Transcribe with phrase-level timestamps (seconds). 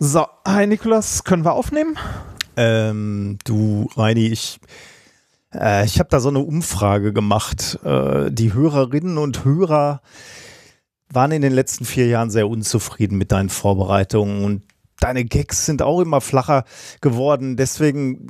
[0.00, 1.96] So, hi Nikolas, können wir aufnehmen?
[2.56, 4.60] Ähm, du, Reini, ich,
[5.52, 7.80] äh, ich habe da so eine Umfrage gemacht.
[7.82, 10.00] Äh, die Hörerinnen und Hörer
[11.10, 14.62] waren in den letzten vier Jahren sehr unzufrieden mit deinen Vorbereitungen und
[15.00, 16.62] deine Gags sind auch immer flacher
[17.00, 17.56] geworden.
[17.56, 18.28] Deswegen.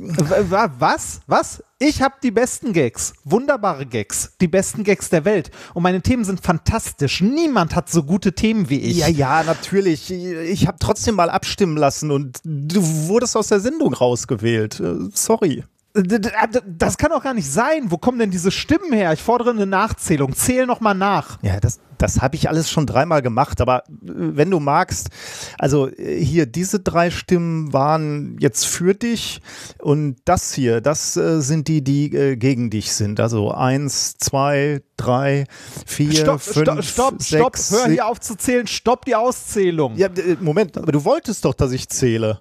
[0.79, 1.21] Was?
[1.27, 1.63] Was?
[1.81, 3.13] Ich habe die besten Gags.
[3.25, 4.33] Wunderbare Gags.
[4.41, 5.53] Die besten Gags der Welt.
[5.75, 7.21] Und meine Themen sind fantastisch.
[7.21, 8.97] Niemand hat so gute Themen wie ich.
[8.97, 10.11] Ja, ja, natürlich.
[10.11, 14.81] Ich habe trotzdem mal abstimmen lassen und du wurdest aus der Sendung rausgewählt.
[14.81, 15.63] Äh, sorry.
[16.03, 17.91] Das kann doch gar nicht sein.
[17.91, 19.13] Wo kommen denn diese Stimmen her?
[19.13, 20.35] Ich fordere eine Nachzählung.
[20.35, 21.39] Zähl noch mal nach.
[21.43, 23.61] Ja, das, das habe ich alles schon dreimal gemacht.
[23.61, 25.09] Aber äh, wenn du magst,
[25.59, 29.41] also äh, hier, diese drei Stimmen waren jetzt für dich.
[29.79, 33.21] Und das hier, das äh, sind die, die äh, gegen dich sind.
[33.21, 35.45] Also eins, zwei, drei,
[35.87, 37.81] vier, stopp, fünf, stopp, stopp, sechs, stopp.
[37.81, 38.67] Hör hier auf zu zählen.
[38.67, 39.97] Stopp die Auszählung.
[39.97, 40.09] Ja,
[40.41, 42.41] Moment, aber du wolltest doch, dass ich zähle.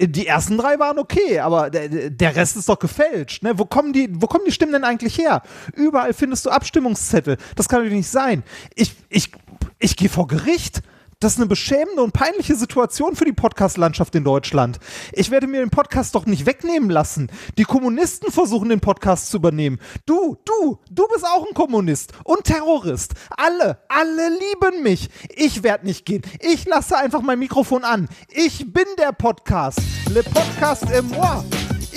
[0.00, 3.42] Die ersten drei waren okay, aber der, Rest ist doch gefälscht.
[3.42, 3.58] Ne?
[3.58, 5.42] Wo, kommen die, wo kommen die Stimmen denn eigentlich her?
[5.74, 7.36] Überall findest du Abstimmungszettel.
[7.56, 8.44] Das kann doch nicht sein.
[8.76, 9.32] Ich, ich,
[9.80, 10.82] ich gehe vor Gericht.
[11.20, 14.78] Das ist eine beschämende und peinliche Situation für die Podcast-Landschaft in Deutschland.
[15.12, 17.28] Ich werde mir den Podcast doch nicht wegnehmen lassen.
[17.58, 19.80] Die Kommunisten versuchen den Podcast zu übernehmen.
[20.06, 23.14] Du, du, du bist auch ein Kommunist und Terrorist.
[23.36, 25.10] Alle, alle lieben mich.
[25.34, 26.22] Ich werde nicht gehen.
[26.38, 28.08] Ich lasse einfach mein Mikrofon an.
[28.28, 29.80] Ich bin der Podcast.
[30.10, 31.42] Le Podcast est moi.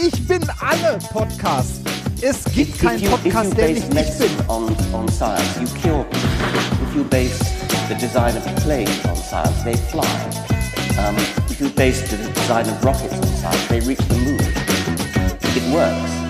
[0.04, 1.82] Ich bin alle Podcasts.
[2.22, 4.32] Es gibt keinen Podcast, der ich nicht bin.
[4.48, 9.76] On, on science, you kill, if you base the design of planes on science, they
[9.76, 10.06] fly.
[10.98, 11.16] Um,
[11.50, 14.40] if you base the design of rockets on science, they reach the moon.
[15.56, 16.22] It works.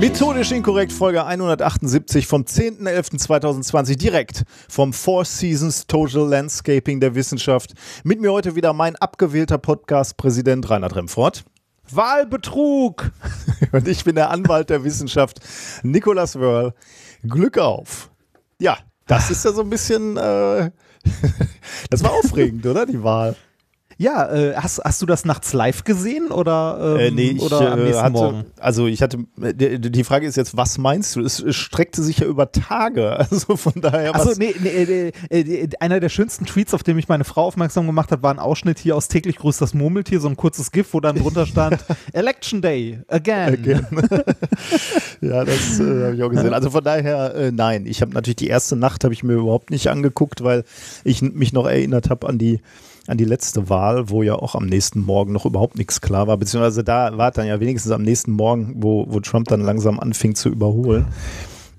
[0.00, 7.74] Methodisch inkorrekt, Folge 178 vom 10.11.2020, direkt vom Four Seasons Total Landscaping der Wissenschaft.
[8.02, 11.44] Mit mir heute wieder mein abgewählter Podcast-Präsident Reinhard Remfort.
[11.90, 13.12] Wahlbetrug!
[13.72, 15.40] Und ich bin der Anwalt der Wissenschaft,
[15.82, 16.72] Nicolas Wörl.
[17.22, 18.10] Glück auf!
[18.58, 20.70] Ja, das ist ja so ein bisschen, äh,
[21.90, 23.36] das war aufregend, oder, die Wahl?
[24.04, 27.72] Ja, äh, hast, hast du das nachts live gesehen oder, ähm, äh, nee, ich, oder
[27.72, 28.44] am nächsten hatte, Morgen?
[28.60, 31.22] Also ich hatte, die, die, Frage ist jetzt, was meinst du?
[31.22, 34.14] Es, es, streckte sich ja über Tage, also von daher.
[34.14, 37.86] Also nee, nee, äh, äh, einer der schönsten Tweets, auf den mich meine Frau aufmerksam
[37.86, 40.92] gemacht hat, war ein Ausschnitt hier aus täglich grüßt das Murmeltier, so ein kurzes GIF,
[40.92, 41.82] wo dann drunter stand
[42.12, 43.54] Election Day again.
[43.54, 43.86] again.
[45.22, 46.52] ja, das äh, habe ich auch gesehen.
[46.52, 49.70] Also von daher, äh, nein, ich habe natürlich die erste Nacht habe ich mir überhaupt
[49.70, 50.64] nicht angeguckt, weil
[51.04, 52.60] ich mich noch erinnert habe an die
[53.06, 56.36] an die letzte Wahl, wo ja auch am nächsten Morgen noch überhaupt nichts klar war,
[56.36, 60.34] beziehungsweise da war dann ja wenigstens am nächsten Morgen, wo, wo Trump dann langsam anfing
[60.34, 61.06] zu überholen.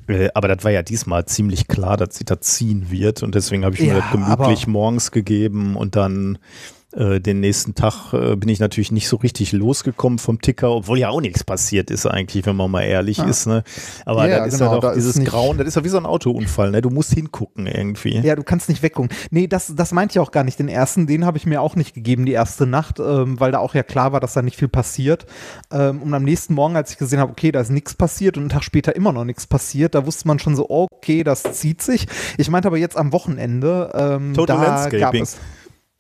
[0.07, 3.65] Äh, aber das war ja diesmal ziemlich klar, dass sie da ziehen wird und deswegen
[3.65, 6.37] habe ich mir das gemütlich morgens gegeben und dann
[6.95, 10.97] äh, den nächsten Tag äh, bin ich natürlich nicht so richtig losgekommen vom Ticker, obwohl
[10.97, 13.25] ja auch nichts passiert ist eigentlich, wenn man mal ehrlich ja.
[13.25, 13.47] ist.
[13.47, 13.63] Ne?
[14.05, 15.97] Aber ja, das ist genau, ja doch da dieses Grauen, das ist ja wie so
[15.97, 16.81] ein Autounfall, ne?
[16.81, 18.19] Du musst hingucken irgendwie.
[18.19, 19.09] Ja, du kannst nicht weggucken.
[19.29, 20.57] Nee, das, das meinte ich auch gar nicht.
[20.57, 23.59] Den ersten, den habe ich mir auch nicht gegeben, die erste Nacht, ähm, weil da
[23.59, 25.25] auch ja klar war, dass da nicht viel passiert.
[25.71, 28.43] Ähm, und am nächsten Morgen, als ich gesehen habe, okay, da ist nichts passiert und
[28.43, 31.81] einen Tag später immer noch nichts passiert, da wusste man schon so, okay, das zieht
[31.81, 32.07] sich.
[32.37, 34.99] Ich meinte aber jetzt am Wochenende, ähm, Total da Landscaping.
[34.99, 35.37] gab es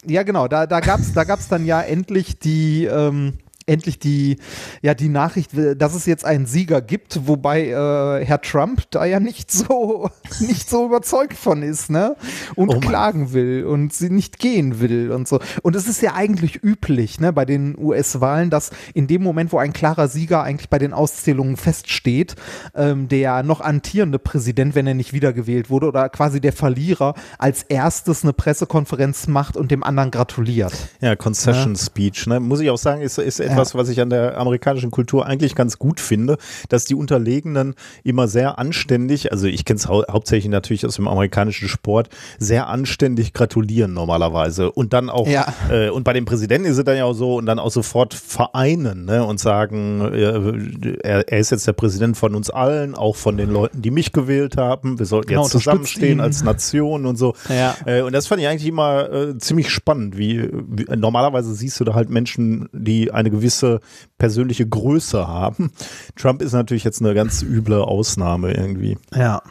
[0.07, 3.33] ja, genau, da, da gab es da gab's dann ja endlich die, ähm,
[3.67, 4.37] endlich die,
[4.81, 9.19] ja, die Nachricht, dass es jetzt einen Sieger gibt, wobei äh, Herr Trump da ja
[9.19, 10.09] nicht so,
[10.39, 12.15] nicht so überzeugt von ist, ne?
[12.55, 15.39] Und oh klagen will und sie nicht gehen will und so.
[15.63, 19.57] Und es ist ja eigentlich üblich, ne, bei den US-Wahlen, dass in dem Moment, wo
[19.57, 22.35] ein klarer Sieger eigentlich bei den Auszählungen feststeht,
[22.75, 27.63] ähm, der noch antierende Präsident, wenn er nicht wiedergewählt wurde, oder quasi der Verlierer, als
[27.63, 30.73] erstes eine Pressekonferenz macht und dem anderen gratuliert.
[31.01, 31.79] Ja, Concession ja.
[31.79, 32.39] Speech, ne?
[32.39, 33.79] Muss ich auch sagen, ist, ist etwas, ja.
[33.79, 36.37] was ich an der amerikanischen Kultur eigentlich ganz gut finde,
[36.69, 41.07] dass die Unterlegenen immer sehr anständig, also ich kenne es hau hauptsächlich natürlich aus dem
[41.07, 44.71] amerikanischen Sport, sehr anständig gratulieren normalerweise.
[44.71, 45.53] Und dann auch, ja.
[45.69, 48.13] äh, und bei dem Präsidenten ist es dann ja auch so, und dann auch sofort
[48.13, 53.15] vereinen ne, und sagen, äh, er, er, ist jetzt der Präsident von uns allen, auch
[53.15, 54.99] von den Leuten, die mich gewählt haben.
[54.99, 57.33] Wir sollten genau, jetzt zusammenstehen als Nation und so.
[57.49, 57.75] Ja.
[57.85, 61.83] Äh, und das fand ich eigentlich immer äh, ziemlich spannend, wie, wie normalerweise siehst du
[61.83, 63.79] da halt Menschen, die eine gewisse gewisse
[64.17, 65.71] persönliche Größe haben.
[66.15, 68.97] Trump ist natürlich jetzt eine ganz üble Ausnahme irgendwie.
[69.13, 69.41] Ja.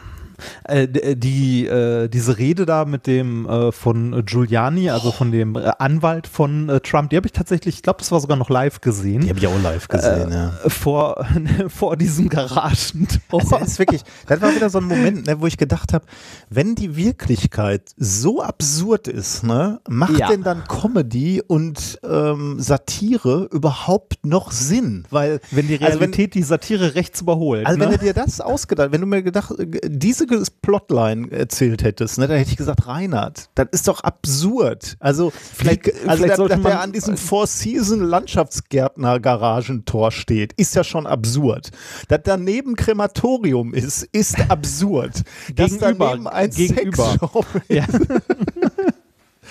[0.67, 5.55] Äh, äh, die, äh, diese Rede da mit dem äh, von Giuliani, also von dem
[5.55, 8.81] äh, Anwalt von Trump, die habe ich tatsächlich, ich glaube, das war sogar noch live
[8.81, 9.21] gesehen.
[9.21, 10.51] Die habe ich auch live gesehen, ja.
[10.67, 11.25] Vor,
[11.67, 13.39] vor diesem Garagentor.
[13.41, 16.05] Also das ist wirklich, das war wieder so ein Moment, ne, wo ich gedacht habe,
[16.49, 20.27] wenn die Wirklichkeit so absurd ist, ne, macht Ja.
[20.29, 25.05] denn dann Comedy und ähm, Satire überhaupt noch Sinn?
[25.09, 27.65] Weil wenn die also wenn- Realität die Satire rechts überholt.
[27.65, 27.97] Also wenn ne?
[27.97, 29.53] du dir das ausgedacht, wenn du mir gedacht,
[29.85, 30.24] diese
[30.61, 34.97] Plotline erzählt hättest, ne, dann hätte ich gesagt, Reinhard, das ist doch absurd.
[34.99, 40.75] Also Vielleicht- also vielleicht dass, der man- an diesem Four Season Landschaftsgärtner Garagentor steht, ist
[40.75, 41.71] ja schon absurd.
[42.07, 45.23] Dass daneben Krematorium ist, ist absurd.
[45.55, 47.11] Dass daneben ein gegenüber.
[47.11, 47.85] Sexshop Ja.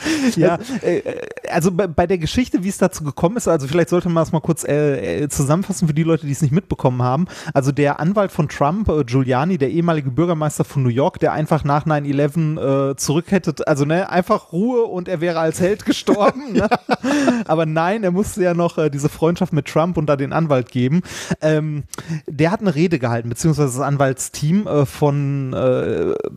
[0.36, 1.20] ja, äh, äh,
[1.50, 4.32] also bei, bei der Geschichte, wie es dazu gekommen ist, also vielleicht sollte man das
[4.32, 7.26] mal kurz äh, äh, zusammenfassen für die Leute, die es nicht mitbekommen haben.
[7.52, 11.64] Also der Anwalt von Trump, äh, Giuliani, der ehemalige Bürgermeister von New York, der einfach
[11.64, 16.52] nach 9-11 äh, zurück hätte, also ne, einfach Ruhe und er wäre als Held gestorben.
[16.52, 16.68] ne?
[17.46, 21.02] Aber nein, er musste ja noch diese Freundschaft mit Trump und da den Anwalt geben.
[21.40, 21.84] Ähm,
[22.26, 25.54] der hat eine Rede gehalten, beziehungsweise das Anwaltsteam von,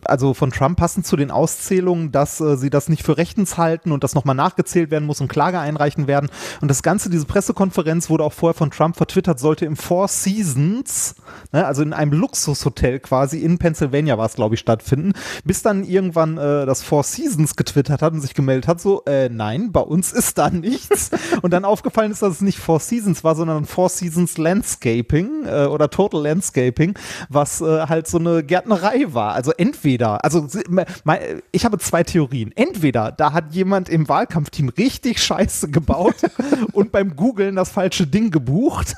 [0.04, 4.04] also von Trump passend zu den Auszählungen, dass sie das nicht für rechtens halten und
[4.04, 6.28] das nochmal nachgezählt werden muss und Klage einreichen werden.
[6.60, 11.14] Und das Ganze, diese Pressekonferenz wurde auch vorher von Trump vertwittert, sollte im Four Seasons,
[11.52, 15.12] ne, also in einem Luxushotel quasi in Pennsylvania war es, glaube ich, stattfinden,
[15.44, 19.28] bis dann irgendwann äh, das Four Seasons getwittert hat und sich gemeldet hat, so, äh,
[19.28, 21.10] nein, bei uns ist da nichts.
[21.42, 25.66] und dann aufgefallen ist, dass es nicht Four Seasons war, sondern Four Seasons Landscaping äh,
[25.66, 26.94] oder Total Landscaping,
[27.28, 29.34] was äh, halt so eine Gärtnerei war.
[29.34, 30.46] Also entweder, also
[31.52, 32.52] ich habe zwei Theorien.
[32.54, 36.16] Entweder da hat jemand im Wahlkampfteam richtig Scheiße gebaut
[36.72, 38.96] und beim Googlen das falsche Ding gebucht.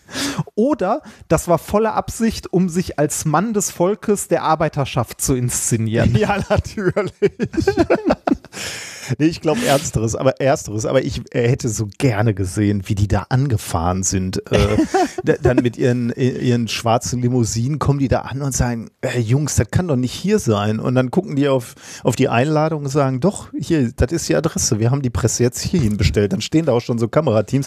[0.54, 6.14] Oder das war volle Absicht, um sich als Mann des Volkes der Arbeiterschaft zu inszenieren.
[6.16, 7.12] Ja, natürlich.
[9.18, 13.08] nee, ich glaube Ernsteres, aber Ersteres, aber ich äh, hätte so gerne gesehen, wie die
[13.08, 14.38] da angefahren sind.
[14.52, 14.78] Äh,
[15.24, 19.56] da, dann mit ihren, ihren schwarzen Limousinen kommen die da an und sagen, äh, Jungs,
[19.56, 20.80] das kann doch nicht hier sein.
[20.80, 24.36] Und dann gucken die auf, auf die Einladung und sagen, doch, hier, das ist die
[24.36, 26.32] Adresse, wir haben die Presse jetzt hierhin bestellt.
[26.32, 27.66] Dann stehen da auch schon so Kamerateams.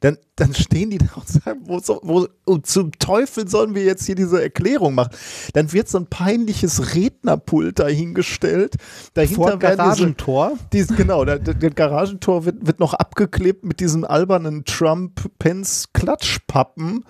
[0.00, 4.06] Dann, dann stehen die da und sagen, wo, wo und zum Teufel sollen wir jetzt
[4.06, 5.10] hier diese Erklärung machen?
[5.52, 8.76] Dann wird so ein peinliches Rednerpult dahingestellt.
[9.14, 10.52] Dahinter Vor werden Garagentor.
[10.78, 17.04] Dies, genau, das, das Garagentor wird, wird noch abgeklebt mit diesem albernen Trump-Pence-Klatschpappen.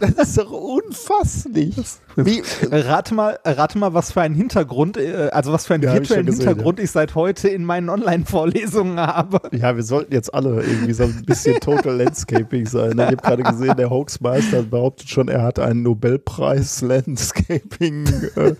[0.00, 1.76] das ist doch unfasslich.
[2.16, 5.92] Wie, Rate mal, rate mal, was für einen Hintergrund, äh, also was für einen Ja,
[5.92, 9.42] ich virtuellen schon gesehen, Hintergrund ich seit heute in meinen Online-Vorlesungen habe.
[9.52, 12.96] ja, wir sollten jetzt alle irgendwie so ein bisschen Total Landscaping sein.
[12.96, 13.02] ne?
[13.04, 18.54] Ich habe gerade gesehen, der Hoaxmeister behauptet schon, er hat einen Nobelpreis Landscaping, äh,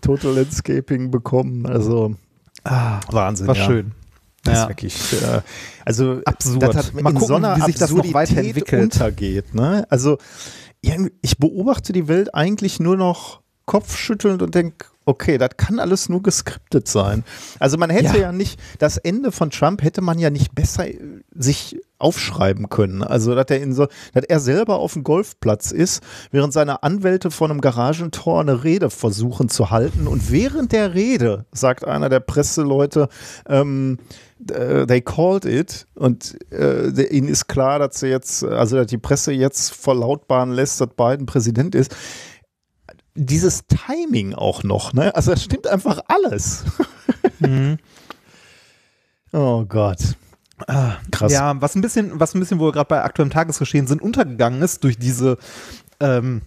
[0.00, 1.66] Total Landscaping bekommen.
[1.66, 2.14] Also
[3.10, 3.46] Wahnsinn.
[3.46, 3.64] War ja.
[3.66, 3.92] schön.
[4.44, 4.68] Das ist Ja.
[4.68, 5.40] wirklich, äh,
[5.84, 6.62] also Absurd.
[6.62, 8.82] Das hat Mal in gucken, so einer wie sich das noch weiterentwickelt.
[8.94, 9.54] untergeht.
[9.54, 9.86] Ne?
[9.90, 10.18] Also
[11.22, 16.22] ich beobachte die Welt eigentlich nur noch kopfschüttelnd und denke, okay, das kann alles nur
[16.22, 17.24] geskriptet sein.
[17.58, 18.22] Also man hätte Ja.
[18.22, 18.32] ja.
[18.32, 20.98] nicht, das Ende von Trump hätte man ja nicht besser äh,
[21.34, 23.02] sich aufschreiben können.
[23.02, 27.30] Also, dass er in so, dass er selber auf dem Golfplatz ist, während seine Anwälte
[27.30, 30.06] vor einem Garagentor eine Rede versuchen zu halten.
[30.06, 33.08] Und während der Rede sagt einer der Presseleute,
[33.48, 33.98] ähm,
[34.50, 38.98] äh, they called it und äh, ihnen ist klar, dass sie jetzt, also dass die
[38.98, 41.94] Presse jetzt verlautbaren lässt, dass Biden Präsident ist.
[43.14, 45.14] Dieses Timing auch noch, ne?
[45.16, 46.64] Also das stimmt einfach alles.
[47.40, 47.78] Mhm.
[49.32, 50.16] Oh Gott.
[51.10, 51.32] Krass.
[51.32, 54.62] Ja, was ein bisschen, was ein bisschen, wo wir gerade bei aktuellem Tagesgeschehen sind, untergegangen
[54.62, 55.38] ist durch diese
[56.00, 56.42] ähm,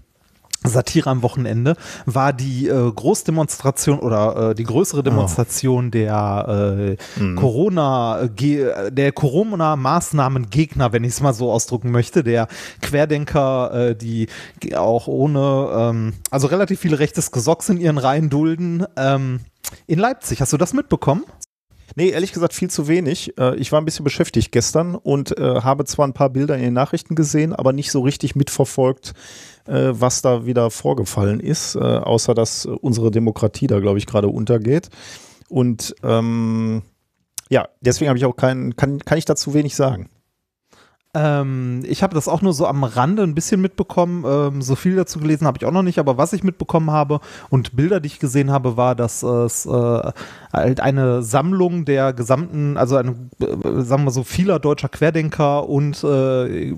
[0.64, 8.28] Satire am Wochenende, war die äh, Großdemonstration oder äh, die größere Demonstration der äh, Corona,
[8.36, 12.48] ge- der Corona-Maßnahmen-Gegner, wenn ich es mal so ausdrücken möchte, der
[12.82, 14.28] Querdenker, äh, die
[14.76, 19.40] auch ohne, ähm, also relativ viele rechtes Gesocks in ihren Reihen dulden, ähm,
[19.88, 20.42] in Leipzig.
[20.42, 21.24] Hast du das mitbekommen?
[21.96, 23.38] Nee, ehrlich gesagt viel zu wenig.
[23.38, 26.62] Äh, Ich war ein bisschen beschäftigt gestern und äh, habe zwar ein paar Bilder in
[26.62, 29.14] den Nachrichten gesehen, aber nicht so richtig mitverfolgt,
[29.66, 34.90] äh, was da wieder vorgefallen ist, außer dass unsere Demokratie da, glaube ich, gerade untergeht.
[35.50, 36.82] Und ähm,
[37.50, 40.10] ja, deswegen habe ich auch keinen, kann, kann ich dazu wenig sagen.
[41.14, 44.24] Ähm, ich habe das auch nur so am Rande ein bisschen mitbekommen.
[44.26, 47.20] Ähm, so viel dazu gelesen habe ich auch noch nicht, aber was ich mitbekommen habe
[47.50, 50.12] und Bilder, die ich gesehen habe, war, dass es äh,
[50.54, 56.02] halt eine Sammlung der gesamten, also eine, äh, sagen wir so, vieler deutscher Querdenker und
[56.04, 56.76] äh,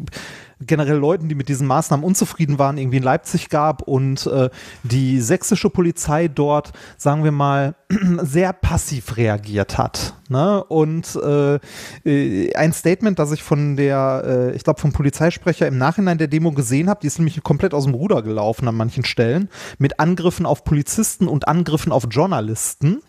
[0.60, 4.50] generell Leuten, die mit diesen Maßnahmen unzufrieden waren, irgendwie in Leipzig gab und äh,
[4.84, 7.76] die sächsische Polizei dort, sagen wir mal,
[8.22, 10.16] sehr passiv reagiert hat.
[10.30, 10.64] Ne?
[10.64, 11.60] Und äh,
[12.06, 16.28] äh, ein Statement, das ich von der, äh, ich glaube, vom Polizeisprecher im Nachhinein der
[16.28, 20.00] Demo gesehen habe, die ist nämlich komplett aus dem Ruder gelaufen an manchen Stellen, mit
[20.00, 23.02] Angriffen auf Polizisten und Angriffen auf Journalisten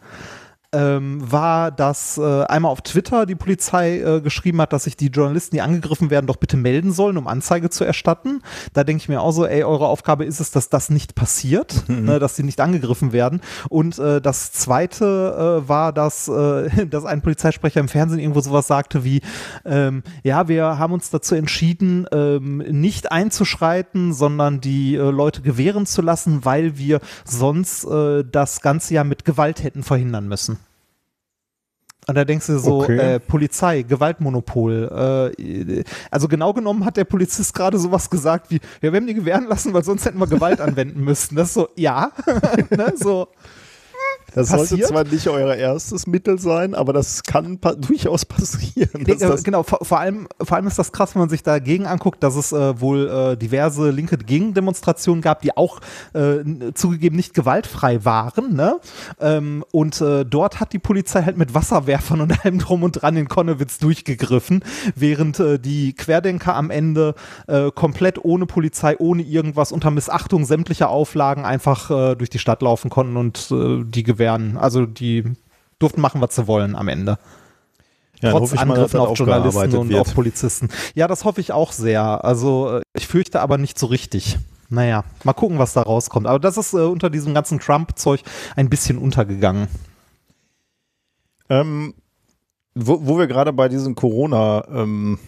[0.74, 5.06] ähm, war, dass äh, einmal auf Twitter die Polizei äh, geschrieben hat, dass sich die
[5.06, 8.42] Journalisten, die angegriffen werden, doch bitte melden sollen, um Anzeige zu erstatten.
[8.72, 11.84] Da denke ich mir auch so, ey, eure Aufgabe ist es, dass das nicht passiert,
[11.88, 12.04] mhm.
[12.04, 13.40] ne, dass sie nicht angegriffen werden.
[13.68, 18.66] Und äh, das zweite äh, war, dass, äh, dass ein Polizeisprecher im Fernsehen irgendwo sowas
[18.66, 19.20] sagte wie,
[19.64, 25.86] ähm, ja, wir haben uns dazu entschieden, ähm, nicht einzuschreiten, sondern die äh, Leute gewähren
[25.86, 30.58] zu lassen, weil wir sonst das Ganze ja mit Gewalt hätten verhindern müssen.
[32.06, 33.14] Und da denkst du so, okay.
[33.14, 35.32] äh, Polizei, Gewaltmonopol.
[35.38, 39.14] Äh, also genau genommen hat der Polizist gerade sowas gesagt wie, ja, wir haben die
[39.14, 41.36] gewähren lassen, weil sonst hätten wir Gewalt anwenden müssen.
[41.36, 42.12] Das ist so, ja.
[42.70, 43.28] ne, so.
[44.34, 44.68] Das passiert.
[44.68, 49.04] sollte zwar nicht euer erstes Mittel sein, aber das kann pa durchaus passieren.
[49.06, 52.22] Nee, genau, vor, vor, allem, vor allem ist das krass, wenn man sich dagegen anguckt,
[52.22, 55.80] dass es äh, wohl äh, diverse linke Gegendemonstrationen gab, die auch
[56.14, 56.38] äh,
[56.74, 58.54] zugegeben nicht gewaltfrei waren.
[58.54, 58.80] Ne?
[59.20, 63.16] Ähm, und äh, dort hat die Polizei halt mit Wasserwerfern und allem drum und dran
[63.16, 64.64] in Konnewitz durchgegriffen,
[64.96, 67.14] während äh, die Querdenker am Ende
[67.46, 72.90] äh, komplett ohne Polizei, ohne irgendwas, unter Missachtung sämtlicher Auflagen einfach durch die Stadt laufen
[72.90, 74.56] konnten und die Gewehr werden.
[74.56, 75.24] Also die
[75.78, 77.18] durften machen, was sie wollen am Ende.
[78.22, 80.00] Ja, Trotz Angriffen mal, auf Journalisten und wird.
[80.00, 80.68] auf Polizisten.
[80.94, 82.24] Ja, das hoffe ich auch sehr.
[82.24, 84.38] Also äh, ich fürchte aber nicht so richtig.
[84.70, 86.26] Naja, mal gucken, was da rauskommt.
[86.26, 88.22] Aber das ist äh, unter diesem ganzen Trump-Zeug
[88.56, 89.68] ein bisschen untergegangen.
[91.50, 91.92] Ähm,
[92.74, 95.18] wo, wo wir gerade bei diesen Corona- ähm,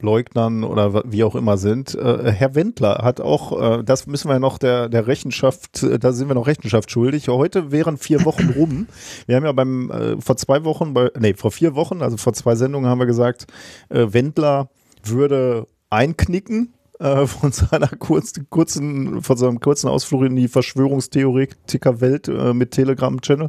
[0.00, 1.94] Leugnern oder wie auch immer sind.
[1.94, 6.12] Äh, Herr Wendler hat auch, äh, das müssen wir noch der, der Rechenschaft, äh, da
[6.12, 7.28] sind wir noch Rechenschaft schuldig.
[7.28, 8.86] Heute wären vier Wochen rum.
[9.26, 12.32] Wir haben ja beim, äh, vor zwei Wochen, bei, nee, vor vier Wochen, also vor
[12.32, 13.46] zwei Sendungen haben wir gesagt,
[13.88, 14.68] äh, Wendler
[15.04, 22.70] würde einknicken äh, von seiner kurzen, kurzen, von seinem kurzen Ausflug in die Verschwörungstheoretiker-Welt mit
[22.70, 23.48] Telegram-Channel.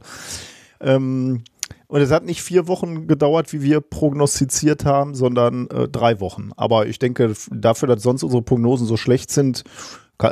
[0.81, 1.43] Ähm,
[1.89, 6.51] und es hat nicht vier Wochen gedauert, wie wir prognostiziert haben, sondern äh, drei Wochen.
[6.55, 9.63] Aber ich denke, dafür, dass sonst unsere Prognosen so schlecht sind,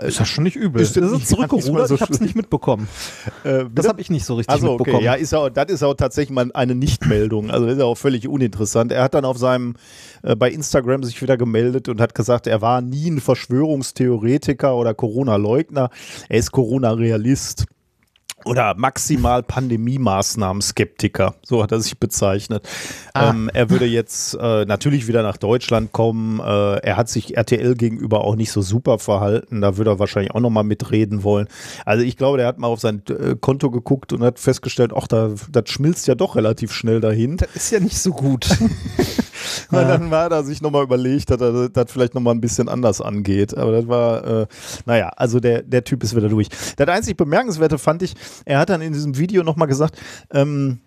[0.01, 0.81] ist das schon nicht übel.
[0.81, 2.87] Ist das ist zurückgerudert, so ich habe es nicht mitbekommen.
[3.43, 4.77] Äh, das habe ich nicht so richtig also, okay.
[4.77, 5.03] mitbekommen.
[5.03, 7.51] Ja, ist auch, das ist auch tatsächlich mal eine Nichtmeldung.
[7.51, 8.91] Also das ist auch völlig uninteressant.
[8.91, 9.75] Er hat dann auf seinem
[10.23, 14.93] äh, bei Instagram sich wieder gemeldet und hat gesagt, er war nie ein Verschwörungstheoretiker oder
[14.93, 15.89] Corona-Leugner.
[16.29, 17.65] Er ist Corona-Realist
[18.47, 22.67] oder maximal Pandemie-Maßnahmen-Skeptiker, so hat er sich bezeichnet.
[23.13, 23.29] Ah.
[23.29, 26.39] Ähm, er würde jetzt äh, natürlich wieder nach Deutschland kommen.
[26.39, 29.61] Äh, er hat sich RTL gegenüber auch nicht so super verhalten.
[29.61, 31.47] Da würde er wahrscheinlich auch nochmal mitreden wollen.
[31.85, 35.07] Also ich glaube, der hat mal auf sein äh, Konto geguckt und hat festgestellt, ach,
[35.07, 37.37] da, das schmilzt ja doch relativ schnell dahin.
[37.37, 38.47] Das ist ja nicht so gut.
[39.69, 39.97] Weil ja.
[39.97, 43.57] dann war er sich nochmal überlegt, dass er das vielleicht nochmal ein bisschen anders angeht.
[43.57, 44.47] Aber das war, äh,
[44.85, 46.49] naja, also der, der Typ ist wieder durch.
[46.75, 48.13] Das einzig Bemerkenswerte fand ich,
[48.45, 49.97] er hat dann in diesem Video nochmal gesagt,
[50.31, 50.79] ähm,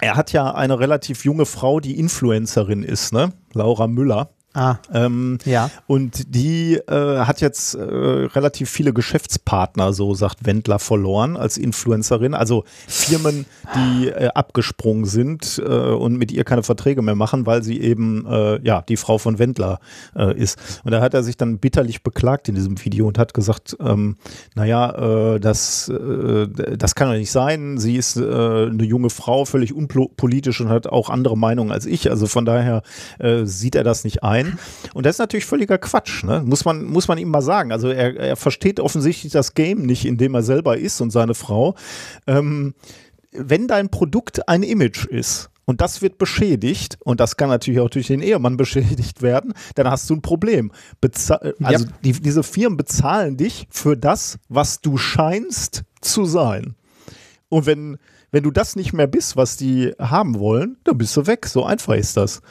[0.00, 3.32] er hat ja eine relativ junge Frau, die Influencerin ist, ne?
[3.52, 4.30] Laura Müller.
[4.56, 5.68] Ah, ähm, ja.
[5.88, 12.34] Und die äh, hat jetzt äh, relativ viele Geschäftspartner, so sagt Wendler, verloren als Influencerin.
[12.34, 17.64] Also Firmen, die äh, abgesprungen sind äh, und mit ihr keine Verträge mehr machen, weil
[17.64, 19.80] sie eben äh, ja die Frau von Wendler
[20.14, 20.56] äh, ist.
[20.84, 24.16] Und da hat er sich dann bitterlich beklagt in diesem Video und hat gesagt, ähm,
[24.54, 27.78] naja, das, das kann doch nicht sein.
[27.78, 32.10] Sie ist eine junge Frau, völlig unpolitisch und hat auch andere Meinungen als ich.
[32.10, 32.82] Also von daher
[33.44, 34.58] sieht er das nicht ein ein.
[34.94, 36.42] Und das ist natürlich völliger Quatsch, ne?
[36.44, 37.72] muss, man, muss man ihm mal sagen.
[37.72, 41.34] Also er, er versteht offensichtlich das Game nicht, in dem er selber ist und seine
[41.34, 41.74] Frau.
[42.26, 42.74] Ähm,
[43.32, 47.90] wenn dein Produkt ein Image ist, und das wird beschädigt, und das kann natürlich auch
[47.90, 50.72] durch den Ehemann beschädigt werden, dann hast du ein Problem.
[51.00, 51.90] Beza also ja.
[52.04, 56.74] die, diese Firmen bezahlen dich für das, was du scheinst zu sein.
[57.48, 57.98] Und wenn,
[58.30, 61.46] wenn du das nicht mehr bist, was die haben wollen, dann bist du weg.
[61.46, 62.42] So einfach ist das.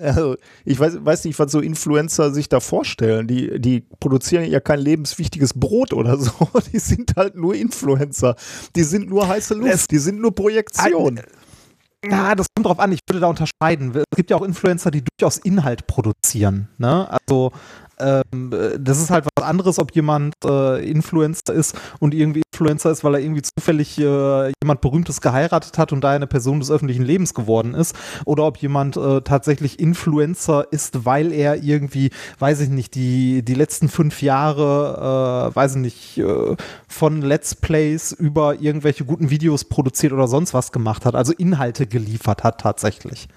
[0.00, 3.26] Also, ich weiß, weiß nicht, was so Influencer sich da vorstellen.
[3.26, 6.32] Die, die produzieren ja kein lebenswichtiges Brot oder so.
[6.72, 8.36] Die sind halt nur Influencer.
[8.74, 9.72] Die sind nur heiße Luft.
[9.72, 11.20] Es, die sind nur Projektion.
[12.04, 12.92] Ja, das kommt drauf an.
[12.92, 13.92] Ich würde da unterscheiden.
[13.94, 16.68] Es gibt ja auch Influencer, die durchaus Inhalt produzieren.
[16.78, 17.08] Ne?
[17.10, 17.52] Also
[17.98, 23.04] ähm, das ist halt was anderes, ob jemand äh, Influencer ist und irgendwie Influencer ist,
[23.04, 27.04] weil er irgendwie zufällig äh, jemand Berühmtes geheiratet hat und da eine Person des öffentlichen
[27.04, 27.94] Lebens geworden ist,
[28.24, 33.54] oder ob jemand äh, tatsächlich Influencer ist, weil er irgendwie, weiß ich nicht, die, die
[33.54, 36.56] letzten fünf Jahre, äh, weiß ich nicht, äh,
[36.88, 41.86] von Let's Plays über irgendwelche guten Videos produziert oder sonst was gemacht hat, also Inhalte
[41.86, 43.28] geliefert hat tatsächlich.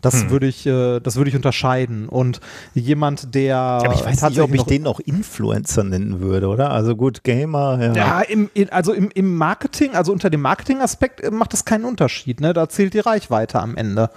[0.00, 0.30] Das hm.
[0.30, 2.08] würde ich, äh, das würde ich unterscheiden.
[2.08, 2.40] Und
[2.74, 3.56] jemand, der.
[3.56, 6.70] Aber ich weiß nicht, ob ich den auch Influencer nennen würde, oder?
[6.70, 7.78] Also gut, Gamer.
[7.80, 11.84] Ja, ja im, also im, im Marketing, also unter dem Marketing-Aspekt äh, macht das keinen
[11.84, 12.40] Unterschied.
[12.40, 12.52] Ne?
[12.52, 14.10] Da zählt die Reichweite am Ende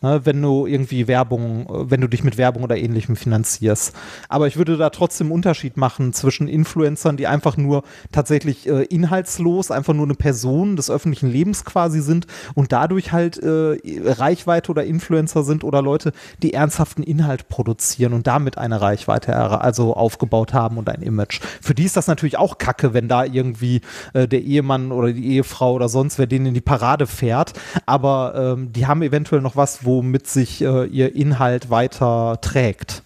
[0.00, 3.94] ne, wenn du irgendwie Werbung, äh, wenn du dich mit Werbung oder ähnlichem finanzierst.
[4.28, 8.84] Aber ich würde da trotzdem einen Unterschied machen zwischen Influencern, die einfach nur tatsächlich äh,
[8.84, 14.70] inhaltslos, einfach nur eine Person des öffentlichen Lebens quasi sind und dadurch halt äh, Reichweite
[14.70, 16.12] oder Influencer sind oder Leute,
[16.42, 21.40] die ernsthaften Inhalt produzieren und damit eine Reichweite also aufgebaut haben und ein Image.
[21.60, 23.80] Für die ist das natürlich auch kacke, wenn da irgendwie
[24.12, 27.52] äh, der Ehemann oder die Ehefrau oder sonst wer denen in die Parade fährt.
[27.86, 33.02] Aber ähm, die haben eventuell noch was, womit sich äh, ihr Inhalt weiter trägt.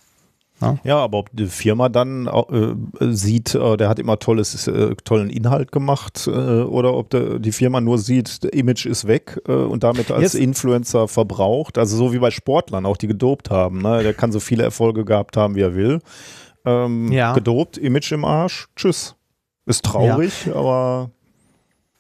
[0.61, 0.77] Ja?
[0.85, 5.31] ja, aber ob die Firma dann äh, sieht, äh, der hat immer tolles, äh, tollen
[5.31, 9.53] Inhalt gemacht äh, oder ob der, die Firma nur sieht, der Image ist weg äh,
[9.53, 10.35] und damit als Jetzt.
[10.35, 11.79] Influencer verbraucht.
[11.79, 13.81] Also so wie bei Sportlern, auch die gedopt haben.
[13.81, 14.03] Ne?
[14.03, 16.01] Der kann so viele Erfolge gehabt haben, wie er will.
[16.67, 17.33] Ähm, ja.
[17.33, 19.17] Gedopt, Image im Arsch, tschüss.
[19.65, 20.55] Ist traurig, ja.
[20.57, 21.11] aber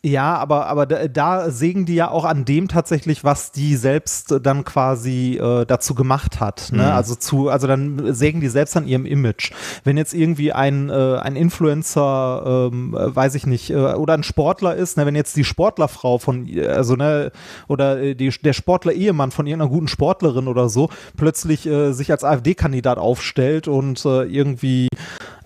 [0.02, 4.34] ja, aber, aber da, da, sägen die ja auch an dem tatsächlich, was die selbst
[4.42, 6.70] dann quasi äh, dazu gemacht hat.
[6.72, 6.84] Ne?
[6.84, 6.88] Mhm.
[6.88, 9.52] Also zu, also dann sägen die selbst an ihrem Image.
[9.84, 14.74] Wenn jetzt irgendwie ein, äh, ein Influencer, ähm, weiß ich nicht, äh, oder ein Sportler
[14.74, 15.04] ist, ne?
[15.04, 17.30] wenn jetzt die Sportlerfrau von, also ne,
[17.68, 20.88] oder äh, die, der Sportler-Ehemann von irgendeiner guten Sportlerin oder so,
[21.18, 24.88] plötzlich äh, sich als AfD-Kandidat aufstellt und äh, irgendwie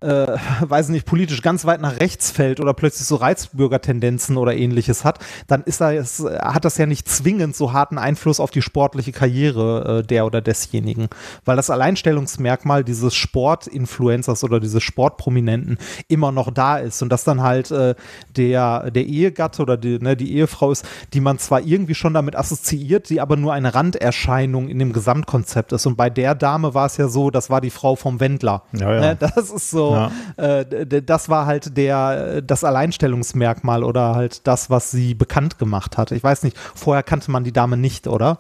[0.05, 5.05] äh, weiß nicht, politisch ganz weit nach rechts fällt oder plötzlich so Reizbürgertendenzen oder ähnliches
[5.05, 9.13] hat, dann ist das, hat das ja nicht zwingend so harten Einfluss auf die sportliche
[9.13, 11.09] Karriere äh, der oder desjenigen.
[11.45, 17.43] Weil das Alleinstellungsmerkmal dieses Sportinfluencers oder dieses Sportprominenten immer noch da ist und das dann
[17.43, 17.95] halt äh,
[18.37, 22.37] der, der Ehegatte oder die, ne, die Ehefrau ist, die man zwar irgendwie schon damit
[22.37, 25.87] assoziiert, die aber nur eine Randerscheinung in dem Gesamtkonzept ist.
[25.87, 28.63] Und bei der Dame war es ja so, das war die Frau vom Wendler.
[28.73, 29.01] Ja, ja.
[29.01, 30.61] Ne, das ist so, ja.
[30.61, 36.13] äh, das war halt der, das Alleinstellungsmerkmal oder halt das, was sie bekannt gemacht hat.
[36.13, 38.39] Ich weiß nicht, vorher kannte man die Dame nicht, oder?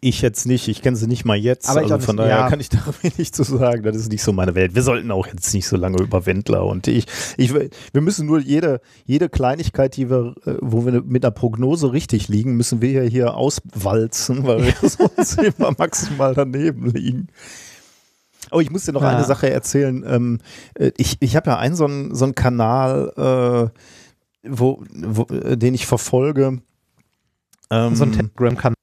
[0.00, 1.68] Ich jetzt nicht, ich kenne sie nicht mal jetzt.
[1.68, 2.48] Aber also von nicht, daher ja.
[2.48, 3.82] kann ich da wenig zu sagen.
[3.82, 4.76] Das ist nicht so meine Welt.
[4.76, 7.06] Wir sollten auch jetzt nicht so lange über Wendler und ich,
[7.36, 11.92] ich wir müssen nur jede, jede Kleinigkeit, die wir, äh, wo wir mit einer Prognose
[11.92, 17.28] richtig liegen, müssen wir ja hier auswalzen, weil wir sonst immer maximal daneben liegen.
[18.50, 19.10] Oh, ich muss dir noch ja.
[19.10, 20.04] eine Sache erzählen.
[20.06, 20.38] Ähm,
[20.74, 25.56] äh, ich ich habe ja einen so einen, so einen Kanal, äh, wo, wo, äh,
[25.56, 26.60] den ich verfolge.
[27.70, 28.74] Ähm, so ein Telegram-Kanal?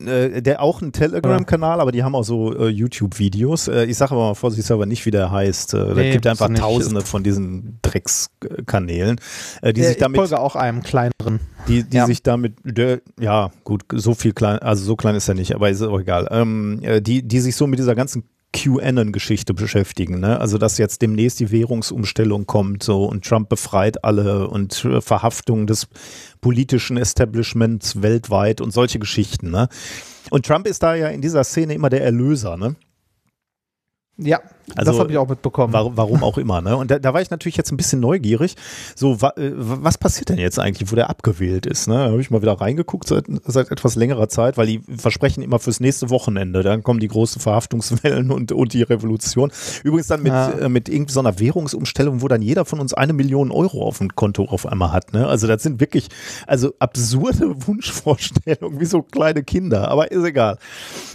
[0.00, 3.66] Äh, der auch ein Telegram-Kanal, aber die haben auch so äh, YouTube-Videos.
[3.66, 5.74] Äh, ich sage aber mal vorsichtshalber nicht, wie der heißt.
[5.74, 9.20] Äh, nee, da gibt einfach tausende von diesen Dreckskanälen,
[9.60, 10.20] äh, die sich damit.
[10.20, 11.40] Ich folge auch einem kleineren.
[11.66, 12.06] Die, die ja.
[12.06, 15.68] sich damit, der, ja, gut, so viel klein, also so klein ist er nicht, aber
[15.68, 16.28] ist auch egal.
[16.30, 20.20] Ähm, äh, die, die sich so mit dieser ganzen QAnon-Geschichte beschäftigen.
[20.20, 20.40] Ne?
[20.40, 25.66] Also, dass jetzt demnächst die Währungsumstellung kommt so und Trump befreit alle und äh, Verhaftung
[25.66, 25.86] des
[26.40, 29.50] politischen Establishments weltweit und solche Geschichten.
[29.50, 29.68] Ne?
[30.30, 32.56] Und Trump ist da ja in dieser Szene immer der Erlöser.
[32.56, 32.76] Ne?
[34.16, 34.40] Ja,
[34.76, 35.72] also, das habe ich auch mitbekommen.
[35.72, 36.60] Warum, warum auch immer.
[36.60, 36.76] Ne?
[36.76, 38.56] Und da, da, war ich natürlich jetzt ein bisschen neugierig.
[38.94, 41.88] So, wa, äh, was passiert denn jetzt eigentlich, wo der abgewählt ist?
[41.88, 41.94] Ne?
[41.94, 45.58] Da habe ich mal wieder reingeguckt seit, seit etwas längerer Zeit, weil die versprechen immer
[45.58, 46.62] fürs nächste Wochenende.
[46.62, 49.50] Dann kommen die großen Verhaftungswellen und, und die Revolution.
[49.84, 50.50] Übrigens dann mit, ja.
[50.50, 53.98] äh, mit irgendwie so einer Währungsumstellung, wo dann jeder von uns eine Million Euro auf
[53.98, 55.12] dem Konto auf einmal hat.
[55.12, 55.26] Ne?
[55.26, 56.08] Also das sind wirklich
[56.46, 59.88] also absurde Wunschvorstellungen, wie so kleine Kinder.
[59.90, 60.58] Aber ist egal.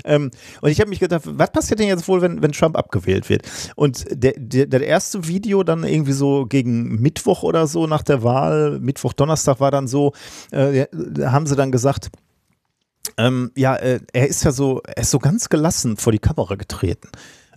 [0.06, 2.94] Ähm, und ich habe mich gedacht, was passiert denn jetzt wohl, wenn, wenn Trump abgewählt
[3.04, 3.30] abgewählt
[3.76, 8.24] Und der, der, der erste Video dann irgendwie so gegen Mittwoch oder so nach der
[8.24, 10.14] Wahl, Mittwoch, Donnerstag war dann so,
[10.52, 10.86] äh,
[11.26, 12.10] haben sie dann gesagt,
[13.18, 16.56] ähm, ja, äh, er ist ja so, er ist so ganz gelassen vor die Kamera
[16.56, 17.10] getreten.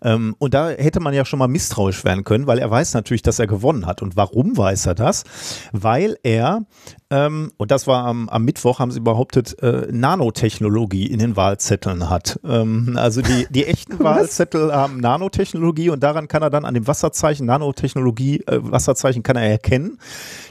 [0.03, 3.23] Ähm, und da hätte man ja schon mal misstrauisch werden können, weil er weiß natürlich,
[3.23, 4.03] dass er gewonnen hat.
[4.03, 5.25] Und warum weiß er das?
[5.73, 6.63] Weil er,
[7.11, 12.11] ähm, und das war am, am, Mittwoch, haben sie behauptet, äh, Nanotechnologie in den Wahlzetteln
[12.11, 12.39] hat.
[12.45, 16.87] Ähm, also die, die echten Wahlzettel haben Nanotechnologie und daran kann er dann an dem
[16.87, 19.99] Wasserzeichen, Nanotechnologie, äh, Wasserzeichen kann er erkennen,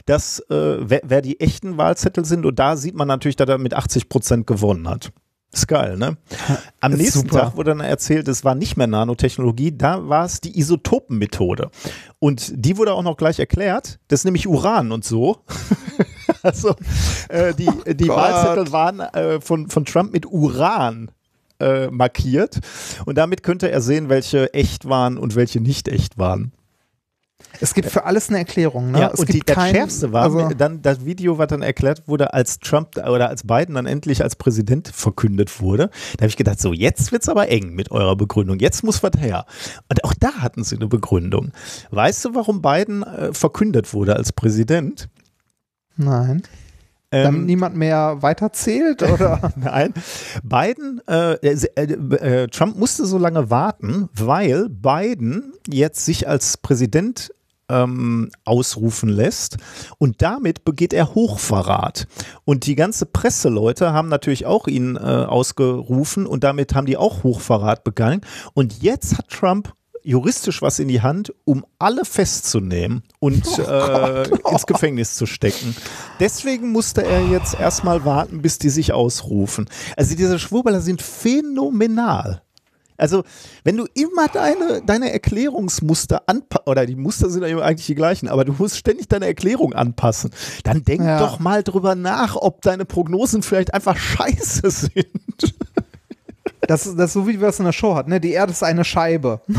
[0.06, 2.46] dass äh, wer, wer die echten Wahlzettel sind.
[2.46, 5.12] Und da sieht man natürlich, dass er mit 80 Prozent gewonnen hat.
[5.56, 6.18] Ist geil, ne?
[6.80, 7.40] Am Ist nächsten super.
[7.40, 11.70] Tag wurde dann erzählt, es war nicht mehr Nanotechnologie, da war es die Isotopenmethode.
[12.18, 13.98] Und die wurde auch noch gleich erklärt.
[14.08, 15.38] Das ist nämlich Uran und so.
[16.42, 16.74] also
[17.30, 18.18] äh, die, die Gott.
[18.18, 21.10] Wahlzettel waren äh, von, von Trump mit Uran
[21.58, 22.60] äh, markiert.
[23.06, 26.52] Und damit könnte er sehen, welche echt waren und welche nicht echt waren.
[27.60, 28.90] Es gibt für alles eine Erklärung.
[28.90, 29.00] Ne?
[29.00, 31.62] Ja, es und die, gibt das kein, Schärfste war also, dann das Video, was dann
[31.62, 35.90] erklärt wurde, als Trump oder als Biden dann endlich als Präsident verkündet wurde.
[36.16, 38.58] Da habe ich gedacht, so jetzt wird's aber eng mit eurer Begründung.
[38.58, 39.46] Jetzt muss was her.
[39.88, 41.52] Und auch da hatten sie eine Begründung.
[41.90, 45.08] Weißt du, warum Biden äh, verkündet wurde als Präsident?
[45.96, 46.42] Nein.
[47.10, 49.52] Damit Ähm, niemand mehr weiterzählt oder?
[49.56, 49.94] Nein,
[50.42, 57.30] Biden, äh, äh, äh, Trump musste so lange warten, weil Biden jetzt sich als Präsident
[57.68, 59.56] ähm, ausrufen lässt
[59.98, 62.06] und damit begeht er Hochverrat.
[62.44, 67.22] Und die ganze Presseleute haben natürlich auch ihn äh, ausgerufen und damit haben die auch
[67.22, 68.20] Hochverrat begangen.
[68.54, 69.74] Und jetzt hat Trump
[70.06, 75.74] juristisch was in die Hand, um alle festzunehmen und äh, ins Gefängnis zu stecken.
[76.20, 79.68] Deswegen musste er jetzt erstmal warten, bis die sich ausrufen.
[79.96, 82.42] Also diese Schwurbeler sind phänomenal.
[82.98, 83.24] Also,
[83.62, 88.28] wenn du immer deine, deine Erklärungsmuster anpassen, oder die Muster sind ja eigentlich die gleichen,
[88.28, 90.30] aber du musst ständig deine Erklärung anpassen,
[90.64, 91.18] dann denk Ja.
[91.18, 95.54] doch mal drüber nach, ob deine Prognosen vielleicht einfach scheiße sind.
[96.62, 98.10] Das, das ist so, wie wir es in der Show hatten.
[98.10, 98.20] Ne?
[98.20, 99.40] Die Erde ist eine Scheibe.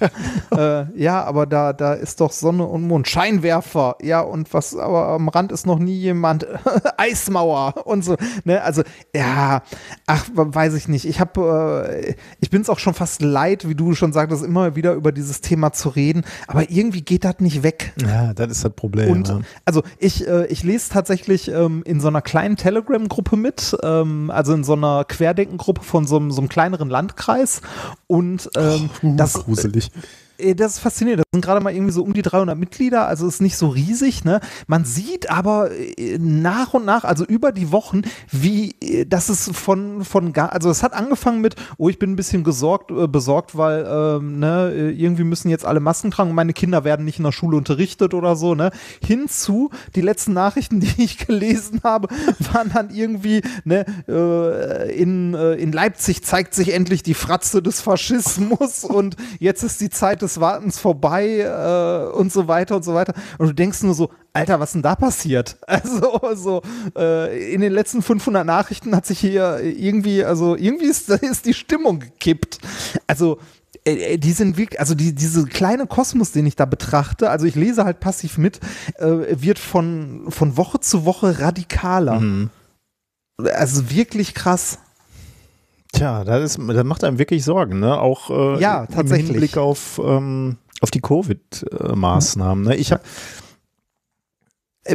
[0.56, 3.08] äh, ja, aber da, da ist doch Sonne und Mond.
[3.08, 3.96] Scheinwerfer.
[4.02, 6.46] Ja, und was, aber am Rand ist noch nie jemand.
[6.96, 8.16] Eismauer und so.
[8.44, 8.62] Ne?
[8.62, 8.82] Also,
[9.14, 9.62] ja,
[10.06, 11.04] ach, weiß ich nicht.
[11.06, 14.76] Ich habe, äh, ich bin es auch schon fast leid, wie du schon sagtest, immer
[14.76, 16.24] wieder über dieses Thema zu reden.
[16.46, 17.92] Aber irgendwie geht das nicht weg.
[18.00, 19.10] Ja, das ist das Problem.
[19.10, 19.40] Und ja.
[19.64, 24.52] also ich, äh, ich lese tatsächlich ähm, in so einer kleinen Telegram-Gruppe mit, ähm, also
[24.54, 27.62] in so einer Querdenkengruppe von so einem, so einem kleineren Landkreis.
[28.06, 29.44] Und ähm, das,
[29.92, 30.25] Cheers.
[30.38, 31.20] Äh, das ist faszinierend.
[31.20, 34.24] Das sind gerade mal irgendwie so um die 300 Mitglieder, also ist nicht so riesig.
[34.24, 34.40] Ne?
[34.66, 39.54] Man sieht aber äh, nach und nach, also über die Wochen, wie äh, das ist
[39.56, 43.56] von, von gar, also es hat angefangen mit, oh, ich bin ein bisschen gesorgt, besorgt,
[43.56, 47.24] weil ähm, ne, irgendwie müssen jetzt alle Masken tragen und meine Kinder werden nicht in
[47.24, 48.54] der Schule unterrichtet oder so.
[48.54, 48.70] Ne?
[49.04, 52.08] Hinzu, die letzten Nachrichten, die ich gelesen habe,
[52.52, 53.84] waren dann irgendwie, ne,
[54.96, 60.22] in, in Leipzig zeigt sich endlich die Fratze des Faschismus und jetzt ist die Zeit
[60.22, 63.14] des Wartens vorbei äh, und so weiter und so weiter.
[63.38, 65.56] Und du denkst nur so, Alter, was denn da passiert?
[65.66, 66.62] Also, so,
[66.96, 71.54] äh, in den letzten 500 Nachrichten hat sich hier irgendwie, also irgendwie ist, ist die
[71.54, 72.58] Stimmung gekippt.
[73.06, 73.38] Also,
[73.86, 77.46] äh, äh, die sind wirklich, also die, diese kleine Kosmos, den ich da betrachte, also
[77.46, 78.60] ich lese halt passiv mit,
[78.98, 82.20] äh, wird von, von Woche zu Woche radikaler.
[82.20, 82.50] Mhm.
[83.54, 84.78] Also wirklich krass.
[85.96, 87.98] Tja, das, ist, das macht einem wirklich Sorgen, ne?
[88.00, 89.30] Auch äh, Ja, im tatsächlich.
[89.30, 92.64] Hinblick auf, ähm, auf die Covid-Maßnahmen.
[92.64, 92.76] Ne?
[92.76, 93.06] Ich habe Äh,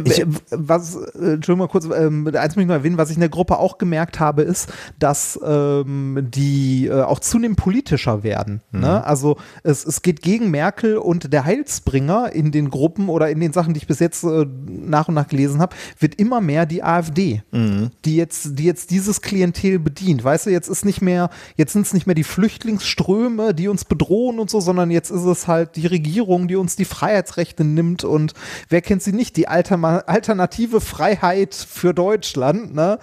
[0.04, 3.16] Ich- äh, was, äh, Entschuldigung mal kurz, ähm, eins möchte ich noch erwähnen, was ich
[3.16, 8.60] in der Gruppe auch gemerkt habe, ist, dass ähm, die äh, auch zunehmend politischer werden.
[8.72, 8.80] Mhm.
[8.80, 9.04] Ne?
[9.04, 13.52] Also es, es geht gegen Merkel und der Heilsbringer in den Gruppen oder in den
[13.52, 16.82] Sachen, die ich bis jetzt äh, nach und nach gelesen habe, wird immer mehr die
[16.82, 17.90] AfD, Mhm.
[18.04, 20.22] die jetzt, die jetzt dieses Klientel bedient.
[20.24, 23.84] Weißt du, jetzt ist nicht mehr, jetzt sind es nicht mehr die Flüchtlingsströme, die uns
[23.84, 28.04] bedrohen und so, sondern jetzt ist es halt die Regierung, die uns die Freiheitsrechte nimmt
[28.04, 28.34] und
[28.68, 29.36] wer kennt sie nicht?
[29.36, 29.48] Die
[29.84, 32.98] Alternative Freiheit für Deutschland, ne?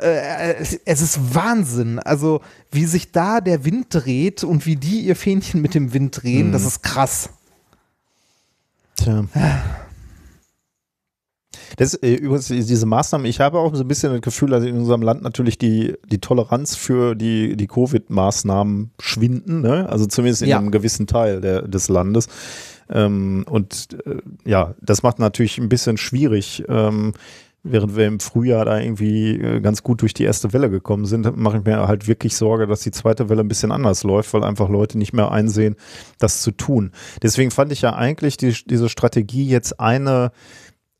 [0.00, 1.98] Äh, es, es ist Wahnsinn.
[1.98, 6.22] Also, wie sich da der Wind dreht und wie die ihr Fähnchen mit dem Wind
[6.22, 7.30] drehen, das ist krass.
[8.96, 9.24] Tja.
[11.76, 14.76] Das, äh, übrigens, diese Maßnahmen, ich habe auch so ein bisschen das Gefühl, dass in
[14.76, 19.88] unserem Land natürlich die, die Toleranz für die, die Covid-Maßnahmen schwinden, ne?
[19.88, 20.58] also zumindest in Ja.
[20.58, 22.28] einem gewissen Teil der, des Landes.
[22.90, 26.64] Ähm, und äh, ja, das macht natürlich ein bisschen schwierig.
[26.68, 27.12] Ähm,
[27.64, 31.36] während wir im Frühjahr da irgendwie äh, ganz gut durch die erste Welle gekommen sind,
[31.36, 34.44] mache ich mir halt wirklich Sorge, dass die zweite Welle ein bisschen anders läuft, weil
[34.44, 35.76] einfach Leute nicht mehr einsehen,
[36.18, 36.92] das zu tun.
[37.22, 40.30] Deswegen fand ich ja eigentlich die, diese Strategie jetzt eine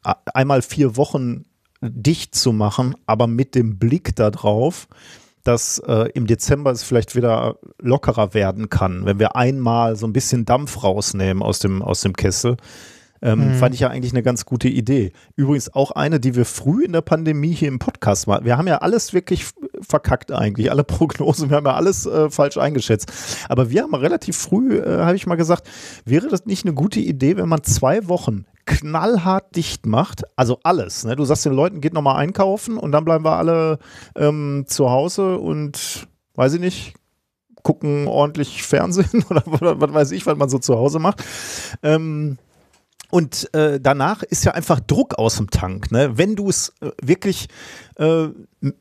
[0.03, 1.45] einmal vier Wochen
[1.81, 4.89] dicht zu machen, aber mit dem Blick darauf,
[5.45, 10.13] dass äh, im Dezember es vielleicht wieder lockerer werden kann, wenn wir einmal so ein
[10.13, 12.57] bisschen Dampf rausnehmen aus dem, aus dem Kessel.
[13.23, 13.55] Ähm, Mhm.
[13.55, 15.13] Fand ich ja eigentlich eine ganz gute Idee.
[15.35, 18.45] Übrigens auch eine, die wir früh in der Pandemie hier im Podcast machen.
[18.45, 19.47] Wir haben ja alles wirklich
[19.81, 23.11] verkackt eigentlich, alle Prognosen, wir haben ja alles äh, falsch eingeschätzt.
[23.49, 25.67] Aber wir haben relativ früh, äh, habe ich mal gesagt,
[26.05, 31.05] wäre das nicht eine gute Idee, wenn man zwei Wochen knallhart dicht macht, also alles.
[31.05, 31.17] Ne?
[31.17, 33.79] Du sagst den Leuten, geht nochmal einkaufen und dann bleiben wir alle
[34.17, 36.95] ähm, zu Hause und weiß ich nicht,
[37.63, 41.25] gucken ordentlich Fernsehen oder, oder was weiß ich, was man so zu Hause macht.
[41.83, 42.39] Ähm,
[43.15, 45.93] und äh, danach ist ja einfach Druck aus dem Tank.
[45.93, 46.19] Ne?
[46.19, 47.47] Wenn du es äh, wirklich
[47.97, 48.27] äh,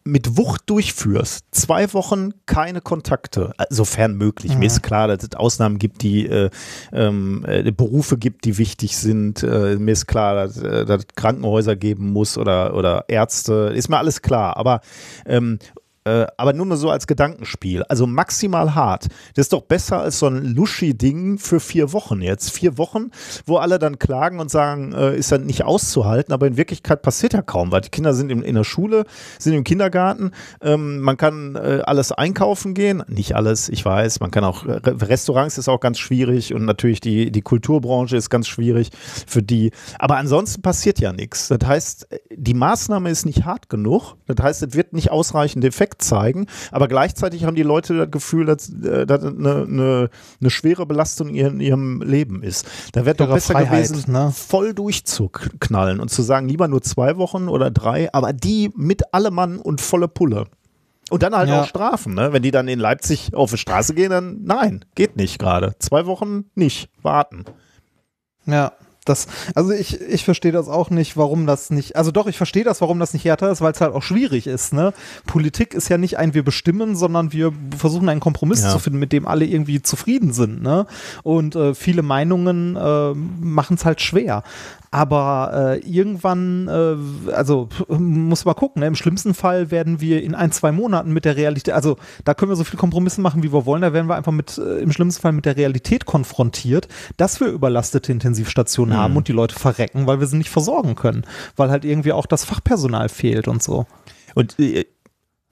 [0.04, 4.54] mit Wucht durchführst, zwei Wochen keine Kontakte, äh, sofern möglich.
[4.54, 4.60] Mhm.
[4.62, 6.50] Mir ist klar, dass es Ausnahmen gibt, die äh,
[6.92, 9.44] ähm, äh, Berufe gibt, die wichtig sind.
[9.44, 13.72] mir ist klar, dass, dass es Krankenhäuser geben muss oder, oder Ärzte.
[13.76, 14.58] Ist mir alles klar.
[14.58, 14.82] Aber
[15.28, 15.60] ähm,
[16.06, 17.84] äh, aber nur mal so als Gedankenspiel.
[17.84, 19.08] Also maximal hart.
[19.36, 22.52] Das ist doch besser als so ein Luschi-Ding für vier Wochen jetzt.
[22.52, 23.12] Vier Wochen,
[23.46, 27.34] wo alle dann klagen und sagen, äh, ist dann nicht auszuhalten, aber in Wirklichkeit passiert
[27.34, 29.06] ja kaum, weil die Kinder sind in, in der Schule,
[29.40, 33.04] sind im Kindergarten, ähm, man kann äh, alles einkaufen gehen.
[33.08, 37.32] Nicht alles, ich weiß, man kann auch, Restaurants ist auch ganz schwierig und natürlich die,
[37.32, 38.90] die Kulturbranche ist ganz schwierig
[39.28, 39.72] für die.
[40.00, 41.48] Aber ansonsten passiert ja nichts.
[41.48, 44.16] Das heißt, die Maßnahme ist nicht hart genug.
[44.26, 48.12] Das heißt, es wird nicht ausreichend Effekt Respekt zeigen, aber gleichzeitig haben die Leute das
[48.12, 52.68] Gefühl, dass äh, das eine, eine, eine schwere Belastung in ihrem Leben ist.
[52.94, 54.32] Da wäre doch besser Freiheit, gewesen, ne?
[54.36, 59.34] voll durchzuknallen und zu sagen, lieber nur zwei Wochen oder drei, aber die mit allem
[59.34, 60.46] Mann und volle Pulle.
[61.10, 61.62] Und dann halt ja.
[61.62, 62.32] auch Strafen, ne?
[62.32, 65.76] Wenn die dann in Leipzig auf die Straße gehen, dann nein, geht nicht gerade.
[65.80, 67.44] Zwei Wochen nicht, warten.
[68.46, 68.72] Ja,
[69.06, 72.64] das, also ich, ich verstehe das auch nicht, warum das nicht, also doch, ich verstehe
[72.64, 74.94] das, warum das nicht härter ist, weil es halt auch schwierig ist, ne?
[75.26, 78.70] Politik ist ja nicht ein wir bestimmen, sondern wir versuchen einen Kompromiss ja.
[78.70, 80.86] zu finden, mit dem alle irgendwie zufrieden sind, ne?
[81.24, 84.44] Und äh, viele Meinungen äh, machen es halt schwer.
[84.94, 88.86] Aber äh, irgendwann, äh, also muss man gucken, ne?
[88.86, 92.52] im schlimmsten Fall werden wir in ein, zwei Monaten mit der Realität, also da können
[92.52, 94.92] wir so viele Kompromisse machen, wie wir wollen, da werden wir einfach mit, äh, im
[94.92, 99.00] schlimmsten Fall mit der Realität konfrontiert, dass wir überlastete Intensivstationen mhm.
[99.00, 101.26] haben und die Leute verrecken, weil wir sie nicht versorgen können,
[101.56, 103.88] weil halt irgendwie auch das Fachpersonal fehlt und so.
[104.36, 104.86] Und äh,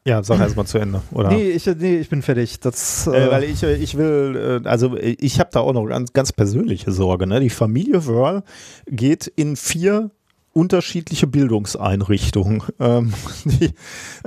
[0.03, 1.29] ja, sag erst mal zu Ende, oder?
[1.29, 2.59] Nee, ich, nee, ich bin fertig.
[2.59, 6.11] Das, äh, äh, weil ich, ich will, äh, also ich habe da auch noch ganz,
[6.13, 7.27] ganz persönliche Sorge.
[7.27, 7.39] Ne?
[7.39, 8.43] Die Familie Wörl
[8.87, 10.09] geht in vier
[10.53, 12.63] unterschiedliche Bildungseinrichtungen.
[12.79, 13.13] Ähm,
[13.45, 13.73] die,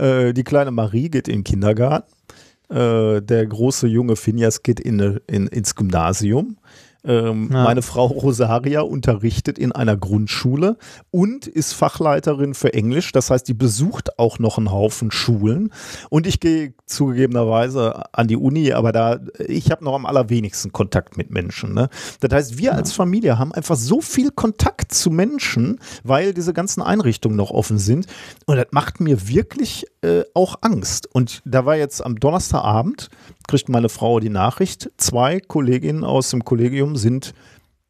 [0.01, 2.13] äh, die kleine Marie geht in den Kindergarten.
[2.71, 6.57] Äh, der große junge Finjas geht in, in, ins Gymnasium.
[7.05, 7.65] Ähm, ja.
[7.65, 10.79] Meine Frau Rosaria unterrichtet in einer Grundschule
[11.11, 13.13] und ist Fachleiterin für Englisch.
[13.13, 15.71] Das heißt, die besucht auch noch einen Haufen Schulen.
[16.09, 21.17] Und ich gehe zugegebenerweise an die Uni, aber da, ich habe noch am allerwenigsten Kontakt
[21.17, 21.75] mit Menschen.
[21.75, 21.89] Ne?
[22.21, 22.73] Das heißt, wir ja.
[22.73, 27.79] als Familie haben einfach so viel Kontakt zu Menschen, weil diese ganzen Einrichtungen noch offen
[27.79, 28.07] sind.
[28.47, 31.09] Und das macht mir wirklich äh, auch Angst.
[31.13, 33.09] Und da war jetzt am Donnerstagabend,
[33.49, 37.35] kriegt meine Frau die Nachricht, zwei Kolleginnen aus dem Kollegium sind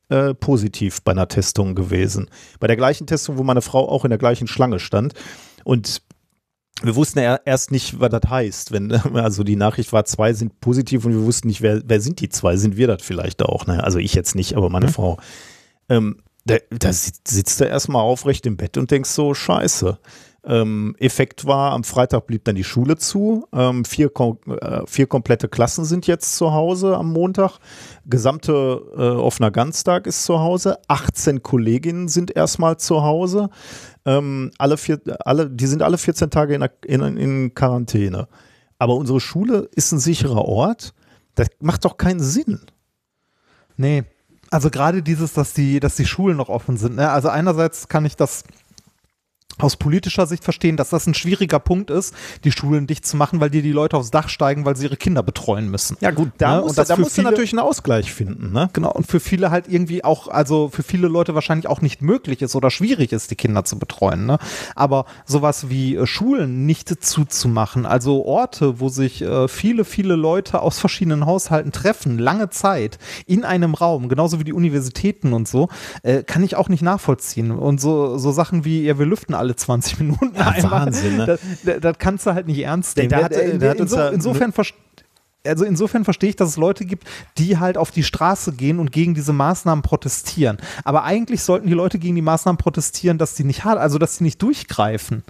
[0.09, 2.29] äh, positiv bei einer Testung gewesen.
[2.61, 5.15] Bei der gleichen Testung, wo meine Frau auch in der gleichen Schlange stand.
[5.65, 6.03] Und
[6.83, 8.73] wir wussten ja erst nicht, was das heißt.
[8.73, 12.21] Wenn, also die Nachricht war, zwei sind positiv und wir wussten nicht, wer, wer sind
[12.21, 12.57] die zwei?
[12.57, 13.67] Sind wir das vielleicht auch?
[13.67, 13.83] Ne?
[13.83, 14.93] Also ich jetzt nicht, aber meine mhm.
[14.93, 15.19] Frau.
[15.89, 19.99] Ähm, da, da sitzt du erstmal aufrecht im Bett und denkst so, scheiße.
[20.47, 23.47] Ähm, Effekt war, am Freitag blieb dann die Schule zu.
[23.53, 27.59] Ähm, vier, äh, vier komplette Klassen sind jetzt zu Hause am Montag.
[28.07, 30.79] Gesamte äh, offener Ganztag ist zu Hause.
[30.89, 33.49] 18 Kolleginnen sind erstmal zu Hause.
[34.05, 38.29] Ähm, alle vier, alle, die sind alle 14 Tage in, in, in Quarantäne.
[38.79, 40.93] Aber unsere Schule ist ein sicherer Ort.
[41.37, 42.61] Das macht doch keinen Sinn.
[43.77, 44.05] Nee,
[44.51, 46.97] also gerade dieses, dass die, dass die Schulen noch offen sind.
[46.97, 47.11] Ne?
[47.11, 48.45] Also einerseits kann ich das
[49.59, 53.41] aus politischer Sicht verstehen, dass das ein schwieriger Punkt ist, die Schulen dicht zu machen,
[53.41, 55.97] weil dir die Leute aufs Dach steigen, weil sie ihre Kinder betreuen müssen.
[56.01, 56.63] Ja gut, da, ne?
[56.63, 58.53] musst, und da musst viele, du natürlich einen Ausgleich finden.
[58.53, 58.69] Ne?
[58.73, 62.43] Genau, und für viele halt irgendwie auch, also für viele Leute wahrscheinlich auch nicht möglich
[62.43, 64.27] ist oder schwierig ist, die Kinder zu betreuen.
[64.27, 64.39] Ne?
[64.75, 70.61] Aber sowas wie äh, Schulen nicht zuzumachen, also Orte, wo sich äh, viele, viele Leute
[70.63, 75.69] aus verschiedenen Haushalten treffen, lange Zeit, in einem Raum, genauso wie die Universitäten und so,
[76.03, 77.51] äh, kann ich auch nicht nachvollziehen.
[77.51, 80.87] Und so, so Sachen wie, ja, wir lüften alle 20 Minuten ja, einmal.
[80.87, 81.27] Wahnsinn, ne?
[81.27, 81.41] das,
[81.81, 83.11] das, kannst du halt nicht ernst nehmen.
[83.11, 84.53] Der, der, der, Inso, insofern
[85.47, 88.93] also insofern verstehe ich, dass es Leute gibt, die halt auf die Straße gehen und
[88.93, 90.59] gegen diese Maßnahmen protestieren.
[90.85, 94.17] Aber eigentlich sollten die Leute gegen die Maßnahmen protestieren, dass die nicht hart, also dass
[94.17, 95.23] sie nicht durchgreifen.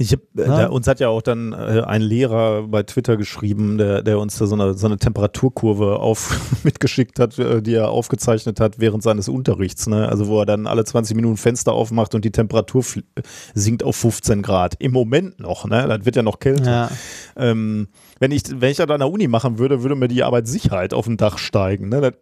[0.00, 3.78] Ich hab, äh, da, uns hat ja auch dann äh, ein Lehrer bei Twitter geschrieben,
[3.78, 7.88] der, der uns da so eine, so eine Temperaturkurve auf, mitgeschickt hat, äh, die er
[7.88, 9.88] aufgezeichnet hat während seines Unterrichts.
[9.88, 10.08] Ne?
[10.08, 12.84] Also wo er dann alle 20 Minuten Fenster aufmacht und die Temperatur
[13.54, 14.76] sinkt auf 15 Grad.
[14.78, 15.86] Im Moment noch, ne?
[15.88, 16.70] Das wird ja noch kälter.
[16.70, 16.90] Ja.
[17.36, 20.92] Ähm, wenn ich, wenn ich das an der Uni machen würde, würde mir die Arbeitssicherheit
[20.92, 21.88] auf dem Dach steigen.
[21.88, 22.00] Ne?
[22.00, 22.12] Das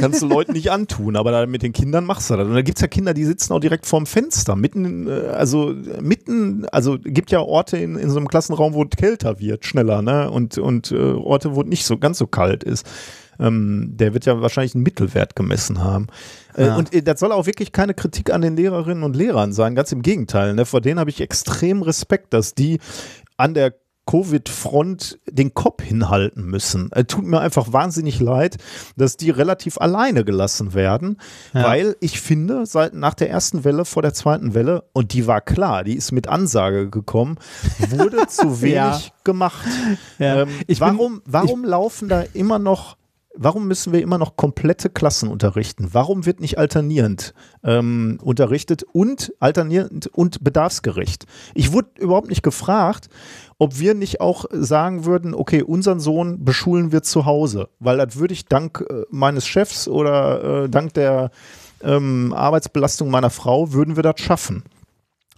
[0.00, 2.46] kannst du Leuten nicht antun, aber da mit den Kindern machst du das.
[2.46, 5.74] Und da gibt es ja Kinder, die sitzen auch direkt vorm Fenster, mitten, äh, also
[6.00, 10.02] mitten, also gibt ja Orte in, in so einem Klassenraum, wo es kälter wird, schneller,
[10.02, 10.30] ne?
[10.30, 12.86] Und, und äh, Orte, wo es nicht so ganz so kalt ist.
[13.38, 16.06] Ähm, der wird ja wahrscheinlich einen Mittelwert gemessen haben.
[16.54, 16.76] Äh, ja.
[16.76, 19.90] Und äh, das soll auch wirklich keine Kritik an den Lehrerinnen und Lehrern sein, ganz
[19.92, 20.54] im Gegenteil.
[20.54, 20.64] Ne?
[20.66, 22.78] Vor denen habe ich extrem Respekt, dass die
[23.36, 23.74] an der
[24.06, 26.90] Covid-Front den Kopf hinhalten müssen.
[26.92, 28.56] Es tut mir einfach wahnsinnig leid,
[28.96, 31.18] dass die relativ alleine gelassen werden,
[31.54, 31.64] ja.
[31.64, 35.40] weil ich finde, seit nach der ersten Welle vor der zweiten Welle, und die war
[35.40, 37.38] klar, die ist mit Ansage gekommen,
[37.90, 39.00] wurde zu wenig ja.
[39.24, 39.68] gemacht.
[40.18, 40.42] Ja.
[40.42, 42.96] Ähm, warum bin, warum laufen da immer noch
[43.34, 45.88] Warum müssen wir immer noch komplette Klassen unterrichten?
[45.92, 47.32] Warum wird nicht alternierend
[47.64, 51.24] ähm, unterrichtet und alternierend und bedarfsgerecht?
[51.54, 53.08] Ich wurde überhaupt nicht gefragt,
[53.62, 58.16] ob wir nicht auch sagen würden, okay, unseren Sohn beschulen wir zu Hause, weil das
[58.16, 61.30] würde ich dank äh, meines Chefs oder äh, dank der
[61.80, 64.64] ähm, Arbeitsbelastung meiner Frau, würden wir das schaffen.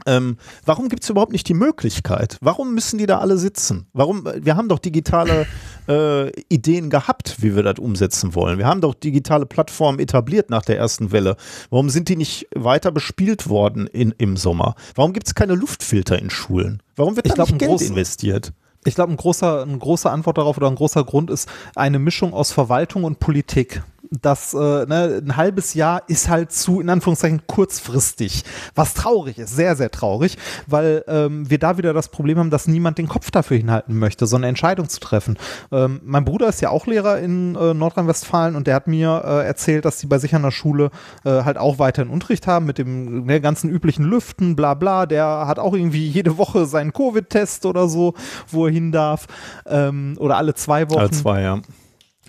[0.06, 2.38] Ähm, warum gibt es überhaupt nicht die Möglichkeit?
[2.40, 3.88] Warum müssen die da alle sitzen?
[3.92, 4.26] Warum?
[4.37, 5.46] Wir haben doch digitale
[5.88, 8.58] äh, Ideen gehabt, wie wir das umsetzen wollen.
[8.58, 11.36] Wir haben doch digitale Plattformen etabliert nach der ersten Welle.
[11.70, 14.74] Warum sind die nicht weiter bespielt worden in, im Sommer?
[14.94, 16.82] Warum gibt es keine Luftfilter in Schulen?
[16.96, 18.52] Warum wird ich da glaub, nicht Geld investiert?
[18.84, 22.34] Ich glaube, ein großer, ein großer Antwort darauf oder ein großer Grund ist eine Mischung
[22.34, 23.82] aus Verwaltung und Politik
[24.22, 28.44] das äh, ne, ein halbes Jahr ist halt zu, in Anführungszeichen, kurzfristig.
[28.74, 32.66] Was traurig ist, sehr, sehr traurig, weil ähm, wir da wieder das Problem haben, dass
[32.66, 35.38] niemand den Kopf dafür hinhalten möchte, so eine Entscheidung zu treffen.
[35.72, 39.46] Ähm, mein Bruder ist ja auch Lehrer in äh, Nordrhein-Westfalen und der hat mir äh,
[39.46, 40.90] erzählt, dass sie bei sich an der Schule
[41.24, 45.07] äh, halt auch weiterhin Unterricht haben mit dem ne, ganzen üblichen Lüften, bla bla.
[45.07, 48.14] Der hat auch irgendwie jede Woche seinen Covid-Test oder so,
[48.50, 49.27] wo er hin darf.
[49.66, 51.00] Ähm, oder alle zwei Wochen.
[51.00, 51.61] Alle zwei, ja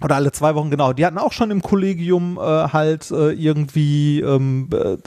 [0.02, 0.94] oder alle zwei Wochen, genau.
[0.94, 4.98] Die hatten auch schon im Kollegium äh, halt äh, irgendwie ähm, äh,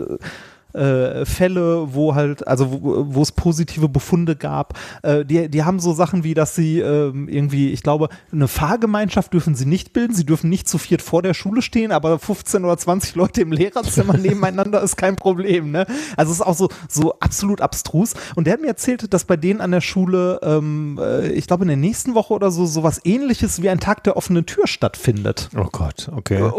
[0.74, 4.78] äh, Fälle, wo halt, also wo, es positive Befunde gab.
[5.02, 9.33] Äh, die, die haben so Sachen wie, dass sie äh, irgendwie, ich glaube, eine Fahrgemeinschaft
[9.33, 10.14] dürfen sie nicht bilden.
[10.14, 13.52] Sie dürfen nicht zu viert vor der Schule stehen, aber 15 oder 20 Leute im
[13.52, 15.70] Lehrerzimmer nebeneinander ist kein Problem.
[15.70, 15.87] Ne?
[16.16, 18.14] Also es ist auch so, so absolut abstrus.
[18.37, 21.64] Und der hat mir erzählt, dass bei denen an der Schule, ähm, äh, ich glaube
[21.64, 25.48] in der nächsten Woche oder so, sowas ähnliches wie ein Tag der offenen Tür stattfindet.
[25.57, 26.40] Oh Gott, okay.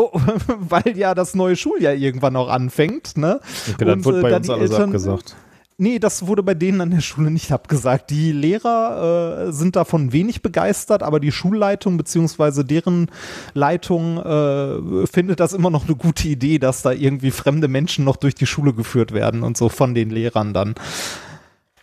[0.47, 3.17] Weil ja das neue Schuljahr irgendwann auch anfängt.
[3.17, 3.39] Ne?
[3.73, 5.35] Okay, dann wurde bei uns alles Eltern, abgesagt.
[5.81, 8.09] Nee, das wurde bei denen an der Schule nicht abgesagt.
[8.09, 12.63] Die Lehrer äh, sind davon wenig begeistert, aber die Schulleitung bzw.
[12.63, 13.09] deren
[13.53, 18.17] Leitung äh, findet das immer noch eine gute Idee, dass da irgendwie fremde Menschen noch
[18.17, 20.75] durch die Schule geführt werden und so von den Lehrern dann.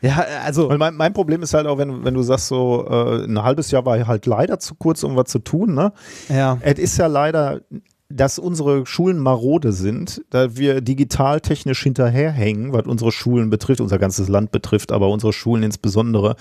[0.03, 0.69] Ja, also.
[0.77, 3.87] Mein, mein, Problem ist halt auch, wenn, wenn du sagst, so äh, ein halbes Jahr
[3.87, 5.95] war halt leider zu kurz, um was zu tun, ne?
[6.29, 6.59] Ja.
[6.61, 7.63] Es ist ja leider
[8.09, 13.99] dass unsere Schulen marode sind, da wir digital technisch hinterherhängen, was unsere Schulen betrifft, unser
[13.99, 16.37] ganzes Land betrifft, aber unsere Schulen insbesondere,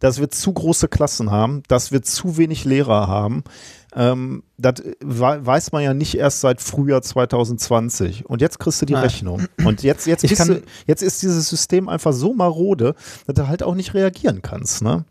[0.00, 3.42] dass wir zu große Klassen haben, dass wir zu wenig Lehrer haben.
[3.96, 8.26] Ähm, das weiß man ja nicht erst seit Frühjahr 2020.
[8.26, 9.04] Und jetzt kriegst du die Nein.
[9.04, 9.46] Rechnung.
[9.64, 12.94] Und jetzt, jetzt, du, jetzt ist dieses System einfach so marode,
[13.26, 14.82] dass du halt auch nicht reagieren kannst.
[14.82, 15.04] Ne?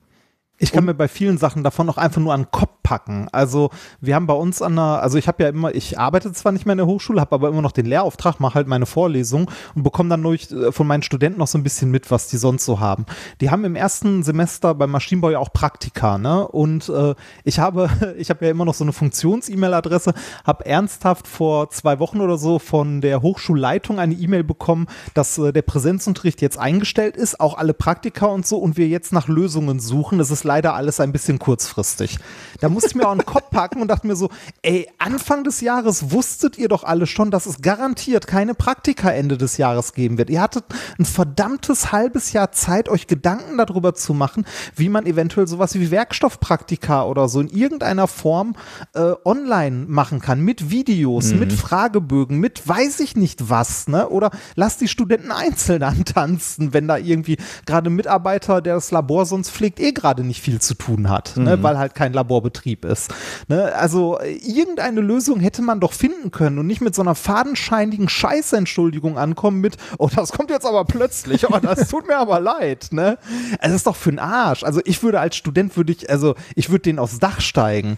[0.57, 3.28] Ich kann und, mir bei vielen Sachen davon auch einfach nur an den Kopf packen.
[3.34, 3.69] Also
[4.00, 6.65] wir haben bei uns an der, also ich habe ja immer, ich arbeite zwar nicht
[6.65, 9.84] mehr in der Hochschule, habe aber immer noch den Lehrauftrag, mache halt meine Vorlesung und
[9.84, 12.63] bekomme dann durch, äh, von meinen Studenten noch so ein bisschen mit, was die sonst
[12.63, 13.06] so haben.
[13.41, 16.47] Die haben im ersten Semester beim Maschinenbau ja auch Praktika, ne?
[16.47, 20.13] Und äh, ich habe, ich habe ja immer noch so eine Funktions-E-Mail-Adresse,
[20.45, 25.52] habe ernsthaft vor zwei Wochen oder so von der Hochschulleitung eine E-Mail bekommen, dass äh,
[25.52, 29.82] der Präsenzunterricht jetzt eingestellt ist, auch alle Praktika und so und wir jetzt nach Lösungen
[29.82, 30.19] suchen.
[30.19, 32.19] Das ist leider alles ein bisschen kurzfristig.
[32.62, 34.29] Da musste ich mir auch einen Kopf packen und dachte mir so,
[34.61, 39.35] ey, Anfang des Jahres wusstet ihr doch alle schon, dass es garantiert keine Praktika Ende
[39.35, 40.29] des Jahres geben wird.
[40.29, 40.65] Ihr hattet
[40.99, 45.89] ein verdammtes halbes Jahr Zeit, euch Gedanken darüber zu machen, wie man eventuell sowas wie
[45.89, 48.55] Werkstoffpraktika oder so in irgendeiner Form
[48.93, 51.39] äh, online machen kann, mit Videos, mhm.
[51.39, 54.07] mit Fragebögen, mit weiß ich nicht was, ne?
[54.07, 59.49] Oder lasst die Studenten einzeln antanzen, wenn da irgendwie gerade Mitarbeiter, der das Labor sonst
[59.49, 61.41] pflegt, eh gerade nicht viel zu tun hat, ne?
[61.41, 61.47] mhm.
[61.47, 61.63] ne?
[61.63, 63.13] weil halt kein Laborbetrieb Betrieb ist.
[63.47, 63.73] Ne?
[63.75, 69.17] Also irgendeine Lösung hätte man doch finden können und nicht mit so einer fadenscheinigen Scheißentschuldigung
[69.17, 72.89] ankommen mit, oh, das kommt jetzt aber plötzlich, oh, das tut mir aber leid.
[72.91, 73.17] Ne?
[73.60, 74.63] Also, ist doch für einen Arsch.
[74.63, 77.97] Also ich würde als Student, würde ich, also ich würde den aufs Dach steigen.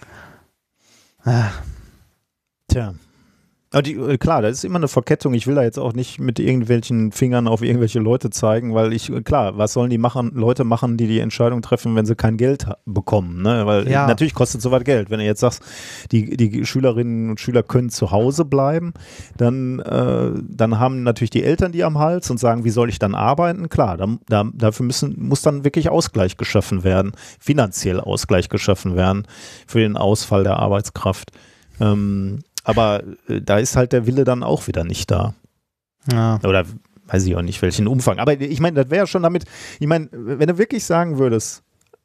[1.23, 1.49] Ah.
[2.69, 2.93] Tja.
[3.71, 5.35] Die, äh, klar, das ist immer eine Verkettung.
[5.35, 9.11] Ich will da jetzt auch nicht mit irgendwelchen Fingern auf irgendwelche Leute zeigen, weil ich,
[9.11, 12.37] äh, klar, was sollen die machen, Leute machen, die die Entscheidung treffen, wenn sie kein
[12.37, 13.67] Geld bekommen, ne?
[13.67, 14.07] Weil Ja.
[14.07, 15.11] natürlich kostet sowas Geld.
[15.11, 15.61] Wenn du jetzt sagst,
[16.11, 18.91] die, die Schülerinnen und Schüler können zu Hause bleiben,
[19.37, 22.97] dann, äh, dann haben natürlich die Eltern die am Hals und sagen, wie soll ich
[22.97, 23.69] dann arbeiten?
[23.69, 29.27] Klar, da, da, dafür müssen, muss dann wirklich Ausgleich geschaffen werden, finanziell Ausgleich geschaffen werden
[29.67, 31.31] für den Ausfall der Arbeitskraft.
[31.81, 32.39] Ähm,
[32.69, 35.33] aber äh, da ist halt der Wille dann auch wieder nicht da.
[36.11, 36.39] Ja.
[36.43, 36.65] Oder
[37.07, 38.19] weiß ich auch nicht, welchen Umfang.
[38.19, 39.45] Aber ich meine, das wäre ja schon damit,
[39.79, 41.63] ich meine, wenn du wirklich sagen würdest,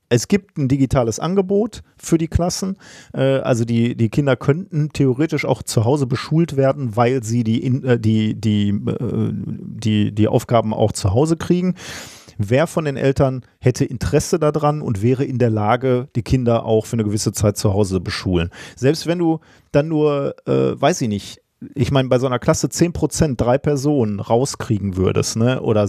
[0.08, 2.78] es gibt ein digitales Angebot für die Klassen.
[3.12, 7.62] Äh, also die, die Kinder könnten theoretisch auch zu Hause beschult werden, weil sie die,
[7.66, 11.74] äh, die, die, äh, die, die Aufgaben auch zu Hause kriegen.
[12.39, 16.87] Wer von den Eltern hätte Interesse daran und wäre in der Lage, die Kinder auch
[16.87, 18.51] für eine gewisse Zeit zu Hause beschulen?
[18.76, 19.41] Selbst wenn du
[19.72, 21.41] dann nur, äh, weiß ich nicht,
[21.74, 25.61] ich meine, bei so einer Klasse 10 Prozent, drei Personen rauskriegen würdest, ne?
[25.62, 25.89] Oder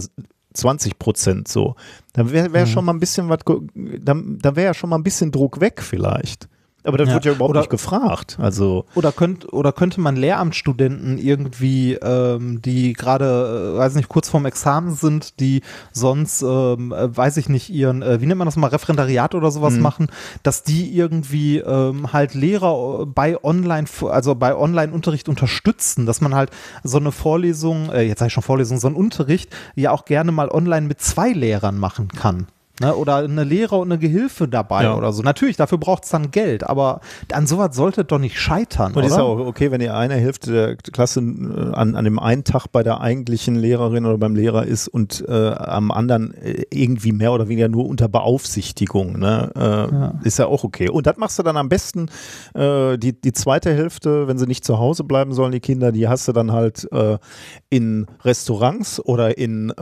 [0.54, 1.74] 20 Prozent so,
[2.14, 2.70] dann wäre wär Mhm.
[2.70, 3.40] schon mal ein bisschen was,
[3.74, 6.48] dann, dann wäre ja schon mal ein bisschen Druck weg vielleicht.
[6.86, 8.38] Aber das Ja, wird ja überhaupt oder- nicht gefragt.
[8.40, 14.28] Also, Oder, könnt, oder könnte man Lehramtsstudenten irgendwie, ähm, die gerade, äh, weiß nicht, kurz
[14.28, 15.62] vorm Examen sind, die
[15.92, 19.50] sonst, ähm, äh, weiß ich nicht, ihren, äh, wie nennt man das mal, Referendariat oder
[19.50, 19.82] sowas Mhm.
[19.82, 20.06] machen,
[20.42, 26.34] dass die irgendwie ähm, halt Lehrer äh, bei Online, also bei Online-Unterricht unterstützen, dass man
[26.34, 26.50] halt
[26.84, 30.30] so eine Vorlesung, äh, jetzt sage ich schon Vorlesung, so einen Unterricht ja auch gerne
[30.32, 32.46] mal online mit zwei Lehrern machen kann.
[32.78, 34.96] Ne, oder eine Lehrer und eine Gehilfe dabei Ja.
[34.98, 35.22] oder so.
[35.22, 37.00] Natürlich, dafür braucht es dann Geld, aber
[37.32, 38.92] an sowas sollte doch nicht scheitern.
[38.92, 39.06] und oder?
[39.06, 42.44] ist ja auch okay, wenn die eine Hälfte der Klasse äh, an, an dem einen
[42.44, 47.12] Tag bei der eigentlichen Lehrerin oder beim Lehrer ist und äh, am anderen äh, irgendwie
[47.12, 49.18] mehr oder weniger nur unter Beaufsichtigung.
[49.18, 49.50] Ne?
[49.56, 50.14] Äh, Ja.
[50.24, 50.90] Ist ja auch okay.
[50.90, 52.10] Und das machst du dann am besten,
[52.54, 56.08] äh, die, die zweite Hälfte, wenn sie nicht zu Hause bleiben sollen, die Kinder, die
[56.08, 57.16] hast du dann halt äh,
[57.70, 59.72] in Restaurants oder in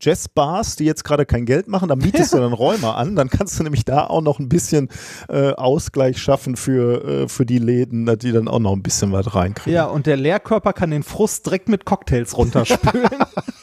[0.00, 3.58] Jazzbars, die jetzt gerade kein Geld machen, dann mietest du dann Räume an, dann kannst
[3.58, 4.88] du nämlich da auch noch ein bisschen
[5.28, 9.12] äh, Ausgleich schaffen für, äh, für die Läden, dass die dann auch noch ein bisschen
[9.12, 9.74] was reinkriegen.
[9.74, 13.08] Ja, und der Lehrkörper kann den Frust direkt mit Cocktails runterspülen.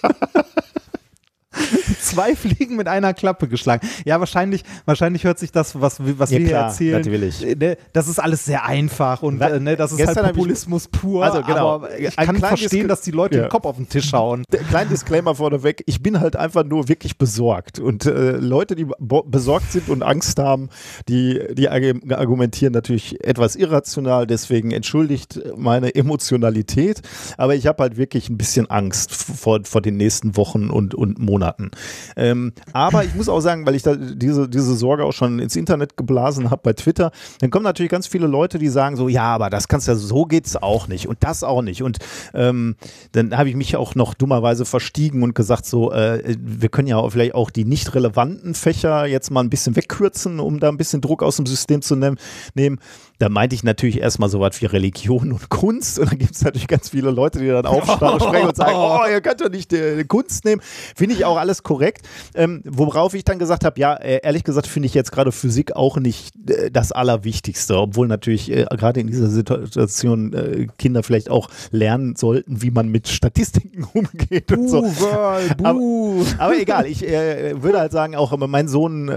[2.11, 3.87] Zwei Fliegen mit einer Klappe geschlagen.
[4.05, 7.45] Ja, wahrscheinlich, wahrscheinlich hört sich das, was, wir- was Ja, wir hier klar, erzählen, natürlich.
[7.45, 10.25] äh, ne, das ist alles sehr einfach und Na, äh, ne, das ist halt hab
[10.27, 11.23] ich- Populismus pur.
[11.23, 11.69] Also, genau.
[11.75, 13.43] aber ich kann verstehen, dass die Leute Ja.
[13.45, 14.43] den Kopf auf den Tisch hauen.
[14.69, 17.79] Kleinen Disclaimer vorneweg, ich bin halt einfach nur wirklich besorgt.
[17.79, 18.87] Und äh, Leute, die
[19.25, 20.69] besorgt sind und Angst haben,
[21.07, 27.01] die, die arg- argumentieren natürlich etwas irrational, deswegen entschuldigt meine Emotionalität.
[27.37, 31.19] Aber ich habe halt wirklich ein bisschen Angst vor, vor den nächsten Wochen und, und
[31.19, 31.71] Monaten.
[32.15, 35.55] Ähm, aber ich muss auch sagen, weil ich da diese, diese Sorge auch schon ins
[35.55, 39.23] Internet geblasen habe bei Twitter, dann kommen natürlich ganz viele Leute, die sagen so, ja,
[39.23, 41.83] aber das kannst ja, so geht's auch nicht und das auch nicht.
[41.83, 41.97] Und
[42.33, 42.75] ähm,
[43.11, 46.97] dann habe ich mich auch noch dummerweise verstiegen und gesagt so, äh, wir können ja
[46.97, 50.77] auch vielleicht auch die nicht relevanten Fächer jetzt mal ein bisschen wegkürzen, um da ein
[50.77, 52.17] bisschen Druck aus dem System zu nehm,
[52.53, 52.79] nehmen.
[53.21, 56.41] Da meinte ich natürlich erstmal so was wie Religion und Kunst und dann gibt es
[56.41, 59.71] natürlich ganz viele Leute, die dann aufstehen sprechen und sagen, oh, ihr könnt doch nicht
[59.73, 60.59] äh, Kunst nehmen.
[60.95, 62.07] Finde ich auch alles korrekt.
[62.33, 65.75] Ähm, worauf ich dann gesagt habe, ja, äh, ehrlich gesagt finde ich jetzt gerade Physik
[65.75, 71.29] auch nicht äh, das Allerwichtigste, obwohl natürlich äh, gerade in dieser Situation äh, Kinder vielleicht
[71.29, 74.81] auch lernen sollten, wie man mit Statistiken umgeht und so.
[74.81, 76.25] Buh, Girl, Aber- buh.
[76.39, 79.11] Aber egal, ich würde halt sagen, auch mein Sohn,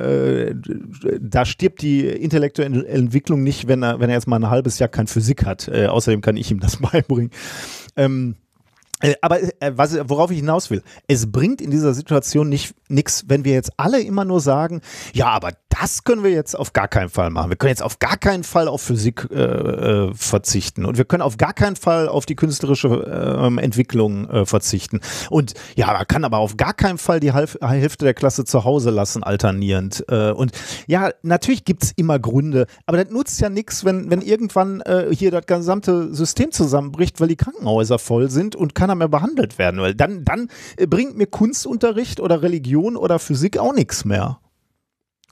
[1.21, 4.89] da stirbt die intellektuelle Entwicklung nicht, wenn er, wenn er jetzt mal ein halbes Jahr
[4.89, 5.69] kein Physik hat.
[5.69, 7.31] Äh, außerdem kann ich ihm das beibringen.
[7.97, 8.37] Ähm,
[9.01, 13.25] äh, aber äh, was, worauf ich hinaus will, es bringt in dieser Situation nicht nichts,
[13.29, 14.81] wenn wir jetzt alle immer nur sagen,
[15.13, 15.51] ja, aber
[15.81, 17.51] das können wir jetzt auf gar keinen Fall machen.
[17.51, 21.23] Wir können jetzt auf gar keinen Fall auf Physik äh, äh, verzichten und wir können
[21.23, 25.01] auf gar keinen Fall auf die künstlerische ähm, Entwicklung äh, verzichten.
[25.31, 28.65] Und ja, man kann aber auf gar keinen Fall die Half Hälfte der Klasse zu
[28.65, 30.05] Hause lassen, alternierend.
[30.09, 30.53] Äh, und
[30.87, 35.31] ja, natürlich gibt's immer Gründe, aber das nutzt ja nichts, wenn, wenn irgendwann äh, hier
[35.31, 39.81] das gesamte System zusammenbricht, weil die Krankenhäuser voll sind und keiner mehr behandelt werden.
[39.81, 44.39] Weil dann, dann äh, bringt mir Kunstunterricht oder Religion oder Physik auch nichts mehr.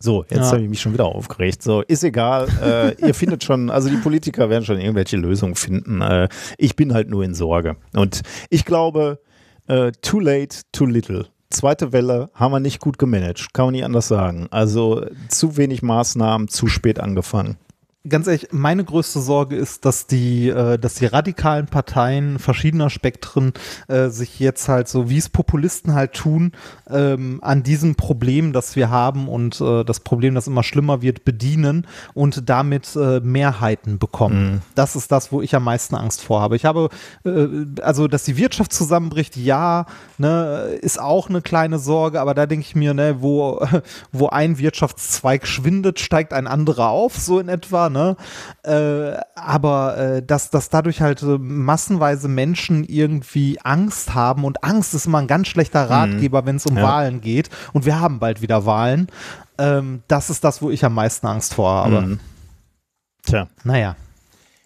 [0.03, 0.53] So, jetzt Ja.
[0.53, 1.63] habe ich mich schon wieder aufgeregt.
[1.63, 2.49] So, ist egal.
[2.61, 6.01] Äh, ihr findet schon, also die Politiker werden schon irgendwelche Lösungen finden.
[6.01, 6.29] Äh,
[6.59, 7.77] ich bin halt nur in Sorge.
[7.95, 9.21] Und ich glaube,
[9.69, 11.27] äh, too late, too little.
[11.51, 14.49] Zweite Welle haben wir nicht gut gemanagt, kann man nicht anders sagen.
[14.51, 17.57] Also zu wenig Maßnahmen, zu spät angefangen.
[18.09, 23.53] Ganz ehrlich, meine größte Sorge ist, dass die, äh, dass die radikalen Parteien verschiedener Spektren
[23.87, 26.53] äh, sich jetzt halt so, wie es Populisten halt tun,
[26.91, 31.25] ähm, an diesem Problem, das wir haben und äh, das Problem, das immer schlimmer wird,
[31.25, 34.55] bedienen und damit Mehrheiten bekommen.
[34.55, 34.61] Mhm.
[34.75, 36.57] Das ist das, wo ich am meisten Angst vor habe.
[36.57, 36.89] Ich habe,
[37.81, 39.87] also, dass die Wirtschaft zusammenbricht, ja,
[40.19, 43.65] ne, ist auch eine kleine Sorge, aber da denke ich mir, ne, wo,
[44.13, 48.17] wo ein Wirtschaftszweig schwindet, steigt ein anderer auf, so in etwa ne?
[48.63, 55.07] Äh, aber äh, dass, dass dadurch halt massenweise Menschen irgendwie Angst haben und Angst ist
[55.07, 55.93] immer ein ganz schlechter mhm.
[55.93, 56.47] Ratgeber, mhm.
[56.47, 56.83] wenn es um ja.
[56.83, 59.09] Wahlen geht und wir haben bald wieder Wahlen.
[59.59, 62.01] Ähm, das ist das, wo ich am meisten Angst vor habe.
[62.01, 62.21] Mhm.
[63.25, 63.49] Tja.
[63.65, 63.97] Naja.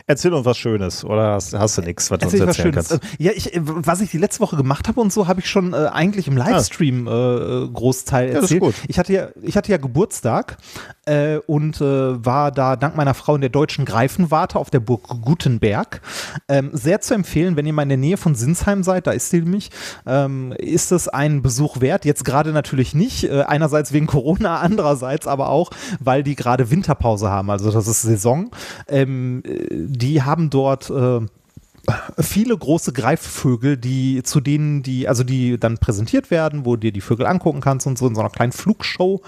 [0.08, 2.92] Erzähl uns was Schönes oder hast, hast du nichts, was du uns erzählen kannst?
[2.92, 5.50] Äh, ja, ich, äh, was ich die letzte Woche gemacht habe und so, habe ich
[5.50, 7.64] schon äh, eigentlich im Livestream ah.
[7.64, 8.62] äh, Großteil erzählt.
[8.62, 10.58] Ja, ich, hatte ja, ich hatte ja Geburtstag
[11.06, 15.08] äh, und äh, war da dank meiner Frau in der deutschen Greifenwarte auf der Burg
[15.22, 16.00] Gutenberg.
[16.46, 19.30] Ähm, sehr zu empfehlen, wenn ihr mal in der Nähe von Sinsheim seid, da ist
[19.30, 19.70] sie nämlich,
[20.06, 22.04] ähm, ist es einen Besuch wert.
[22.04, 27.50] Jetzt gerade natürlich nicht, einerseits wegen Corona, andererseits aber auch, weil die gerade Winterpause haben,
[27.50, 28.50] also das ist Saison.
[28.86, 29.42] Ähm,
[29.96, 31.20] die haben dort äh,
[32.18, 37.00] viele große Greifvögel, die zu denen die, also die dann präsentiert werden, wo dir die
[37.00, 39.22] Vögel angucken kannst und so in so einer kleinen Flugshow.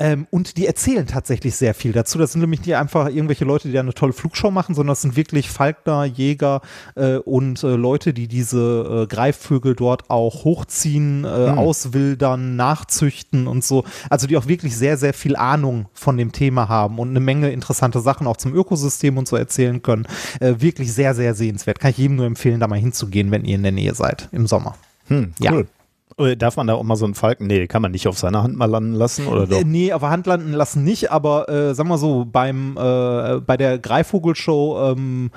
[0.00, 2.18] Ähm, und die erzählen tatsächlich sehr viel dazu.
[2.18, 5.14] Das sind nämlich nicht einfach irgendwelche Leute, die eine tolle Flugshow machen, sondern das sind
[5.16, 6.62] wirklich Falkner, Jäger
[6.96, 11.26] äh, und äh, Leute, die diese äh, Greifvögel dort auch hochziehen, mhm.
[11.26, 13.84] auswildern, nachzüchten und so.
[14.10, 17.52] Also die auch wirklich sehr, sehr viel Ahnung von dem Thema haben und eine Menge
[17.52, 20.08] interessante Sachen auch zum Ökosystem und so erzählen können.
[20.40, 21.78] Äh, wirklich sehr, sehr sehenswert.
[21.78, 24.48] Kann ich jedem nur empfehlen, da mal hinzugehen, wenn ihr in der Nähe seid im
[24.48, 24.74] Sommer.
[25.06, 25.60] Hm, cool.
[25.60, 25.83] Ja.
[26.18, 27.46] Äh, darf man da auch mal so einen Falken?
[27.46, 29.60] Nee, kann man nicht auf seiner Hand mal landen lassen, oder doch?
[29.60, 33.40] Äh, nee, auf der Hand landen lassen nicht, aber äh, sagen wir so, beim, äh,
[33.40, 35.30] bei der Greifvogelshow ähm,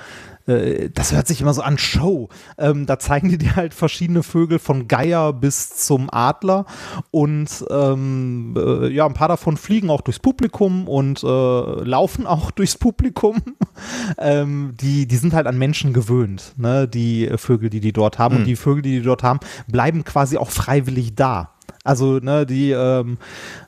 [0.47, 2.29] äh, das hört sich immer so an Show.
[2.57, 6.65] Ähm, da zeigen die dir halt verschiedene Vögel von Geier bis zum Adler
[7.11, 12.51] und ähm, äh, ja, ein paar davon fliegen auch durchs Publikum und äh, laufen auch
[12.51, 13.41] durchs Publikum.
[14.17, 16.87] ähm, die, die sind halt an Menschen gewöhnt, ne?
[16.87, 18.35] die Vögel, die die dort haben.
[18.35, 18.37] Mhm.
[18.37, 18.47] Und hm.
[18.47, 21.56] die Vögel, die die dort haben, bleiben quasi auch freiwillig da.
[21.84, 23.18] Also, ne, die, ähm,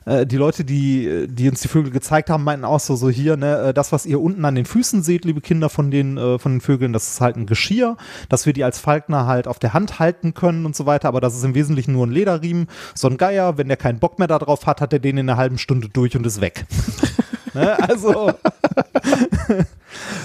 [0.04, 3.38] äh, die Leute, die, die uns die Vögel gezeigt haben, meinten auch so, so hier,
[3.38, 6.38] ne, äh, das, was ihr unten an den Füßen seht, liebe Kinder von den, äh,
[6.38, 7.96] von den Vögeln, das ist halt ein Geschirr,
[8.28, 11.22] dass wir die als Falkner halt auf der Hand halten können und so weiter, aber
[11.22, 12.66] das ist im Wesentlichen nur ein Lederriemen.
[12.94, 15.38] So ein Geier, wenn der keinen Bock mehr darauf hat, hat er den in einer
[15.38, 16.66] halben Stunde durch und ist weg.
[17.54, 17.78] ne?
[17.88, 18.32] Also.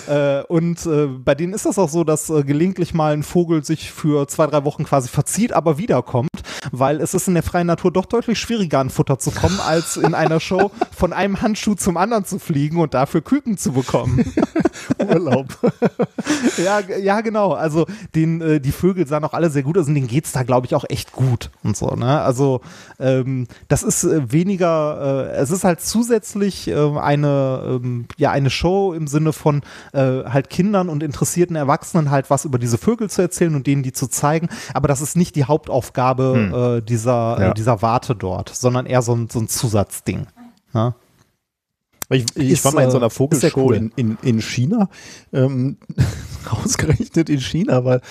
[0.07, 3.63] Äh, und äh, bei denen ist das auch so, dass äh, gelegentlich mal ein Vogel
[3.63, 6.29] sich für zwei, drei Wochen quasi verzieht, aber wiederkommt,
[6.71, 9.97] weil es ist in der freien Natur doch deutlich schwieriger an Futter zu kommen, als
[9.97, 14.25] in einer Show von einem Handschuh zum anderen zu fliegen und dafür Küken zu bekommen.
[15.07, 15.47] Urlaub.
[16.57, 17.53] ja, ja, genau.
[17.53, 20.31] Also den, äh, die Vögel sahen auch alle sehr gut aus und denen geht es
[20.31, 21.87] da, glaube ich, auch echt gut und so.
[21.95, 22.21] Ne?
[22.21, 22.61] Also
[22.99, 28.93] ähm, das ist äh, weniger, äh, es ist halt zusätzlich eine, ähm, ja, eine Show
[28.93, 29.61] im Sinne von
[29.93, 33.83] äh, halt Kindern und interessierten Erwachsenen halt was über diese Vögel zu erzählen und denen
[33.83, 34.49] die zu zeigen.
[34.73, 36.53] Aber das ist nicht die Hauptaufgabe hm.
[36.55, 37.51] Äh, dieser, ja.
[37.51, 40.27] äh, dieser Warte dort, sondern eher so ein, so ein Zusatzding.
[40.73, 40.89] Ja?
[40.89, 40.95] Ne?
[42.09, 43.75] Ich, ich ist, war mal in so einer äh, Vogelshow cool.
[43.75, 44.89] in, in, in China,
[45.33, 45.77] ähm,
[46.51, 48.01] ausgerechnet in China, weil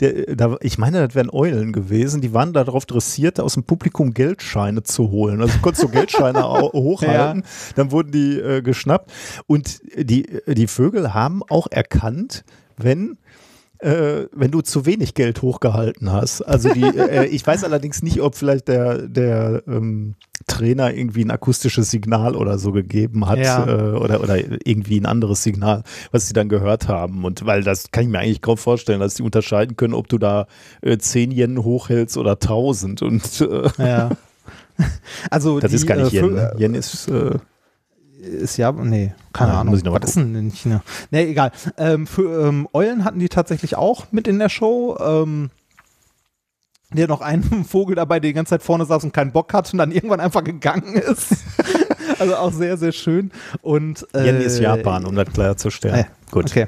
[0.00, 4.14] der, da, ich meine, das wären Eulen gewesen, die waren darauf dressiert, aus dem Publikum
[4.14, 5.42] Geldscheine zu holen.
[5.42, 7.48] Also du konntest so Geldscheine hochhalten, ja.
[7.74, 9.12] dann wurden die äh, geschnappt
[9.46, 12.44] und die, die Vögel haben auch erkannt,
[12.78, 13.18] wenn
[13.82, 16.42] äh, wenn du zu wenig Geld hochgehalten hast.
[16.42, 20.14] Also die, äh, ich weiß allerdings nicht, ob vielleicht der, der ähm,
[20.46, 23.66] Trainer irgendwie ein akustisches Signal oder so gegeben hat ja.
[23.66, 27.24] äh, oder, oder irgendwie ein anderes Signal, was sie dann gehört haben.
[27.24, 30.18] Und weil das kann ich mir eigentlich kaum vorstellen, dass sie unterscheiden können, ob du
[30.18, 30.46] da
[30.80, 33.02] äh, 10 Yen hochhältst oder 1000.
[33.02, 34.10] Und, äh, ja.
[35.30, 36.34] Also das die, ist gar nicht äh, Yen.
[36.34, 36.54] Ne?
[36.58, 37.38] Yen ist äh,
[38.22, 39.72] ist ja, nee, keine ja, Ahnung.
[39.72, 40.82] Muss ich noch Was ist denn in China?
[41.10, 41.52] Nee, egal.
[41.76, 44.96] Ähm, für ähm, Eulen hatten die tatsächlich auch mit in der Show.
[45.00, 45.50] Ähm,
[46.94, 49.72] der noch einen Vogel dabei, der die ganze Zeit vorne saß und keinen Bock hat
[49.72, 51.36] und dann irgendwann einfach gegangen ist.
[52.18, 53.30] also auch sehr, sehr schön.
[53.62, 56.00] Und, äh, Yen ist Japan, um das klarzustellen.
[56.00, 56.50] Äh, Gut.
[56.50, 56.66] Okay.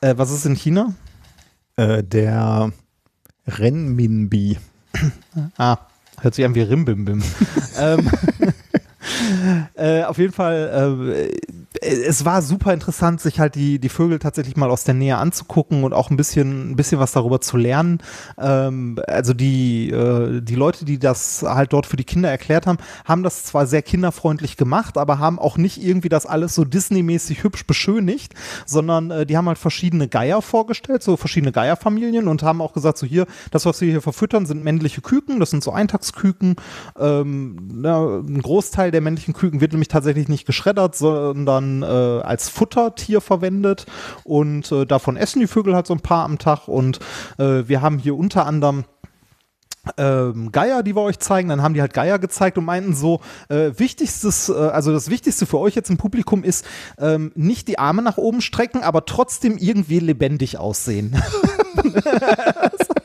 [0.00, 0.94] Äh, was ist in China?
[1.76, 2.72] Äh, der
[3.46, 4.58] Renminbi.
[5.56, 5.78] ah,
[6.20, 7.22] hört sich an wie Rimbimbim.
[7.78, 8.10] ähm,
[9.74, 14.56] äh, auf jeden Fall, äh, es war super interessant, sich halt die, die Vögel tatsächlich
[14.56, 18.00] mal aus der Nähe anzugucken und auch ein bisschen, ein bisschen was darüber zu lernen.
[18.38, 22.78] Ähm, also die, äh, die Leute, die das halt dort für die Kinder erklärt haben,
[23.04, 27.42] haben das zwar sehr kinderfreundlich gemacht, aber haben auch nicht irgendwie das alles so Disney-mäßig
[27.42, 28.34] hübsch beschönigt,
[28.66, 32.98] sondern äh, die haben halt verschiedene Geier vorgestellt, so verschiedene Geierfamilien und haben auch gesagt,
[32.98, 36.56] so hier, das, was wir hier verfüttern, sind männliche Küken, das sind so Eintagsküken.
[36.98, 42.48] Ähm, na, ein Großteil der männlichen Küken wird nämlich tatsächlich nicht geschreddert, sondern äh, als
[42.48, 43.86] Futtertier verwendet
[44.24, 46.98] und äh, davon essen die Vögel halt so ein paar am Tag und
[47.38, 48.84] äh, wir haben hier unter anderem
[49.96, 53.20] ähm, Geier, die wir euch zeigen, dann haben die halt Geier gezeigt und meinten so,
[53.48, 56.64] äh, wichtigstes, äh, also das Wichtigste für euch jetzt im Publikum ist,
[56.98, 61.20] ähm, nicht die Arme nach oben strecken, aber trotzdem irgendwie lebendig aussehen.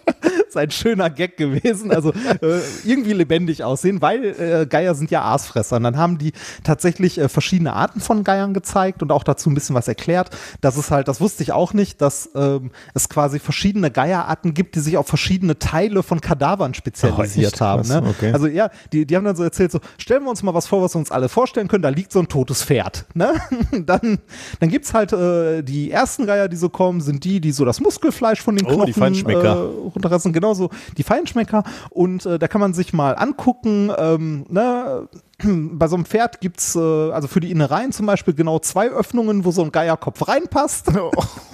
[0.50, 1.92] ist ein schöner Gag gewesen.
[1.92, 5.78] Also äh, irgendwie lebendig aussehen, weil äh, Geier sind ja Aasfresser.
[5.78, 6.34] Und dann haben die
[6.64, 10.30] tatsächlich äh, verschiedene Arten von Geiern gezeigt und auch dazu ein bisschen was erklärt.
[10.62, 14.76] Das ist halt, das wusste ich auch nicht, dass ähm, es quasi verschiedene Geierarten gibt,
[14.76, 17.88] die sich auf verschiedene Teile von Kadavern spezialisiert oh, haben.
[17.88, 18.04] Ne?
[18.10, 18.32] Okay.
[18.32, 20.82] Also ja, die, die haben dann so erzählt, so stellen wir uns mal was vor,
[20.82, 23.06] was wir uns alle vorstellen können, da liegt so ein totes Pferd.
[23.14, 23.34] Ne?
[23.86, 24.20] dann
[24.60, 27.66] dann gibt es halt äh, die ersten Geier, die so kommen, sind die, die so
[27.66, 29.56] das Muskelfleisch von den Knochen oh, Feinschmecker.
[29.56, 30.34] Äh, runterreißen.
[30.38, 35.10] Genau genauso die Feinschmecker und äh, da kann man sich mal angucken, ähm, ne,
[35.44, 38.90] bei so einem Pferd gibt es, äh, also für die Innereien zum Beispiel, genau zwei
[38.90, 40.92] Öffnungen, wo so ein Geierkopf reinpasst.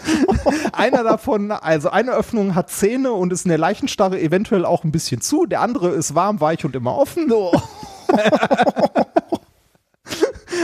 [0.74, 4.92] Einer davon, also eine Öffnung hat Zähne und ist in der Leichenstarre eventuell auch ein
[4.92, 5.46] bisschen zu.
[5.46, 7.32] Der andere ist warm, weich und immer offen.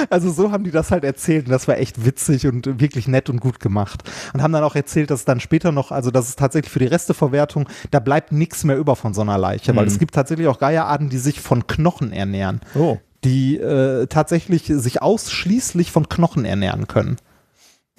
[0.10, 3.30] Also so haben die das halt erzählt und das war echt witzig und wirklich nett
[3.30, 4.04] und gut gemacht.
[4.34, 6.80] Und haben dann auch erzählt, dass es dann später noch, also das ist tatsächlich für
[6.80, 9.78] die Resteverwertung, da bleibt nichts mehr über von so einer Leiche, mhm.
[9.78, 12.62] weil es gibt tatsächlich auch Geierarten, die sich von Knochen ernähren.
[12.76, 12.98] Oh.
[13.24, 17.18] Die äh, tatsächlich sich ausschließlich von Knochen ernähren können.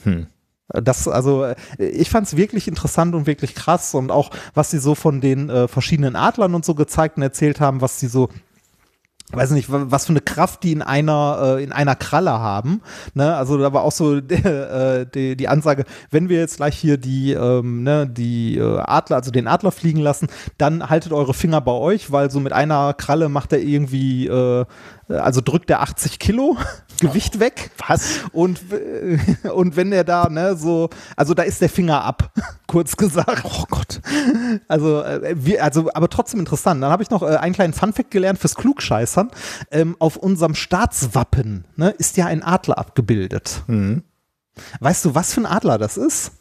[0.03, 0.26] Hm.
[0.72, 4.94] Das, also, ich fand es wirklich interessant und wirklich krass und auch, was sie so
[4.94, 8.28] von den äh, verschiedenen Adlern und so gezeigt und erzählt haben, was sie so
[9.33, 12.83] weiß nicht, was für eine Kraft die in einer äh, in einer Kralle haben.
[13.14, 13.35] Ne?
[13.35, 16.97] Also da war auch so der, äh, die, die Ansage, wenn wir jetzt gleich hier
[16.97, 20.28] die ähm, ne, die äh, Adler, also den Adler fliegen lassen,
[20.59, 24.64] dann haltet eure Finger bei euch, weil so mit einer Kralle macht er irgendwie äh,
[25.09, 26.57] also drückt er 80 Kilo
[27.01, 27.70] Gewicht weg.
[27.86, 28.20] Was?
[28.32, 28.61] Und,
[29.53, 32.32] und wenn er da, ne, so, also da ist der Finger ab,
[32.66, 33.42] kurz gesagt.
[33.44, 34.01] Oh Gott.
[34.68, 36.82] Also, äh, wir, also aber trotzdem interessant.
[36.82, 39.30] Dann habe ich noch äh, einen kleinen Funfact gelernt fürs Klugscheißern.
[39.70, 43.62] Ähm, auf unserem Staatswappen ne, ist ja ein Adler abgebildet.
[43.66, 44.05] Mhm.
[44.80, 46.32] Weißt du, was für ein Adler das ist?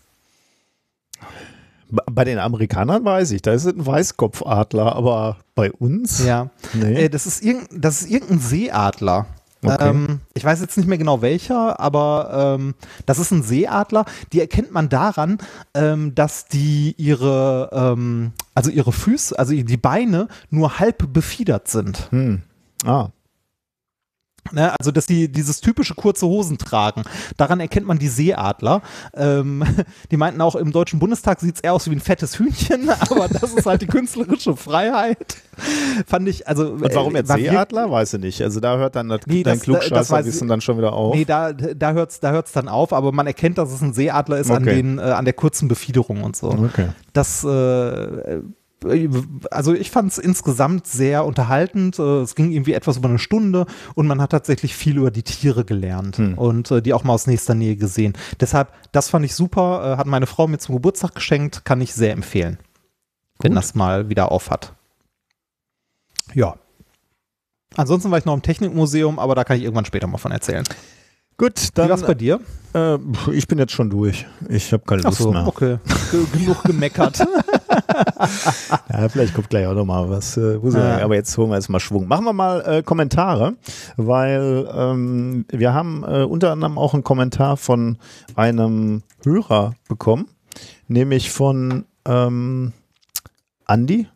[1.89, 6.23] Bei den Amerikanern weiß ich, da ist es ein Weißkopfadler, aber bei uns?
[6.23, 6.51] Ja.
[6.73, 7.05] Nee.
[7.05, 9.25] Äh, das, ist das ist irgendein Seeadler.
[9.63, 9.89] Okay.
[9.89, 14.05] Ähm, ich weiß jetzt nicht mehr genau welcher, aber ähm, das ist ein Seeadler.
[14.31, 15.37] Die erkennt man daran,
[15.73, 22.07] ähm, dass die ihre, ähm, also ihre Füße, also die Beine nur halb befiedert sind.
[22.11, 22.43] Hm.
[22.85, 23.09] Ah.
[24.51, 27.03] Ne, also, dass die dieses typische kurze Hosen tragen.
[27.37, 28.81] Daran erkennt man die Seeadler.
[29.13, 29.63] Ähm,
[30.11, 33.27] die meinten auch, im Deutschen Bundestag sieht es eher aus wie ein fettes Hühnchen, aber
[33.27, 35.37] das ist halt die künstlerische Freiheit.
[36.05, 36.69] Fand ich, also.
[36.71, 37.91] Und warum jetzt Seeadler?
[37.91, 38.41] Weiß ich nicht.
[38.41, 41.15] Also, da hört dann das, nee, dein Klugscheißerwissen dann schon wieder auf.
[41.15, 43.93] Nee, da, da hört es da hört's dann auf, aber man erkennt, dass es ein
[43.93, 44.57] Seeadler ist okay.
[44.57, 46.49] an, den, äh, an der kurzen Befiederung und so.
[46.49, 46.89] Okay.
[47.13, 48.41] Das äh,
[49.51, 51.99] also ich fand es insgesamt sehr unterhaltend.
[51.99, 53.65] Äh, es ging irgendwie etwas über eine Stunde
[53.95, 56.37] und man hat tatsächlich viel über die Tiere gelernt hm.
[56.37, 58.13] und äh, die auch mal aus nächster Nähe gesehen.
[58.39, 61.93] Deshalb, das fand ich super, äh, hat meine Frau mir zum Geburtstag geschenkt, kann ich
[61.93, 62.57] sehr empfehlen,
[63.37, 63.45] Gut.
[63.45, 64.73] wenn das mal wieder auf hat.
[66.33, 66.55] Ja.
[67.75, 70.63] Ansonsten war ich noch im Technikmuseum, aber da kann ich irgendwann später mal von erzählen.
[71.37, 71.85] Gut, dann.
[71.85, 72.41] Wie war's bei dir?
[72.73, 72.97] Äh,
[73.31, 74.25] ich bin jetzt schon durch.
[74.49, 75.47] Ich habe keine Lust Ach so, mehr.
[75.47, 75.77] okay.
[76.33, 77.25] Genug gemeckert.
[78.93, 80.37] ja, vielleicht kommt gleich auch noch mal was.
[80.37, 80.99] Äh, ja.
[81.03, 82.07] Aber jetzt holen wir jetzt mal Schwung.
[82.07, 83.55] Machen wir mal äh, Kommentare,
[83.97, 87.97] weil ähm, wir haben äh, unter anderem auch einen Kommentar von
[88.35, 90.27] einem Hörer bekommen,
[90.87, 92.73] nämlich von ähm,
[93.65, 94.07] Andi.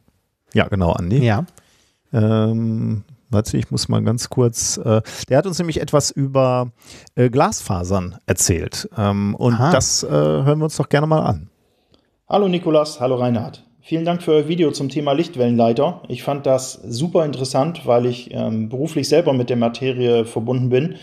[0.53, 1.24] Ja, genau, Andi.
[1.24, 1.45] Ja.
[2.11, 3.03] Ähm,
[3.34, 4.78] Warte, ich muss mal ganz kurz.
[4.78, 6.72] Äh, der hat uns nämlich etwas über
[7.16, 8.88] äh, Glasfasern erzählt.
[8.95, 9.72] Ähm, und Aha.
[9.72, 11.49] das äh, hören wir uns doch gerne mal an.
[12.30, 13.63] Hallo Nikolas, hallo Reinhard.
[13.82, 16.03] Vielen Dank für euer Video zum Thema Lichtwellenleiter.
[16.07, 20.95] Ich fand das super interessant, weil ich ähm, beruflich selber mit der Materie verbunden bin.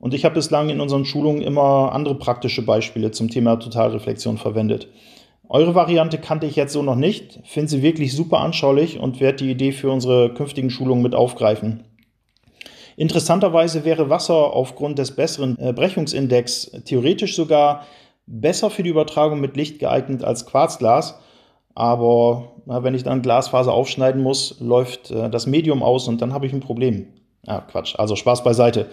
[0.00, 4.88] Und ich habe bislang in unseren Schulungen immer andere praktische Beispiele zum Thema Totalreflexion verwendet.
[5.50, 9.44] Eure Variante kannte ich jetzt so noch nicht, finde sie wirklich super anschaulich und werde
[9.44, 11.84] die Idee für unsere künftigen Schulungen mit aufgreifen.
[12.96, 17.84] Interessanterweise wäre Wasser aufgrund des besseren äh, Brechungsindex theoretisch sogar
[18.26, 21.18] besser für die Übertragung mit Licht geeignet als Quarzglas.
[21.74, 26.32] Aber na, wenn ich dann Glasfaser aufschneiden muss, läuft äh, das Medium aus und dann
[26.32, 27.08] habe ich ein Problem.
[27.46, 28.88] Ah, Quatsch, also Spaß beiseite.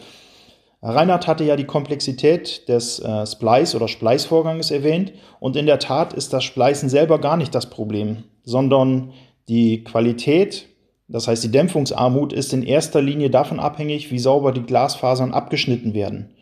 [0.82, 6.14] Reinhard hatte ja die Komplexität des äh, Splice- oder Splice-Vorganges erwähnt und in der Tat
[6.14, 9.14] ist das Splicen selber gar nicht das Problem, sondern
[9.48, 10.68] die Qualität,
[11.08, 15.94] das heißt die Dämpfungsarmut, ist in erster Linie davon abhängig, wie sauber die Glasfasern abgeschnitten
[15.94, 16.34] werden.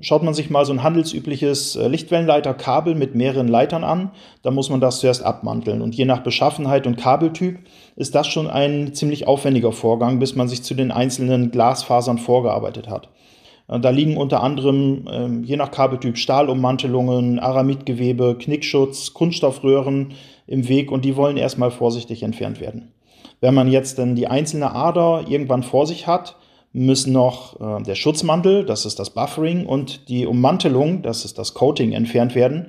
[0.00, 4.10] Schaut man sich mal so ein handelsübliches äh, Lichtwellenleiterkabel mit mehreren Leitern an,
[4.42, 5.80] dann muss man das zuerst abmanteln.
[5.80, 7.58] Und je nach Beschaffenheit und Kabeltyp
[7.96, 12.90] ist das schon ein ziemlich aufwendiger Vorgang, bis man sich zu den einzelnen Glasfasern vorgearbeitet
[12.90, 13.08] hat.
[13.68, 20.12] Äh, da liegen unter anderem ähm, je nach Kabeltyp Stahlummantelungen, Aramidgewebe, Knickschutz, Kunststoffröhren
[20.46, 22.92] im Weg und die wollen erstmal vorsichtig entfernt werden.
[23.40, 26.36] Wenn man jetzt dann die einzelne Ader irgendwann vor sich hat,
[26.76, 31.54] müssen noch äh, der Schutzmantel, das ist das Buffering, und die Ummantelung, das ist das
[31.54, 32.66] Coating, entfernt werden.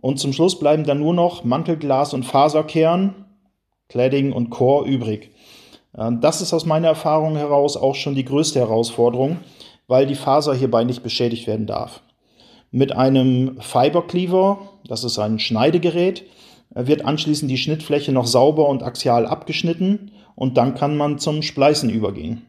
[0.00, 3.14] Und zum Schluss bleiben dann nur noch Mantelglas und Faserkern,
[3.88, 5.30] Cladding und Core übrig.
[5.96, 9.38] Äh, das ist aus meiner Erfahrung heraus auch schon die größte Herausforderung,
[9.86, 12.00] weil die Faser hierbei nicht beschädigt werden darf.
[12.72, 16.24] Mit einem Fiber Cleaver, das ist ein Schneidegerät,
[16.70, 21.88] wird anschließend die Schnittfläche noch sauber und axial abgeschnitten und dann kann man zum Spleißen
[21.90, 22.42] übergehen.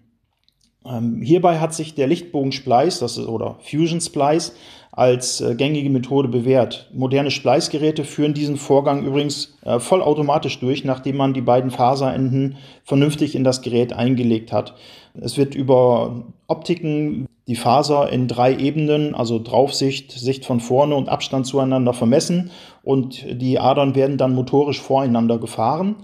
[0.90, 4.54] Ähm, hierbei hat sich der Lichtbogen-Splice, das ist, oder Fusion Splice,
[4.92, 6.90] als äh, gängige Methode bewährt.
[6.94, 13.36] Moderne Spleißgeräte führen diesen Vorgang übrigens äh, vollautomatisch durch, nachdem man die beiden Faserenden vernünftig
[13.36, 14.76] in das Gerät eingelegt hat.
[15.14, 21.10] Es wird über Optiken die Faser in drei Ebenen, also Draufsicht, Sicht von vorne und
[21.10, 22.52] Abstand zueinander vermessen
[22.84, 25.96] und die Adern werden dann motorisch voreinander gefahren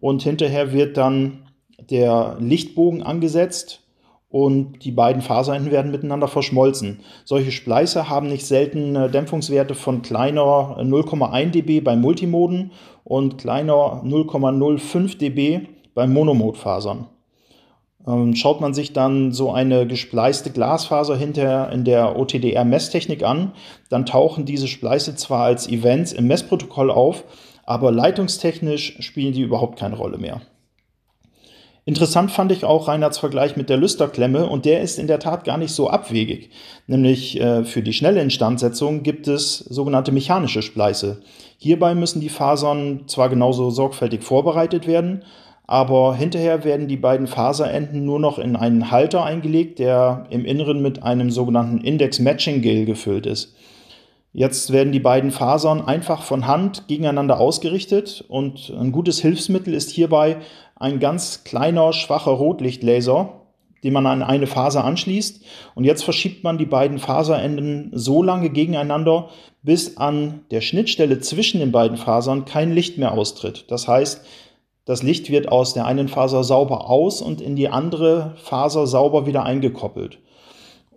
[0.00, 1.46] und hinterher wird dann
[1.88, 3.79] der Lichtbogen angesetzt
[4.30, 7.00] und die beiden Faserenden werden miteinander verschmolzen.
[7.24, 12.70] Solche Spleiße haben nicht selten äh, Dämpfungswerte von kleiner 0,1 dB bei Multimoden
[13.02, 17.06] und kleiner 0,05 dB bei Monomodfasern.
[18.06, 23.52] Ähm, schaut man sich dann so eine gespleiste Glasfaser hinter in der OTDR-Messtechnik an,
[23.88, 27.24] dann tauchen diese Spleiße zwar als Events im Messprotokoll auf,
[27.64, 30.40] aber leitungstechnisch spielen die überhaupt keine Rolle mehr.
[31.86, 35.44] Interessant fand ich auch Reinhards Vergleich mit der Lüsterklemme und der ist in der Tat
[35.44, 36.50] gar nicht so abwegig.
[36.86, 41.22] Nämlich äh, für die schnelle Instandsetzung gibt es sogenannte mechanische Spleiße.
[41.58, 45.24] Hierbei müssen die Fasern zwar genauso sorgfältig vorbereitet werden,
[45.66, 50.82] aber hinterher werden die beiden Faserenden nur noch in einen Halter eingelegt, der im Inneren
[50.82, 53.54] mit einem sogenannten Index Matching Gel gefüllt ist.
[54.32, 59.90] Jetzt werden die beiden Fasern einfach von Hand gegeneinander ausgerichtet und ein gutes Hilfsmittel ist
[59.90, 60.36] hierbei
[60.80, 63.34] ein ganz kleiner, schwacher Rotlichtlaser,
[63.84, 65.44] den man an eine Faser anschließt.
[65.74, 69.28] Und jetzt verschiebt man die beiden Faserenden so lange gegeneinander,
[69.62, 73.66] bis an der Schnittstelle zwischen den beiden Fasern kein Licht mehr austritt.
[73.68, 74.24] Das heißt,
[74.86, 79.26] das Licht wird aus der einen Faser sauber aus und in die andere Faser sauber
[79.26, 80.18] wieder eingekoppelt.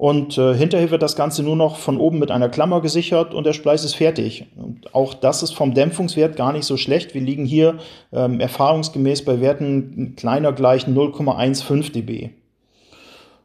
[0.03, 3.45] Und äh, hinterher wird das Ganze nur noch von oben mit einer Klammer gesichert und
[3.45, 4.47] der Spleiß ist fertig.
[4.57, 7.13] Und auch das ist vom Dämpfungswert gar nicht so schlecht.
[7.13, 7.77] Wir liegen hier
[8.11, 12.31] ähm, erfahrungsgemäß bei Werten kleiner gleich 0,15 dB.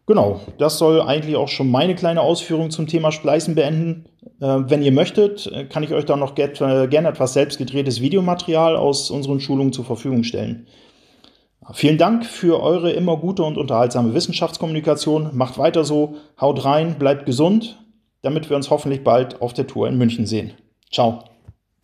[0.06, 4.06] Genau, das soll eigentlich auch schon meine kleine Ausführung zum Thema Spleißen beenden.
[4.40, 8.00] Äh, wenn ihr möchtet, äh, kann ich euch da noch get, äh, gerne etwas selbstgedrehtes
[8.00, 10.66] Videomaterial aus unseren Schulungen zur Verfügung stellen.
[11.74, 15.36] Vielen Dank für eure immer gute und unterhaltsame Wissenschaftskommunikation.
[15.36, 17.78] Macht weiter so, haut rein, bleibt gesund,
[18.22, 20.52] damit wir uns hoffentlich bald auf der Tour in München sehen.
[20.90, 21.24] Ciao.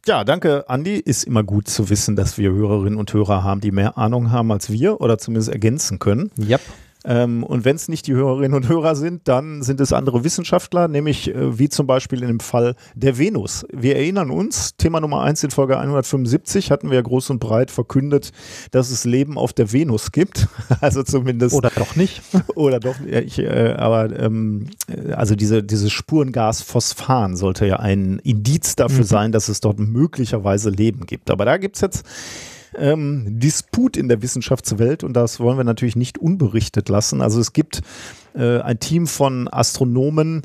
[0.06, 0.96] Ja, danke, Andi.
[0.96, 4.52] Ist immer gut zu wissen, dass wir Hörerinnen und Hörer haben, die mehr Ahnung haben
[4.52, 6.30] als wir oder zumindest ergänzen können.
[6.38, 6.60] Yep.
[7.04, 10.88] Ähm, und wenn es nicht die Hörerinnen und Hörer sind, dann sind es andere Wissenschaftler,
[10.88, 13.66] nämlich äh, wie zum Beispiel in dem Fall der Venus.
[13.72, 18.32] Wir erinnern uns, Thema Nummer 1 in Folge 175 hatten wir groß und breit verkündet,
[18.70, 20.48] dass es Leben auf der Venus gibt.
[20.80, 21.54] also zumindest.
[21.54, 22.22] Oder doch nicht.
[22.54, 24.68] oder doch, ja, ich, äh, aber ähm,
[25.14, 29.08] also diese, dieses Spurengas Phosphan sollte ja ein Indiz dafür mhm.
[29.08, 31.30] sein, dass es dort möglicherweise Leben gibt.
[31.30, 32.04] Aber da gibt es jetzt
[32.78, 37.20] ähm, Disput in der Wissenschaftswelt und das wollen wir natürlich nicht unberichtet lassen.
[37.20, 37.82] Also es gibt
[38.34, 40.42] äh, ein Team von Astronomen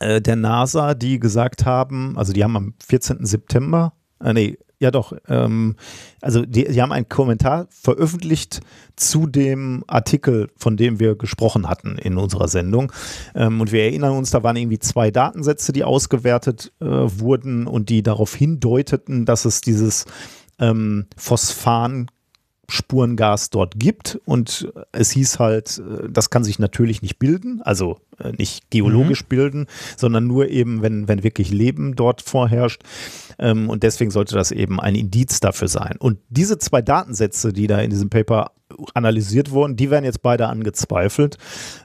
[0.00, 3.24] äh, der NASA, die gesagt haben, also die haben am 14.
[3.26, 5.76] September, äh, nee, ja doch, ähm,
[6.20, 8.60] also die, die, haben einen Kommentar veröffentlicht
[8.96, 12.92] zu dem Artikel, von dem wir gesprochen hatten in unserer Sendung.
[13.36, 17.90] Ähm, und wir erinnern uns, da waren irgendwie zwei Datensätze, die ausgewertet äh, wurden und
[17.90, 20.04] die darauf hindeuteten, dass es dieses
[20.58, 22.08] ähm, Phosphan
[22.72, 24.18] Spurengas dort gibt.
[24.24, 29.24] Und es hieß halt, äh, das kann sich natürlich nicht bilden, also äh, nicht geologisch
[29.24, 29.28] mhm.
[29.28, 32.82] bilden, sondern nur eben, wenn, wenn wirklich Leben dort vorherrscht.
[33.38, 35.96] Ähm, und deswegen sollte das eben ein Indiz dafür sein.
[35.98, 38.52] Und diese zwei Datensätze, die da in diesem Paper
[38.94, 41.36] analysiert wurden, die werden jetzt beide angezweifelt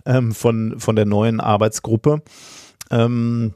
[0.05, 2.22] ähm, von, von der neuen Arbeitsgruppe.
[2.91, 3.53] Ähm,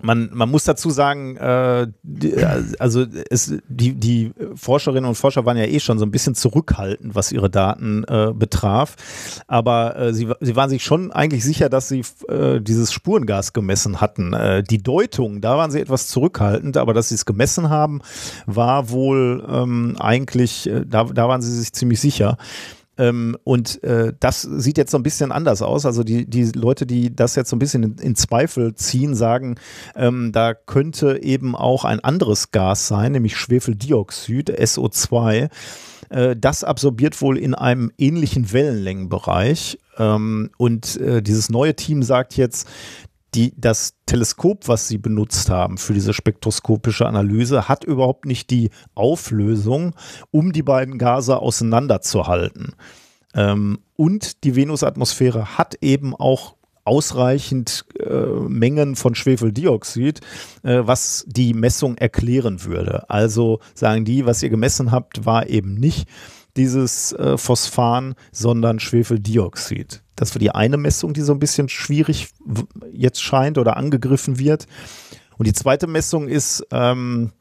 [0.00, 2.34] man, man muss dazu sagen, äh, die,
[2.78, 7.14] also es, die, die Forscherinnen und Forscher waren ja eh schon so ein bisschen zurückhaltend,
[7.14, 8.96] was ihre Daten äh, betraf.
[9.46, 14.00] Aber äh, sie, sie waren sich schon eigentlich sicher, dass sie äh, dieses Spurengas gemessen
[14.00, 14.32] hatten.
[14.32, 18.00] Äh, die Deutung, da waren sie etwas zurückhaltend, aber dass sie es gemessen haben,
[18.46, 22.36] war wohl ähm, eigentlich, äh, da, da waren sie sich ziemlich sicher.
[22.98, 25.86] Ähm, und äh, das sieht jetzt so ein bisschen anders aus.
[25.86, 29.56] Also die, die Leute, die das jetzt so ein bisschen in, in Zweifel ziehen, sagen,
[29.94, 35.48] ähm, da könnte eben auch ein anderes Gas sein, nämlich Schwefeldioxid, SO2.
[36.10, 39.78] Äh, das absorbiert wohl in einem ähnlichen Wellenlängenbereich.
[39.98, 42.68] Ähm, und äh, dieses neue Team sagt jetzt,
[43.34, 48.70] die, das Teleskop, was sie benutzt haben für diese spektroskopische Analyse, hat überhaupt nicht die
[48.94, 49.94] Auflösung,
[50.30, 52.74] um die beiden Gase auseinanderzuhalten.
[53.34, 60.20] Ähm, und die Venusatmosphäre hat eben auch ausreichend äh, Mengen von Schwefeldioxid,
[60.62, 63.08] äh, was die Messung erklären würde.
[63.10, 66.08] Also sagen die, was ihr gemessen habt, war eben nicht
[66.56, 70.02] dieses äh, Phosphan, sondern Schwefeldioxid.
[70.18, 72.28] Das war die eine Messung, die so ein bisschen schwierig
[72.92, 74.66] jetzt scheint oder angegriffen wird.
[75.36, 77.32] Und die zweite Messung ist, ähm,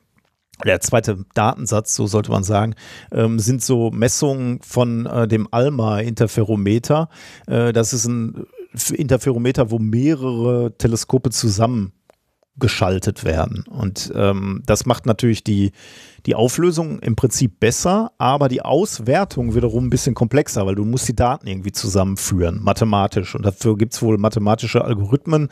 [0.66, 2.76] der zweite Datensatz, so sollte man sagen,
[3.12, 7.10] ähm, sind so Messungen von äh, dem ALMA-Interferometer.
[7.48, 8.46] Äh, das ist ein
[8.94, 11.94] Interferometer, wo mehrere Teleskope zusammen
[12.60, 13.64] geschaltet werden.
[13.70, 15.72] Und ähm, das macht natürlich die,
[16.26, 21.08] die Auflösung im Prinzip besser, aber die Auswertung wiederum ein bisschen komplexer, weil du musst
[21.08, 23.36] die Daten irgendwie zusammenführen, mathematisch.
[23.36, 25.50] Und dafür gibt es wohl mathematische Algorithmen.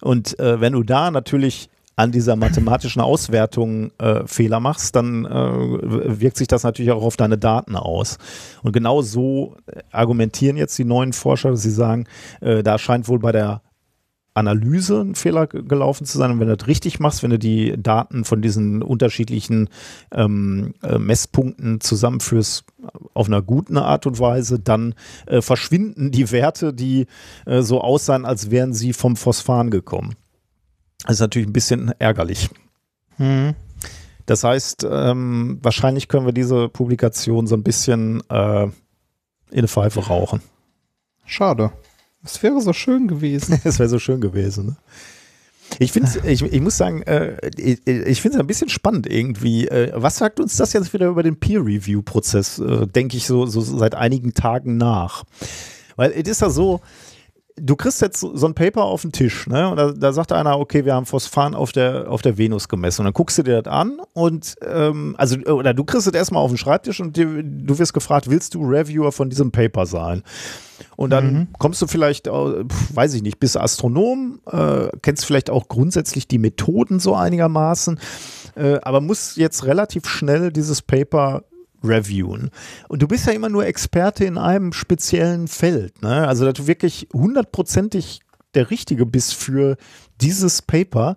[0.00, 6.20] Und äh, wenn du da natürlich an dieser mathematischen Auswertung äh, Fehler machst, dann äh,
[6.20, 8.18] wirkt sich das natürlich auch auf deine Daten aus.
[8.62, 9.56] Und genau so
[9.90, 12.06] argumentieren jetzt die neuen Forscher, dass sie sagen,
[12.40, 13.60] äh, da scheint wohl bei der
[14.34, 16.30] Analyse ein Fehler gelaufen zu sein.
[16.30, 19.68] Und wenn du das richtig machst, wenn du die Daten von diesen unterschiedlichen
[20.10, 22.64] ähm, äh, Messpunkten zusammenführst
[23.14, 24.94] auf einer guten Art und Weise, dann
[25.26, 27.06] äh, verschwinden die Werte, die
[27.46, 30.14] äh, so aussahen, als wären sie vom Phosphan gekommen.
[31.04, 32.48] Das ist natürlich ein bisschen ärgerlich.
[33.16, 33.54] Hm.
[34.26, 38.72] Das heißt, ähm, wahrscheinlich können wir diese Publikation so ein bisschen äh, in
[39.52, 40.40] eine Pfeife rauchen.
[41.26, 41.72] Schade.
[42.24, 43.60] Es wäre so schön gewesen.
[43.64, 44.66] Es wäre so schön gewesen.
[44.66, 44.76] Ne?
[45.78, 49.68] Ich finde, ich, ich muss sagen, äh, ich, ich finde es ein bisschen spannend irgendwie.
[49.68, 53.60] Äh, was sagt uns das jetzt wieder über den Peer-Review-Prozess, äh, denke ich so, so
[53.60, 55.24] seit einigen Tagen nach?
[55.96, 56.80] Weil es ist ja so,
[57.56, 59.68] du kriegst jetzt so ein Paper auf den Tisch, ne?
[59.70, 63.02] Und da, da, sagt einer, okay, wir haben Phosphan auf der, auf der Venus gemessen.
[63.02, 66.42] Und dann guckst du dir das an und ähm, also, oder du kriegst es erstmal
[66.42, 70.22] auf den Schreibtisch und dir, du wirst gefragt, willst du Reviewer von diesem Paper sein?
[70.96, 71.48] Und dann mhm.
[71.58, 77.00] kommst du vielleicht, weiß ich nicht, bist Astronom, äh, kennst vielleicht auch grundsätzlich die Methoden
[77.00, 77.98] so einigermaßen,
[78.56, 81.44] äh, aber musst jetzt relativ schnell dieses Paper
[81.84, 82.50] reviewen.
[82.88, 86.02] Und du bist ja immer nur Experte in einem speziellen Feld.
[86.02, 86.26] Ne?
[86.28, 88.20] Also, dass du wirklich hundertprozentig
[88.54, 89.76] der Richtige bist für
[90.20, 91.16] dieses Paper,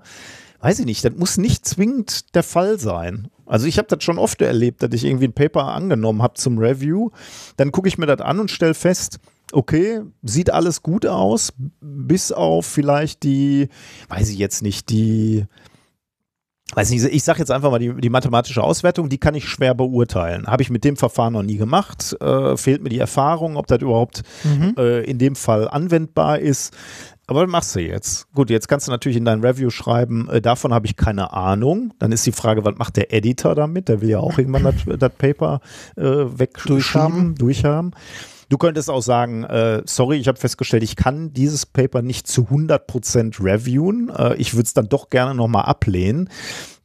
[0.61, 3.27] weiß ich nicht, das muss nicht zwingend der Fall sein.
[3.45, 6.57] Also ich habe das schon oft erlebt, dass ich irgendwie ein Paper angenommen habe zum
[6.57, 7.11] Review.
[7.57, 9.19] Dann gucke ich mir das an und stelle fest,
[9.51, 13.69] okay, sieht alles gut aus, bis auf vielleicht die,
[14.09, 15.45] weiß ich jetzt nicht, die
[16.73, 19.75] weiß nicht, ich sage jetzt einfach mal die, die, mathematische Auswertung, die kann ich schwer
[19.75, 20.47] beurteilen.
[20.47, 23.81] Habe ich mit dem Verfahren noch nie gemacht, äh, fehlt mir die Erfahrung, ob das
[23.81, 24.73] überhaupt mhm.
[24.77, 26.75] äh, in dem Fall anwendbar ist.
[27.27, 28.31] Aber was machst du jetzt?
[28.33, 31.93] Gut, jetzt kannst du natürlich in dein Review schreiben, äh, davon habe ich keine Ahnung.
[31.99, 33.87] Dann ist die Frage, was macht der Editor damit?
[33.87, 35.61] Der will ja auch irgendwann das Paper
[35.95, 37.91] äh, wegschieben, durchhaben.
[38.55, 42.43] Du könntest auch sagen, äh, sorry, ich habe festgestellt, ich kann dieses Paper nicht zu
[42.43, 44.09] 100% reviewen.
[44.17, 46.29] Äh, ich würde es dann doch gerne nochmal ablehnen.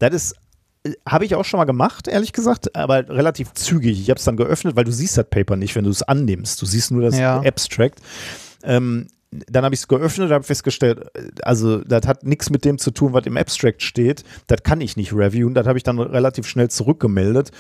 [0.01, 0.35] Das ist
[0.83, 4.01] äh, habe ich auch schon mal gemacht, ehrlich gesagt, aber relativ zügig.
[4.01, 6.61] Ich habe es dann geöffnet, weil du siehst das Paper nicht, wenn du es annimmst.
[6.61, 7.41] Du siehst nur das ja.
[7.41, 8.01] Abstract.
[8.65, 11.07] Ähm, dann habe ich es geöffnet und habe festgestellt,
[11.43, 14.25] also das hat nichts mit dem zu tun, was im Abstract steht.
[14.49, 15.55] Das kann ich nicht reviewen.
[15.55, 17.53] Das habe ich dann relativ schnell zurückgemeldet.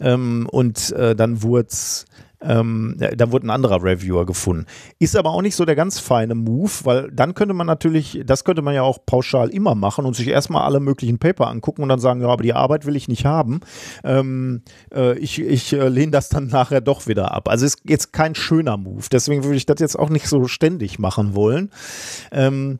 [0.00, 2.06] Ähm, und äh, dann wurde es
[2.40, 4.66] ähm, da wurde ein anderer Reviewer gefunden.
[4.98, 8.44] Ist aber auch nicht so der ganz feine Move, weil dann könnte man natürlich, das
[8.44, 11.88] könnte man ja auch pauschal immer machen und sich erstmal alle möglichen Paper angucken und
[11.88, 13.60] dann sagen, ja, aber die Arbeit will ich nicht haben.
[14.04, 14.62] Ähm,
[14.94, 17.48] äh, ich ich äh, lehne das dann nachher doch wieder ab.
[17.48, 19.06] Also ist jetzt kein schöner Move.
[19.10, 21.70] Deswegen würde ich das jetzt auch nicht so ständig machen wollen.
[22.30, 22.78] Ähm,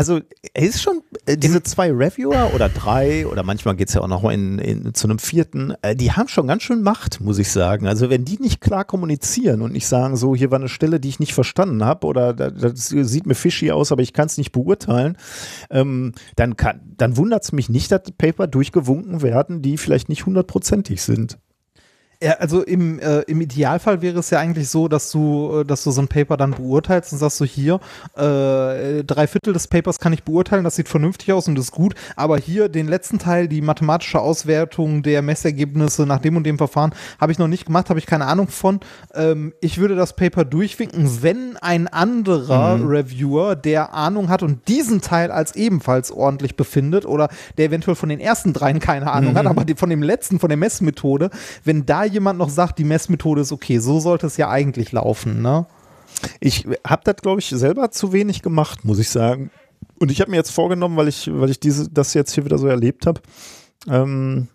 [0.00, 0.20] also
[0.54, 4.08] es ist schon, äh, diese zwei Reviewer oder drei oder manchmal geht es ja auch
[4.08, 7.50] noch in, in, zu einem vierten, äh, die haben schon ganz schön Macht, muss ich
[7.50, 7.86] sagen.
[7.86, 11.10] Also wenn die nicht klar kommunizieren und nicht sagen, so hier war eine Stelle, die
[11.10, 14.52] ich nicht verstanden habe oder das sieht mir fishy aus, aber ich kann es nicht
[14.52, 15.18] beurteilen,
[15.68, 16.56] ähm, dann,
[16.96, 21.36] dann wundert es mich nicht, dass Paper durchgewunken werden, die vielleicht nicht hundertprozentig sind.
[22.22, 25.84] Ja, also im, äh, im Idealfall wäre es ja eigentlich so, dass du, äh, dass
[25.84, 27.80] du so ein Paper dann beurteilst und sagst du hier,
[28.14, 31.94] äh, drei Viertel des Papers kann ich beurteilen, das sieht vernünftig aus und ist gut,
[32.16, 36.92] aber hier den letzten Teil, die mathematische Auswertung der Messergebnisse nach dem und dem Verfahren,
[37.18, 38.80] habe ich noch nicht gemacht, habe ich keine Ahnung von.
[39.14, 42.86] Ähm, ich würde das Paper durchwinken, wenn ein anderer mhm.
[42.86, 48.10] Reviewer, der Ahnung hat und diesen Teil als ebenfalls ordentlich befindet oder der eventuell von
[48.10, 49.38] den ersten dreien keine Ahnung mhm.
[49.38, 51.30] hat, aber von dem letzten, von der Messmethode,
[51.64, 53.78] wenn da jemand noch sagt, die Messmethode ist okay.
[53.78, 55.66] So sollte es ja eigentlich laufen, ne?
[56.40, 59.50] Ich habe das, glaube ich, selber zu wenig gemacht, muss ich sagen.
[59.98, 62.58] Und ich habe mir jetzt vorgenommen, weil ich, weil ich diese, das jetzt hier wieder
[62.58, 63.20] so erlebt habe,
[63.88, 64.48] ähm,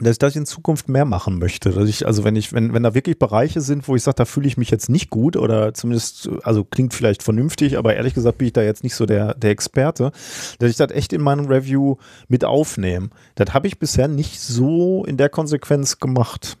[0.00, 1.70] dass ich das in Zukunft mehr machen möchte.
[1.70, 4.24] Dass ich, also wenn ich, wenn, wenn da wirklich Bereiche sind, wo ich sage, da
[4.24, 8.38] fühle ich mich jetzt nicht gut oder zumindest, also klingt vielleicht vernünftig, aber ehrlich gesagt
[8.38, 10.12] bin ich da jetzt nicht so der, der Experte,
[10.58, 11.96] dass ich das echt in meinem Review
[12.28, 13.10] mit aufnehme.
[13.34, 16.58] Das habe ich bisher nicht so in der Konsequenz gemacht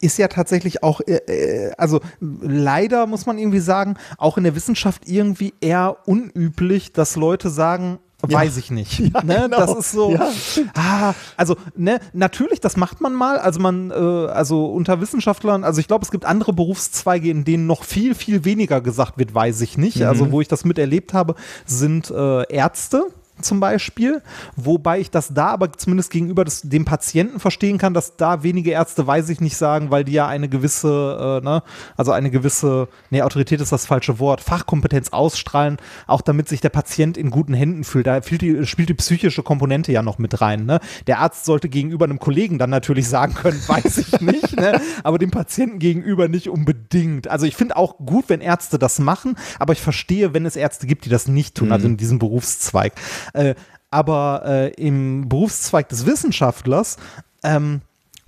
[0.00, 4.54] ist ja tatsächlich auch, äh, äh, also leider muss man irgendwie sagen, auch in der
[4.54, 8.58] Wissenschaft irgendwie eher unüblich, dass Leute sagen, Weiß ja.
[8.58, 9.00] ich nicht.
[9.14, 9.40] Ja, ne?
[9.44, 9.56] genau.
[9.56, 10.12] Das ist so.
[10.12, 10.28] Ja.
[10.74, 13.38] Ah, also, ne, natürlich, das macht man mal.
[13.38, 17.66] Also man, äh, also unter Wissenschaftlern, also ich glaube, es gibt andere Berufszweige, in denen
[17.66, 20.00] noch viel, viel weniger gesagt wird, weiß ich nicht.
[20.00, 20.06] Mhm.
[20.06, 21.34] Also, wo ich das miterlebt habe,
[21.64, 23.06] sind äh, Ärzte
[23.42, 24.22] zum Beispiel,
[24.56, 28.70] wobei ich das da aber zumindest gegenüber des, dem Patienten verstehen kann, dass da wenige
[28.70, 31.62] Ärzte, weiß ich nicht, sagen, weil die ja eine gewisse, äh, ne,
[31.96, 35.76] also eine gewisse, ne, Autorität ist das falsche Wort, Fachkompetenz ausstrahlen,
[36.06, 38.06] auch damit sich der Patient in guten Händen fühlt.
[38.06, 40.66] Da spielt die, spielt die psychische Komponente ja noch mit rein.
[40.66, 40.80] Ne?
[41.06, 44.80] Der Arzt sollte gegenüber einem Kollegen dann natürlich sagen können, weiß ich nicht, ne?
[45.02, 47.28] aber dem Patienten gegenüber nicht unbedingt.
[47.28, 50.86] Also ich finde auch gut, wenn Ärzte das machen, aber ich verstehe, wenn es Ärzte
[50.86, 51.80] gibt, die das nicht tun, also mhm.
[51.80, 52.92] also in diesem Berufszweig.
[53.32, 53.54] Äh,
[53.90, 56.96] aber äh, im Berufszweig des Wissenschaftlers
[57.42, 57.80] ähm,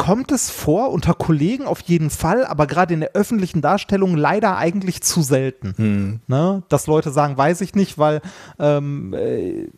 [0.03, 4.57] kommt es vor, unter Kollegen auf jeden Fall, aber gerade in der öffentlichen Darstellung leider
[4.57, 5.75] eigentlich zu selten.
[5.77, 6.21] Hm.
[6.27, 6.65] Ne?
[6.69, 8.21] Dass Leute sagen, weiß ich nicht, weil
[8.59, 9.69] ähm, äh,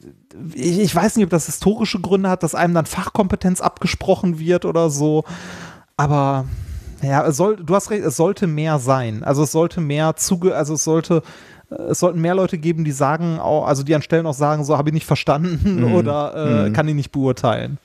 [0.54, 4.64] ich, ich, weiß nicht, ob das historische Gründe hat, dass einem dann Fachkompetenz abgesprochen wird
[4.64, 5.24] oder so.
[5.98, 6.46] Aber
[7.02, 9.24] ja, es soll, du hast recht, es sollte mehr sein.
[9.24, 11.22] Also es sollte mehr zuge, also es sollte
[11.90, 14.90] es sollten mehr Leute geben, die sagen, also die an Stellen auch sagen, so habe
[14.90, 15.94] ich nicht verstanden mhm.
[15.94, 16.72] oder äh, mhm.
[16.72, 17.78] kann ich nicht beurteilen.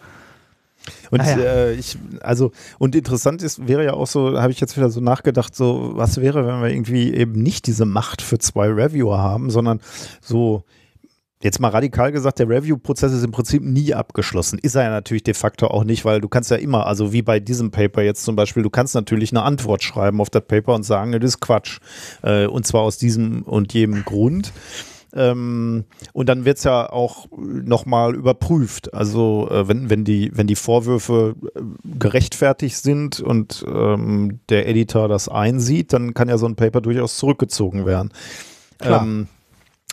[1.12, 1.38] Und ah, ja.
[1.38, 5.02] äh, ich, also, und interessant ist, wäre ja auch so, habe ich jetzt wieder so
[5.02, 9.50] nachgedacht, so, was wäre, wenn wir irgendwie eben nicht diese Macht für zwei Reviewer haben,
[9.50, 9.82] sondern
[10.22, 10.64] so
[11.42, 14.60] Jetzt mal radikal gesagt, der Review-Prozess ist im Prinzip nie abgeschlossen.
[14.60, 17.22] Ist er ja natürlich de facto auch nicht, weil du kannst ja immer, also wie
[17.22, 20.76] bei diesem Paper jetzt zum Beispiel, du kannst natürlich eine Antwort schreiben auf das Paper
[20.76, 21.80] und sagen, das ist Quatsch.
[22.24, 24.52] Äh, und zwar aus diesem und jedem Grund.
[25.14, 28.94] Ähm, und dann wird es ja auch nochmal überprüft.
[28.94, 31.62] Also äh, wenn, wenn, die, wenn die Vorwürfe äh,
[31.98, 37.16] gerechtfertigt sind und ähm, der Editor das einsieht, dann kann ja so ein Paper durchaus
[37.16, 38.12] zurückgezogen werden.
[38.82, 39.28] Ähm,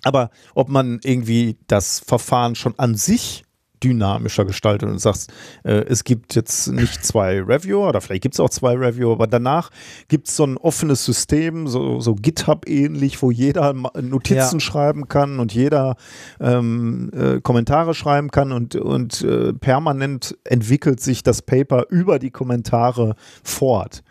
[0.07, 3.45] aber ob man irgendwie das Verfahren schon an sich
[3.83, 5.33] dynamischer gestaltet und sagst,
[5.65, 9.27] äh, es gibt jetzt nicht zwei Reviewer oder vielleicht gibt es auch zwei Reviewer, aber
[9.27, 9.71] danach
[10.09, 14.61] gibt es so ein offenes System, so, so GitHub-ähnlich, wo jeder Notizen ja.
[14.61, 15.97] schreiben kann und jeder
[16.41, 22.31] ähm, äh, Kommentare schreiben kann und, und äh, permanent entwickelt sich das Paper über die
[22.31, 24.03] Kommentare fort.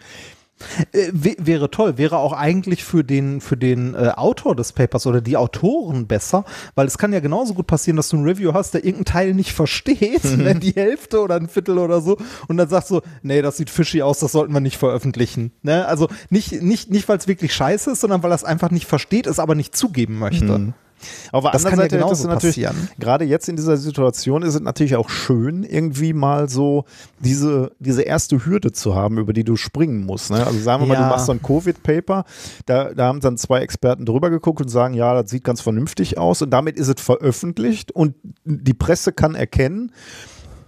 [0.93, 5.19] Äh, wäre toll, wäre auch eigentlich für den, für den äh, Autor des Papers oder
[5.19, 6.45] die Autoren besser,
[6.75, 9.33] weil es kann ja genauso gut passieren, dass du ein Review hast, der irgendeinen Teil
[9.33, 10.43] nicht versteht, mhm.
[10.43, 13.69] ne, die Hälfte oder ein Viertel oder so, und dann sagst du, nee, das sieht
[13.69, 15.51] fishy aus, das sollten wir nicht veröffentlichen.
[15.61, 15.85] Ne?
[15.85, 18.87] Also nicht, nicht, nicht weil es wirklich scheiße ist, sondern weil er es einfach nicht
[18.87, 20.57] versteht, es aber nicht zugeben möchte.
[20.57, 20.73] Mhm.
[21.31, 22.67] Auf der das anderen Seite ja ist es natürlich,
[22.99, 26.85] gerade jetzt in dieser Situation ist es natürlich auch schön, irgendwie mal so
[27.19, 30.31] diese, diese erste Hürde zu haben, über die du springen musst.
[30.31, 30.45] Ne?
[30.45, 30.99] Also sagen wir ja.
[30.99, 32.25] mal, du machst so ein Covid-Paper,
[32.65, 36.17] da, da haben dann zwei Experten drüber geguckt und sagen, ja, das sieht ganz vernünftig
[36.17, 39.91] aus und damit ist es veröffentlicht und die Presse kann erkennen,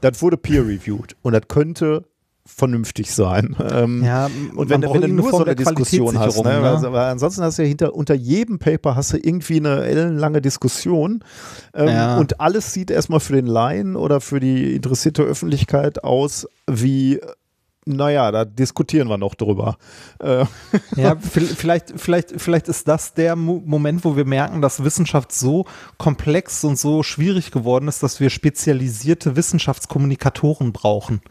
[0.01, 2.05] das wurde peer-reviewed und das könnte
[2.47, 3.55] vernünftig sein.
[3.71, 6.59] Ähm, Ja, und wenn, wenn du nur so eine der Diskussion hast, ne?
[6.61, 6.69] Ne?
[6.69, 10.41] Also, weil ansonsten hast du ja hinter, unter jedem Paper hast du irgendwie eine ellenlange
[10.41, 11.23] Diskussion
[11.75, 12.17] ähm, Ja.
[12.17, 17.19] und alles sieht erstmal für den Laien oder für die interessierte Öffentlichkeit aus wie
[17.89, 19.77] naja, da diskutieren wir noch drüber.
[20.19, 20.43] Äh,
[20.97, 25.31] Ja, vi- vielleicht, vielleicht, vielleicht ist das der Mo Moment, wo wir merken, dass Wissenschaft
[25.31, 25.65] so
[25.97, 31.21] komplex und so schwierig geworden ist, dass wir spezialisierte Wissenschaftskommunikatoren brauchen,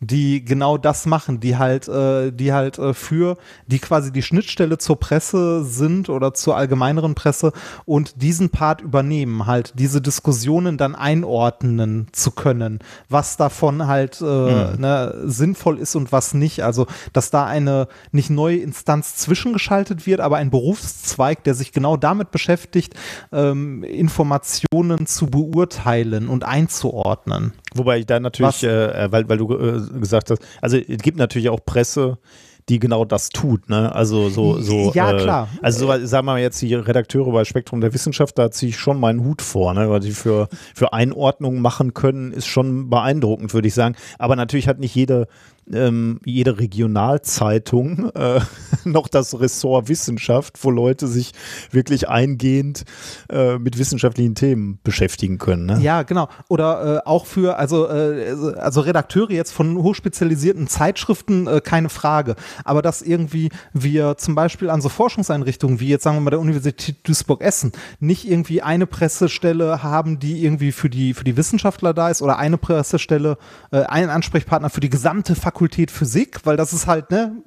[0.00, 3.36] die genau das machen, die halt, äh, die halt äh, für,
[3.66, 7.52] die quasi die Schnittstelle zur Presse sind oder zur allgemeineren Presse
[7.84, 12.78] und diesen Part übernehmen, halt diese Diskussionen dann einordnen zu können,
[13.08, 16.62] was davon halt äh, ne, sinnvoll ist und was nicht.
[16.62, 21.96] Also, dass da eine nicht neue Instanz zwischengeschaltet wird, aber ein Berufszweig, der sich genau
[21.96, 22.94] damit beschäftigt,
[23.32, 27.52] ähm, Informationen zu beurteilen und einzuordnen.
[27.78, 28.62] Wobei ich da natürlich, Was?
[28.62, 32.18] äh, weil, weil du äh, gesagt hast, also es gibt natürlich auch Presse,
[32.68, 33.94] die genau das tut, ne?
[33.94, 35.48] Also so, so Ja, äh, klar.
[35.62, 38.78] Also so, sagen wir mal jetzt die Redakteure bei Spektrum der Wissenschaft, da ziehe ich
[38.78, 39.90] schon meinen Hut vor, ne?
[39.90, 43.96] Was die für, für Einordnungen machen können, ist schon beeindruckend, würde ich sagen.
[44.18, 45.28] Aber natürlich hat nicht jede
[45.72, 48.40] ähm, jede Regionalzeitung äh,
[48.84, 51.32] noch das Ressort Wissenschaft, wo Leute sich
[51.70, 52.84] wirklich eingehend
[53.30, 55.66] äh, mit wissenschaftlichen Themen beschäftigen können.
[55.66, 55.78] Ne?
[55.80, 56.28] Ja, genau.
[56.48, 62.36] Oder äh, auch für, also, äh, also Redakteure jetzt von hochspezialisierten Zeitschriften, äh, keine Frage.
[62.64, 66.40] Aber dass irgendwie wir zum Beispiel an so Forschungseinrichtungen wie jetzt sagen wir mal der
[66.40, 72.08] Universität Duisburg-Essen nicht irgendwie eine Pressestelle haben, die irgendwie für die, für die Wissenschaftler da
[72.08, 73.38] ist oder eine Pressestelle,
[73.70, 75.57] äh, einen Ansprechpartner für die gesamte Fakultät
[75.90, 77.42] Physik, weil das ist halt, ne,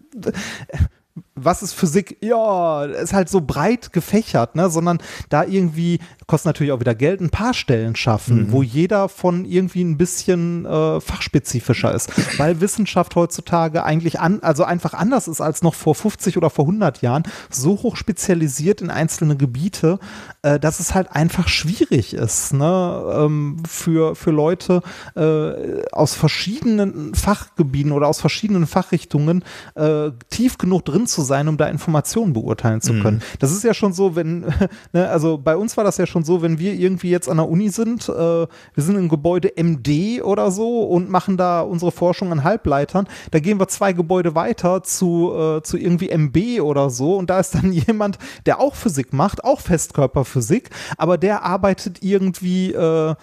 [1.43, 2.17] was ist Physik?
[2.21, 4.69] Ja, ist halt so breit gefächert, ne?
[4.69, 9.45] Sondern da irgendwie, kostet natürlich auch wieder Geld, ein paar Stellen schaffen, wo jeder von
[9.45, 12.11] irgendwie ein bisschen äh, fachspezifischer ist.
[12.39, 16.65] Weil Wissenschaft heutzutage eigentlich an, also einfach anders ist als noch vor 50 oder vor
[16.65, 19.99] 100 Jahren, so hoch spezialisiert in einzelne Gebiete,
[20.41, 23.03] äh, dass es halt einfach schwierig ist, ne?
[23.15, 24.81] Ähm, für, für Leute
[25.15, 29.43] äh, aus verschiedenen Fachgebieten oder aus verschiedenen Fachrichtungen
[29.75, 33.21] äh, tief genug drin zu sein, um da Informationen beurteilen zu können.
[33.39, 34.45] Das ist ja schon so, wenn,
[34.93, 37.49] ne, also bei uns war das ja schon so, wenn wir irgendwie jetzt an der
[37.49, 42.31] Uni sind, äh, wir sind im Gebäude MD oder so und machen da unsere Forschung
[42.31, 47.15] an Halbleitern, da gehen wir zwei Gebäude weiter zu, äh, zu irgendwie MB oder so
[47.17, 52.73] und da ist dann jemand, der auch Physik macht, auch Festkörperphysik, aber der arbeitet irgendwie,
[52.73, 53.15] äh,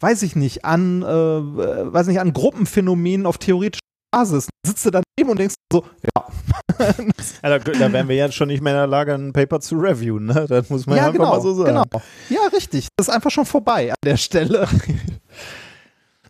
[0.00, 4.48] weiß ich nicht, an, äh, weiß nicht, an Gruppenphänomenen auf theoretischer Basis.
[4.64, 5.84] Sitzt du daneben und denkst so,
[6.14, 6.26] ja,
[7.42, 9.76] Ja, da, da wären wir ja schon nicht mehr in der Lage, ein Paper zu
[9.76, 10.26] reviewen.
[10.26, 10.46] Ne?
[10.48, 11.68] Das muss man ja, ja, einfach genau, mal so sagen.
[11.90, 12.02] genau.
[12.28, 12.88] Ja, richtig.
[12.96, 14.68] Das ist einfach schon vorbei an der Stelle.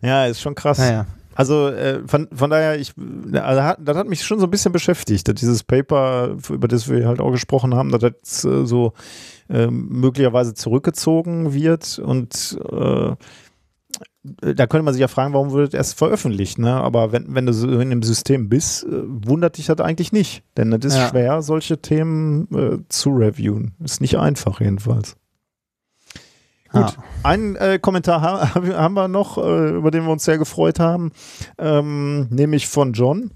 [0.04, 0.78] Ja, ist schon krass.
[0.78, 1.06] Naja.
[1.36, 2.92] Also äh, von, von daher, ich,
[3.34, 7.06] also das hat mich schon so ein bisschen beschäftigt, dass dieses Paper, über das wir
[7.06, 8.94] halt auch gesprochen haben, dass das äh, so
[9.48, 13.14] äh, möglicherweise zurückgezogen wird und äh,
[14.22, 16.72] da könnte man sich ja fragen, warum wird erst veröffentlicht, ne?
[16.74, 20.44] Aber wenn, wenn du so in dem System bist, äh, wundert dich das eigentlich nicht.
[20.56, 21.08] Denn das ist Ja.
[21.08, 23.74] schwer, solche Themen äh, zu reviewen.
[23.82, 25.16] Ist nicht einfach jedenfalls.
[26.70, 26.92] Gut, Ja.
[27.22, 31.12] einen äh, Kommentar ha haben wir noch, äh, über den wir uns sehr gefreut haben,
[31.58, 33.30] ähm, nämlich von John.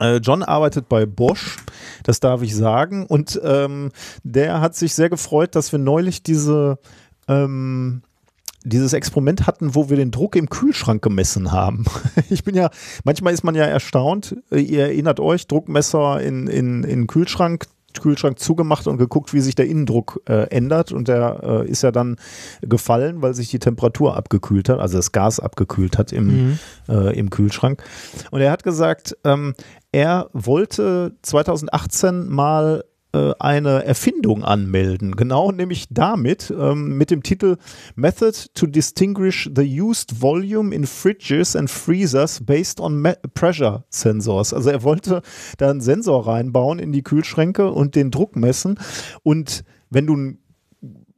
[0.00, 1.58] Äh, John arbeitet bei Bosch,
[2.02, 3.92] das darf ich sagen, und ähm,
[4.24, 6.78] der hat sich sehr gefreut, dass wir neulich diese
[7.28, 8.02] ähm,
[8.64, 11.84] dieses Experiment hatten, wo wir den Druck im Kühlschrank gemessen haben.
[12.30, 12.70] Ich bin ja,
[13.04, 17.66] manchmal ist man ja erstaunt, äh, ihr erinnert euch, Druckmesser in, in, in Kühlschrank,
[18.00, 21.92] Kühlschrank zugemacht und geguckt, wie sich der Innendruck äh, ändert und der äh, ist ja
[21.92, 22.16] dann
[22.62, 26.58] gefallen, weil sich die Temperatur abgekühlt hat, also das Gas abgekühlt hat im, Mhm.
[26.88, 27.82] äh, im Kühlschrank.
[28.32, 29.54] Und er hat gesagt, ähm,
[29.92, 32.82] er wollte 2018 mal
[33.38, 37.56] eine Erfindung anmelden, genau nämlich damit, ähm, mit dem Titel
[37.94, 44.52] Method to Distinguish the Used Volume in Fridges and Freezers Based on Me Pressure Sensors.
[44.52, 45.22] Also er wollte
[45.58, 48.78] da einen Sensor reinbauen in die Kühlschränke und den Druck messen
[49.22, 50.38] und wenn du ein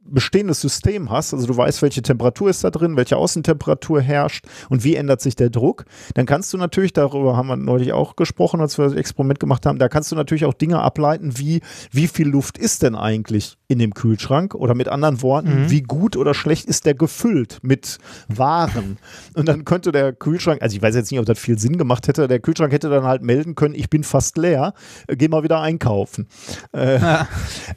[0.09, 4.83] bestehendes System hast, also du weißt, welche Temperatur ist da drin, welche Außentemperatur herrscht und
[4.83, 8.61] wie ändert sich der Druck, dann kannst du natürlich, darüber haben wir neulich auch gesprochen,
[8.61, 12.07] als wir das Experiment gemacht haben, da kannst du natürlich auch Dinge ableiten, wie wie
[12.07, 14.55] viel Luft ist denn eigentlich in dem Kühlschrank?
[14.55, 17.97] Oder mit anderen Worten, wie gut oder schlecht ist der gefüllt mit
[18.27, 18.97] Waren?
[19.35, 22.07] Und dann könnte der Kühlschrank, also ich weiß jetzt nicht, ob das viel Sinn gemacht
[22.07, 24.73] hätte, der Kühlschrank hätte dann halt melden können, ich bin fast leer,
[25.07, 26.27] äh, geh mal wieder einkaufen.
[26.71, 26.99] Äh,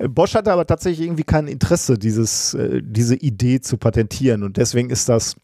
[0.08, 4.90] Bosch hatte aber tatsächlich irgendwie kein Interesse, dieses, äh, diese Idee zu patentieren und deswegen
[4.90, 5.36] ist das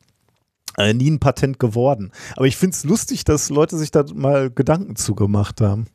[0.79, 2.13] äh, nie ein Patent geworden.
[2.37, 5.87] Aber ich finde es lustig, dass Leute sich da mal Gedanken zugemacht haben.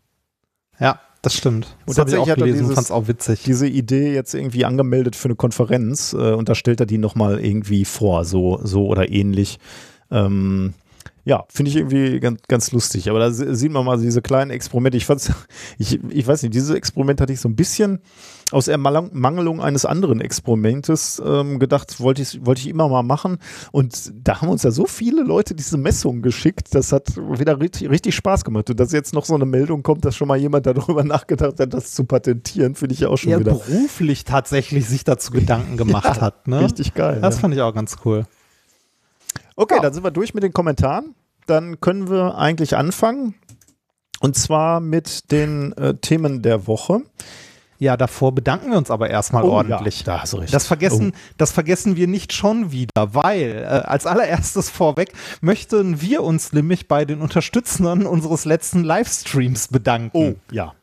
[0.80, 1.76] Ja, das stimmt.
[1.86, 3.44] Und Das habe ich auch tatsächlich hat er gelesen und dieses- auch witzig.
[3.44, 7.40] Diese Idee jetzt irgendwie angemeldet für eine Konferenz äh, und da stellt er die nochmal
[7.40, 9.60] irgendwie vor, so, so oder ähnlich.
[10.10, 10.74] Ähm,
[11.24, 13.10] ja, finde ich irgendwie ganz, ganz lustig.
[13.10, 14.98] Aber da sieht man mal diese kleinen Experimente.
[14.98, 15.32] Ich fand's,
[15.78, 18.00] ich, ich weiß nicht, dieses Experiment hatte ich so ein bisschen
[18.52, 23.38] aus Ermangelung eines anderen Experimentes ähm, gedacht, wollte ich, wollte ich immer mal machen.
[23.72, 26.74] Und da haben uns ja so viele Leute diese Messungen geschickt.
[26.74, 28.70] Das hat wieder richtig, richtig Spaß gemacht.
[28.70, 31.74] Und dass jetzt noch so eine Meldung kommt, dass schon mal jemand darüber nachgedacht hat,
[31.74, 35.78] das zu patentieren, finde ich ja auch schon er wieder beruflich tatsächlich sich dazu Gedanken
[35.78, 36.48] gemacht Ja, hat.
[36.48, 36.62] Ne?
[36.62, 37.20] richtig geil.
[37.22, 37.42] Das ja.
[37.42, 38.26] fand ich auch ganz cool.
[39.62, 39.82] Okay, Ja.
[39.82, 41.14] dann sind wir durch mit den Kommentaren.
[41.46, 43.36] Dann können wir eigentlich anfangen.
[44.20, 47.02] Und zwar mit den äh, Themen der Woche.
[47.78, 50.04] Ja, davor bedanken wir uns aber erstmal ordentlich.
[50.06, 50.54] Oh Ja, da hast du recht.
[50.54, 56.22] Das vergessen, das vergessen wir nicht schon wieder, weil äh, als allererstes vorweg möchten wir
[56.24, 60.18] uns nämlich bei den Unterstützern unseres letzten Livestreams bedanken.
[60.18, 60.74] Oh, ja.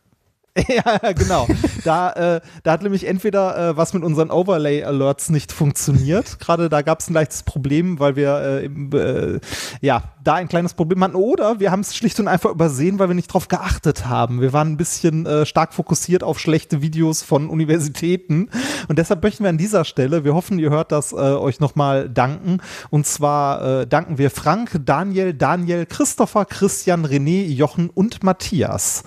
[0.69, 1.47] ja, genau.
[1.85, 6.39] Da, äh, da hat nämlich entweder äh, was mit unseren Overlay-Alerts nicht funktioniert.
[6.41, 9.41] Gerade da gab es ein leichtes Problem, weil wir äh, im, äh,
[9.81, 11.15] ja da ein kleines Problem hatten.
[11.15, 14.41] Oder wir haben es schlicht und einfach übersehen, weil wir nicht drauf geachtet haben.
[14.41, 18.51] Wir waren ein bisschen äh, stark fokussiert auf schlechte Videos von Universitäten.
[18.89, 22.09] Und deshalb möchten wir an dieser Stelle, wir hoffen, ihr hört das, äh, euch nochmal
[22.09, 22.59] danken.
[22.91, 29.05] Und zwar danken wir Frank, Daniel, Daniel, Christopher, Christian, René, Jochen und Matthias.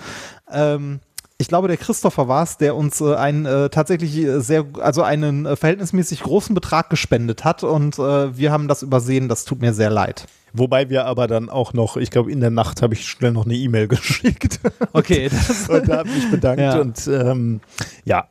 [0.51, 0.99] Ähm,
[1.41, 5.01] ich glaube, der Christopher war es, der uns äh, einen äh, tatsächlich äh, sehr, also
[5.01, 9.27] einen äh, verhältnismäßig großen Betrag gespendet hat und äh, wir haben das übersehen.
[9.27, 10.27] Das tut mir sehr leid.
[10.53, 13.45] Wobei wir aber dann auch noch, ich glaube, in der Nacht habe ich schnell noch
[13.45, 14.59] eine E-Mail geschickt.
[14.93, 16.61] Okay, das, und da habe ich mich bedankt.
[16.61, 16.79] Ja.
[16.79, 17.61] Und ähm,
[18.05, 18.27] ja.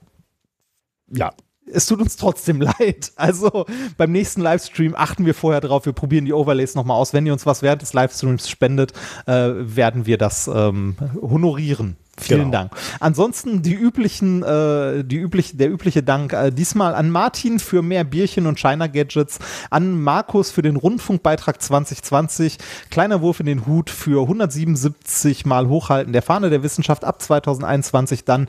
[1.12, 1.32] Ja.
[1.72, 3.10] es tut uns trotzdem leid.
[3.16, 3.66] Also
[3.96, 5.84] beim nächsten Livestream achten wir vorher drauf.
[5.84, 7.12] Wir probieren die Overlays nochmal aus.
[7.12, 8.92] Wenn ihr uns was während des Livestreams spendet,
[9.26, 11.96] äh, werden wir das ähm, honorieren.
[12.20, 12.50] Vielen Genau.
[12.52, 12.72] Dank.
[13.00, 18.04] Ansonsten die üblichen, äh, die üblich, der übliche Dank äh, diesmal an Martin für mehr
[18.04, 19.38] Bierchen und China Gadgets,
[19.70, 22.58] an Markus für den Rundfunkbeitrag 2020,
[22.90, 28.24] kleiner Wurf in den Hut für 177 Mal Hochhalten der Fahne der Wissenschaft ab 2021
[28.24, 28.48] dann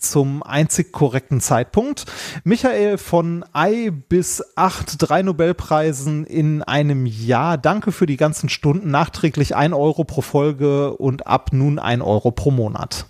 [0.00, 2.06] zum einzig korrekten Zeitpunkt.
[2.42, 7.58] Michael von I bis 8, drei Nobelpreisen in einem Jahr.
[7.58, 8.90] Danke für die ganzen Stunden.
[8.90, 13.06] Nachträglich 1 Euro pro Folge und ab nun 1 Euro pro Monat.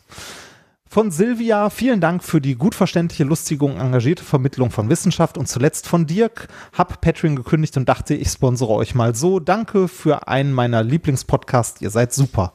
[0.93, 5.39] Von Silvia, vielen Dank für die gut verständliche, lustige und engagierte Vermittlung von Wissenschaft.
[5.39, 9.39] Und zuletzt von Dirk, hab Patreon gekündigt und dachte, ich sponsere euch mal so.
[9.39, 11.81] Danke für einen meiner Lieblingspodcasts.
[11.81, 12.53] Ihr seid super.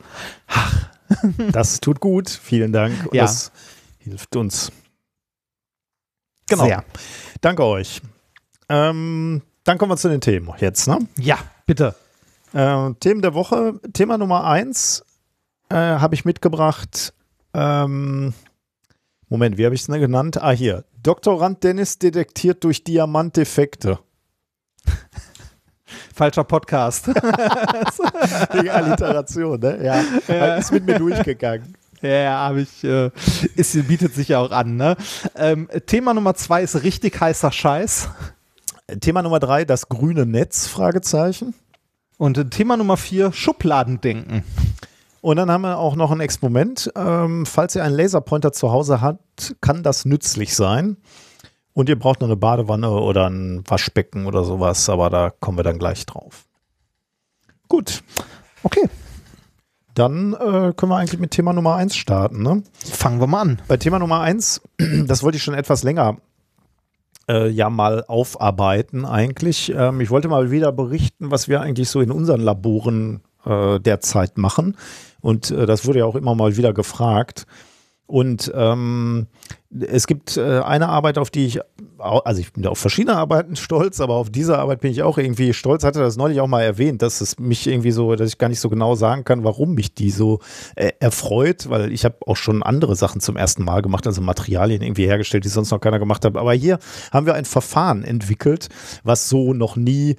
[1.51, 2.29] Das tut gut.
[2.29, 3.05] Vielen Dank.
[3.05, 3.23] Und Ja.
[3.23, 3.51] Das
[4.05, 4.71] hilft uns.
[6.47, 6.65] Genau.
[6.65, 6.85] Sehr.
[7.41, 8.01] Danke euch.
[8.69, 10.99] Ähm, dann kommen wir zu den Themen jetzt, ne?
[11.17, 11.95] Ja, bitte.
[12.53, 13.79] Äh, Themen der Woche.
[13.93, 15.03] Thema Nummer eins
[15.69, 17.13] äh, habe ich mitgebracht.
[17.53, 18.33] Ähm,
[19.27, 20.41] Moment, wie habe ich es denn genannt?
[20.41, 20.85] Ah, hier.
[21.01, 23.99] Doktorand Dennis detektiert durch Diamantdefekte.
[26.13, 27.07] Falscher Podcast.
[28.61, 29.83] Die Alliteration, ne?
[29.83, 30.55] Ja.
[30.57, 31.75] Ist mit mir durchgegangen.
[32.01, 33.09] Ja, habe ich, äh,
[33.55, 34.95] ist, bietet sich ja auch an, ne?
[35.35, 38.09] Ähm, Thema Nummer zwei ist richtig heißer Scheiß.
[39.01, 41.53] Thema Nummer drei, das grüne Netz, Fragezeichen.
[42.17, 44.43] Und Thema Nummer vier, Schubladendenken.
[45.21, 46.91] Und dann haben wir auch noch ein Experiment.
[46.95, 50.97] Ähm, falls ihr einen Laserpointer zu Hause habt, kann das nützlich sein.
[51.73, 55.63] Und ihr braucht noch eine Badewanne oder ein Waschbecken oder sowas, aber da kommen wir
[55.63, 56.45] dann gleich drauf.
[57.67, 58.03] Gut,
[58.65, 58.89] Okay,
[59.95, 62.43] dann äh, können wir eigentlich mit Thema Nummer eins starten.
[62.43, 62.63] Ne?
[62.77, 63.61] fangen wir mal an.
[63.67, 64.61] Bei Thema Nummer eins,
[65.07, 66.17] das wollte ich schon etwas länger
[67.27, 69.73] äh, ja mal aufarbeiten eigentlich.
[69.75, 74.37] Ähm, ich wollte mal wieder berichten, was wir eigentlich so in unseren Laboren äh, derzeit
[74.37, 74.77] machen.
[75.21, 77.45] Und äh, das wurde ja auch immer mal wieder gefragt.
[78.07, 79.27] Und ähm,
[79.79, 81.59] es gibt äh, eine Arbeit, auf die ich,
[81.97, 85.53] also ich bin auf verschiedene Arbeiten stolz, aber auf diese Arbeit bin ich auch irgendwie
[85.53, 85.83] stolz.
[85.83, 88.59] Hatte das neulich auch mal erwähnt, dass es mich irgendwie so, dass ich gar nicht
[88.59, 90.39] so genau sagen kann, warum mich die so
[90.75, 94.83] äh, erfreut, weil ich habe auch schon andere Sachen zum ersten Mal gemacht, also Materialien
[94.83, 96.37] irgendwie hergestellt, die sonst noch keiner gemacht hat.
[96.37, 96.77] Aber hier
[97.11, 98.69] haben wir ein Verfahren entwickelt,
[99.03, 100.15] was so noch nie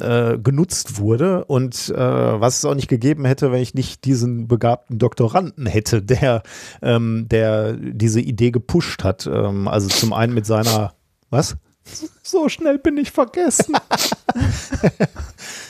[0.00, 4.48] äh, genutzt wurde und äh, was es auch nicht gegeben hätte, wenn ich nicht diesen
[4.48, 6.42] begabten Doktoranden hätte, der,
[6.82, 9.26] ähm, der diese Idee gepusht hat.
[9.26, 10.94] Ähm, also zum einen mit seiner,
[11.30, 11.56] was?
[12.22, 13.74] So schnell bin ich vergessen.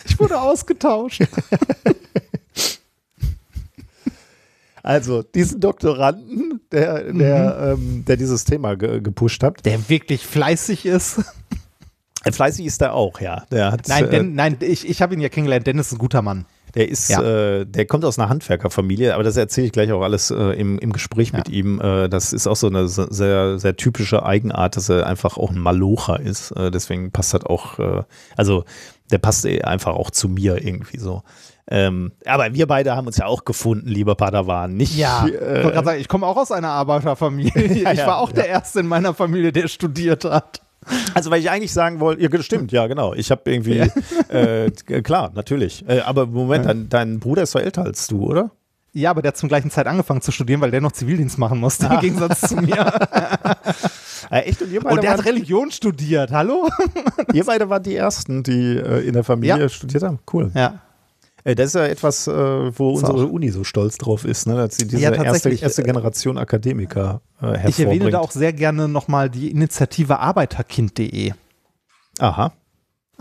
[0.04, 1.22] ich wurde ausgetauscht.
[4.88, 9.66] Also diesen Doktoranden, der, der, ähm, der dieses Thema ge gepusht hat.
[9.66, 11.20] Der wirklich fleißig ist.
[12.32, 13.44] Fleißig ist er auch, ja.
[13.52, 15.66] Hat, Nein, äh, Den, nein ich, ich habe ihn ja kennengelernt.
[15.66, 16.46] Dennis ist ein guter Mann.
[16.74, 17.22] Der ist, Ja.
[17.22, 20.78] äh, der kommt aus einer Handwerkerfamilie, aber das erzähle ich gleich auch alles äh, im,
[20.78, 21.80] im Gespräch mit ihm.
[21.80, 25.50] Äh, das ist auch so eine se- sehr, sehr typische Eigenart, dass er einfach auch
[25.50, 26.50] ein Malocher ist.
[26.52, 28.02] Äh, deswegen passt das auch, äh,
[28.36, 28.64] also
[29.10, 31.22] der passt eh einfach auch zu mir irgendwie so.
[31.70, 34.74] Ähm, aber wir beide haben uns ja auch gefunden, lieber Padawan.
[34.74, 37.52] Nicht, Ja, ich äh, wollte gerade sagen, ich komme auch aus einer Arbeiterfamilie.
[37.82, 40.60] Ja, ich ja, war auch der Erste in meiner Familie, der studiert hat.
[41.14, 43.14] Also, weil ich eigentlich sagen wollte, ja, stimmt, ja, genau.
[43.14, 43.78] Ich habe irgendwie,
[44.28, 45.84] äh, k- klar, natürlich.
[45.88, 48.50] Äh, aber Moment, dein, dein Bruder ist doch älter als du, oder?
[48.94, 51.58] Ja, aber der hat zum gleichen Zeit angefangen zu studieren, weil der noch Zivildienst machen
[51.60, 52.92] musste, im Gegensatz zu mir.
[54.30, 54.60] Äh, echt?
[54.60, 56.68] Und ihr beide, Und der hat Religion studiert, hallo?
[57.32, 59.68] ihr beide waren die Ersten, die äh, in der Familie Ja.
[59.68, 60.18] studiert haben.
[60.30, 60.50] Cool.
[60.54, 60.80] Ja.
[61.48, 64.56] Äh, das ist ja etwas, äh, wo unsere Uni so stolz drauf ist, ne?
[64.56, 67.68] dass sie diese Ja, erste, erste Generation Akademiker äh, hervorbringt.
[67.68, 71.32] Ich erwähne da auch sehr gerne nochmal die Initiative arbeiterkind.de.
[72.18, 72.52] Aha.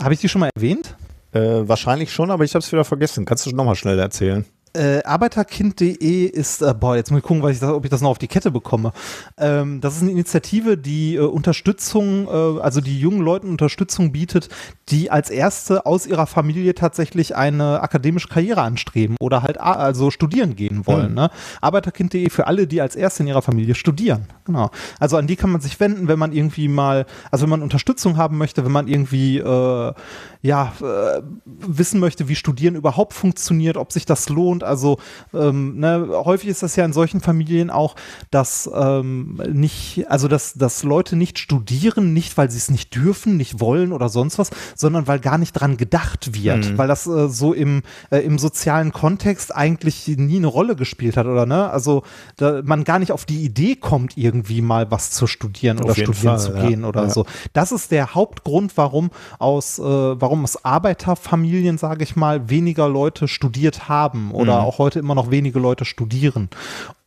[0.00, 0.94] Habe ich die schon mal erwähnt?
[1.32, 3.24] Äh, wahrscheinlich schon, aber ich habe es wieder vergessen.
[3.24, 4.44] Kannst du nochmal schnell erzählen?
[4.74, 8.10] Äh, Arbeiterkind.de ist, äh, boah, jetzt muss ich gucken, ich das, ob ich das noch
[8.10, 8.92] auf die Kette bekomme.
[9.38, 14.48] Ähm, das ist eine Initiative, die äh, Unterstützung, äh, also die jungen Leuten Unterstützung bietet,
[14.88, 20.56] die als erste aus ihrer Familie tatsächlich eine akademische Karriere anstreben oder halt also studieren
[20.56, 21.08] gehen wollen.
[21.08, 21.14] Hm.
[21.14, 21.30] Ne?
[21.60, 24.26] Arbeiterkind.de für alle, die als erste in ihrer Familie studieren.
[24.44, 24.70] Genau.
[24.98, 28.16] Also an die kann man sich wenden, wenn man irgendwie mal, also wenn man Unterstützung
[28.16, 29.92] haben möchte, wenn man irgendwie äh,
[30.40, 34.62] ja, äh, wissen möchte, wie Studieren überhaupt funktioniert, ob sich das lohnt.
[34.62, 34.98] Also
[35.34, 37.96] ähm, ne, häufig ist das ja in solchen Familien auch,
[38.30, 43.36] dass ähm, nicht, also dass, dass Leute nicht studieren, nicht weil sie es nicht dürfen,
[43.36, 47.28] nicht wollen oder sonst was, sondern weil gar nicht dran gedacht wird, weil das äh,
[47.28, 51.68] so im, äh, im sozialen Kontext eigentlich nie eine Rolle gespielt hat, oder ne?
[51.70, 52.04] Also
[52.36, 55.94] da, man gar nicht auf die Idee kommt, irgendwie mal was zu studieren Auf oder
[55.94, 56.68] studieren Fall, zu ja.
[56.68, 57.10] gehen oder Ja.
[57.10, 57.26] so.
[57.52, 59.10] Das ist der Hauptgrund, warum
[59.40, 64.98] aus, äh, warum aus Arbeiterfamilien, sage ich mal, weniger Leute studiert haben oder auch heute
[64.98, 66.48] immer noch wenige Leute studieren.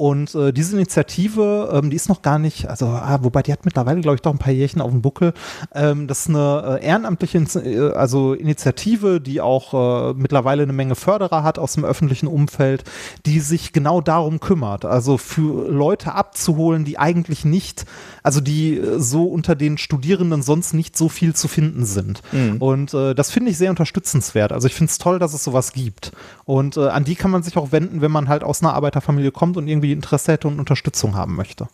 [0.01, 3.65] Und äh, diese Initiative, ähm, die ist noch gar nicht, also ah, wobei die hat
[3.65, 5.31] mittlerweile, glaube ich, doch ein paar Jährchen auf dem Buckel.
[5.75, 9.75] Ähm, das ist eine äh, ehrenamtliche äh, also Initiative, die auch
[10.09, 12.83] äh, mittlerweile eine Menge Förderer hat aus dem öffentlichen Umfeld,
[13.27, 14.85] die sich genau darum kümmert.
[14.85, 17.85] Also für Leute abzuholen, die eigentlich nicht,
[18.23, 22.23] also die äh, so unter den Studierenden sonst nicht so viel zu finden sind.
[22.59, 24.51] Und äh, das finde ich sehr unterstützenswert.
[24.51, 26.11] Also ich finde es toll, dass es sowas gibt.
[26.45, 29.57] Und an die kann man sich auch wenden, wenn man halt aus einer Arbeiterfamilie kommt
[29.57, 31.67] und irgendwie Interesse hätte und Unterstützung haben möchte.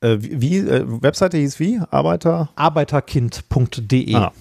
[0.00, 1.80] Äh, wie, äh, Webseite hieß wie?
[1.90, 2.50] Arbeiter?
[2.56, 4.14] Arbeiterkind.de.
[4.14, 4.32] Ah.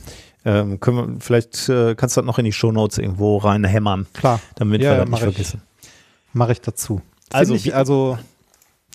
[0.45, 4.41] Ähm, können wir, vielleicht äh, kannst du das noch in die Shownotes irgendwo reinhämmern, Klar,
[4.55, 5.35] damit Ja, wir ja, das nicht mach ich.
[5.35, 5.61] vergessen.
[6.33, 7.01] mache ich dazu.
[7.31, 8.17] Also ich, also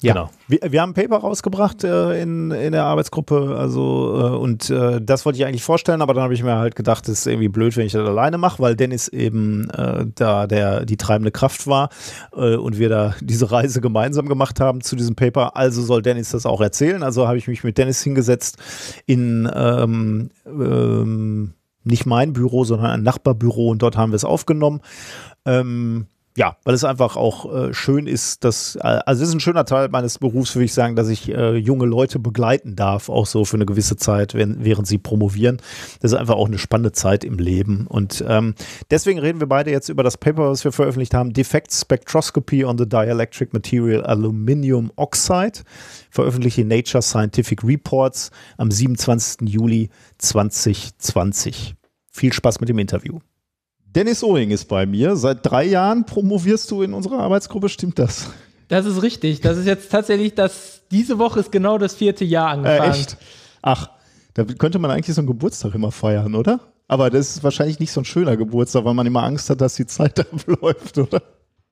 [0.00, 0.12] ja.
[0.12, 0.30] Genau.
[0.46, 5.00] Wir, wir haben ein Paper rausgebracht äh, in, in der Arbeitsgruppe, also äh, und äh,
[5.02, 7.48] das wollte ich eigentlich vorstellen, aber dann habe ich mir halt gedacht, das ist irgendwie
[7.48, 11.66] blöd, wenn ich das alleine mache, weil Dennis eben äh, da der die treibende Kraft
[11.66, 11.88] war
[12.32, 15.56] äh, und wir da diese Reise gemeinsam gemacht haben zu diesem Paper.
[15.56, 17.02] Also soll Dennis das auch erzählen.
[17.02, 18.58] Also habe ich mich mit Dennis hingesetzt
[19.06, 21.54] in ähm, ähm,
[21.84, 24.80] nicht mein Büro, sondern ein Nachbarbüro und dort haben wir es aufgenommen.
[25.44, 26.06] Ähm,
[26.38, 29.64] ja, weil es einfach auch äh, schön ist, dass, äh, also es ist ein schöner
[29.64, 33.44] Teil meines Berufs, würde ich sagen, dass ich äh, junge Leute begleiten darf, auch so
[33.44, 35.56] für eine gewisse Zeit, wenn, während sie promovieren.
[36.00, 37.88] Das ist einfach auch eine spannende Zeit im Leben.
[37.88, 38.54] Und ähm,
[38.88, 42.78] deswegen reden wir beide jetzt über das Paper, was wir veröffentlicht haben, Defect Spectroscopy on
[42.78, 45.64] the Dielectric Material Aluminium Oxide,
[46.08, 49.48] veröffentlicht in Nature Scientific Reports am 27.
[49.48, 51.74] Juli 2020.
[52.12, 53.18] Viel Spaß mit dem Interview.
[53.94, 55.16] Dennis Ohing ist bei mir.
[55.16, 58.30] Seit drei Jahren promovierst du in unserer Arbeitsgruppe, stimmt das?
[58.68, 59.40] Das ist richtig.
[59.40, 62.92] Das ist jetzt tatsächlich das, diese Woche ist genau das vierte Jahr angefangen.
[62.92, 63.16] Äh, echt?
[63.62, 63.90] Ach,
[64.34, 66.60] da könnte man eigentlich so einen Geburtstag immer feiern, oder?
[66.86, 69.74] Aber das ist wahrscheinlich nicht so ein schöner Geburtstag, weil man immer Angst hat, dass
[69.74, 71.22] die Zeit abläuft, oder?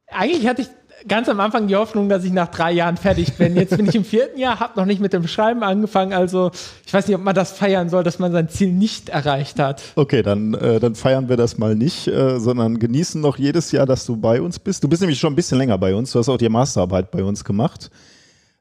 [0.09, 0.69] Eigentlich hatte ich
[1.09, 3.57] ganz am Anfang die Hoffnung, dass ich nach drei Jahren fertig bin.
[3.57, 6.13] Jetzt bin ich im vierten Jahr, habe noch nicht mit dem Schreiben angefangen.
[6.13, 6.51] Also
[6.85, 9.83] ich weiß nicht, ob man das feiern soll, dass man sein Ziel nicht erreicht hat.
[9.95, 13.87] Okay, dann, äh, dann feiern wir das mal nicht, äh, sondern genießen noch jedes Jahr,
[13.87, 14.83] dass du bei uns bist.
[14.83, 16.13] Du bist nämlich schon ein bisschen länger bei uns.
[16.13, 17.91] Du hast auch die Masterarbeit bei uns gemacht.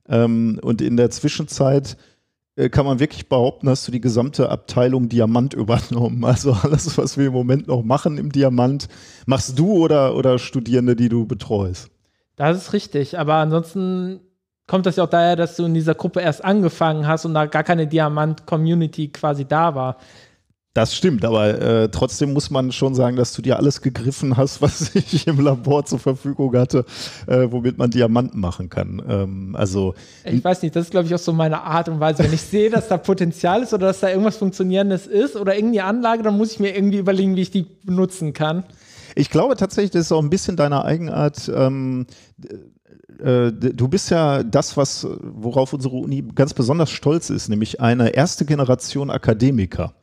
[0.08, 1.98] Ähm, und in der Zwischenzeit
[2.56, 6.24] äh, kann man wirklich behaupten, hast du die gesamte Abteilung Diamant übernommen.
[6.24, 8.88] Also alles, was wir im Moment noch machen im Diamant,
[9.26, 11.90] machst du oder, oder Studierende, die du betreust.
[12.36, 13.18] Das ist richtig.
[13.18, 14.20] Aber ansonsten
[14.68, 17.46] kommt das ja auch daher, dass du in dieser Gruppe erst angefangen hast und da
[17.46, 19.98] gar keine Diamant-Community quasi da war.
[20.76, 24.62] Das stimmt, aber äh, trotzdem muss man schon sagen, dass du dir alles gegriffen hast,
[24.62, 26.84] was ich im Labor zur Verfügung hatte,
[27.28, 29.02] äh, womit man Diamanten machen kann.
[29.08, 29.96] Ähm, also
[30.26, 32.26] ich weiß nicht, das ist glaube ich auch so meine Art und Weise.
[32.26, 35.86] Wenn ich sehe, dass da Potenzial ist oder dass da irgendwas Funktionierendes ist oder irgendeine
[35.86, 38.66] Anlage, dann muss ich mir irgendwie überlegen, wie ich die benutzen kann.
[39.16, 41.50] Ich glaube tatsächlich, das ist auch ein bisschen deine Eigenart.
[41.56, 47.80] Ähm, äh, du bist ja das, was, worauf unsere Uni ganz besonders stolz ist, nämlich
[47.80, 49.94] eine erste Generation Akademiker.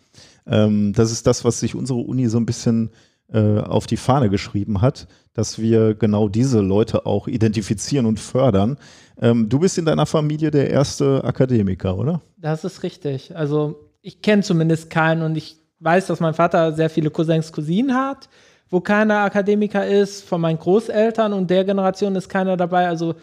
[0.46, 2.90] Ähm, das ist das, was sich unsere Uni so ein bisschen
[3.32, 8.76] äh, auf die Fahne geschrieben hat, dass wir genau diese Leute auch identifizieren und fördern.
[9.20, 12.20] Ähm, du bist in deiner Familie der erste Akademiker, oder?
[12.36, 13.36] Das ist richtig.
[13.36, 17.94] Also ich kenne zumindest keinen und ich weiß, dass mein Vater sehr viele Cousins, Cousinen
[17.94, 18.28] hat,
[18.73, 20.24] wo keiner Akademiker ist.
[20.24, 22.89] Von meinen Großeltern und der Generation ist keiner dabei.
[22.89, 23.15] Also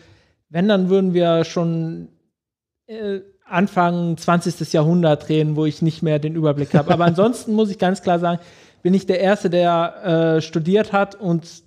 [0.49, 2.09] wenn, dann würden wir schon
[2.85, 4.71] äh, Anfang 20.
[4.71, 6.93] Jahrhundert reden, wo ich nicht mehr den Überblick habe.
[6.93, 8.39] Aber ansonsten muss ich ganz klar sagen,
[8.83, 11.63] bin ich der Erste, der äh, studiert hat und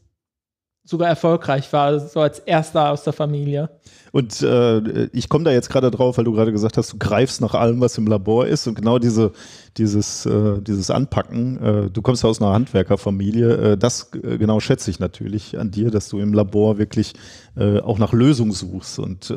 [0.85, 3.69] sogar erfolgreich war, so als erster aus der Familie.
[4.13, 7.41] Und äh, ich komme da jetzt gerade drauf, weil du gerade gesagt hast, du greifst
[7.41, 9.33] nach allem, was im Labor ist und genau diese,
[9.79, 14.61] dieses, äh, dieses Anpacken, äh, du kommst ja aus einer Handwerkerfamilie, äh, das äh, genau
[14.61, 17.15] schätze ich natürlich an dir, dass du im Labor wirklich
[17.57, 19.35] äh, auch nach Lösungen suchst und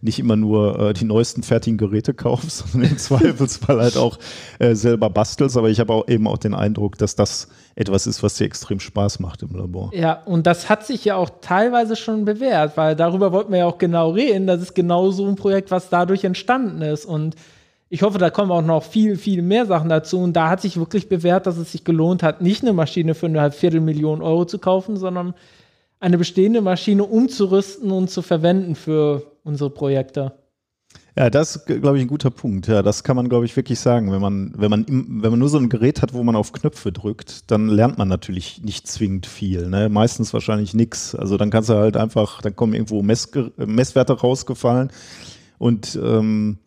[0.00, 4.18] nicht immer nur die neuesten fertigen Geräte kaufst, sondern im Zweifelsfall halt auch
[4.72, 5.56] selber bastelst.
[5.56, 8.80] Aber ich habe auch eben auch den Eindruck, dass das etwas ist, was dir extrem
[8.80, 9.90] Spaß macht im Labor.
[9.92, 13.66] Ja, und das hat sich ja auch teilweise schon bewährt, weil darüber wollten wir ja
[13.66, 14.46] auch genau reden.
[14.46, 17.04] Das ist genau so ein Projekt, was dadurch entstanden ist.
[17.04, 17.36] Und
[17.88, 20.18] ich hoffe, da kommen auch noch viel, viel mehr Sachen dazu.
[20.18, 23.26] Und da hat sich wirklich bewährt, dass es sich gelohnt hat, nicht eine Maschine für
[23.26, 25.34] eine Viertelmillion Euro zu kaufen, sondern
[26.00, 30.32] eine bestehende Maschine umzurüsten und zu verwenden für unsere Projekte.
[31.18, 32.66] Ja, das ist, glaube ich, ein guter Punkt.
[32.66, 34.12] Ja, das kann man, glaube ich, wirklich sagen.
[34.12, 36.92] Wenn man, wenn man, wenn man nur so ein Gerät hat, wo man auf Knöpfe
[36.92, 39.70] drückt, dann lernt man natürlich nicht zwingend viel.
[39.70, 39.88] Ne?
[39.88, 41.14] Meistens wahrscheinlich nichts.
[41.14, 44.90] Also dann kannst du halt einfach, dann kommen irgendwo Mess, Messwerte rausgefallen
[45.56, 46.58] und ähm,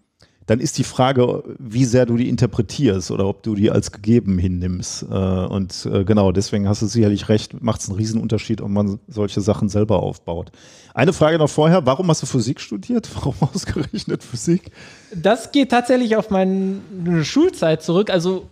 [0.47, 4.39] dann ist die Frage, wie sehr du die interpretierst oder ob du die als gegeben
[4.39, 5.03] hinnimmst.
[5.03, 8.99] Äh, und äh, genau, deswegen hast du sicherlich recht, macht es einen Riesenunterschied, ob man
[9.07, 10.51] solche Sachen selber aufbaut.
[10.99, 13.07] Eine Frage noch vorher, warum hast du Physik studiert?
[13.15, 14.69] Warum ausgerechnet Physik?
[15.15, 16.81] Das geht tatsächlich auf meine
[17.23, 18.09] Schulzeit zurück.
[18.09, 18.49] Also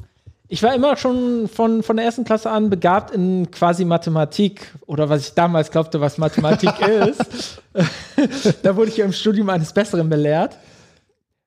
[0.48, 5.10] ich war immer schon von, von der ersten Klasse an begabt in quasi Mathematik oder
[5.10, 7.62] was ich damals glaubte, was Mathematik ist.
[8.64, 10.56] da wurde ich ja im Studium eines Besseren belehrt.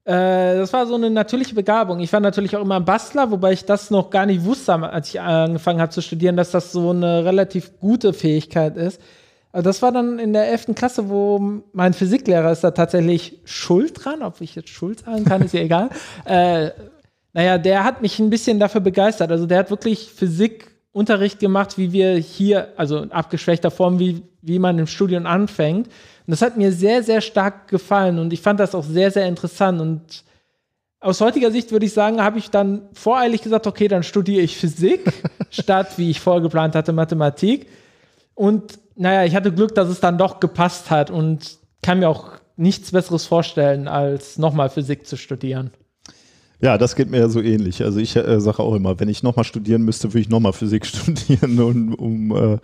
[0.04, 2.00] Äh, das war so eine natürliche Begabung.
[2.00, 5.08] Ich war natürlich auch immer ein Bastler, wobei ich das noch gar nicht wusste, als
[5.08, 9.00] ich angefangen habe zu studieren, dass das so eine relativ gute Fähigkeit ist.
[9.52, 10.74] Also das war dann in der 11.
[10.74, 14.22] Klasse, wo mein Physiklehrer ist da tatsächlich schuld dran.
[14.22, 15.90] Ob ich jetzt schuld sagen kann, ist ja egal.
[16.24, 16.70] Äh,
[17.32, 19.30] naja, der hat mich ein bisschen dafür begeistert.
[19.30, 24.58] Also der hat wirklich Physikunterricht gemacht, wie wir hier, also in abgeschwächter Form, wie, wie
[24.58, 25.86] man im Studium anfängt.
[25.86, 29.26] Und das hat mir sehr, sehr stark gefallen und ich fand das auch sehr, sehr
[29.26, 29.80] interessant.
[29.80, 30.24] Und
[31.00, 34.56] aus heutiger Sicht würde ich sagen, habe ich dann voreilig gesagt, okay, dann studiere ich
[34.56, 35.12] Physik
[35.50, 37.66] statt, wie ich vorgeplant hatte, Mathematik.
[38.40, 42.30] Und naja, ich hatte Glück, dass es dann doch gepasst hat und kann mir auch
[42.56, 45.72] nichts Besseres vorstellen, als nochmal Physik zu studieren.
[46.62, 47.84] Ja, das geht mir ja so ähnlich.
[47.84, 50.86] Also ich äh, sage auch immer, wenn ich nochmal studieren müsste, würde ich nochmal Physik
[50.86, 52.58] studieren, um, um äh,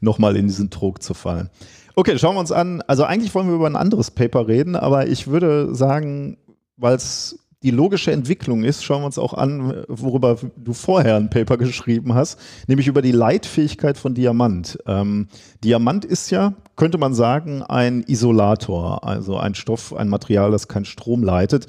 [0.00, 1.50] nochmal in diesen Trog zu fallen.
[1.94, 2.80] Okay, schauen wir uns an.
[2.86, 6.38] Also eigentlich wollen wir über ein anderes Paper reden, aber ich würde sagen,
[6.78, 11.28] weil es die logische Entwicklung ist, schauen wir uns auch an, worüber du vorher ein
[11.28, 14.78] Paper geschrieben hast, nämlich über die Leitfähigkeit von Diamant.
[14.86, 15.28] Ähm,
[15.64, 20.84] Diamant ist ja, könnte man sagen, ein Isolator, also ein Stoff, ein Material, das keinen
[20.84, 21.66] Strom leitet.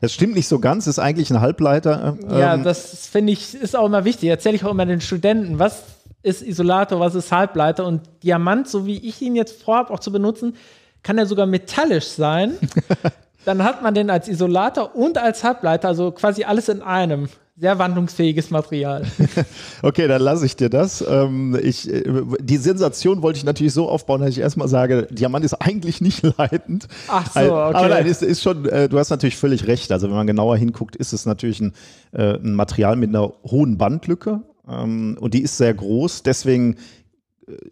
[0.00, 2.16] Das stimmt nicht so ganz, ist eigentlich ein Halbleiter.
[2.20, 4.28] Ähm, ja, das finde ich, ist auch immer wichtig.
[4.28, 5.82] Erzähle ich auch immer den Studenten, was
[6.22, 7.84] ist Isolator, was ist Halbleiter.
[7.84, 10.54] Und Diamant, so wie ich ihn jetzt vorhabe auch zu benutzen,
[11.02, 12.54] kann er sogar metallisch sein.
[13.44, 17.28] Dann hat man den als Isolator und als Halbleiter, also quasi alles in einem.
[17.58, 19.04] Sehr wandlungsfähiges Material.
[19.82, 21.04] okay, dann lasse ich dir das.
[21.06, 22.02] Ähm, ich, äh,
[22.40, 26.22] die Sensation wollte ich natürlich so aufbauen, dass ich erstmal sage, Diamant ist eigentlich nicht
[26.38, 26.88] leitend.
[27.08, 27.50] Ach so, okay.
[27.50, 29.92] Aber nein, ist, ist schon, äh, du hast natürlich völlig recht.
[29.92, 31.74] Also wenn man genauer hinguckt, ist es natürlich ein,
[32.12, 34.40] äh, ein Material mit einer hohen Bandlücke.
[34.66, 36.22] Ähm, und die ist sehr groß.
[36.22, 36.78] Deswegen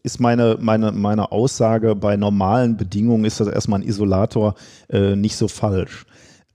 [0.02, 4.54] ist meine, meine, meine Aussage, bei normalen Bedingungen ist das erstmal ein Isolator
[4.88, 6.06] äh, nicht so falsch.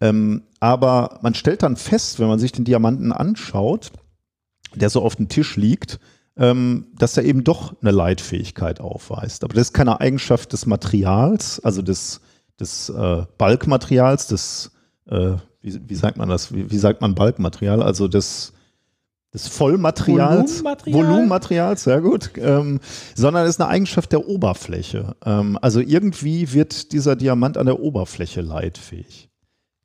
[0.01, 3.91] Ähm, aber man stellt dann fest, wenn man sich den Diamanten anschaut,
[4.73, 5.99] der so auf dem Tisch liegt,
[6.37, 9.43] ähm, dass er eben doch eine Leitfähigkeit aufweist.
[9.43, 12.19] Aber das ist keine Eigenschaft des Materials, also des,
[12.59, 14.71] des äh, Balkmaterials, des,
[15.07, 18.51] äh, wie, wie, sagt man das, wie, wie sagt man Balkmaterial, also des
[19.35, 21.07] des Vollmaterials, Volumenmaterial?
[21.07, 22.79] Volumenmaterials, sehr gut, ähm,
[23.13, 25.15] sondern ist eine Eigenschaft der Oberfläche.
[25.25, 29.29] Ähm, also irgendwie wird dieser Diamant an der Oberfläche leitfähig.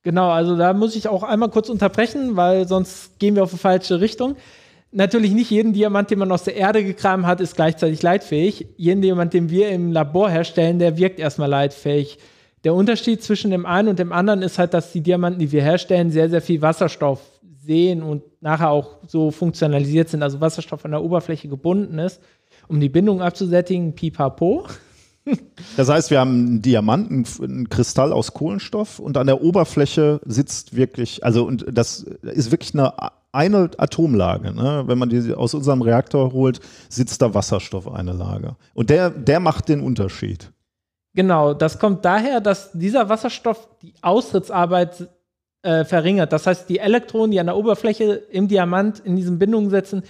[0.03, 3.59] Genau, also da muss ich auch einmal kurz unterbrechen, weil sonst gehen wir auf die
[3.59, 4.37] falsche Richtung.
[4.93, 8.69] Natürlich nicht jeden Diamant, den man aus der Erde gekramt hat, ist gleichzeitig leitfähig.
[8.77, 12.19] Jeden Diamant, den wir im Labor herstellen, der wirkt erstmal leitfähig.
[12.65, 15.63] Der Unterschied zwischen dem einen und dem anderen ist halt, dass die Diamanten, die wir
[15.63, 17.21] herstellen, sehr, sehr viel Wasserstoff
[17.61, 22.21] sehen und nachher auch so funktionalisiert sind, also Wasserstoff an der Oberfläche gebunden ist,
[22.69, 24.67] um die Bindung abzusättigen, pipapo.
[25.77, 30.75] Das heißt, wir haben einen Diamanten, einen Kristall aus Kohlenstoff und an der Oberfläche sitzt
[30.75, 32.95] wirklich, also und das ist wirklich eine,
[33.31, 34.53] eine Atomlage.
[34.53, 34.85] Ne?
[34.87, 38.57] Wenn man die aus unserem Reaktor holt, sitzt da Wasserstoff eine Lage.
[38.75, 40.51] Und der, der macht den Unterschied.
[41.15, 45.09] Genau, das kommt daher, dass dieser Wasserstoff die Austrittsarbeit
[45.63, 46.33] äh, verringert.
[46.33, 50.03] Das heißt, die Elektronen, die an der Oberfläche im Diamant in diesen Bindungen sitzen,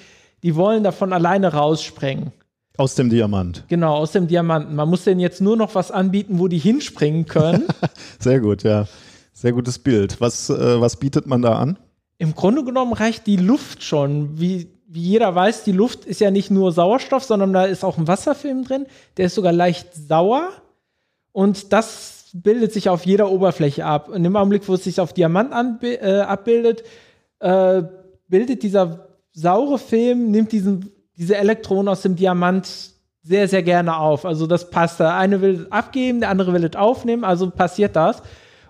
[0.42, 2.32] die wollen davon alleine raussprengen.
[2.76, 3.64] Aus dem Diamant.
[3.68, 4.74] Genau, aus dem Diamanten.
[4.74, 7.64] Man muss denen jetzt nur noch was anbieten, wo die hinspringen können.
[8.18, 8.86] Sehr gut, ja.
[9.32, 10.20] Sehr gutes Bild.
[10.20, 11.78] Was, äh, was bietet man da an?
[12.16, 14.38] Im Grunde genommen reicht die Luft schon.
[14.40, 17.98] Wie, wie jeder weiß, die Luft ist ja nicht nur Sauerstoff, sondern da ist auch
[17.98, 18.86] ein Wasserfilm drin.
[19.16, 20.50] Der ist sogar leicht sauer.
[21.32, 24.08] Und das bildet sich auf jeder Oberfläche ab.
[24.08, 26.84] Und im Augenblick, wo es sich auf Diamant anbi- äh, abbildet,
[27.40, 27.82] äh,
[28.28, 32.68] bildet dieser saure Film, nimmt diesen, diese Elektronen aus dem Diamant
[33.22, 34.24] sehr, sehr gerne auf.
[34.24, 35.00] Also das passt.
[35.00, 38.22] Der eine will es abgeben, der andere will es aufnehmen, also passiert das.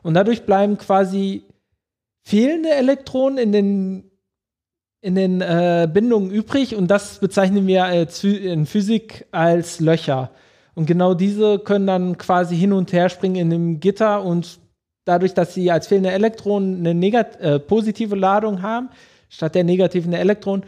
[0.03, 1.45] Und dadurch bleiben quasi
[2.23, 4.11] fehlende Elektronen in den,
[5.01, 10.31] in den äh, Bindungen übrig und das bezeichnen wir Phy- in Physik als Löcher.
[10.81, 14.61] Und genau diese können dann quasi hin und her springen in dem Gitter und
[15.05, 18.89] dadurch, dass sie als fehlende Elektronen eine negat äh, positive Ladung haben,
[19.29, 20.65] statt der negativen Elektronen,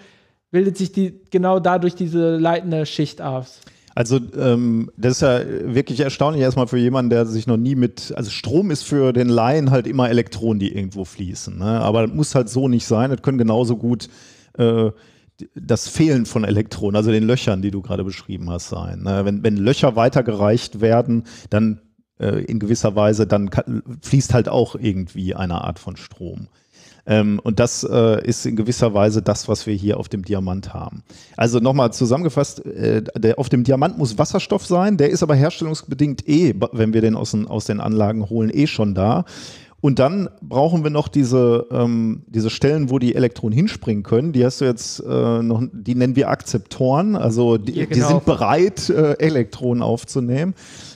[0.50, 3.60] bildet sich die genau dadurch diese leitende Schicht aus.
[3.94, 5.40] Also ähm, das ist ja
[5.74, 9.30] wirklich erstaunlich erstmal für jemanden, der sich noch nie mit, also Strom ist für den
[9.30, 11.58] Laien halt immer Elektronen, die irgendwo fließen.
[11.58, 11.80] Ne?
[11.80, 13.08] Aber das muss halt so nicht sein.
[13.08, 14.10] Das können genauso gut
[14.58, 14.90] äh,
[15.54, 19.02] das Fehlen von Elektronen, also den Löchern, die du gerade beschrieben hast, sein.
[19.02, 19.24] Ne?
[19.24, 21.80] Wenn, wenn Löcher weitergereicht werden, dann
[22.18, 23.50] äh, in gewisser Weise, dann
[24.00, 26.48] fließt halt auch irgendwie eine Art von Strom.
[27.04, 30.72] Ähm, und das äh, ist in gewisser Weise das, was wir hier auf dem Diamant
[30.72, 31.02] haben.
[31.36, 36.28] Also nochmal zusammengefasst, äh, der, auf dem Diamant muss Wasserstoff sein, der ist aber herstellungsbedingt
[36.28, 39.24] eh, wenn wir den aus den, aus den Anlagen holen, eh schon da.
[39.82, 44.32] Und dann brauchen wir noch diese, ähm, diese Stellen, wo die Elektronen hinspringen können.
[44.32, 47.16] Die hast du jetzt äh, noch, die nennen wir Akzeptoren.
[47.16, 48.08] Also die, Ja, die genau.
[48.08, 50.54] sind bereit, äh, Elektronen aufzunehmen.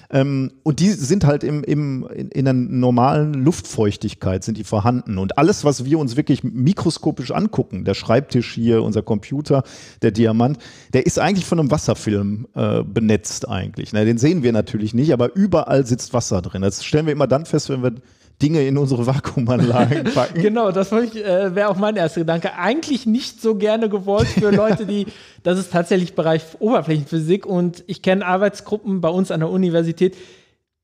[0.08, 5.18] Ähm, und die sind halt im, im, in, in einer normalen Luftfeuchtigkeit sind die vorhanden.
[5.18, 9.64] Und alles, was wir uns wirklich mikroskopisch angucken, der Schreibtisch hier, unser Computer,
[10.02, 10.58] der Diamant,
[10.92, 13.92] der ist eigentlich von einem Wasserfilm äh, benetzt eigentlich.
[13.92, 14.04] Ne?
[14.04, 16.62] Den sehen wir natürlich nicht, aber überall sitzt Wasser drin.
[16.62, 17.94] Das stellen wir immer dann fest, wenn wir
[18.42, 20.42] Dinge in unsere Vakuumanlagen packen.
[20.42, 22.54] Genau, das äh, wäre auch mein erster Gedanke.
[22.54, 25.06] Eigentlich nicht so gerne gewollt für Leute, die,
[25.42, 30.16] das ist tatsächlich Bereich Oberflächenphysik und ich kenne Arbeitsgruppen bei uns an der Universität,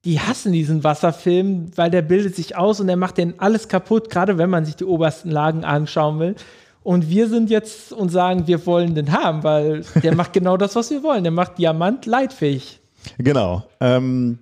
[0.04, 4.10] die hassen diesen Wasserfilm, weil der bildet sich aus und der macht den alles kaputt,
[4.10, 6.34] gerade wenn man sich die obersten Lagen anschauen will.
[6.82, 10.74] Und wir sind jetzt und sagen, wir wollen den haben, weil der macht genau das,
[10.74, 11.22] was wir wollen.
[11.22, 12.80] Der macht Diamant leitfähig.
[13.18, 13.62] Genau.
[13.80, 14.38] Ähm,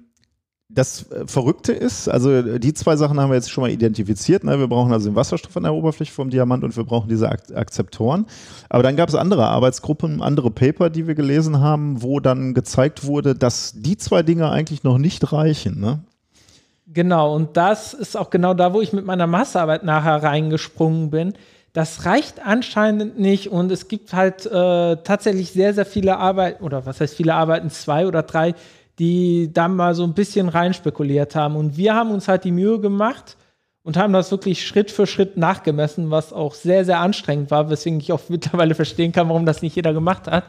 [0.72, 4.44] das äh, Verrückte ist, also äh, die zwei Sachen haben wir jetzt schon mal identifiziert.
[4.44, 4.58] Ne?
[4.58, 7.40] Wir brauchen also den Wasserstoff an der Oberfläche vom Diamant und wir brauchen diese Ak
[7.54, 8.26] Akzeptoren.
[8.68, 13.04] Aber dann gab es andere Arbeitsgruppen, andere Paper, die wir gelesen haben, wo dann gezeigt
[13.04, 15.80] wurde, dass die zwei Dinge eigentlich noch nicht reichen.
[15.80, 16.00] Ne?
[16.86, 21.34] Genau, und das ist auch genau da, wo ich mit meiner Masterarbeit nachher reingesprungen bin.
[21.72, 26.84] Das reicht anscheinend nicht und es gibt halt äh, tatsächlich sehr, sehr viele Arbeiten, oder
[26.84, 28.54] was heißt viele Arbeiten, zwei oder drei,
[29.00, 31.56] die da mal so ein bisschen rein spekuliert haben.
[31.56, 33.38] Und wir haben uns halt die Mühe gemacht
[33.82, 37.98] und haben das wirklich Schritt für Schritt nachgemessen, was auch sehr, sehr anstrengend war, weswegen
[37.98, 40.44] ich auch mittlerweile verstehen kann, warum das nicht jeder gemacht hat.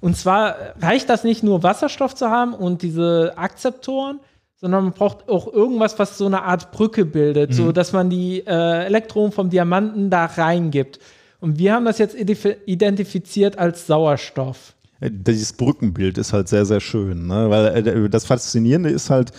[0.00, 4.20] Und zwar reicht das nicht nur Wasserstoff zu haben und diese Akzeptoren,
[4.54, 8.46] sondern man braucht auch irgendwas, was so eine Art Brücke bildet, so dass man die
[8.46, 11.00] äh, Elektronen vom Diamanten da reingibt.
[11.40, 14.74] Und wir haben das jetzt identifiziert als Sauerstoff.
[15.00, 17.26] Dieses Brückenbild ist halt sehr, sehr schön.
[17.26, 17.48] Ne?
[17.50, 19.32] Weil äh, das Faszinierende ist halt,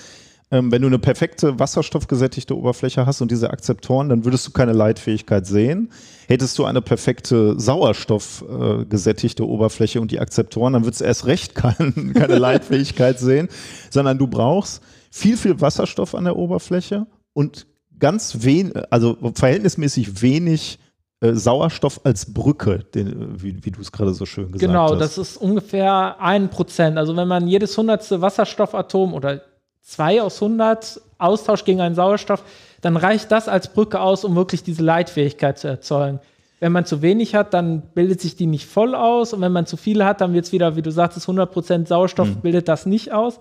[0.51, 4.73] ähm, wenn du eine perfekte wasserstoffgesättigte Oberfläche hast und diese Akzeptoren, dann würdest du keine
[4.73, 5.89] Leitfähigkeit sehen.
[6.27, 11.55] Hättest du eine perfekte sauerstoffgesättigte äh, Oberfläche und die Akzeptoren, dann würdest du erst recht
[11.55, 13.47] kein, keine Leitfähigkeit sehen,
[13.89, 17.65] sondern du brauchst viel, viel Wasserstoff an der Oberfläche und
[17.97, 20.79] ganz wenig, also verhältnismäßig wenig
[21.21, 24.89] Sauerstoff als Brücke, den, wie, wie du es gerade so schön gesagt genau, hast.
[24.91, 26.97] Genau, das ist ungefähr ein Prozent.
[26.97, 29.41] Also wenn man jedes hundertste Wasserstoffatom oder
[29.83, 32.43] zwei aus 100 austauscht gegen einen Sauerstoff,
[32.81, 36.19] dann reicht das als Brücke aus, um wirklich diese Leitfähigkeit zu erzeugen.
[36.59, 39.33] Wenn man zu wenig hat, dann bildet sich die nicht voll aus.
[39.33, 42.29] Und wenn man zu viel hat, dann wird es wieder, wie du sagtest, 100% Sauerstoff
[42.29, 42.41] mhm.
[42.41, 43.39] bildet das nicht aus.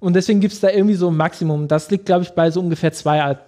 [0.00, 1.68] Und deswegen gibt es da irgendwie so ein Maximum.
[1.68, 3.38] Das liegt, glaube ich, bei so ungefähr 2%.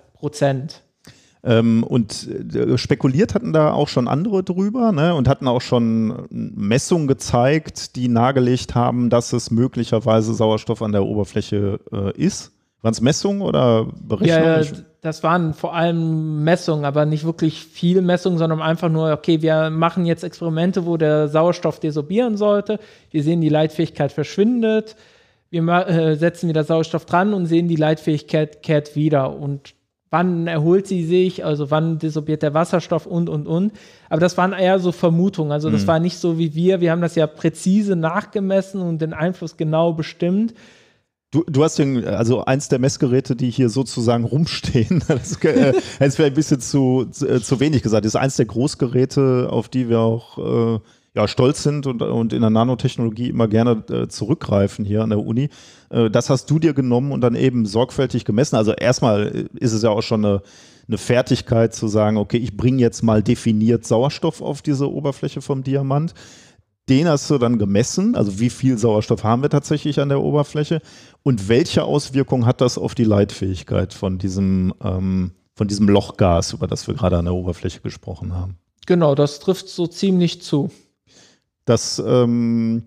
[1.43, 6.27] Ähm, und äh, spekuliert hatten da auch schon andere drüber ne, und hatten auch schon
[6.31, 12.53] Messungen gezeigt, die nahegelegt haben, dass es möglicherweise Sauerstoff an der Oberfläche äh, ist.
[12.83, 14.65] Waren es Messungen oder Berechnungen?
[14.65, 19.41] Ja, das waren vor allem Messungen, aber nicht wirklich viel Messungen, sondern einfach nur, okay,
[19.41, 22.79] wir machen jetzt Experimente, wo der Sauerstoff desorbieren sollte.
[23.11, 24.97] Wir sehen, die Leitfähigkeit verschwindet.
[25.51, 29.37] Wir äh, setzen wieder Sauerstoff dran und sehen, die Leitfähigkeit kehrt wieder.
[29.37, 29.75] Und
[30.11, 33.73] wann erholt sie sich, also wann desorbiert der Wasserstoff und, und, und.
[34.09, 35.53] Aber das waren eher so Vermutungen.
[35.53, 35.87] Also das mhm.
[35.87, 36.81] war nicht so wie wir.
[36.81, 40.55] Wir haben das ja präzise nachgemessen und den Einfluss genau bestimmt.
[41.33, 46.17] Du, du hast den, also eins der Messgeräte, die hier sozusagen rumstehen, das, äh, ist
[46.17, 49.69] vielleicht ein bisschen zu, zu, äh, zu, wenig gesagt, das ist eins der Großgeräte, auf
[49.69, 50.39] die wir auch
[50.77, 50.81] äh,
[51.15, 55.19] ja, stolz sind und, und in der Nanotechnologie immer gerne äh, zurückgreifen hier an der
[55.19, 55.49] Uni.
[55.91, 58.57] Äh, das hast du dir genommen und dann eben sorgfältig gemessen.
[58.57, 60.43] Also erstmal ist es ja auch schon eine,
[60.87, 65.65] eine Fertigkeit zu sagen, okay, ich bringe jetzt mal definiert Sauerstoff auf diese Oberfläche vom
[65.65, 66.15] Diamant.
[66.89, 70.81] Den hast du dann gemessen, also wie viel Sauerstoff haben wir tatsächlich an der Oberfläche
[71.23, 76.67] und welche Auswirkung hat das auf die Leitfähigkeit von diesem, ähm, von diesem Lochgas, über
[76.67, 78.59] das wir gerade an der Oberfläche gesprochen haben?
[78.87, 80.71] Genau, das trifft so ziemlich zu.
[81.71, 82.83] Das, ähm,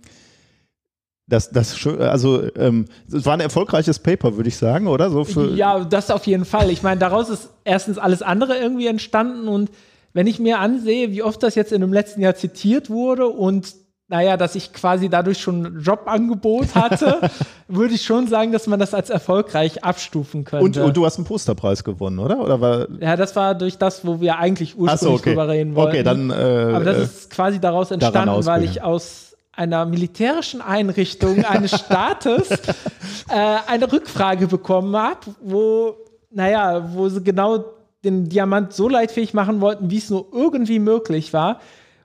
[1.26, 5.10] das, das, also, ähm, war ein erfolgreiches Paper, würde ich sagen, oder?
[5.10, 6.70] So ja, das auf jeden Fall.
[6.70, 9.72] Ich meine, daraus ist erstens alles andere irgendwie entstanden und
[10.12, 13.74] wenn ich mir ansehe, wie oft das jetzt in dem letzten Jahr zitiert wurde und
[14.14, 17.20] naja, dass ich quasi dadurch schon ein Jobangebot hatte,
[17.68, 20.64] würde ich schon sagen, dass man das als erfolgreich abstufen könnte.
[20.64, 22.40] Und, und, du hast einen Posterpreis gewonnen, oder?
[22.40, 25.32] oder war ja, das war durch das, wo wir eigentlich ursprünglich so, okay.
[25.32, 25.90] drüber reden wollten.
[25.90, 26.30] Okay, dann.
[26.30, 26.34] Äh,
[26.76, 33.58] Aber das ist quasi daraus entstanden, weil ich aus einer militärischen Einrichtung eines Staates äh,
[33.66, 35.96] eine Rückfrage bekommen habe, wo,
[36.30, 37.66] naja, wo sie genau
[38.04, 41.62] den Diamant so leitfähig machen wollten, wie es nur irgendwie möglich war.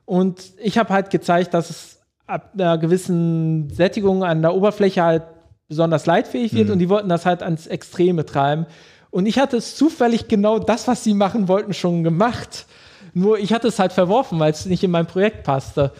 [0.06, 1.97] Und ich habe halt gezeigt, dass es
[2.28, 5.22] ab einer gewissen Sättigung an der Oberfläche halt
[5.66, 6.74] besonders leitfähig wird mhm.
[6.74, 8.66] und die wollten das halt ans Extreme treiben.
[9.10, 12.66] Und ich hatte es zufällig genau das, was sie machen wollten, schon gemacht.
[13.14, 15.92] Nur ich hatte es halt verworfen, weil es nicht in mein Projekt passte.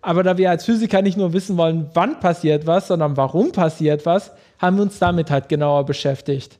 [0.00, 4.06] Aber da wir als Physiker nicht nur wissen wollen, wann passiert was, sondern warum passiert
[4.06, 6.58] was, haben wir uns damit halt genauer beschäftigt.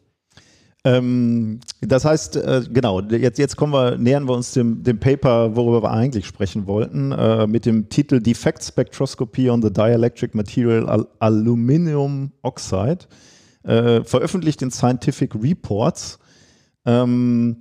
[0.85, 5.55] Ähm, das heißt, äh, genau, jetzt, jetzt kommen wir, nähern wir uns dem, dem Paper,
[5.55, 10.89] worüber wir eigentlich sprechen wollten, äh, mit dem Titel Defect Spectroscopy on the Dielectric Material
[10.89, 13.07] Al Aluminium Oxide,
[13.63, 16.19] äh, veröffentlicht in Scientific Reports.
[16.85, 17.59] Ähm,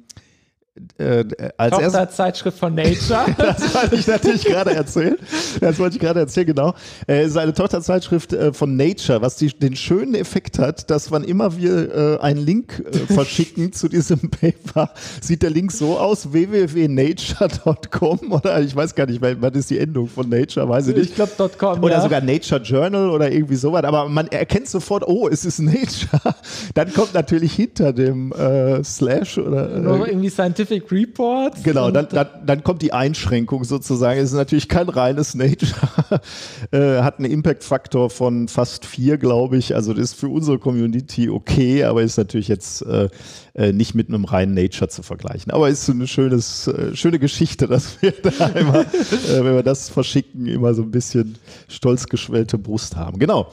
[0.98, 1.26] äh,
[1.58, 3.26] als Tochterzeitschrift von Nature.
[3.38, 5.18] das wollte ich natürlich gerade erzählen.
[5.60, 6.74] Das wollte ich gerade erzählen, genau.
[7.08, 11.24] Äh, ist eine Tochterzeitschrift äh, von Nature, was die, den schönen Effekt hat, dass wann
[11.24, 16.32] immer wir äh, einen Link äh, verschicken zu diesem Paper, sieht der Link so aus,
[16.32, 21.10] www.nature.com oder ich weiß gar nicht, was ist die Endung von Nature, weiß ich nicht.
[21.10, 22.02] Ich glaube .com, Oder ja.
[22.02, 26.34] sogar Nature Journal oder irgendwie sowas, aber man erkennt sofort, oh, es ist Nature.
[26.74, 31.64] Dann kommt natürlich hinter dem äh, Slash oder Noch irgendwie Scientific Scientific Reports.
[31.64, 34.20] Genau, dann, dann, dann, kommt die Einschränkung sozusagen.
[34.20, 36.22] Es ist natürlich kein reines Nature.
[36.72, 39.76] äh, hat einen Impact-Faktor von fast vier, glaube ich.
[39.76, 43.10] Also das ist für unsere Community okay, aber ist natürlich jetzt äh,
[43.54, 45.52] äh nicht mit einem reinen Nature zu vergleichen.
[45.52, 49.64] Aber ist so eine schönes, äh, schöne Geschichte, dass wir da immer, äh, wenn wir
[49.64, 53.20] das verschicken, immer so ein bisschen stolz geschwellte Brust haben.
[53.20, 53.52] Genau.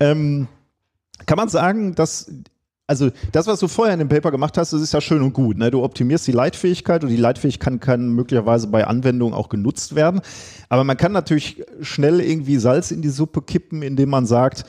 [0.00, 0.48] Ähm,
[1.26, 2.30] kann man sagen, dass
[2.88, 5.34] also das, was du vorher in dem Paper gemacht hast, das ist ja schön und
[5.34, 5.58] gut.
[5.58, 5.70] Ne?
[5.70, 10.22] Du optimierst die Leitfähigkeit und die Leitfähigkeit kann, kann möglicherweise bei Anwendung auch genutzt werden.
[10.70, 14.64] Aber man kann natürlich schnell irgendwie Salz in die Suppe kippen, indem man sagt,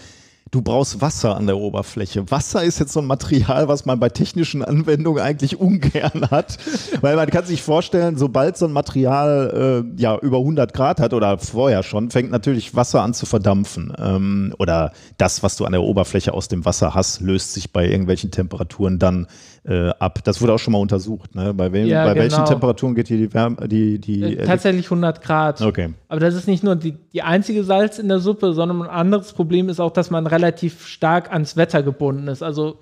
[0.52, 2.30] du brauchst Wasser an der Oberfläche.
[2.32, 6.58] Wasser ist jetzt so ein Material, was man bei technischen Anwendungen eigentlich ungern hat,
[7.02, 11.14] weil man kann sich vorstellen, sobald so ein Material äh, ja über 100 Grad hat
[11.14, 15.72] oder vorher schon, fängt natürlich Wasser an zu verdampfen ähm, oder das, was du an
[15.72, 19.28] der Oberfläche aus dem Wasser hast, löst sich bei irgendwelchen Temperaturen dann
[19.70, 20.20] äh, ab.
[20.24, 21.36] Das wurde auch schon mal untersucht.
[21.36, 21.54] Ne?
[21.54, 22.24] Bei, wem, ja, bei genau.
[22.24, 23.68] welchen Temperaturen geht hier die Wärme?
[23.68, 25.62] Die, die, äh, Tatsächlich 100 Grad.
[25.62, 25.94] Okay.
[26.08, 29.34] Aber das ist nicht nur die, die einzige Salz in der Suppe, sondern ein anderes
[29.34, 32.42] Problem ist auch, dass man relativ stark ans Wetter gebunden ist.
[32.42, 32.80] Also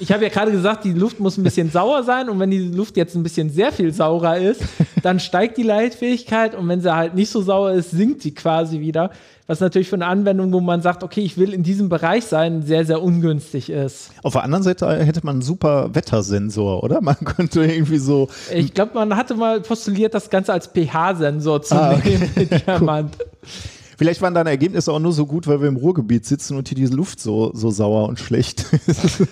[0.00, 2.58] ich habe ja gerade gesagt, die Luft muss ein bisschen sauer sein und wenn die
[2.58, 4.62] Luft jetzt ein bisschen sehr viel saurer ist,
[5.02, 8.80] dann steigt die Leitfähigkeit und wenn sie halt nicht so sauer ist, sinkt sie quasi
[8.80, 9.10] wieder.
[9.48, 12.62] Was natürlich für eine Anwendung, wo man sagt, okay, ich will in diesem Bereich sein,
[12.62, 14.10] sehr, sehr ungünstig ist.
[14.24, 17.00] Auf der anderen Seite hätte man einen super Wettersensor, oder?
[17.00, 18.28] Man könnte irgendwie so.
[18.52, 22.18] Ich glaube, man hatte mal postuliert, das Ganze als pH-Sensor zu ah, okay.
[22.18, 23.16] nehmen mit Diamant.
[23.96, 26.76] Vielleicht waren deine Ergebnisse auch nur so gut, weil wir im Ruhrgebiet sitzen und hier
[26.76, 29.20] diese Luft so, so sauer und schlecht ist.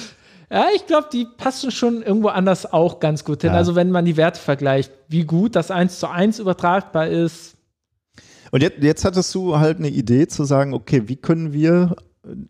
[0.50, 3.52] ja, ich glaube, die passen schon irgendwo anders auch ganz gut hin.
[3.52, 3.56] Ja.
[3.56, 7.56] Also wenn man die Werte vergleicht, wie gut das 1 zu 1 übertragbar ist.
[8.50, 11.96] Und jetzt, jetzt hattest du halt eine Idee zu sagen, okay, wie können wir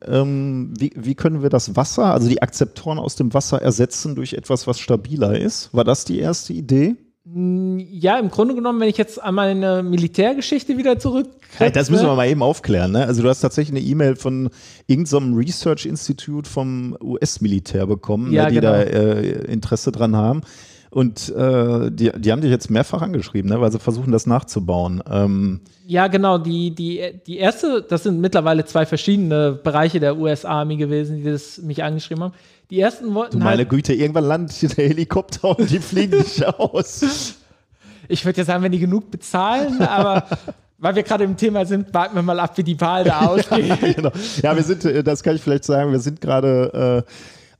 [0.06, 4.32] ähm, wie, wie, können wir das Wasser, also die Akzeptoren aus dem Wasser ersetzen durch
[4.32, 5.72] etwas, was stabiler ist?
[5.74, 6.96] War das die erste Idee?
[7.38, 11.28] Ja, im Grunde genommen, wenn ich jetzt an meine Militärgeschichte wieder zurück.
[11.74, 12.92] Das müssen wir mal eben aufklären.
[12.92, 13.04] Ne?
[13.04, 14.48] Also du hast tatsächlich eine E-Mail von
[14.86, 18.72] irgendeinem Research Institute vom US-Militär bekommen, ja, ne, die genau.
[18.72, 20.40] da äh, Interesse dran haben.
[20.88, 25.02] Und äh, die, die haben dich jetzt mehrfach angeschrieben, ne, weil sie versuchen, das nachzubauen.
[25.10, 26.38] Ähm ja, genau.
[26.38, 31.58] Die, die, die erste, das sind mittlerweile zwei verschiedene Bereiche der US-Army gewesen, die das
[31.58, 32.34] mich angeschrieben haben.
[32.70, 33.38] Die ersten wollten.
[33.38, 37.34] Du meine halt, Güte, irgendwann landet der Helikopter und die fliegen nicht aus.
[38.08, 40.28] Ich würde ja sagen, wenn die genug bezahlen, aber
[40.78, 43.96] weil wir gerade im Thema sind, warten wir mal ab, wie die Wahl da ausgeht.
[43.96, 44.12] genau.
[44.42, 47.04] Ja, wir sind, äh, das kann ich vielleicht sagen, wir sind gerade.
[47.04, 47.10] Äh,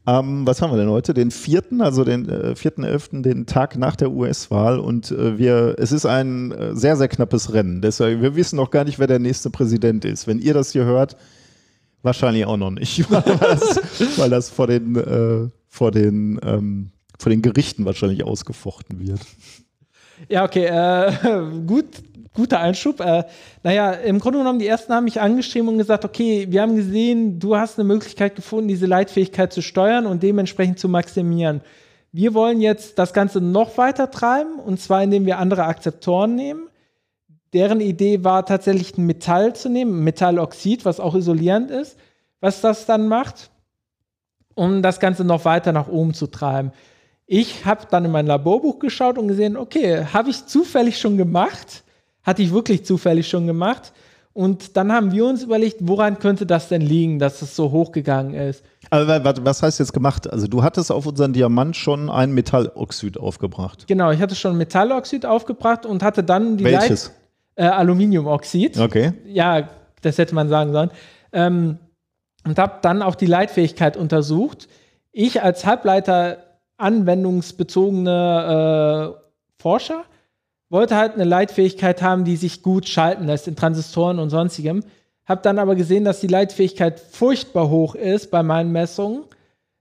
[0.07, 1.15] am, was haben wir denn heute?
[1.15, 4.78] Den vierten, also den äh, 4.11., den Tag nach der US-Wahl.
[4.78, 7.83] Und äh, wir, es ist ein äh, sehr, sehr knappes Rennen.
[7.83, 10.28] Deshalb, wir wissen noch gar nicht, wer der nächste Präsident ist.
[10.28, 11.16] Wenn ihr das hier hört,
[12.07, 17.31] Wahrscheinlich auch noch nicht, weil das, weil das vor den, äh, vor, den, ähm, vor
[17.31, 19.19] den Gerichten wahrscheinlich ausgefochten wird.
[20.28, 21.12] Ja, okay, äh,
[21.66, 21.87] gut,
[22.33, 23.01] guter Einschub.
[23.01, 23.24] Äh,
[23.65, 27.41] naja, im Grunde genommen, die ersten haben mich angeschrieben und gesagt, okay, wir haben gesehen,
[27.41, 31.61] du hast eine Möglichkeit gefunden, diese Leitfähigkeit zu steuern und dementsprechend zu maximieren.
[32.12, 36.69] Wir wollen jetzt das Ganze noch weiter treiben und zwar indem wir andere Akzeptoren nehmen
[37.57, 41.97] deren Idee war tatsächlich ein Metall zu nehmen, Metalloxid, was auch isolierend ist,
[42.41, 43.51] was das dann macht,
[44.55, 46.73] um das Ganze noch weiter nach oben zu treiben.
[47.24, 51.83] Ich habe dann in mein Laborbuch geschaut und gesehen, okay, habe ich zufällig schon gemacht,
[52.23, 53.95] hatte ich wirklich zufällig schon gemacht.
[54.35, 58.35] Und dann haben wir uns überlegt, woran könnte das denn liegen, dass es so hochgegangen
[58.35, 58.62] ist.
[58.91, 60.31] Aber was heißt jetzt gemacht?
[60.31, 63.87] Also du hattest auf unseren Diamant schon ein Metalloxid aufgebracht.
[63.87, 67.07] Genau, ich hatte schon Metalloxid aufgebracht und hatte dann die Welches?
[67.07, 67.26] Leit
[67.57, 68.78] äh, Aluminiumoxid.
[68.78, 69.12] Okay.
[69.27, 69.69] Ja,
[70.03, 70.91] das hätte man sagen sollen.
[71.33, 71.78] Ähm,
[72.45, 74.69] und habe dann auch die Leitfähigkeit untersucht.
[75.11, 76.39] Ich als Halbleiter
[76.77, 79.19] anwendungsbezogene äh,
[79.61, 80.05] Forscher
[80.69, 84.85] wollte halt eine Leitfähigkeit haben, die sich gut schalten lässt in Transistoren und sonstigem.
[85.24, 89.24] Habe dann aber gesehen, dass die Leitfähigkeit furchtbar hoch ist bei meinen Messungen.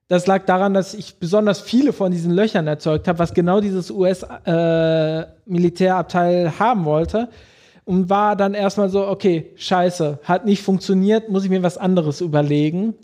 [0.07, 3.91] Das lag daran, dass ich besonders viele von diesen Löchern erzeugt habe, was genau dieses
[3.91, 7.29] US-Militärabteil äh, haben wollte
[7.85, 12.19] und war dann erstmal so, okay, scheiße, hat nicht funktioniert, muss ich mir was anderes
[12.19, 12.95] überlegen.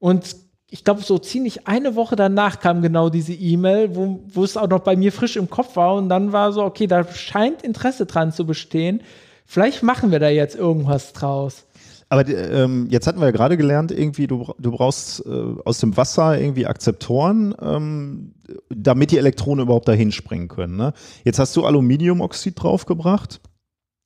[0.00, 0.36] Und
[0.70, 4.68] ich glaube, so ziemlich eine Woche danach kam genau diese E-Mail, wo, wo es auch
[4.68, 5.94] noch bei mir frisch im Kopf war.
[5.94, 9.02] Und dann war so, okay, da scheint Interesse dran zu bestehen.
[9.46, 11.64] Vielleicht machen wir da jetzt irgendwas draus.
[12.10, 15.96] Aber ähm, jetzt hatten wir ja gerade gelernt, irgendwie, du, du brauchst äh, aus dem
[15.96, 18.34] Wasser irgendwie Akzeptoren, ähm,
[18.70, 20.76] damit die Elektronen überhaupt dahin springen können.
[20.76, 20.92] Ne?
[21.24, 23.40] Jetzt hast du Aluminiumoxid draufgebracht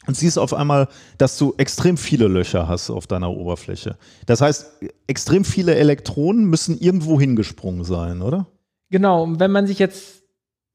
[0.06, 0.88] und siehst auf einmal,
[1.18, 3.96] dass du extrem viele Löcher hast auf deiner Oberfläche.
[4.26, 8.46] Das heißt, extrem viele Elektronen müssen irgendwo hingesprungen sein, oder?
[8.90, 10.22] Genau, und wenn man sich jetzt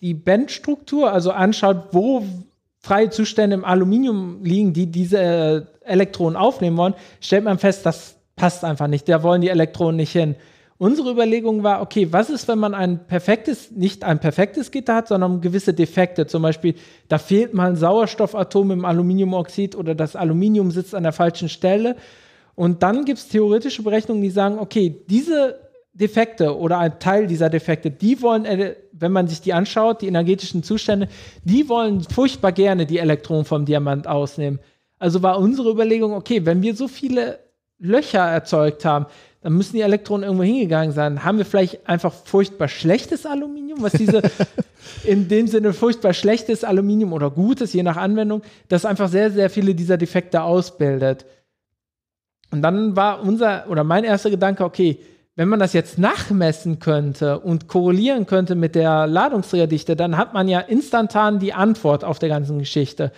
[0.02, 2.24] die Bandstruktur, also anschaut, wo
[2.80, 8.16] freie Zustände im Aluminium liegen, die diese äh, Elektronen aufnehmen wollen, stellt man fest, das
[8.36, 9.10] passt einfach nicht.
[9.10, 10.36] Da wollen die Elektronen nicht hin.
[10.80, 15.08] Unsere Überlegung war, okay, was ist, wenn man ein perfektes, nicht ein perfektes Gitter hat,
[15.08, 16.28] sondern gewisse Defekte?
[16.28, 16.76] Zum Beispiel,
[17.08, 21.96] da fehlt mal ein Sauerstoffatom im Aluminiumoxid oder das Aluminium sitzt an der falschen Stelle.
[22.54, 25.60] Und dann gibt es theoretische Berechnungen, die sagen, okay, diese
[25.94, 30.08] Defekte oder ein Teil dieser Defekte, die wollen, äh, wenn man sich die anschaut, die
[30.08, 31.08] energetischen Zustände,
[31.44, 34.60] die wollen furchtbar gerne die Elektronen vom Diamant ausnehmen.
[35.00, 37.40] Also war unsere Überlegung, okay, wenn wir so viele
[37.80, 39.08] Löcher erzeugt haben,
[39.48, 41.24] dann müssen die Elektronen irgendwo hingegangen sein.
[41.24, 44.22] Haben wir vielleicht einfach furchtbar schlechtes Aluminium, was diese
[45.06, 49.50] in dem Sinne furchtbar schlechtes Aluminium oder gutes, je nach Anwendung, das einfach sehr, sehr
[49.50, 51.26] viele dieser Defekte ausbildet.
[52.52, 55.00] Und dann war unser oder mein erster Gedanke, okay,
[55.38, 60.50] wenn man das jetzt nachmessen könnte und korrelieren könnte mit der Ladungsträgerdichte, dann hat man
[60.50, 63.14] ja instantan die Antwort auf der ganzen Geschichte.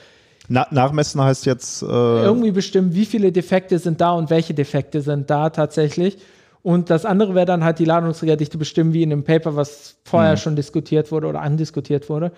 [0.50, 1.84] Na, nachmessen heißt jetzt.
[1.84, 6.18] Äh Irgendwie bestimmen, wie viele Defekte sind da und welche Defekte sind da tatsächlich.
[6.62, 10.34] Und das andere wäre dann halt die Ladungsträgerdichte bestimmen, wie in einem Paper, was vorher
[10.34, 10.38] mhm.
[10.38, 12.32] schon diskutiert wurde oder andiskutiert wurde.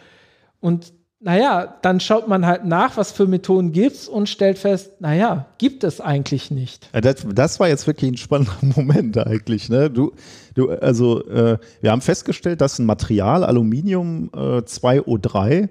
[0.59, 0.93] Und
[1.23, 5.45] naja, dann schaut man halt nach, was für Methoden gibt es und stellt fest, naja,
[5.59, 6.89] gibt es eigentlich nicht.
[6.93, 9.69] Das, das war jetzt wirklich ein spannender Moment eigentlich.
[9.69, 9.89] Ne?
[9.89, 10.13] Du,
[10.55, 15.69] du, also äh, wir haben festgestellt, dass ein Material, Aluminium äh, 2O3,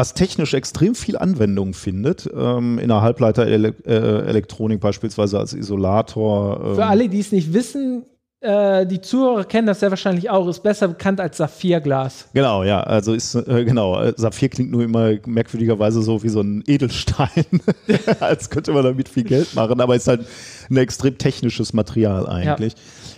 [0.00, 6.58] was technisch extrem viel Anwendung findet, ähm, in der Halbleiterelektronik äh, beispielsweise als Isolator.
[6.64, 6.74] Ähm.
[6.76, 8.06] Für alle, die es nicht wissen,
[8.40, 12.28] äh, die Zuhörer kennen das sehr wahrscheinlich auch, ist besser bekannt als Saphirglas.
[12.32, 16.40] Genau, ja, also ist, äh, genau, äh, Saphir klingt nur immer merkwürdigerweise so wie so
[16.40, 17.44] ein Edelstein,
[18.20, 20.24] als könnte man damit viel Geld machen, aber ist halt
[20.70, 22.72] ein extrem technisches Material eigentlich.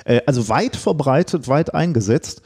[0.04, 0.14] Ja.
[0.14, 2.42] Äh, also weit verbreitet, weit eingesetzt,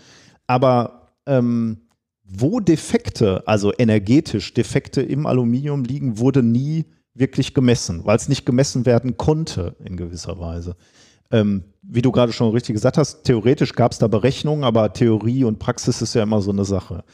[0.47, 1.86] aber ähm,
[2.29, 8.45] wo Defekte, also energetisch Defekte im Aluminium liegen, wurde nie wirklich gemessen, weil es nicht
[8.45, 10.77] gemessen werden konnte in gewisser Weise.
[11.31, 15.45] Ähm, wie du gerade schon richtig gesagt hast, theoretisch gab es da Berechnungen, aber Theorie
[15.45, 17.05] und Praxis ist ja immer so eine Sache.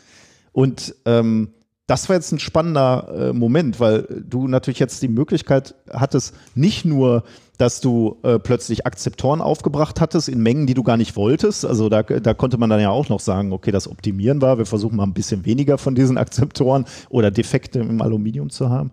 [0.53, 1.53] Und ähm,
[1.87, 6.85] das war jetzt ein spannender äh, Moment, weil du natürlich jetzt die Möglichkeit hattest, nicht
[6.85, 7.25] nur,
[7.63, 11.65] dass du äh, plötzlich Akzeptoren aufgebracht hattest in Mengen, die du gar nicht wolltest.
[11.65, 14.67] Also da, da konnte man dann ja auch noch sagen, okay, das Optimieren war, wir
[14.67, 18.91] versuchen mal ein bisschen weniger von diesen Akzeptoren oder Defekte im Aluminium zu haben.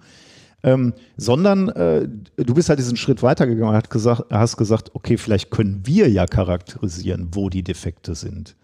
[0.62, 5.18] Ähm, sondern äh, du bist halt diesen Schritt weitergegangen und hast gesagt, hast gesagt, okay,
[5.18, 8.56] vielleicht können wir ja charakterisieren, wo die Defekte sind.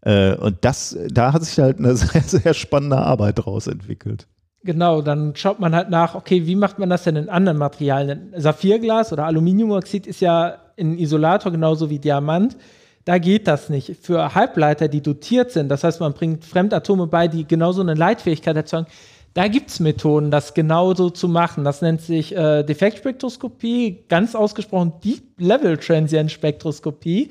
[0.00, 4.26] Äh, und das, da hat sich halt eine sehr, sehr spannende Arbeit daraus entwickelt.
[4.64, 8.32] Genau, dann schaut man halt nach, okay, wie macht man das denn in anderen Materialien?
[8.36, 12.56] Saphirglas oder Aluminiumoxid ist ja ein Isolator genauso wie Diamant.
[13.04, 13.96] Da geht das nicht.
[14.00, 18.54] Für Halbleiter, die dotiert sind, das heißt, man bringt Fremdatome bei, die genauso eine Leitfähigkeit
[18.54, 18.86] erzeugen,
[19.34, 21.64] da gibt es Methoden, das genauso zu machen.
[21.64, 27.30] Das nennt sich äh, Defektspektroskopie, ganz ausgesprochen Deep Level Transient Spektroskopie,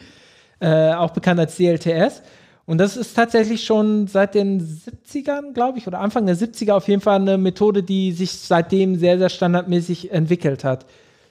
[0.59, 2.23] äh, auch bekannt als DLTS.
[2.71, 6.87] Und das ist tatsächlich schon seit den 70ern, glaube ich, oder Anfang der 70er auf
[6.87, 10.85] jeden Fall eine Methode, die sich seitdem sehr, sehr standardmäßig entwickelt hat.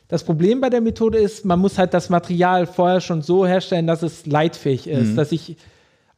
[0.08, 3.86] Das Problem bei der Methode ist, man muss halt das Material vorher schon so herstellen,
[3.86, 5.16] dass es leitfähig ist, mhm.
[5.16, 5.56] dass ich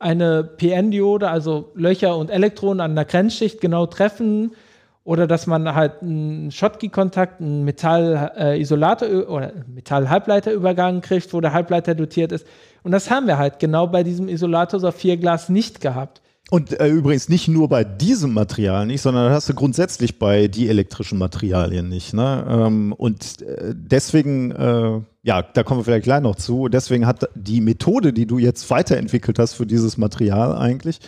[0.01, 4.57] eine PN-Diode, also Löcher und Elektronen an der Grenzschicht genau treffen
[5.05, 11.95] oder dass man halt einen Schottky-Kontakt, einen Metall-Isolator äh, oder Metall-Halbleiterübergang kriegt, wo der Halbleiter
[11.95, 12.47] dotiert ist.
[12.83, 16.23] Und das haben wir halt genau bei diesem Isolator Saphirglas nicht gehabt.
[16.51, 20.49] Und äh, übrigens nicht nur bei diesem Material nicht, sondern das hast du grundsätzlich bei
[20.49, 22.13] dielektrischen Materialien nicht.
[22.13, 22.45] Ne?
[22.47, 26.69] Ähm, und äh, deswegen, äh, ja, da kommen wir vielleicht gleich noch zu.
[26.69, 31.01] Deswegen hat die Methode, die du jetzt weiterentwickelt hast für dieses Material eigentlich,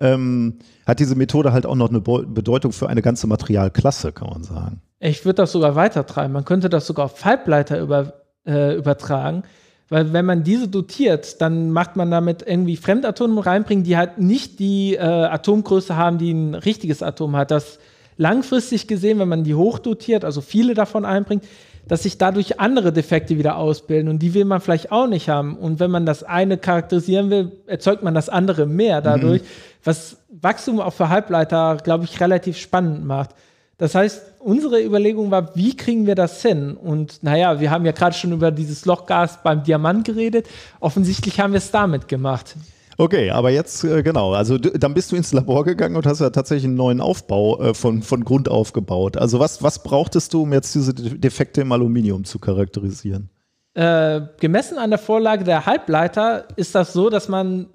[0.00, 4.42] ähm, hat diese Methode halt auch noch eine Bedeutung für eine ganze Materialklasse, kann man
[4.42, 4.80] sagen.
[4.98, 6.32] Ich würde das sogar weitertreiben.
[6.32, 8.14] Man könnte das sogar auf Halbleiter über,
[8.46, 9.44] äh, übertragen.
[9.88, 14.60] Weil wenn man diese dotiert, dann macht man damit irgendwie Fremdatome reinbringen, die halt nicht
[14.60, 17.50] die äh, Atomgröße haben, die ein richtiges Atom hat.
[17.50, 17.80] Das
[18.16, 21.44] langfristig gesehen, wenn man die hochdotiert, also viele davon einbringt,
[21.88, 25.56] dass sich dadurch andere Defekte wieder ausbilden und die will man vielleicht auch nicht haben.
[25.56, 29.46] Und wenn man das eine charakterisieren will, erzeugt man das andere mehr dadurch, mhm.
[29.84, 33.30] was Wachstum auch für Halbleiter, glaube ich, relativ spannend macht.
[33.78, 36.76] Das heißt, unsere Überlegung war, wie kriegen wir das hin?
[36.76, 40.46] Und naja, wir haben ja gerade schon über dieses Lochgas beim Diamant geredet.
[40.80, 42.56] Offensichtlich haben wir es damit gemacht.
[43.00, 46.28] Okay, aber jetzt äh, genau, also dann bist du ins Labor gegangen und hast ja
[46.28, 49.16] tatsächlich einen neuen Aufbau äh, von, von Grund auf gebaut.
[49.16, 53.30] Also was, was brauchtest du, um jetzt diese Defekte im Aluminium zu charakterisieren?
[53.72, 57.68] Äh, gemessen an der Vorlage der Halbleiter ist das so, dass man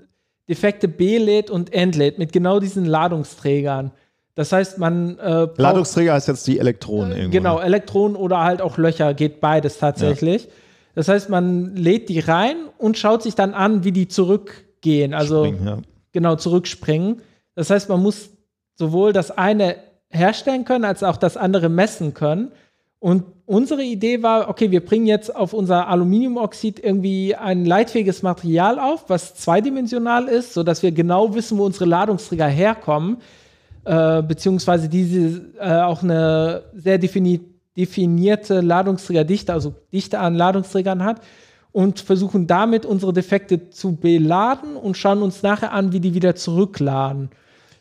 [0.48, 3.94] Defekte B-lädt und entlädt mit genau diesen Ladungsträgern.
[4.36, 5.18] Das heißt, man.
[5.18, 7.38] Äh, Ladungsträger heißt jetzt die Elektronen äh, irgendwo.
[7.38, 7.66] Genau, ne?
[7.66, 10.44] Elektronen oder halt auch Löcher, geht beides tatsächlich.
[10.44, 10.50] Ja.
[10.94, 14.08] Das heißt, man lädt die rein und schaut sich dann an, wie die
[14.86, 15.14] zurückgehen.
[15.14, 15.80] Also ja.
[16.12, 17.22] genau, zurückspringen.
[17.56, 18.30] Das heißt, man muss
[18.76, 19.78] sowohl das eine
[20.10, 22.52] herstellen können, als auch das andere messen können.
[23.00, 28.80] Und unsere Idee war, okay, wir bringen jetzt auf unser Aluminiumoxid irgendwie ein leitfähiges Material
[28.80, 33.18] auf, was zweidimensional ist, sodass wir genau wissen, wo unsere Ladungsträger herkommen
[33.86, 37.42] äh, beziehungsweise diese äh, auch eine sehr defini
[37.78, 41.20] definierte Ladungsträgerdichte, also Dichte an Ladungsträgern hat
[41.76, 46.34] und versuchen damit unsere Defekte zu beladen und schauen uns nachher an, wie die wieder
[46.34, 47.32] zurückladen.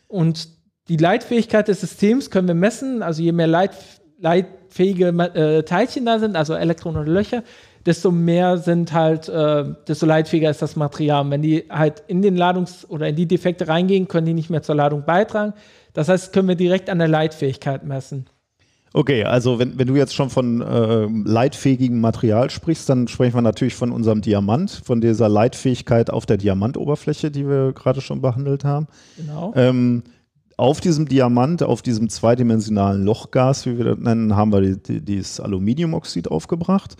[0.09, 0.49] Und
[0.89, 3.71] die Leitfähigkeit des Systems können wir messen, also je mehr Leit
[4.19, 7.41] leitfähige äh, Teilchen da sind, also Elektronen oder Löcher,
[7.85, 11.21] desto mehr sind halt, äh, desto leitfähiger ist das Material.
[11.21, 14.49] Und wenn die halt in den Ladungs- oder in die Defekte reingehen, können die nicht
[14.49, 15.53] mehr zur Ladung beitragen.
[15.93, 18.25] Das heißt, können wir direkt an der Leitfähigkeit messen.
[18.95, 23.41] Okay, also wenn, wenn du jetzt schon von äh, leitfähigem Material sprichst, dann sprechen wir
[23.41, 28.63] natürlich von unserem Diamant, von dieser Leitfähigkeit auf der Diamantoberfläche, die wir gerade schon behandelt
[28.63, 28.87] haben.
[29.17, 29.51] Genau.
[29.53, 30.03] Ähm,
[30.55, 35.01] auf diesem Diamant, auf diesem zweidimensionalen Lochgas, wie wir das nennen, haben wir die, die,
[35.01, 36.95] dieses Aluminiumoxid aufgebracht.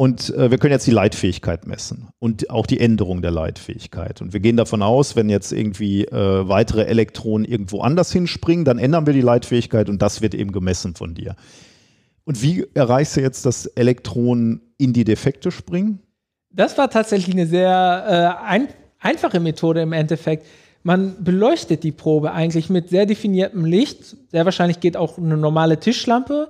[0.00, 4.22] Und äh, wir können jetzt die Leitfähigkeit messen und auch die Änderung der Leitfähigkeit.
[4.22, 8.78] Und wir gehen davon aus, wenn jetzt irgendwie äh, weitere Elektronen irgendwo anders hinspringen, dann
[8.78, 11.36] ändern wir die Leitfähigkeit und das wird eben gemessen von dir.
[12.24, 16.00] Und wie erreichst du jetzt, dass Elektronen in die Defekte springen?
[16.48, 18.68] Das war tatsächlich eine sehr äh, ein,
[19.00, 20.46] einfache Methode im Endeffekt.
[20.82, 24.16] Man beleuchtet die Probe eigentlich mit sehr definiertem Licht.
[24.30, 26.48] Sehr wahrscheinlich geht auch eine normale Tischlampe.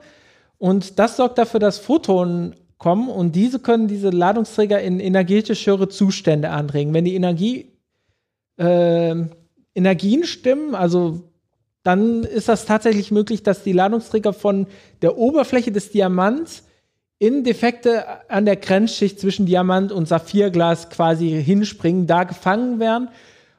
[0.58, 5.88] Und das sorgt dafür, dass Photonen kommen und diese können diese Ladungsträger in energetisch höhere
[5.88, 6.94] Zustände anregen.
[6.94, 7.66] Wenn die Energie,
[8.56, 9.14] äh,
[9.74, 11.20] Energien stimmen, also
[11.82, 14.66] dann ist das tatsächlich möglich, dass die Ladungsträger von
[15.02, 16.64] der Oberfläche des Diamants
[17.18, 23.08] in Defekte an der Grenzschicht zwischen Diamant und Saphirglas quasi hinspringen, da gefangen werden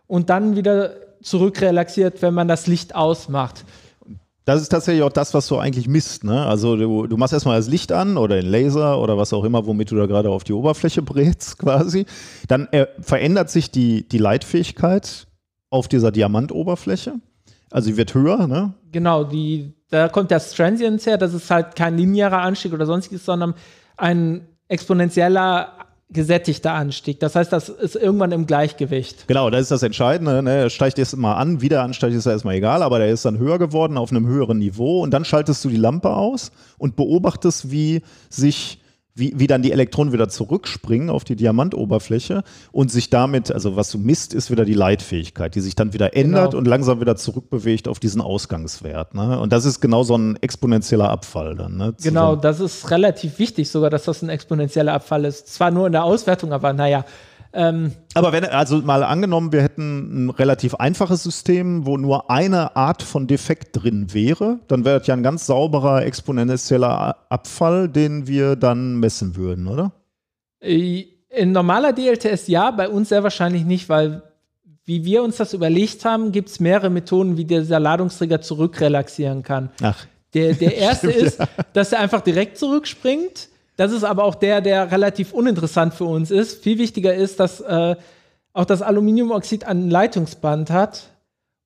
[0.07, 3.65] und dann wieder zurückrelaxiert, wenn man das Licht ausmacht.
[4.45, 6.23] Das ist tatsächlich auch das, was du eigentlich misst.
[6.23, 6.45] Ne?
[6.45, 9.65] Also du, du machst erstmal das Licht an oder den Laser oder was auch immer,
[9.67, 12.05] womit du da gerade auf die Oberfläche brätst quasi.
[12.47, 15.27] Dann äh, verändert sich die, die Leitfähigkeit
[15.69, 17.13] auf dieser Diamantoberfläche.
[17.69, 18.47] Also sie wird höher.
[18.47, 18.73] Ne?
[18.91, 21.17] Genau, die, da kommt der Transience her.
[21.17, 23.53] Das ist halt kein linearer Anstieg oder sonstiges, sondern
[23.95, 25.73] ein exponentieller
[26.13, 27.19] gesättigter Anstieg.
[27.19, 29.27] Das heißt, das ist irgendwann im Gleichgewicht.
[29.27, 30.43] Genau, das ist das Entscheidende.
[30.43, 30.51] Ne?
[30.51, 33.37] Er steigt jetzt mal an, wieder ansteigt ist ja erstmal egal, aber der ist dann
[33.37, 37.71] höher geworden auf einem höheren Niveau und dann schaltest du die Lampe aus und beobachtest,
[37.71, 38.80] wie sich
[39.13, 43.91] wie, wie dann die Elektronen wieder zurückspringen auf die Diamantoberfläche und sich damit, also was
[43.91, 46.57] du misst, ist wieder die Leitfähigkeit, die sich dann wieder ändert Genau.
[46.57, 49.13] und langsam wieder zurückbewegt auf diesen Ausgangswert.
[49.13, 49.39] Ne?
[49.39, 51.77] Und das ist genau so ein exponentieller Abfall dann.
[51.77, 51.93] Ne?
[52.01, 55.47] Genau, das ist relativ wichtig sogar, dass das ein exponentieller Abfall ist.
[55.53, 57.05] Zwar nur in der Auswertung, aber naja.
[57.53, 62.75] Ähm, Aber wenn, also mal angenommen, wir hätten ein relativ einfaches System, wo nur eine
[62.75, 68.27] Art von Defekt drin wäre, dann wäre das ja ein ganz sauberer exponentieller Abfall, den
[68.27, 69.91] wir dann messen würden, oder?
[70.61, 74.23] Äh, In normaler DLTS ja, bei uns sehr wahrscheinlich nicht, weil
[74.85, 79.69] wie wir uns das überlegt haben, gibt es mehrere Methoden, wie dieser Ladungsträger zurückrelaxieren kann.
[79.81, 80.05] Ach.
[80.33, 81.39] Der, der erste ist,
[81.73, 83.49] dass er einfach direkt zurückspringt.
[83.77, 86.63] Das ist aber auch der, der relativ uninteressant für uns ist.
[86.63, 87.95] Viel wichtiger ist, dass äh,
[88.53, 91.09] auch das Aluminiumoxid ein Leitungsband hat.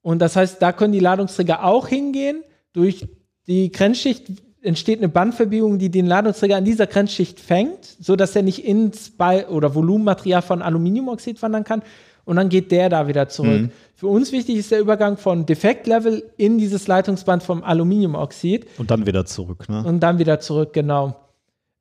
[0.02, 2.44] Und das heißt, da können die Ladungsträger auch hingehen.
[2.74, 3.08] Durch
[3.48, 4.28] die Grenzschicht
[4.62, 9.46] entsteht eine Bandverbiegung, die den Ladungsträger an dieser Grenzschicht fängt, sodass er nicht ins Ball
[9.46, 11.82] oder Volumenmaterial von Aluminiumoxid wandern kann.
[12.24, 13.70] Und dann geht der da wieder zurück.
[13.96, 19.06] Für uns wichtig ist der Übergang von Defektlevel in dieses Leitungsband vom Aluminiumoxid Und dann
[19.06, 19.84] wieder zurück, ne?
[19.86, 21.16] und dann wieder zurück, genau.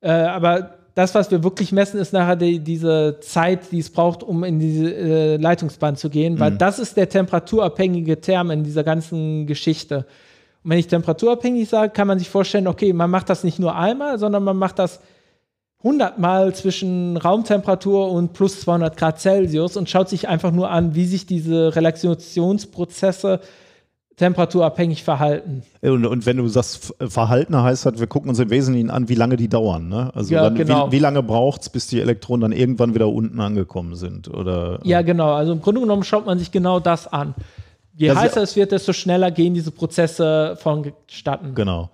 [0.05, 4.21] Äh, aber das, was wir wirklich messen, ist nachher die, diese Zeit, die es braucht,
[4.21, 8.83] um in diese äh, Leitungsbahn zu gehen, weil das ist der temperaturabhängige Term in dieser
[8.83, 10.05] ganzen Geschichte.
[10.63, 13.75] Und wenn ich temperaturabhängig sage, kann man sich vorstellen, okay, man macht das nicht nur
[13.75, 14.99] einmal, sondern man macht das
[15.79, 20.93] 100 Mal zwischen Raumtemperatur und plus 200 Grad Celsius und schaut sich einfach nur an,
[20.93, 23.39] wie sich diese Relaxationsprozesse
[24.17, 25.63] temperaturabhängig verhalten.
[25.81, 29.09] Und, und wenn du sagst, F- Verhalten heißt halt, wir gucken uns im Wesentlichen an,
[29.09, 30.11] wie lange die dauern, ne?
[30.15, 30.87] Also Ja, dann, genau.
[30.87, 34.27] wie, wie lange braucht es, bis die Elektronen dann irgendwann wieder unten angekommen sind?
[34.33, 35.33] Oder Ja, genau.
[35.33, 37.35] Also im Grunde genommen schaut man sich genau das an.
[37.97, 41.55] Je Das heißer es wird, desto schneller gehen diese Prozesse vonstatten.
[41.55, 41.89] Genau.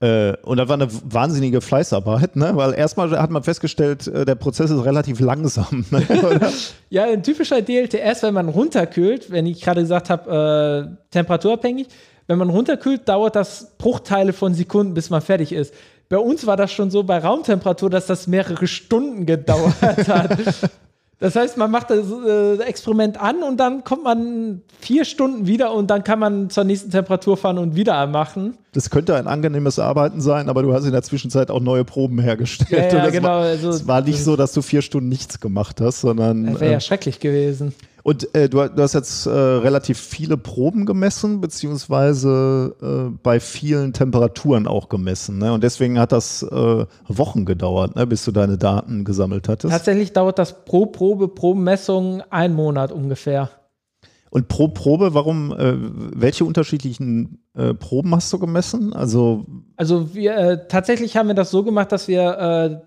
[0.00, 2.52] Äh, und das war eine wahnsinnige Fleißarbeit, ne?
[2.54, 5.86] weil erstmal hat man festgestellt, äh, der Prozess ist relativ langsam.
[5.90, 6.06] Ne?
[6.90, 11.88] Ja, ein typischer DLTS, wenn man runterkühlt, wenn ich gerade gesagt habe, äh, temperaturabhängig,
[12.26, 15.72] wenn man runterkühlt, dauert das Bruchteile von Sekunden, bis man fertig ist.
[16.08, 20.38] Bei uns war das schon so bei Raumtemperatur, dass das mehrere Stunden gedauert hat.
[21.18, 25.72] Das heißt, man macht das äh, Experiment an und dann kommt man vier Stunden wieder
[25.72, 28.58] und dann kann man zur nächsten Temperatur fahren und wieder machen.
[28.72, 32.18] Das könnte ein angenehmes Arbeiten sein, aber du hast in der Zwischenzeit auch neue Proben
[32.18, 32.92] hergestellt.
[32.92, 35.80] Ja, ja, genau, War, also- es war nicht so, dass du vier Stunden nichts gemacht
[35.80, 36.44] hast, sondern.
[36.44, 37.74] Das wäre äh, ja schrecklich gewesen.
[38.06, 43.92] Und äh, du, du hast jetzt äh, relativ viele Proben gemessen, beziehungsweise äh, bei vielen
[43.92, 45.38] Temperaturen auch gemessen.
[45.38, 45.52] Ne?
[45.52, 49.72] Und deswegen hat das äh, Wochen gedauert, ne, bis du deine Daten gesammelt hattest.
[49.72, 53.50] Tatsächlich dauert das pro Probe, pro Messung einen Monat ungefähr.
[54.30, 58.92] Und pro Probe, warum, äh, welche unterschiedlichen äh, Proben hast du gemessen?
[58.92, 62.84] Also, Also wir äh, tatsächlich haben wir das so gemacht, dass wir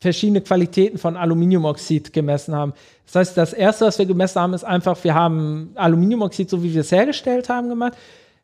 [0.00, 2.72] verschiedene Qualitäten von Aluminiumoxid gemessen haben.
[3.06, 6.72] Das heißt, das erste, was wir gemessen haben, ist einfach, wir haben Aluminiumoxid, so wie
[6.72, 7.92] wir es hergestellt haben, gemacht.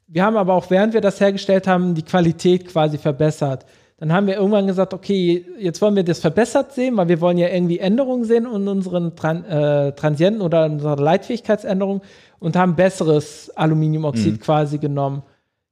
[0.07, 3.65] Wir haben aber auch, während wir das hergestellt haben, die Qualität quasi verbessert.
[3.99, 7.39] Dann haben wir irgendwann gesagt, okay, jetzt wollen wir das verbessert sehen, weil wir wollen
[7.39, 12.03] ja irgendwie Änderungen sehen in unseren Tran äh, Transienten oder in unserer Leitfähigkeitsänderung
[12.39, 14.41] und haben besseres Aluminiumoxid mhm.
[14.41, 15.23] quasi genommen.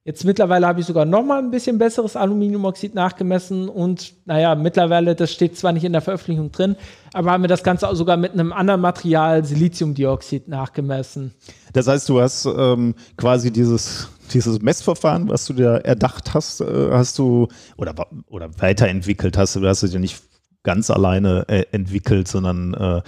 [0.07, 5.15] Jetzt mittlerweile habe ich sogar noch mal ein bisschen besseres Aluminiumoxid nachgemessen und naja, mittlerweile,
[5.15, 6.75] das steht zwar nicht in der Veröffentlichung drin,
[7.13, 11.33] aber haben wir das Ganze auch sogar mit einem anderen Material, Siliziumdioxid, nachgemessen.
[11.73, 16.91] Das heißt, du hast ähm, quasi dieses, dieses Messverfahren, was du dir erdacht hast, äh,
[16.91, 17.95] hast du oder,
[18.27, 20.21] oder weiterentwickelt hast, du hast es ja nicht
[20.61, 23.01] ganz alleine äh, entwickelt, sondern äh,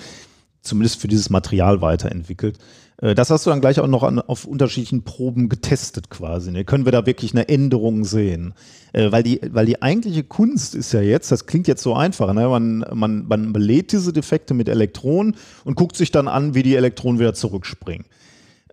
[0.63, 2.57] zumindest für dieses Material weiterentwickelt.
[3.01, 6.51] Äh, das hast du dann gleich auch noch an, auf unterschiedlichen Proben getestet quasi.
[6.51, 6.65] Ne?
[6.65, 8.53] Können wir da wirklich eine Änderung sehen?
[8.93, 12.33] Äh, weil, die, weil die eigentliche Kunst ist ja jetzt, das klingt jetzt so einfach,
[12.33, 12.47] ne?
[12.47, 16.75] man, man, man belädt diese Defekte mit Elektronen und guckt sich dann an, wie die
[16.75, 18.05] Elektronen wieder zurückspringen.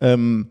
[0.01, 0.49] Ähm,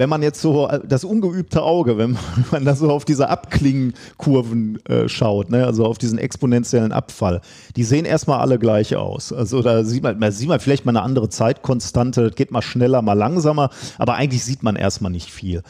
[0.00, 2.16] wenn man jetzt so äh, das ungeübte Auge, wenn
[2.50, 7.42] man da so auf diese Abklingenkurven äh, schaut, ne, also auf diesen exponentiellen Abfall,
[7.76, 9.30] die sehen erstmal alle gleich aus.
[9.30, 12.62] Also da sieht man, man sieht man vielleicht mal eine andere Zeitkonstante, das geht mal
[12.62, 13.68] schneller, mal langsamer,
[13.98, 15.62] aber eigentlich sieht man erstmal nicht viel.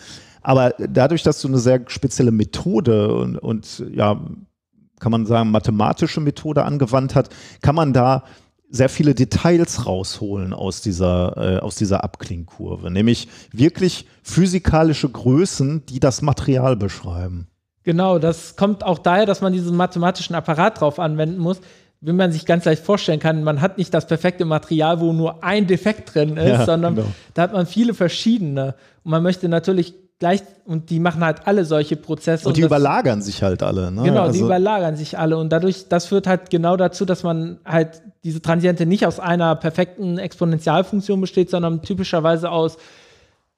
[0.43, 4.20] Aber dadurch, dass du eine sehr spezielle Methode und, und ja,
[5.01, 7.31] kann man sagen, mathematische Methode angewandt hat,
[7.62, 8.23] kann man da
[8.70, 16.01] sehr viele Details rausholen aus dieser, äh, aus dieser Abklingkurve, nämlich wirklich physikalische Größen, die
[16.01, 17.48] das Material beschreiben.
[17.82, 21.60] Genau, das kommt auch daher, dass man diesen mathematischen Apparat drauf anwenden muss.
[22.02, 25.44] Wie man sich ganz leicht vorstellen kann, man hat nicht das perfekte Material, wo nur
[25.44, 27.09] ein Defekt drin ist, ja, sondern genau.
[27.34, 28.74] da hat man viele verschiedene.
[29.05, 32.47] Und man möchte natürlich gleich, und die machen halt alle solche Prozesse.
[32.47, 33.90] Und die und das, überlagern sich halt alle.
[33.90, 34.02] Ne?
[34.05, 35.36] Genau, also, die überlagern sich alle.
[35.36, 39.56] Und dadurch, das führt halt genau dazu, dass man halt diese Transiente nicht aus einer
[39.56, 42.76] perfekten Exponentialfunktion besteht, sondern typischerweise aus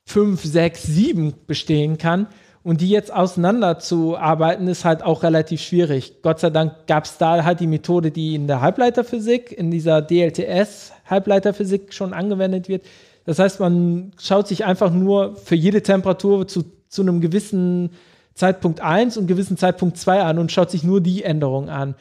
[0.06, 2.28] 5, 6, 7 bestehen kann.
[2.62, 6.22] Und die jetzt auseinanderzuarbeiten, ist halt auch relativ schwierig.
[6.22, 10.00] Gott sei Dank gab es da halt die Methode, die in der Halbleiterphysik, in dieser
[10.00, 12.84] DLTS-Halbleiterphysik schon angewendet wird,
[13.24, 17.90] das heißt, man schaut sich einfach nur für jede Temperatur zu, zu einem gewissen
[18.34, 21.94] Zeitpunkt 1 und gewissen Zeitpunkt 2 an und schaut sich nur die Änderung an.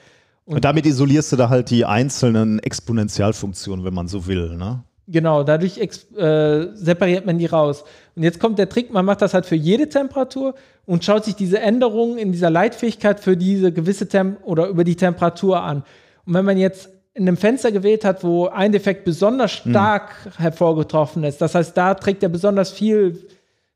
[0.46, 4.84] Und, und damit isolierst du da halt die einzelnen Exponentialfunktionen, wenn man so will, ne?
[5.08, 7.84] Genau, dadurch äh, separiert man die raus.
[8.16, 11.36] Und jetzt kommt der Trick, man macht das halt für jede Temperatur und schaut sich
[11.36, 15.84] diese Änderungen in dieser Leitfähigkeit für diese gewisse Temp oder über die Temperatur an.
[16.26, 19.72] Und wenn man jetzt in einem Fenster gewählt hat, wo ein Defekt besonders hm.
[19.72, 20.32] stark hm.
[20.38, 21.42] hervorgetroffen ist.
[21.42, 23.28] Das heißt, da trägt er besonders viel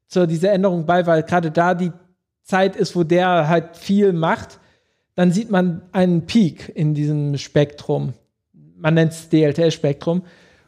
[0.07, 1.91] zu dieser Änderung bei, weil gerade da die
[2.43, 4.59] Zeit ist, wo der halt viel macht.
[5.15, 8.13] Dann sieht man einen Peak in diesem Spektrum.
[8.77, 10.23] Man nennt es DLTS-Spektrum.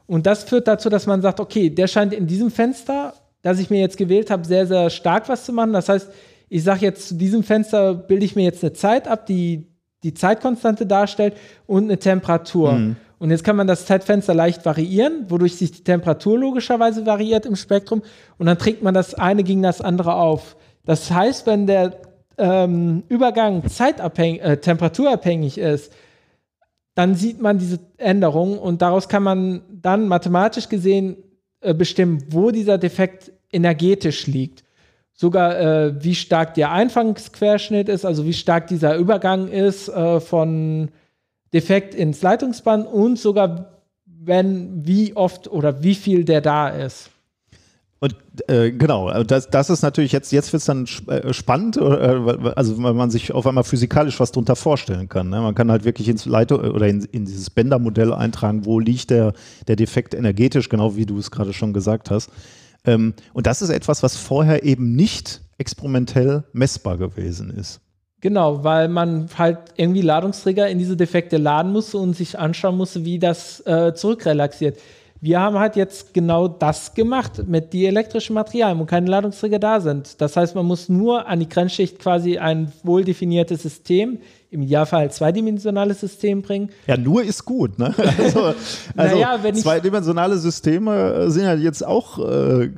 [0.07, 3.69] Und das führt dazu, dass man sagt, okay, der scheint in diesem Fenster, das ich
[3.69, 5.73] mir jetzt gewählt habe, sehr, sehr stark was zu machen.
[5.73, 6.09] Das heißt,
[6.49, 9.67] ich sage jetzt, zu diesem Fenster bilde ich mir jetzt eine Zeit ab, die
[10.03, 12.73] die Zeitkonstante darstellt und eine Temperatur.
[12.73, 12.95] Mhm.
[13.19, 17.55] Und jetzt kann man das Zeitfenster leicht variieren, wodurch sich die Temperatur logischerweise variiert im
[17.55, 18.03] Spektrum.
[18.37, 20.55] Und dann trägt man das eine gegen das andere auf.
[20.85, 21.99] Das heißt, wenn der
[22.37, 25.91] ähm, Übergang zeitabhängig, äh, temperaturabhängig ist,
[26.93, 31.17] dann sieht man diese Änderung und daraus kann man dann mathematisch gesehen
[31.61, 34.63] äh, bestimmen, wo dieser Defekt energetisch liegt
[35.17, 40.89] sogar äh, wie stark der Einfangsquerschnitt ist, also wie stark dieser Übergang ist äh, von
[41.53, 43.73] Defekt ins Leitungsband und sogar
[44.05, 47.09] wenn wie oft oder wie viel der da ist.
[47.99, 48.15] Und
[48.47, 51.81] äh, genau, also das, das ist natürlich jetzt, jetzt wird es dann äh, spannend, äh,
[52.55, 55.29] also weil man sich auf einmal physikalisch was drunter vorstellen kann.
[55.29, 55.41] Ne?
[55.41, 59.33] Man kann halt wirklich ins Leitung oder in, in dieses Bändermodell eintragen, wo liegt der,
[59.67, 62.29] der Defekt energetisch, genau wie du es gerade schon gesagt hast.
[62.85, 67.81] Ähm, und das ist etwas, was vorher eben nicht experimentell messbar gewesen ist.
[68.19, 73.05] Genau, weil man halt irgendwie Ladungsträger in diese Defekte laden musste und sich anschauen musste,
[73.05, 74.79] wie das äh, zurückrelaxiert.
[75.21, 80.21] Wir haben halt jetzt genau das gemacht mit dielektrischen Materialien, wo keine Ladungsträger da sind.
[80.21, 85.99] Das heißt, man muss nur an die Grenzschicht quasi ein wohldefiniertes System im Idealfall zweidimensionales
[85.99, 86.69] System bringen.
[86.85, 87.77] Ja, nur ist gut.
[87.79, 87.93] Ne?
[88.17, 88.53] Also,
[88.95, 92.69] also naja, zweidimensionale Systeme äh, sind ja jetzt auch, äh,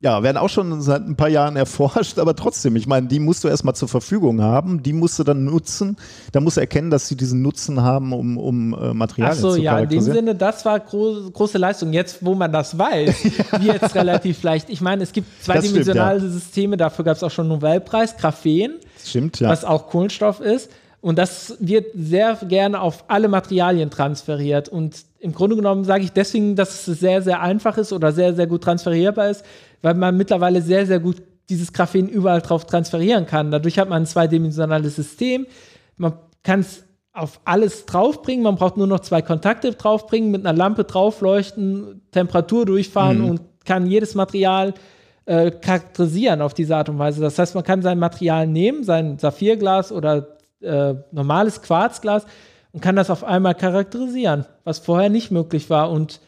[0.00, 3.42] ja, werden auch schon seit ein paar Jahren erforscht, aber trotzdem, ich meine, die musst
[3.42, 5.96] du erstmal zur Verfügung haben, die musst du dann nutzen.
[6.32, 9.60] Da musst du erkennen, dass sie diesen Nutzen haben, um, um äh, Materialien so, zu
[9.60, 11.92] ja, in dem Sinne, das war groß, große Leistung.
[11.92, 13.64] Jetzt, wo man das weiß, ja.
[13.64, 14.68] wird es relativ leicht.
[14.68, 16.38] Ich meine, es gibt zweidimensionale stimmt, ja.
[16.40, 19.48] Systeme, dafür gab es auch schon einen Nobelpreis, Graphen, stimmt, ja.
[19.48, 20.70] was auch Kohlenstoff ist.
[21.06, 24.68] Und das wird sehr gerne auf alle Materialien transferiert.
[24.68, 28.34] Und im Grunde genommen sage ich deswegen, dass es sehr, sehr einfach ist oder sehr,
[28.34, 29.44] sehr gut transferierbar ist,
[29.82, 33.52] weil man mittlerweile sehr, sehr gut dieses Graphen überall drauf transferieren kann.
[33.52, 35.46] Dadurch hat man ein zweidimensionales System.
[35.96, 38.42] Man kann es auf alles draufbringen.
[38.42, 43.30] Man braucht nur noch zwei Kontakte draufbringen, mit einer Lampe draufleuchten, Temperatur durchfahren Mhm.
[43.30, 44.74] und kann jedes Material
[45.26, 47.20] äh, charakterisieren auf diese Art und Weise.
[47.20, 52.26] Das heißt, man kann sein Material nehmen, sein Saphirglas oder äh, normales Quarzglas
[52.72, 55.90] und kann das auf einmal charakterisieren, was vorher nicht möglich war.
[55.90, 56.20] Und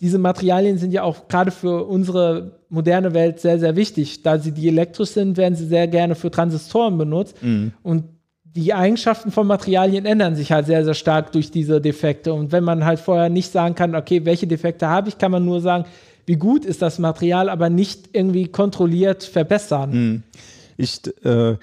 [0.00, 4.22] diese Materialien sind ja auch gerade für unsere moderne Welt sehr, sehr wichtig.
[4.22, 7.36] Da sie die elektrisch sind, werden sie sehr gerne für Transistoren benutzt.
[7.82, 8.04] Und
[8.44, 12.32] die Eigenschaften von Materialien ändern sich halt sehr, sehr stark durch diese Defekte.
[12.32, 15.44] Und wenn man halt vorher nicht sagen kann, okay, welche Defekte habe ich, kann man
[15.44, 15.86] nur sagen,
[16.26, 20.22] wie gut ist das Material, aber nicht irgendwie kontrolliert verbessern.
[20.76, 21.56] Ich, äh,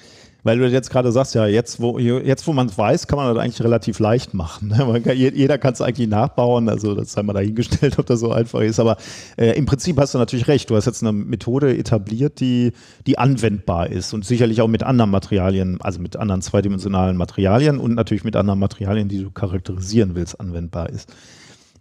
[0.44, 3.34] weil du jetzt gerade sagst, ja, jetzt wo, jetzt, wo man es weiß, kann man
[3.34, 4.70] das eigentlich relativ leicht machen.
[4.70, 5.02] Ne?
[5.02, 8.32] Kann, je- jeder kann es eigentlich nachbauen, also das sei mal dahingestellt, ob das so
[8.32, 8.80] einfach ist.
[8.80, 8.98] Aber
[9.38, 10.70] äh, im Prinzip hast du natürlich recht.
[10.70, 12.72] Du hast jetzt eine Methode etabliert, die,
[13.08, 17.94] die anwendbar ist und sicherlich auch mit anderen Materialien, also mit anderen zweidimensionalen Materialien und
[17.94, 21.14] natürlich mit anderen Materialien, die du charakterisieren willst, anwendbar ist.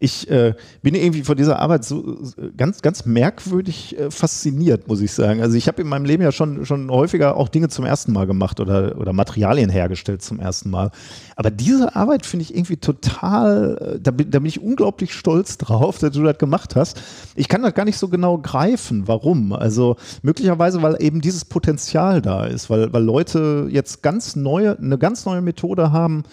[0.03, 5.03] Ich äh, bin irgendwie von dieser Arbeit so so ganz, ganz merkwürdig äh, fasziniert, muss
[5.03, 5.43] ich sagen.
[5.43, 8.27] Also ich habe in meinem Leben ja schon, schon häufiger auch Dinge zum ersten Mal
[8.27, 10.91] gemacht oder, oder Materialien hergestellt zum ersten Mal.
[11.37, 15.59] Aber diese Arbeit finde ich irgendwie total, äh, da bin, da bin ich unglaublich stolz
[15.59, 17.01] drauf, dass du das gemacht hast.
[17.35, 19.53] Ich kann das gar nicht so genau greifen, warum.
[19.53, 24.97] Also möglicherweise, weil eben dieses Potenzial da ist, weil, weil Leute jetzt ganz neue, eine
[24.97, 26.25] ganz neue Methode haben,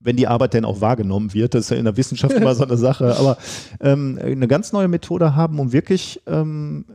[0.00, 2.64] wenn die Arbeit denn auch wahrgenommen wird, das ist ja in der Wissenschaft immer so
[2.64, 3.36] eine Sache, aber
[3.80, 6.86] ähm, eine ganz neue Methode haben, um wirklich ähm,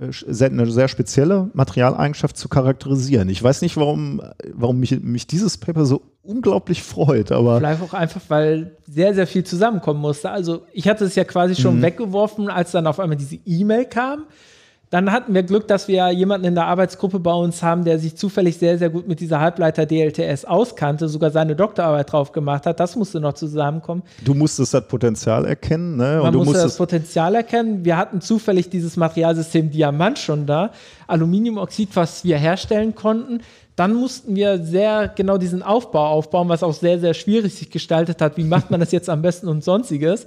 [0.00, 3.28] äh, sehr, eine sehr spezielle Materialeigenschaft zu charakterisieren.
[3.28, 4.20] Ich weiß nicht, warum,
[4.52, 9.26] warum mich, mich dieses Paper so unglaublich freut, aber Vielleicht auch einfach, weil sehr, sehr
[9.26, 10.30] viel zusammenkommen musste.
[10.30, 11.82] Also ich hatte es ja quasi schon Mhm.
[11.82, 14.24] weggeworfen, als dann auf einmal diese E-Mail kam.
[14.90, 18.16] Dann hatten wir Glück, dass wir jemanden in der Arbeitsgruppe bei uns haben, der sich
[18.16, 22.80] zufällig sehr, sehr gut mit dieser Halbleiter DLTS auskannte, sogar seine Doktorarbeit drauf gemacht hat.
[22.80, 24.02] Das musste noch zusammenkommen.
[24.24, 26.16] du musstest das Potenzial erkennen ne?
[26.16, 27.84] Man und du musste das Potenzial erkennen.
[27.84, 30.72] Wir hatten zufällig dieses Materialsystem Diamant schon da,
[31.06, 33.42] Aluminiumoxid, was wir herstellen konnten.
[33.76, 38.20] Dann mussten wir sehr genau diesen Aufbau aufbauen, was auch sehr, sehr schwierig sich gestaltet
[38.20, 38.36] hat.
[38.36, 40.26] Wie macht man das jetzt am besten und sonstiges?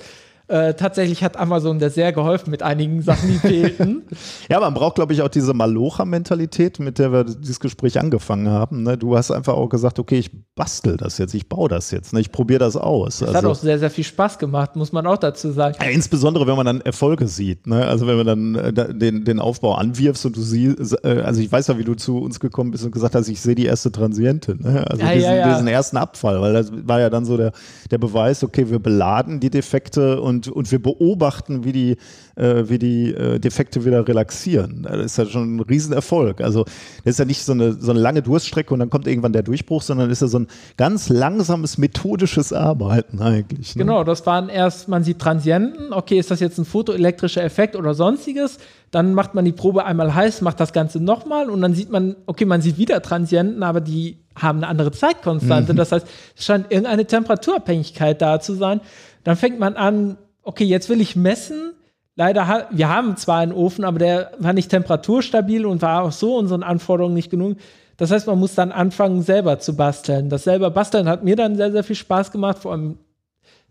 [0.49, 4.03] Äh, tatsächlich hat Amazon da sehr geholfen mit einigen Sachen, die fehlten.
[4.49, 8.83] Ja, man braucht, glaube ich, auch diese Malocha-Mentalität, mit der wir dieses Gespräch angefangen haben.
[8.83, 8.97] Ne?
[8.97, 12.19] Du hast einfach auch gesagt, okay, ich bastel das jetzt, ich baue das jetzt, ne?
[12.19, 13.19] ich probiere das aus.
[13.19, 15.77] Das hat auch sehr, sehr viel Spaß gemacht, muss man auch dazu sagen.
[15.79, 17.67] Ja, insbesondere, wenn man dann Erfolge sieht.
[17.67, 17.85] Ne?
[17.85, 21.51] Also wenn man dann äh, den, den Aufbau anwirfst und du siehst, äh, also ich
[21.51, 23.91] weiß ja, wie du zu uns gekommen bist und gesagt hast, ich sehe die erste
[23.91, 24.55] Transiente.
[24.61, 24.85] Ne?
[24.89, 27.53] Also Ja, diesen, ja, diesen ersten Abfall, weil das war ja dann so der,
[27.89, 31.97] der Beweis, okay, wir beladen die Defekte und, und wir beobachten, wie die,
[32.35, 34.83] äh, wie die äh, Defekte wieder relaxieren.
[34.83, 36.41] Das ist ja schon ein Riesenerfolg.
[36.41, 36.65] Also
[37.03, 39.43] das ist ja nicht so eine, so eine lange Durststrecke und dann kommt irgendwann der
[39.43, 40.47] Durchbruch, sondern ist ja so ein
[40.77, 43.75] ganz langsames, methodisches Arbeiten eigentlich.
[43.75, 43.83] Ne?
[43.83, 47.93] Genau, das waren erst, man sieht Transienten, okay, ist das jetzt ein photoelektrischer Effekt oder
[47.93, 48.57] sonstiges?
[48.91, 52.15] Dann macht man die Probe einmal heiß, macht das Ganze nochmal und dann sieht man,
[52.27, 55.73] okay, man sieht wieder Transienten, aber die haben eine andere Zeitkonstante.
[55.75, 56.07] Das heißt,
[56.37, 58.81] es scheint irgendeine Temperaturabhängigkeit da zu sein.
[59.23, 61.73] Dann fängt man an, okay, jetzt will ich messen.
[62.15, 66.11] Leider, ha wir haben zwar einen Ofen, aber der war nicht temperaturstabil und war auch
[66.11, 67.57] so unseren Anforderungen nicht genug.
[67.97, 70.29] Das heißt, man muss dann anfangen, selber zu basteln.
[70.29, 72.97] Das selber basteln hat mir dann sehr, sehr viel Spaß gemacht, vor allem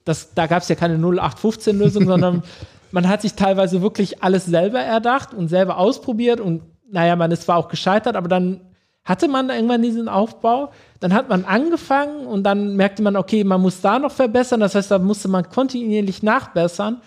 [0.04, 2.42] das, da gab es ja keine 0815-Lösung, sondern
[2.90, 7.44] man hat sich teilweise wirklich alles selber erdacht und selber ausprobiert und naja, man ist
[7.44, 8.60] zwar auch gescheitert, aber dann
[9.04, 10.70] hatte man irgendwann diesen Aufbau,
[11.00, 14.74] dann hat man angefangen und dann merkte man, okay, man muss da noch verbessern, das
[14.74, 17.02] heißt, da musste man kontinuierlich nachbessern,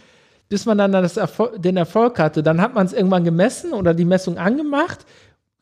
[0.49, 2.43] bis man dann Erfol den Erfolg hatte.
[2.43, 5.05] Dann hat man es irgendwann gemessen oder die Messung angemacht,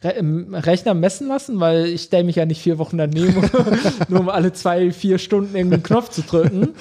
[0.04, 0.16] Re
[0.52, 3.50] Rechner messen lassen, weil ich stelle mich ja nicht vier Wochen daneben,
[4.10, 6.74] nur um alle zwei, vier Stunden irgendeinen Knopf zu drücken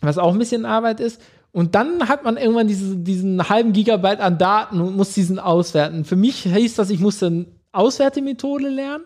[0.00, 1.20] was auch ein bisschen Arbeit ist.
[1.50, 6.04] Und dann hat man irgendwann diese, diesen halben Gigabyte an Daten und muss diesen auswerten.
[6.04, 7.46] Für mich hieß das, ich musste
[7.78, 9.04] Auswertemethode lernen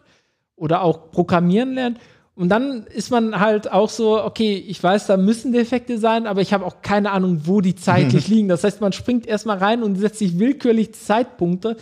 [0.56, 1.98] oder auch Programmieren lernen.
[2.34, 6.40] Und dann ist man halt auch so, okay, ich weiß, da müssen Defekte sein, aber
[6.40, 8.48] ich habe auch keine Ahnung, wo die zeitlich liegen.
[8.48, 11.76] Das heißt, man springt erstmal rein und setzt sich willkürlich Zeitpunkte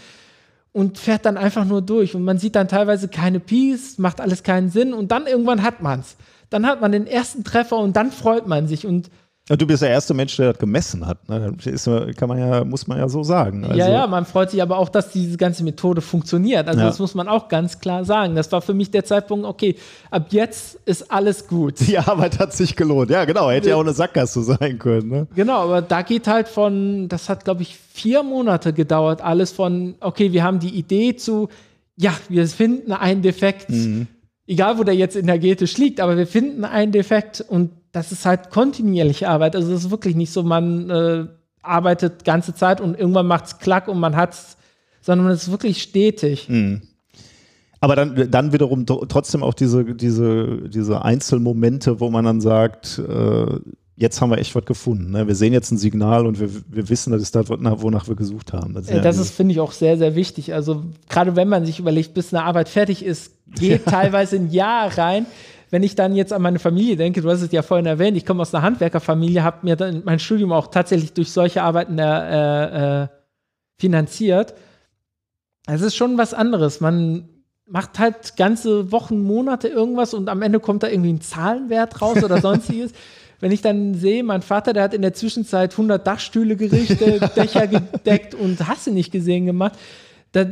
[0.73, 2.17] und fährt dann einfach nur durch.
[2.17, 5.83] Und man sieht dann teilweise keine Peace, macht alles keinen Sinn und dann irgendwann hat
[5.83, 6.17] man's.
[6.51, 8.87] Dann hat man den ersten Treffer und dann freut man sich.
[8.87, 9.09] Und
[9.51, 11.29] Ja, du bist der erste Mensch, der das gemessen hat.
[11.29, 11.53] Ne?
[11.57, 13.65] Das ist, kann man ja, muss man ja so sagen.
[13.65, 16.69] Also, ja, ja, man freut sich aber auch, dass diese ganze Methode funktioniert.
[16.69, 16.87] Also Ja.
[16.87, 18.37] das muss man auch ganz klar sagen.
[18.37, 19.75] Das war für mich der Zeitpunkt, okay,
[20.09, 21.81] ab jetzt ist alles gut.
[21.87, 23.11] Die Arbeit hat sich gelohnt.
[23.11, 23.51] Ja, genau.
[23.51, 25.09] Hätte ja auch eine Sackgasse sein können.
[25.09, 25.27] Ne?
[25.35, 29.97] Genau, aber da geht halt von, das hat glaube ich vier Monate gedauert, alles von,
[29.99, 31.49] okay, wir haben die Idee zu,
[31.97, 33.67] ja, wir finden einen Defekt,
[34.47, 38.51] egal wo der jetzt energetisch liegt, aber wir finden einen Defekt und das ist halt
[38.51, 39.57] kontinuierliche Arbeit.
[39.57, 41.25] Also das ist wirklich nicht so, man äh,
[41.63, 44.57] arbeitet ganze Zeit und irgendwann macht es klack und man hat's,
[45.01, 46.49] sondern es ist wirklich stetig.
[47.83, 52.99] Aber dann, dann wiederum tr- trotzdem auch diese, diese, diese Einzelmomente, wo man dann sagt,
[52.99, 53.47] äh,
[53.97, 55.11] jetzt haben wir echt was gefunden.
[55.13, 55.27] Ne?
[55.27, 58.17] Wir sehen jetzt ein Signal und wir, wir wissen, das ist das, wonach wonach wir
[58.17, 58.75] gesucht haben.
[58.75, 60.53] Das, Äh, Das ist, finde ich, auch sehr, sehr wichtig.
[60.55, 64.97] Also, gerade wenn man sich überlegt, bis eine Arbeit fertig ist, geht teilweise ein Jahr
[64.99, 65.25] rein.
[65.71, 68.27] Wenn ich dann jetzt an meine Familie denke, du hast es ja vorhin erwähnt, ich
[68.27, 73.03] komme aus einer Handwerkerfamilie, habe mir dann mein Studium auch tatsächlich durch solche Arbeiten äh,
[73.03, 73.09] äh,
[73.79, 74.55] finanziert.
[75.67, 76.81] Es ist schon was anderes.
[76.81, 77.29] Man
[77.67, 82.23] macht halt ganze Wochen, Monate irgendwas und am Ende kommt da irgendwie ein Zahlenwert raus
[82.25, 82.93] oder sonstiges.
[83.39, 87.67] Wenn ich dann sehe, mein Vater, der hat in der Zwischenzeit 100 Dachstühle gerichtet, Dächer
[87.69, 89.79] gedeckt und hast du nicht gesehen gemacht,
[90.33, 90.49] das,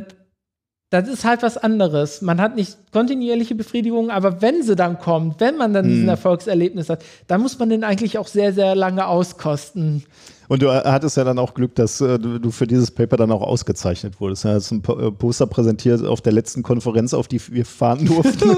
[0.89, 2.21] das ist halt was anderes.
[2.21, 6.89] Man hat nicht kontinuierliche Befriedigung, aber wenn sie dann kommt, wenn man dann diesen Erfolgserlebnis
[6.89, 10.03] hat, dann muss man den eigentlich auch sehr, sehr lange auskosten.
[10.47, 13.43] Und du hattest ja dann auch Glück, dass äh, du für dieses Paper dann auch
[13.43, 14.45] ausgezeichnet wurdest.
[14.45, 18.57] Du hast ein äh, Poster präsentiert auf der letzten Konferenz, auf die wir fahren durften.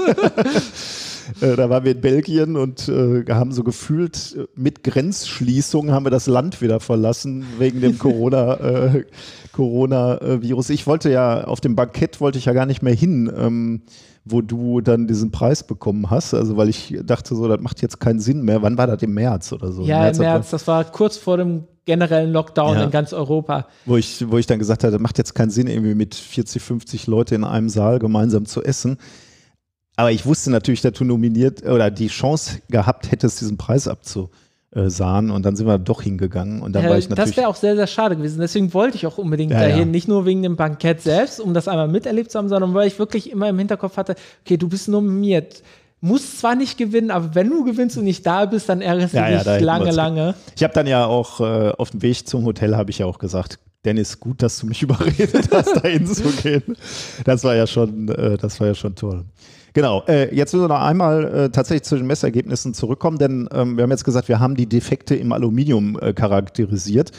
[1.40, 6.06] Äh, da waren wir in Belgien und äh, haben so gefühlt äh, mit Grenzschließung haben
[6.06, 9.04] wir das Land wieder verlassen wegen dem Corona, äh,
[9.52, 10.70] Corona-Virus.
[10.70, 13.82] Ich wollte ja auf dem Bankett wollte ich ja gar nicht mehr hin, ähm,
[14.24, 16.34] wo du dann diesen Preis bekommen hast.
[16.34, 18.62] Also weil ich dachte so, das macht jetzt keinen Sinn mehr.
[18.62, 19.82] Wann war das im März oder so?
[19.82, 20.26] Ja, im April?
[20.26, 22.84] März, das war kurz vor dem generellen Lockdown Ja.
[22.84, 23.66] in ganz Europa.
[23.86, 26.62] wo ich, wo ich dann gesagt habe, das macht jetzt keinen Sinn, irgendwie mit 40,
[26.62, 28.98] 50 Leute in einem Saal gemeinsam zu essen.
[29.96, 35.30] Aber ich wusste natürlich, dass du nominiert oder die Chance gehabt hättest, diesen Preis abzusahnen.
[35.30, 36.62] Und dann sind wir doch hingegangen.
[36.62, 37.36] Und dann war Äh, ich das natürlich.
[37.36, 38.40] wäre auch sehr, sehr schade gewesen.
[38.40, 39.78] Deswegen wollte ich auch unbedingt Ja, dahin.
[39.78, 39.84] ja.
[39.84, 42.98] Nicht nur wegen dem Bankett selbst, um das einmal miterlebt zu haben, sondern weil ich
[42.98, 45.62] wirklich immer im Hinterkopf hatte, okay, du bist nominiert.
[46.00, 49.18] Muss zwar nicht gewinnen, aber wenn du gewinnst und nicht da bist, dann ärgerst du
[49.18, 50.34] Ja, dich lange, lange.
[50.56, 53.18] Ich habe dann ja auch äh, auf dem Weg zum Hotel habe ich ja auch
[53.18, 56.76] gesagt, Dennis, gut, dass du mich überredet hast, da hinzugehen.
[57.24, 59.24] Das war ja schon, äh, das war ja schon toll.
[59.74, 63.76] Genau, äh, jetzt müssen wir noch einmal äh, tatsächlich zu den Messergebnissen zurückkommen, denn ähm,
[63.76, 67.10] wir haben jetzt gesagt, wir haben die Defekte im Aluminium äh, charakterisiert.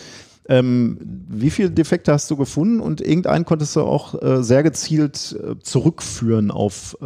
[0.49, 0.98] Ähm,
[1.30, 5.57] wie viele Defekte hast du gefunden und irgendeinen konntest du auch äh, sehr gezielt äh,
[5.60, 7.06] zurückführen auf, äh,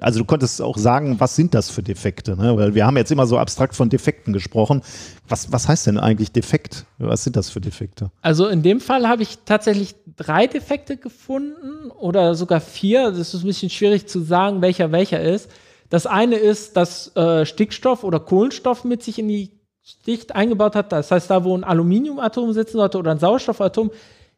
[0.00, 2.54] also du konntest auch sagen, was sind das für Defekte, ne?
[2.58, 4.82] weil wir haben jetzt immer so abstrakt von Defekten gesprochen.
[5.28, 6.84] Was, was heißt denn eigentlich Defekt?
[6.98, 8.10] Was sind das für Defekte?
[8.20, 13.12] Also in dem Fall habe ich tatsächlich drei Defekte gefunden oder sogar vier.
[13.12, 15.50] Das ist ein bisschen schwierig zu sagen, welcher welcher ist.
[15.88, 19.50] Das eine ist, dass äh, Stickstoff oder Kohlenstoff mit sich in die
[19.86, 20.90] Schicht eingebaut hat.
[20.90, 23.90] Das heißt, da wo ein Aluminiumatom sitzen sollte oder ein Sauerstoffatom,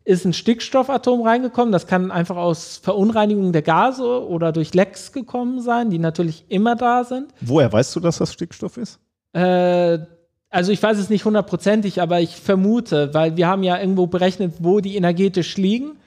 [0.05, 1.73] ist ein Stickstoffatom reingekommen.
[1.73, 6.77] Das kann einfach aus Verunreinigung der Gase oder durch Lecks gekommen sein, die natürlich immer
[6.77, 7.33] da sind.
[7.41, 8.99] Woher weißt du, dass das Stickstoff ist?
[9.33, 9.99] Äh,
[10.51, 14.55] also ich weiß es nicht hundertprozentig, aber ich vermute, weil wir haben ja irgendwo berechnet,
[14.61, 15.99] wo die energetisch liegen.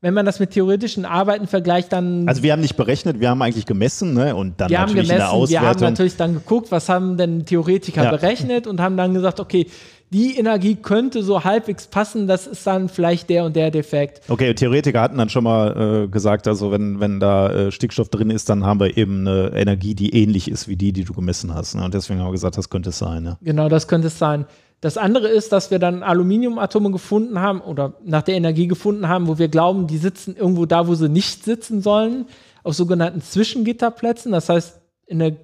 [0.00, 3.42] Wenn man das mit theoretischen Arbeiten vergleicht, dann Also wir haben nicht berechnet, wir haben
[3.42, 4.36] eigentlich gemessen ne?
[4.36, 5.88] und dann wir haben natürlich in der gemessen, wir haben Auswertung.
[5.88, 8.10] natürlich dann geguckt, was haben denn Theoretiker Ja.
[8.12, 9.66] berechnet und haben dann gesagt, okay,
[10.10, 14.22] die Energie könnte so halbwegs passen, das ist dann vielleicht der und der Defekt.
[14.28, 18.30] Okay, Theoretiker hatten dann schon mal äh, gesagt, also wenn, wenn da äh, Stickstoff drin
[18.30, 21.52] ist, dann haben wir eben eine Energie, die ähnlich ist wie die, die du gemessen
[21.54, 21.74] hast.
[21.74, 21.84] Ne?
[21.84, 23.24] Und deswegen haben wir gesagt, das könnte es sein.
[23.24, 23.36] Ne?
[23.42, 24.46] Genau, das könnte es sein.
[24.80, 29.26] Das andere ist, dass wir dann Aluminiumatome gefunden haben oder nach der Energie gefunden haben,
[29.26, 32.26] wo wir glauben, die sitzen irgendwo da, wo sie nicht sitzen sollen,
[32.62, 34.30] auf sogenannten Zwischengitterplätzen.
[34.30, 35.36] Das heißt, in der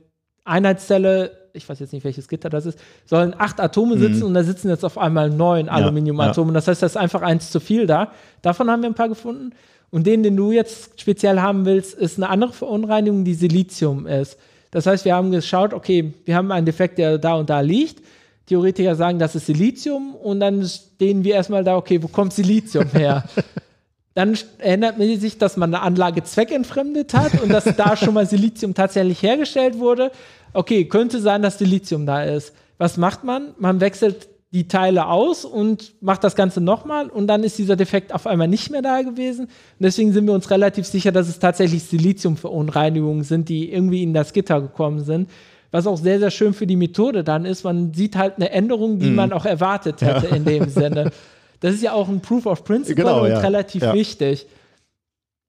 [0.44, 4.44] Einheitszelle, ich weiß jetzt nicht, welches Gitter das ist, sollen acht Atome sitzen und da
[4.44, 6.52] sitzen jetzt auf einmal neun Aluminiumatome.
[6.52, 8.12] Das heißt, da ist einfach eins zu viel da.
[8.42, 9.50] Davon haben wir ein paar gefunden.
[9.90, 14.36] Und den, den du jetzt speziell haben willst, ist eine andere Verunreinigung, die Silizium ist.
[14.70, 18.02] Das heißt, wir haben geschaut, okay, wir haben einen Defekt, der da und da liegt.
[18.46, 22.88] Theoretiker sagen, das ist Silizium und dann stehen wir erstmal da, okay, wo kommt Silizium
[22.88, 23.24] her?
[24.14, 28.26] dann erinnert man sich, dass man eine Anlage zweckentfremdet hat und dass da schon mal
[28.26, 30.12] Silizium tatsächlich hergestellt wurde.
[30.52, 32.54] Okay, könnte sein, dass Silizium da ist.
[32.78, 33.54] Was macht man?
[33.58, 38.14] Man wechselt die Teile aus und macht das Ganze nochmal und dann ist dieser Defekt
[38.14, 39.46] auf einmal nicht mehr da gewesen.
[39.46, 39.50] Und
[39.80, 44.32] deswegen sind wir uns relativ sicher, dass es tatsächlich Siliziumverunreinigungen sind, die irgendwie in das
[44.32, 45.28] Gitter gekommen sind.
[45.74, 47.64] Was auch sehr, sehr schön für die Methode dann ist.
[47.64, 51.10] Man sieht halt eine Änderung, die man auch erwartet hätte in dem Sinne.
[51.58, 53.40] Das ist ja auch ein Proof of Principle Genau, und ja.
[53.40, 53.92] relativ Ja.
[53.92, 54.46] wichtig.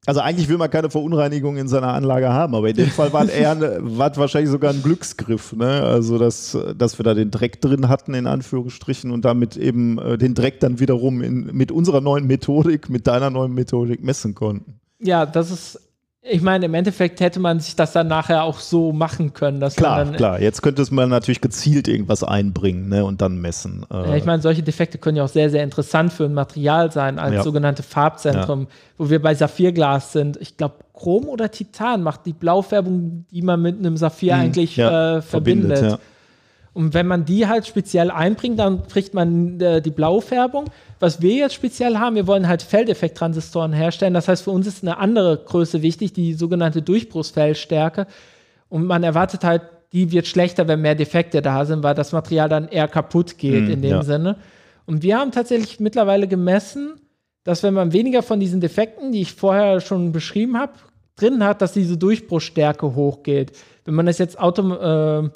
[0.08, 3.30] Also eigentlich will man keine Verunreinigung in seiner Anlage haben, aber in dem Fall war
[3.30, 5.84] eher war wahrscheinlich sogar ein Glücksgriff, ne?
[5.84, 10.18] Also dass, dass wir da den Dreck drin hatten, in Anführungsstrichen, und damit eben äh,
[10.18, 14.80] den Dreck dann wiederum in, mit unserer neuen Methodik, mit deiner neuen Methodik messen konnten.
[15.00, 15.80] Ja, das ist,
[16.28, 19.76] ich meine, im Endeffekt hätte man sich das dann nachher auch so machen können, dass
[19.76, 20.42] Klar, man dann, klar.
[20.42, 23.06] Jetzt könnte es man natürlich gezielt irgendwas einbringen, ne?
[23.06, 23.86] Und dann messen.
[23.92, 26.92] Äh, Ja, ich meine, solche Defekte können ja auch sehr, sehr interessant für ein Material
[26.92, 27.44] sein, als Ja.
[27.44, 30.38] sogenannte Farbzentrum, wo wir bei Saphirglas sind.
[30.42, 34.82] Ich glaube, Chrom oder Titan macht die Blaufärbung, die man mit einem Saphir eigentlich Mhm.
[34.82, 35.82] ja, äh, verbindet.
[35.84, 36.00] ja.
[36.76, 40.66] Und wenn man die halt speziell einbringt, dann kriegt man äh, die Blaufärbung.
[41.00, 44.14] Was wir jetzt speziell haben, wir wollen halt Feldeffekttransistoren herstellen.
[44.14, 48.08] Das heißt, für uns ist eine andere Größe wichtig, die sogenannte Durchbruchsfeldstärke.
[48.68, 49.62] Und man erwartet halt,
[49.94, 53.64] die wird schlechter, wenn mehr Defekte da sind, weil das Material dann eher kaputt geht
[53.64, 54.04] Mhm, in dem ja.
[54.04, 54.36] Sinne.
[54.86, 57.00] Und wir haben tatsächlich mittlerweile gemessen,
[57.46, 60.74] dass wenn man weniger von diesen Defekten, die ich vorher schon beschrieben habe,
[61.16, 63.54] drin hat, dass diese Durchbruchsstärke hochgeht.
[63.86, 65.30] Wenn man das jetzt autom äh,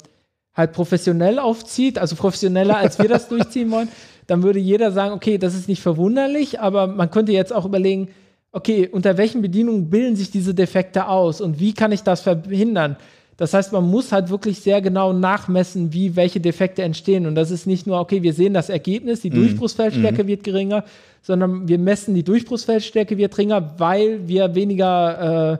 [0.60, 3.88] halt professionell aufzieht, also professioneller als wir das durchziehen wollen,
[4.28, 8.10] dann würde jeder sagen, okay, das ist nicht verwunderlich, aber man könnte jetzt auch überlegen,
[8.52, 12.96] okay, unter welchen Bedingungen bilden sich diese Defekte aus und wie kann ich das verhindern?
[13.40, 17.26] Das heißt, man muss halt wirklich sehr genau nachmessen, wie welche Defekte entstehen.
[17.26, 20.84] Und das ist nicht nur, okay, wir sehen das Ergebnis, die Durchbruchsfeldstärke wird geringer,
[21.22, 25.58] sondern wir messen, die Durchbruchsfeldstärke wird geringer, weil wir weniger äh,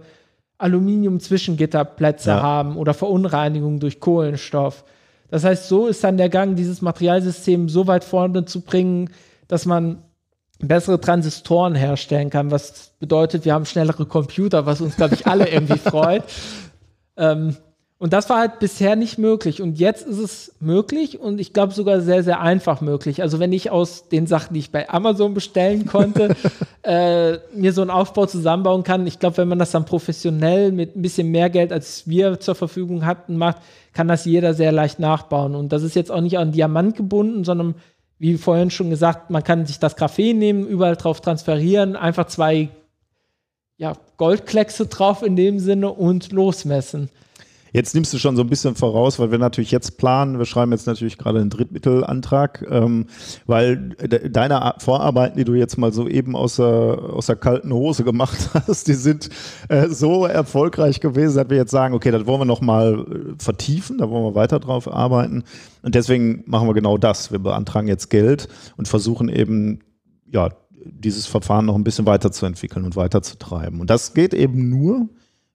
[0.61, 2.43] Aluminium-Zwischengitterplätze Ja.
[2.43, 4.85] haben oder Verunreinigung durch Kohlenstoff.
[5.31, 9.11] Das heißt, so ist dann der Gang, dieses Materialsystem so weit vorne zu bringen,
[9.49, 10.03] dass man
[10.59, 15.49] bessere Transistoren herstellen kann, was bedeutet, wir haben schnellere Computer, was uns, glaube ich, alle
[15.49, 16.25] irgendwie freut.
[17.17, 17.57] Ähm,
[18.01, 19.61] und das war halt bisher nicht möglich.
[19.61, 23.21] Und jetzt ist es möglich und ich glaube sogar sehr, sehr einfach möglich.
[23.21, 26.35] Also wenn ich aus den Sachen, die ich bei Amazon bestellen konnte,
[26.83, 30.97] äh, mir so einen Aufbau zusammenbauen kann, ich glaube, wenn man das dann professionell mit
[30.97, 33.59] ein bisschen mehr Geld, als wir zur Verfügung hatten, macht,
[33.93, 35.55] kann das jeder sehr leicht nachbauen.
[35.55, 37.75] Und das ist jetzt auch nicht an Diamant gebunden, sondern
[38.19, 42.71] wie vorhin schon gesagt, man kann sich das Graphen nehmen, überall drauf transferieren, einfach zwei
[43.77, 47.11] ja, Goldkleckse drauf in dem Sinne und losmessen.
[47.73, 50.73] Jetzt nimmst du schon so ein bisschen voraus, weil wir natürlich jetzt planen, wir schreiben
[50.73, 53.07] jetzt natürlich gerade einen Drittmittelantrag, ähm,
[53.47, 57.37] weil de deine Ar- Vorarbeiten, die du jetzt mal so eben aus der, aus der
[57.37, 59.31] kalten Hose gemacht hast, die sind
[59.69, 64.11] äh, so erfolgreich gewesen, dass wir jetzt sagen, okay, das wollen wir nochmal vertiefen, da
[64.11, 65.45] wollen wir weiter drauf arbeiten.
[65.83, 67.31] Und deswegen machen wir genau das.
[67.33, 69.81] Wir beantragen jetzt Geld und versuchen eben,
[70.27, 70.51] ja,
[70.85, 73.81] dieses Verfahren noch ein bisschen weiterzuentwickeln und weiterzutreiben.
[73.81, 75.09] Und das geht eben nur,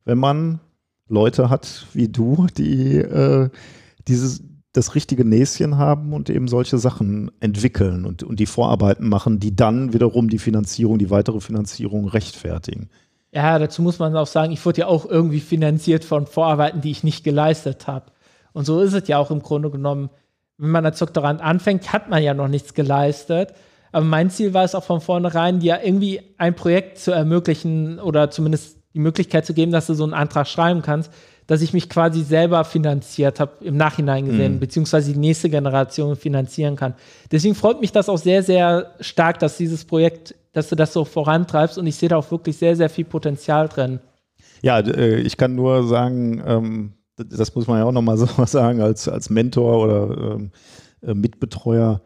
[0.04, 0.60] wenn man
[1.08, 3.50] Leute hat wie du, die äh,
[4.08, 9.40] dieses, das richtige Näschen haben und eben solche Sachen entwickeln und, und die Vorarbeiten machen,
[9.40, 12.90] die dann wiederum die Finanzierung, die weitere Finanzierung rechtfertigen.
[13.32, 16.92] Ja, dazu muss man auch sagen, ich wurde ja auch irgendwie finanziert von Vorarbeiten, die
[16.92, 18.12] ich nicht geleistet habe.
[18.54, 20.10] Und so ist es ja auch im Grunde genommen.
[20.58, 23.54] Wenn man als Doktorand anfängt, hat man ja noch nichts geleistet.
[23.92, 28.32] Aber mein Ziel war es auch von vornherein, ja irgendwie ein Projekt zu ermöglichen oder
[28.32, 31.12] zumindest die Möglichkeit zu geben, dass du so einen Antrag schreiben kannst,
[31.48, 36.76] dass ich mich quasi selber finanziert habe, im Nachhinein gesehen, beziehungsweise die nächste Generation finanzieren
[36.76, 36.96] kann.
[37.32, 41.06] Deswegen freut mich das auch sehr, sehr stark, dass dieses Projekt, dass du das so
[41.06, 44.00] vorantreibst und ich sehe da auch wirklich sehr, sehr viel Potenzial drin.
[44.64, 48.82] Ja, äh, ich kann nur sagen, ähm, das muss man ja auch nochmal so sagen,
[48.82, 50.52] als, als Mentor oder ähm,
[51.02, 52.02] äh, Mitbetreuer.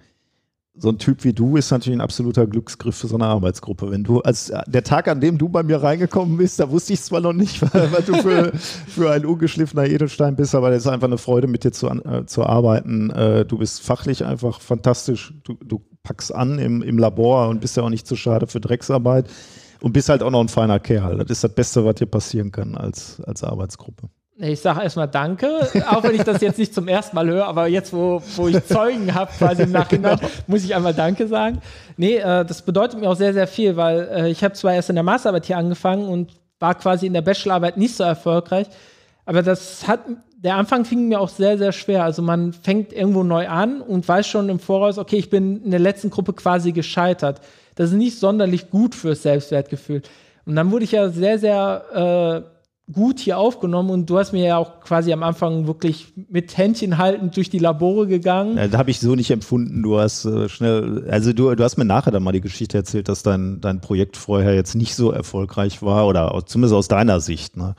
[0.81, 3.91] So ein Typ wie du ist natürlich ein absoluter Glücksgriff für so eine Arbeitsgruppe.
[3.91, 6.93] Wenn du, als äh, der Tag, an dem du bei mir reingekommen bist, da wusste
[6.93, 10.87] ich zwar noch nicht, weil du für, für ein ungeschliffener Edelstein bist, aber es ist
[10.87, 13.09] einfach eine Freude, mit dir zu, äh, zu arbeiten.
[13.09, 15.33] Äh, du bist fachlich einfach fantastisch.
[15.43, 18.61] Du, du packst an im, im Labor und bist ja auch nicht zu schade für
[18.61, 19.29] Drecksarbeit.
[19.81, 21.19] Und bist halt auch noch ein feiner Kerl.
[21.19, 24.09] Das ist das Beste, was dir passieren kann als, als Arbeitsgruppe.
[24.41, 27.67] Ich sage erstmal Danke, auch wenn ich das jetzt nicht zum ersten Mal höre, aber
[27.67, 30.17] jetzt, wo, wo ich Zeugen habe, quasi im Nachhinein,
[30.47, 31.59] muss ich einmal Danke sagen.
[31.97, 34.89] Nee, äh, das bedeutet mir auch sehr, sehr viel, weil äh, ich habe zwar erst
[34.89, 38.67] in der Masterarbeit hier angefangen und war quasi in der Bachelorarbeit nicht so erfolgreich,
[39.25, 39.99] aber das hat,
[40.37, 42.05] der Anfang fing mir auch sehr, sehr schwer.
[42.05, 45.71] Also man fängt irgendwo neu an und weiß schon im Voraus, okay, ich bin in
[45.71, 47.41] der letzten Gruppe quasi gescheitert.
[47.75, 50.01] Das ist nicht sonderlich gut fürs Selbstwertgefühl.
[50.45, 52.58] Und dann wurde ich ja sehr, sehr äh,
[52.91, 56.97] gut hier aufgenommen und du hast mir ja auch quasi am Anfang wirklich mit Händchen
[56.97, 58.57] haltend durch die Labore gegangen.
[58.57, 59.83] Ja, das habe ich so nicht empfunden.
[59.83, 63.07] Du hast äh, schnell, also du, du hast mir nachher dann mal die Geschichte erzählt,
[63.07, 67.57] dass dein, dein Projekt vorher jetzt nicht so erfolgreich war oder zumindest aus deiner Sicht.
[67.57, 67.75] Ne?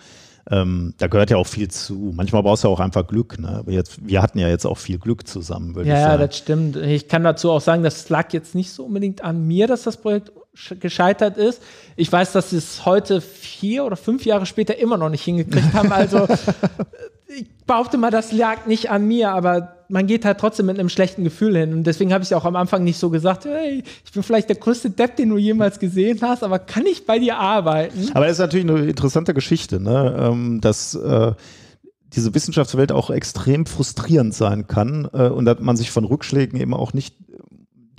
[0.51, 2.12] ähm, da gehört ja auch viel zu.
[2.15, 3.39] Manchmal brauchst du auch einfach Glück.
[3.39, 3.49] Ne?
[3.49, 6.20] Aber jetzt, wir hatten ja jetzt auch viel Glück zusammen, würde ja, ich sagen.
[6.20, 6.77] Ja, das stimmt.
[6.77, 9.97] Ich kann dazu auch sagen, das lag jetzt nicht so unbedingt an mir, dass das
[9.97, 10.32] Projekt
[10.81, 11.63] gescheitert ist.
[11.97, 15.73] Ich weiß, dass sie es heute vier oder fünf Jahre später immer noch nicht hingekriegt
[15.73, 15.93] haben.
[15.93, 16.27] Also
[17.29, 20.89] ich behaupte mal, das lag nicht an mir, aber man geht halt trotzdem mit einem
[20.89, 21.73] schlechten Gefühl hin.
[21.73, 24.57] Und deswegen habe ich auch am Anfang nicht so gesagt, hey, ich bin vielleicht der
[24.57, 28.11] größte Depp, den du jemals gesehen hast, aber kann ich bei dir arbeiten?
[28.15, 30.17] Aber das ist natürlich eine interessante Geschichte, ne?
[30.19, 31.33] Ähm, dass äh,
[32.13, 36.75] diese Wissenschaftswelt auch extrem frustrierend sein kann äh, und dass man sich von Rückschlägen eben
[36.75, 37.17] auch nicht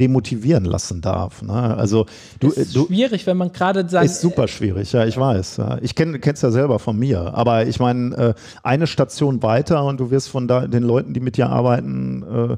[0.01, 1.43] demotivieren lassen darf.
[1.43, 1.53] Ne?
[1.53, 2.07] Also
[2.39, 4.05] du, ist du schwierig, wenn man gerade sagt.
[4.05, 5.57] Ist super schwierig, ja, ich weiß.
[5.57, 5.77] Ja.
[5.81, 7.35] Ich kenne es ja selber von mir.
[7.35, 8.33] Aber ich meine, äh,
[8.63, 12.57] eine Station weiter und du wirst von da, den Leuten, die mit dir arbeiten, äh,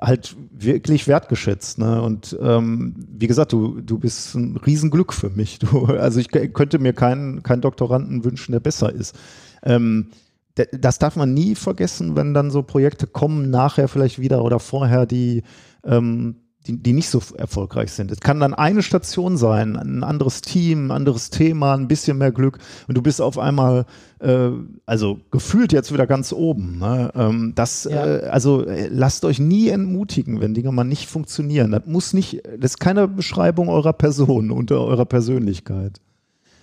[0.00, 1.78] halt wirklich wertgeschätzt.
[1.78, 2.02] Ne?
[2.02, 5.60] Und ähm, wie gesagt, du, du bist ein Riesenglück für mich.
[5.60, 9.16] Du, also ich könnte mir keinen, keinen Doktoranden wünschen, der besser ist.
[9.62, 10.08] Ähm,
[10.56, 15.04] das darf man nie vergessen, wenn dann so Projekte kommen, nachher vielleicht wieder oder vorher,
[15.04, 15.42] die
[15.84, 18.10] ähm, die, die nicht so erfolgreich sind.
[18.10, 22.32] Es kann dann eine Station sein, ein anderes Team, ein anderes Thema, ein bisschen mehr
[22.32, 22.58] Glück
[22.88, 23.84] und du bist auf einmal,
[24.20, 24.48] äh,
[24.86, 26.78] also gefühlt jetzt wieder ganz oben.
[26.78, 27.10] Ne?
[27.14, 28.06] Ähm, das, ja.
[28.06, 31.72] äh, also äh, lasst euch nie entmutigen, wenn Dinge mal nicht funktionieren.
[31.72, 36.00] Das muss nicht, das ist keine Beschreibung eurer Person und eurer Persönlichkeit.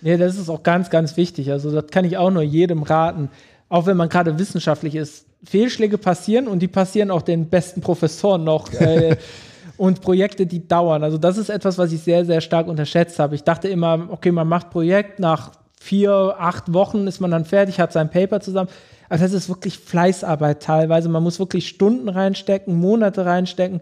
[0.00, 1.52] Nee, das ist auch ganz, ganz wichtig.
[1.52, 3.28] Also das kann ich auch nur jedem raten,
[3.68, 5.26] auch wenn man gerade wissenschaftlich ist.
[5.44, 8.68] Fehlschläge passieren und die passieren auch den besten Professoren noch.
[9.76, 11.02] Und Projekte, die dauern.
[11.02, 13.34] Also das ist etwas, was ich sehr, sehr stark unterschätzt habe.
[13.34, 17.80] Ich dachte immer, okay, man macht Projekt, nach vier, acht Wochen ist man dann fertig,
[17.80, 18.70] hat sein Paper zusammen.
[19.08, 21.08] Also das ist wirklich Fleißarbeit teilweise.
[21.08, 23.80] Man muss wirklich Stunden reinstecken, Monate reinstecken.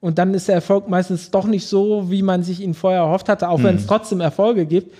[0.00, 3.28] Und dann ist der Erfolg meistens doch nicht so, wie man sich ihn vorher erhofft
[3.28, 3.64] hatte, auch mhm.
[3.64, 4.94] wenn es trotzdem Erfolge gibt.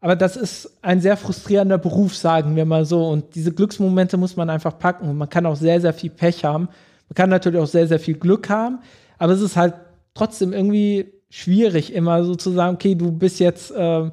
[0.00, 3.08] Aber das ist ein sehr frustrierender Beruf, sagen wir mal so.
[3.08, 5.08] Und diese Glücksmomente muss man einfach packen.
[5.08, 6.68] Und man kann auch sehr, sehr viel Pech haben.
[7.08, 8.80] Man kann natürlich auch sehr, sehr viel Glück haben.
[9.18, 9.74] Aber es ist halt
[10.14, 14.10] trotzdem irgendwie schwierig, immer so zu sagen, okay, du bist jetzt, äh,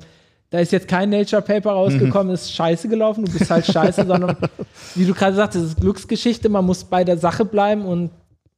[0.49, 2.33] da ist jetzt kein Nature Paper rausgekommen, mhm.
[2.33, 4.35] ist scheiße gelaufen, du bist halt scheiße, sondern
[4.95, 8.09] wie du gerade sagst, es ist Glücksgeschichte, man muss bei der Sache bleiben und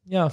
[0.05, 0.31] ja.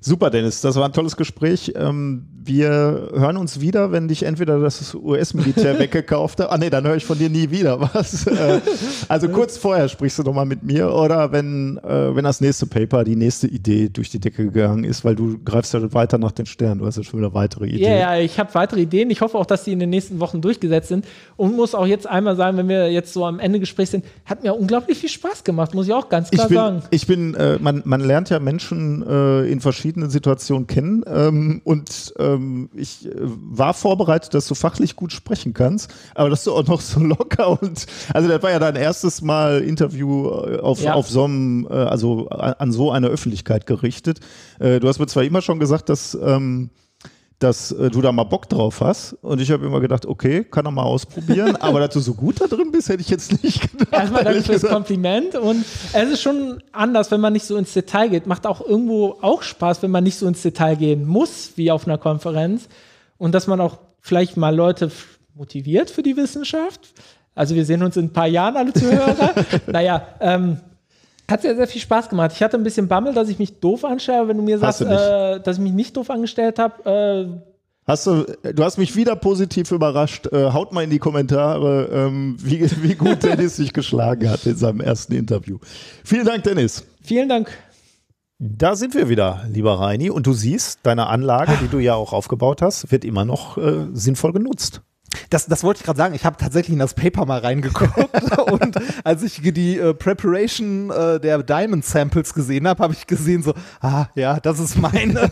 [0.00, 1.72] Super, Dennis, das war ein tolles Gespräch.
[1.74, 6.50] Ähm, wir hören uns wieder, wenn dich entweder das US-Militär weggekauft hat.
[6.50, 8.26] Ah, nee, dann höre ich von dir nie wieder was.
[8.36, 8.60] Äh,
[9.08, 13.02] also kurz vorher sprichst du nochmal mit mir oder wenn, äh, wenn das nächste Paper,
[13.02, 16.44] die nächste Idee durch die Decke gegangen ist, weil du greifst ja weiter nach den
[16.44, 16.80] Sternen.
[16.80, 17.92] Du hast ja schon wieder weitere Ideen.
[17.92, 19.10] Ja, ja, ich habe weitere Ideen.
[19.10, 21.06] Ich hoffe auch, dass die in den nächsten Wochen durchgesetzt sind
[21.36, 24.42] und muss auch jetzt einmal sagen, wenn wir jetzt so am Ende Gespräch sind, hat
[24.42, 26.82] mir unglaublich viel Spaß gemacht, muss ich auch ganz klar ich bin, sagen.
[26.90, 32.14] Ich bin, äh, man, man lernt ja Menschen äh, in verschiedenen Situationen kennen ähm, und
[32.18, 36.52] äh, ähm, ich äh, war vorbereitet, dass du fachlich gut sprechen kannst, aber dass du
[36.52, 40.82] auch noch so locker und also das war ja dein erstes Mal Interview äh, auf,
[40.82, 40.94] ja.
[40.94, 44.20] auf so einem, äh, also an so einer Öffentlichkeit gerichtet.
[44.58, 46.70] Äh, du hast mir zwar immer schon gesagt, dass ähm,
[47.38, 49.12] dass äh, du da mal Bock drauf hast.
[49.22, 51.56] Und ich habe immer gedacht, okay, kann er mal ausprobieren.
[51.60, 53.92] aber dass du so gut da drin bist, hätte ich jetzt nicht gedacht.
[53.92, 55.34] Erstmal danke fürs Kompliment.
[55.34, 58.26] Und es ist schon anders, wenn man nicht so ins Detail geht.
[58.26, 61.86] Macht auch irgendwo auch Spaß, wenn man nicht so ins Detail gehen muss, wie auf
[61.86, 62.68] einer Konferenz.
[63.18, 64.90] Und dass man auch vielleicht mal Leute
[65.34, 66.80] motiviert für die Wissenschaft.
[67.34, 69.34] Also wir sehen uns in ein paar Jahren alle Zuhörer.
[69.66, 70.58] naja, ähm,
[71.28, 72.32] hat sehr, sehr viel Spaß gemacht.
[72.34, 74.84] Ich hatte ein bisschen Bammel, dass ich mich doof anstelle, wenn du mir sagst, du
[74.84, 77.38] äh, dass ich mich nicht doof angestellt habe.
[77.42, 77.52] Äh,
[77.86, 80.26] Hast du, du hast mich wieder positiv überrascht.
[80.32, 84.56] Äh, haut mal in die Kommentare, ähm, wie, wie gut Dennis sich geschlagen hat in
[84.56, 85.58] seinem ersten Interview.
[86.02, 86.84] Vielen Dank, Dennis.
[87.00, 87.48] Vielen Dank.
[88.40, 90.10] Da sind wir wieder, lieber Reini.
[90.10, 93.86] Und du siehst, deine Anlage, die du ja auch aufgebaut hast, wird immer noch äh,
[93.92, 94.82] sinnvoll genutzt.
[95.30, 96.14] Das, das wollte ich gerade sagen.
[96.14, 97.94] Ich habe tatsächlich in das Paper mal reingeguckt
[98.50, 103.42] und als ich die äh, Preparation äh, der Diamond Samples gesehen habe, habe ich gesehen
[103.42, 105.14] so, ah ja, das ist meine.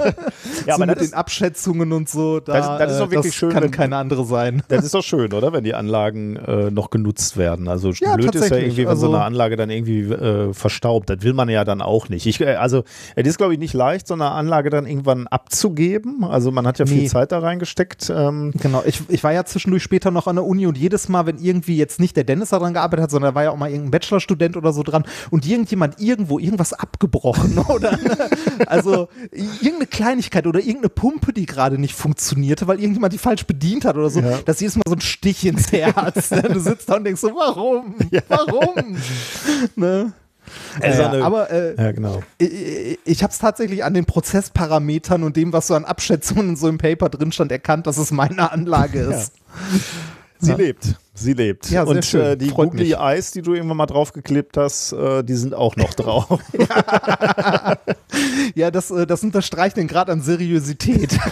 [0.66, 2.40] ja, so aber mit den Abschätzungen und so.
[2.40, 3.51] Da, das, das ist doch wirklich das schön.
[3.51, 4.62] Kann wenn, keine andere sein.
[4.69, 7.69] Das ist doch schön, oder, wenn die Anlagen äh, noch genutzt werden.
[7.69, 11.11] Also ja, blöd ist ja irgendwie, wenn also, so eine Anlage dann irgendwie äh, verstaubt.
[11.11, 12.27] Das will man ja dann auch nicht.
[12.27, 12.85] Ich, äh, also
[13.16, 16.24] es ist glaube ich nicht leicht, so eine Anlage dann irgendwann abzugeben.
[16.24, 16.93] Also man hat ja nee.
[16.93, 18.11] viel Zeit da reingesteckt.
[18.15, 18.82] Ähm, genau.
[18.86, 19.44] Ich, ich war ja
[19.75, 22.51] zwischendurch später noch an der Uni und jedes Mal, wenn irgendwie jetzt nicht der Dennis
[22.51, 25.47] daran gearbeitet hat, sondern da war ja auch mal irgendein Bachelorstudent oder so dran und
[25.47, 27.99] irgendjemand irgendwo irgendwas abgebrochen oder
[28.67, 33.85] also irgendeine Kleinigkeit oder irgendeine Pumpe, die gerade nicht funktionierte, weil irgendjemand die falsch bedient
[33.85, 34.39] hat oder so, ja.
[34.45, 36.31] das ist jedes Mal so ein Stich ins Herz.
[36.55, 37.95] Du sitzt da und denkst so, warum?
[38.11, 38.21] Ja.
[38.29, 38.97] Warum?
[39.77, 40.13] ne?
[40.81, 42.23] Also ja, eine, aber äh, ja, genau.
[42.39, 46.57] ich, ich habe es tatsächlich an den Prozessparametern und dem, was so an Abschätzungen in
[46.57, 49.33] so einem Paper drin stand, erkannt, dass es meine Anlage ist.
[50.39, 50.57] Sie Ja.
[50.57, 50.97] lebt.
[51.17, 51.71] Sie lebt.
[51.71, 52.21] Ja, Und schön.
[52.23, 52.97] Äh, die Freut Googly mich.
[52.99, 56.41] Eyes, die du irgendwann mal draufgeklebt hast, äh, die sind auch noch drauf.
[58.55, 61.17] Ja, das, äh, das unterstreicht den Grad an Seriosität.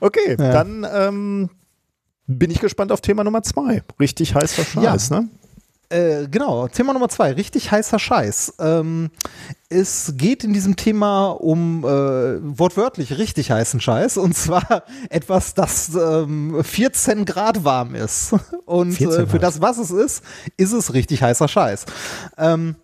[0.00, 0.50] Okay, Ja.
[0.52, 1.50] dann ähm,
[2.26, 3.82] bin ich gespannt auf Thema Nummer zwei.
[4.00, 5.28] Richtig heißer Scheiß, ne?
[5.92, 8.54] Äh, genau, Thema Nummer zwei, richtig heißer Scheiß.
[8.60, 9.10] Ähm,
[9.68, 11.88] es geht in diesem Thema um äh,
[12.58, 18.34] wortwörtlich richtig heißen Scheiß und zwar etwas, das ähm, 14 Grad warm ist.
[18.64, 20.24] Und 14 äh, für das, was es ist,
[20.56, 21.84] ist es richtig heißer Scheiß.
[22.38, 22.76] Ähm,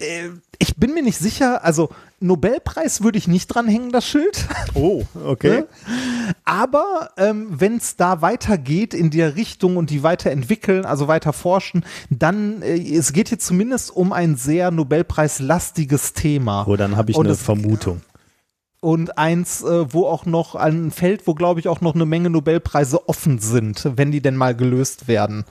[0.00, 1.90] äh, ich bin mir nicht sicher, also
[2.24, 4.48] Nobelpreis würde ich nicht dranhängen, das Schild.
[4.76, 5.60] Oh, okay.
[5.60, 5.66] Ne?
[6.44, 11.84] Aber ähm, wenn es da weitergeht in der Richtung und die weiterentwickeln, also weiter forschen,
[12.10, 16.66] dann äh, es geht hier zumindest um ein sehr Nobelpreislastiges Thema.
[16.66, 18.00] Oh, dann habe ich Und eine Vermutung.
[18.80, 22.30] Und eins, äh, wo auch noch ein Feld, wo glaube ich auch noch eine Menge
[22.30, 25.44] Nobelpreise offen sind, wenn die denn mal gelöst werden.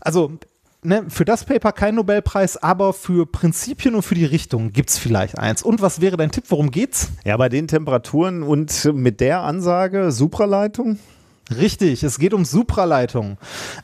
[0.00, 0.38] Also
[0.84, 4.98] ne, für das Paper kein Nobelpreis, aber für Prinzipien und für die Richtung gibt es
[4.98, 5.62] vielleicht eins.
[5.62, 6.44] Und was wäre dein Tipp?
[6.48, 7.08] Worum geht's?
[7.24, 10.98] Ja, bei den Temperaturen und mit der Ansage Supraleitung,
[11.54, 13.36] Richtig, es geht um Supraleitung.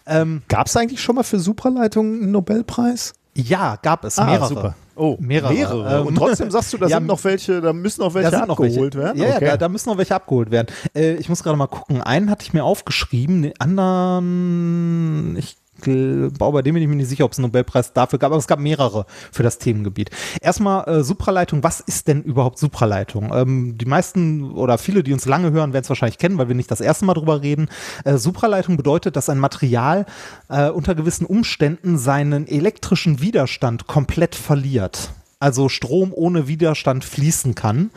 [0.07, 3.13] Ähm, gab es eigentlich schon mal für Supraleitung einen Nobelpreis?
[3.35, 4.49] ja, gab es Ah, mehrere.
[4.49, 4.75] super.
[4.97, 6.01] Oh, Mehrere.
[6.01, 8.49] Ähm, Und trotzdem sagst du, da Ja, sind noch welche, da müssen noch welche sind
[8.49, 8.99] noch abgeholt welche.
[8.99, 9.19] werden?
[9.23, 9.45] Ja, Okay.
[9.45, 10.69] ja da, da müssen noch welche abgeholt werden.
[10.95, 12.01] Äh, ich muss gerade mal gucken.
[12.03, 17.09] Einen hatte ich mir aufgeschrieben, den anderen, ich glaube, bei dem bin ich mir nicht
[17.09, 20.11] sicher, ob es einen Nobelpreis dafür gab, aber es gab mehrere für das Themengebiet.
[20.41, 21.63] Erstmal äh, Supraleitung.
[21.63, 23.33] Was ist denn überhaupt Supraleitung?
[23.35, 26.55] Ähm, die meisten oder viele, die uns lange hören, werden es wahrscheinlich kennen, weil wir
[26.55, 27.69] nicht das erste Mal drüber reden.
[28.05, 30.07] Äh, Supraleitung bedeutet, dass ein Material
[30.49, 35.11] äh, unter gewissen Umständen seinen elektrischen Widerstand komplett verliert.
[35.43, 37.91] Also Strom ohne Widerstand fließen kann.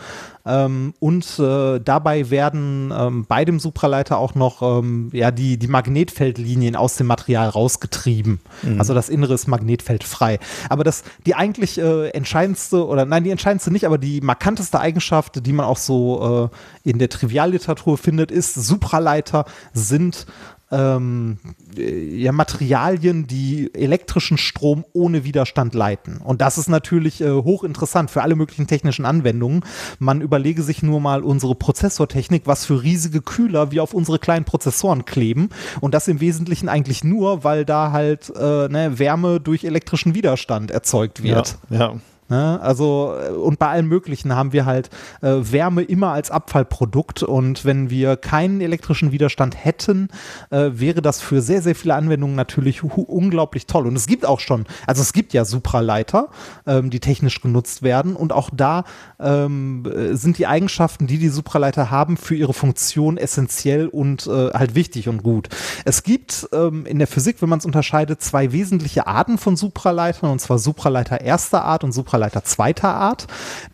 [0.46, 5.68] Ähm, und äh, dabei werden ähm, bei dem Supraleiter auch noch ähm, ja, die, die
[5.68, 8.42] Magnetfeldlinien aus dem Material rausgetrieben.
[8.78, 10.40] Also das Innere ist magnetfeldfrei.
[10.70, 15.46] Aber das, die eigentlich äh, entscheidendste, oder nein, die entscheidendste nicht, aber die markanteste Eigenschaft,
[15.46, 16.52] die man auch so
[16.84, 20.26] äh, in der Trivialliteratur findet, ist, Supraleiter sind
[20.74, 21.38] ähm,
[21.78, 26.18] äh, ja, Materialien, die elektrischen Strom ohne Widerstand leiten.
[26.18, 29.64] Und das ist natürlich äh, hochinteressant für alle möglichen technischen Anwendungen.
[30.00, 34.46] Man überlege sich nur mal unsere Prozessortechnik, was für riesige Kühler wir auf unsere kleinen
[34.46, 35.50] Prozessoren kleben.
[35.80, 40.72] Und das im Wesentlichen eigentlich nur, weil da halt äh, ne, Wärme durch elektrischen Widerstand
[40.72, 41.58] erzeugt wird.
[41.70, 41.96] ja, ja.
[42.30, 42.60] Ne?
[42.62, 44.90] Also, äh, und bei allem Möglichen haben wir halt
[45.22, 47.24] äh, Wärme immer als Abfallprodukt.
[47.24, 50.10] Und wenn wir keinen elektrischen Widerstand hätten,
[50.50, 53.88] äh, wäre das für sehr, sehr viele Anwendungen natürlich unglaublich toll.
[53.88, 56.30] Und es gibt auch schon, also es gibt ja Supraleiter,
[56.66, 58.16] ähm, die technisch genutzt werden.
[58.16, 58.86] Und auch da
[59.20, 64.52] ähm, äh, sind die Eigenschaften, die die Supraleiter haben, für ihre Funktion essentiell und äh,
[64.52, 65.50] halt wichtig und gut.
[65.86, 70.32] Es gibt ähm, in der Physik, wenn man es unterscheidet, zwei wesentliche Arten von Supraleitern,
[70.32, 72.13] und zwar Supraleiter erster Art und Supraleiter
[72.44, 73.28] zweiter Art.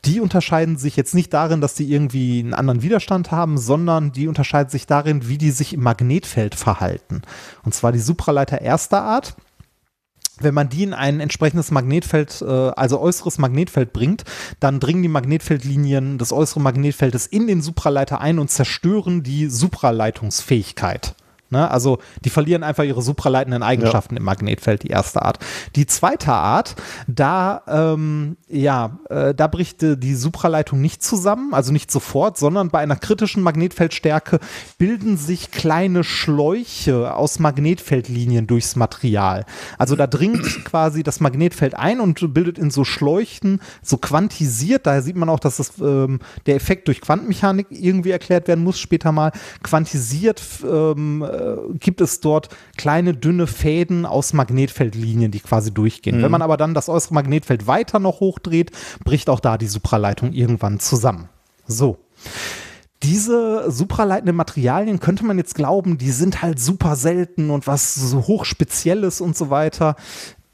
[0.05, 4.27] Die unterscheiden sich jetzt nicht darin, dass die irgendwie einen anderen Widerstand haben, sondern die
[4.27, 7.21] unterscheiden sich darin, wie die sich im Magnetfeld verhalten.
[7.63, 9.35] Und zwar die Supraleiter erster Art
[10.41, 14.23] wenn man die in ein entsprechendes Magnetfeld, äh, also äußeres Magnetfeld bringt,
[14.59, 21.15] dann dringen die Magnetfeldlinien des äußeren Magnetfeldes in den Supraleiter ein und zerstören die Supraleitungsfähigkeit.
[21.51, 21.69] Ne?
[21.69, 25.39] Also die verlieren einfach ihre supraleitenden Eigenschaften im Magnetfeld, die erste Art.
[25.75, 26.75] Die zweite Art,
[27.07, 32.69] da, ähm, ja, äh, da bricht äh, die Supraleitung nicht zusammen, also nicht sofort, sondern
[32.69, 34.39] bei einer kritischen Magnetfeldstärke
[34.77, 39.45] bilden sich kleine Schläuche aus Magnetfeldlinien durchs Material.
[39.77, 45.01] Also da dringt quasi das Magnetfeld ein und bildet in so Schläuchen so quantisiert, daher
[45.01, 49.11] sieht man auch, dass das, ähm, der Effekt durch Quantenmechanik irgendwie erklärt werden muss später
[49.11, 49.31] mal,
[49.63, 56.21] quantisiert ähm, äh, gibt es dort kleine dünne Fäden aus Magnetfeldlinien, die quasi durchgehen.
[56.21, 58.71] Wenn man aber dann das äußere Magnetfeld weiter noch hochdreht,
[59.03, 61.29] bricht auch da die Supraleitung irgendwann zusammen.
[61.67, 61.97] So.
[63.03, 68.27] Diese supraleitenden Materialien könnte man jetzt glauben, die sind halt super selten und was so
[68.27, 69.95] hochspezielles und so weiter.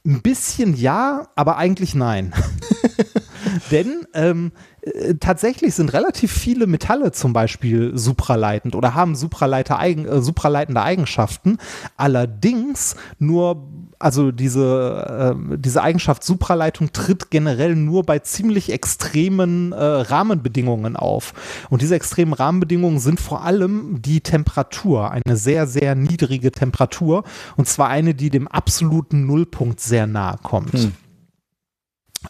[0.06, 2.34] Ein bisschen ja, aber eigentlich nein.
[3.72, 4.52] Denn ähm,
[4.82, 10.82] äh, tatsächlich sind relativ viele Metalle zum Beispiel supraleitend oder haben Supraleiter eigen, äh, supraleitende
[10.82, 11.58] Eigenschaften.
[11.98, 13.68] Allerdings nur,
[14.00, 21.34] also diese, äh, diese Eigenschaft Supraleitung tritt generell nur bei ziemlich extremen äh, Rahmenbedingungen auf.
[21.70, 27.24] Und diese extremen Rahmenbedingungen sind vor allem die Temperatur, eine sehr, sehr niedrige Temperatur.
[27.56, 30.74] Und zwar eine, die dem absoluten Nullpunkt sehr nahe kommt.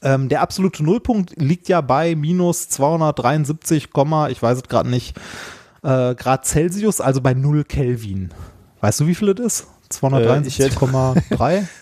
[0.02, 5.18] Ähm, der absolute Nullpunkt liegt ja bei minus 273, Komma, ich weiß es gerade nicht,
[5.84, 8.30] äh, Grad Celsius, also bei 0 Kelvin.
[8.82, 9.68] Weißt du, wie viel das ist?
[9.92, 11.68] 273,3?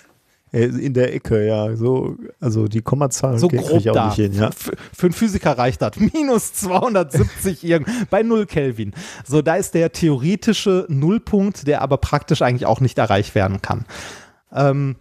[0.55, 1.75] Äh, in der Ecke, ja.
[1.75, 4.05] So, also die Kommazahl so krieg grob ich auch da.
[4.09, 4.49] nicht hin, ja.
[4.49, 5.93] F- Für einen Physiker reicht das.
[6.13, 8.93] Minus 270 irgend bei 0 Kelvin.
[9.25, 13.85] So, da ist der theoretische Nullpunkt, der aber praktisch eigentlich auch nicht erreicht werden kann.
[14.53, 14.97] Ähm,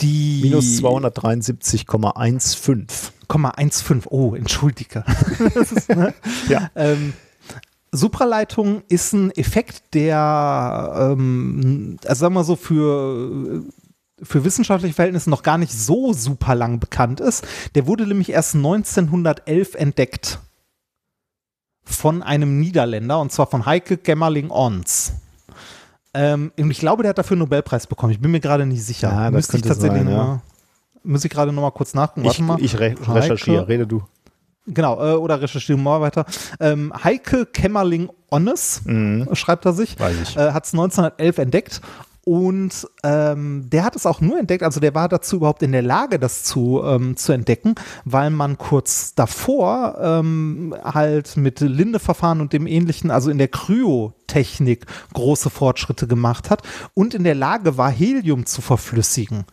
[0.00, 3.12] die Minus 273,15.
[3.28, 4.06] 2,15.
[4.08, 5.04] Oh, entschuldige.
[5.54, 6.12] ist, ne?
[6.48, 6.70] Ja.
[6.74, 7.12] ähm,
[7.90, 13.64] Supraleitung ist ein Effekt, der, ähm, also sagen wir so, für,
[14.22, 17.46] für wissenschaftliche Verhältnisse noch gar nicht so super lang bekannt ist.
[17.74, 20.38] Der wurde nämlich erst 1911 entdeckt
[21.84, 25.12] von einem Niederländer, und zwar von Heike Gemmerling-Ons.
[26.14, 28.12] Ähm, und ich glaube, der hat dafür einen Nobelpreis bekommen.
[28.12, 29.08] Ich bin mir gerade nicht sicher.
[29.10, 30.16] Ja, das Müsste ich tatsächlich sein, ja.
[30.16, 30.42] mal,
[31.04, 32.22] Muss ich gerade noch mal kurz nachgucken.
[32.26, 32.60] Ich, Warte mal.
[32.62, 34.02] ich re Heike- recherchiere, rede du.
[34.66, 36.24] Genau, äh, oder recherchieren wir mal weiter.
[36.60, 38.82] Ähm, Heike Kämmerling-Onnes,
[39.32, 40.02] schreibt er sich, Mhm.
[40.04, 40.36] Weiß ich.
[40.36, 41.80] äh, hat es 1911 entdeckt
[42.24, 45.82] und ähm, der hat es auch nur entdeckt, also der war dazu überhaupt in der
[45.82, 52.52] Lage, das zu, ähm, zu entdecken, weil man kurz davor ähm, halt mit Linde-Verfahren und
[52.52, 56.62] dem ähnlichen, also in der Kryotechnik große Fortschritte gemacht hat
[56.94, 59.44] und in der Lage war, Helium zu verflüssigen.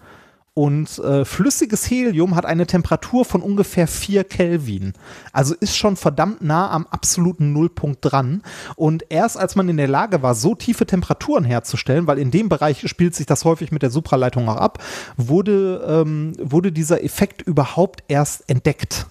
[0.60, 4.92] Und äh, flüssiges Helium hat eine Temperatur von ungefähr 4 Kelvin.
[5.32, 8.44] Also ist schon verdammt nah am absoluten Nullpunkt dran.
[8.76, 12.50] Und erst als man in der Lage war, so tiefe Temperaturen herzustellen, weil in dem
[12.50, 14.84] Bereich spielt sich das häufig mit der Supraleitung auch ab,
[15.16, 19.08] wurde, ähm, wurde dieser Effekt überhaupt erst entdeckt.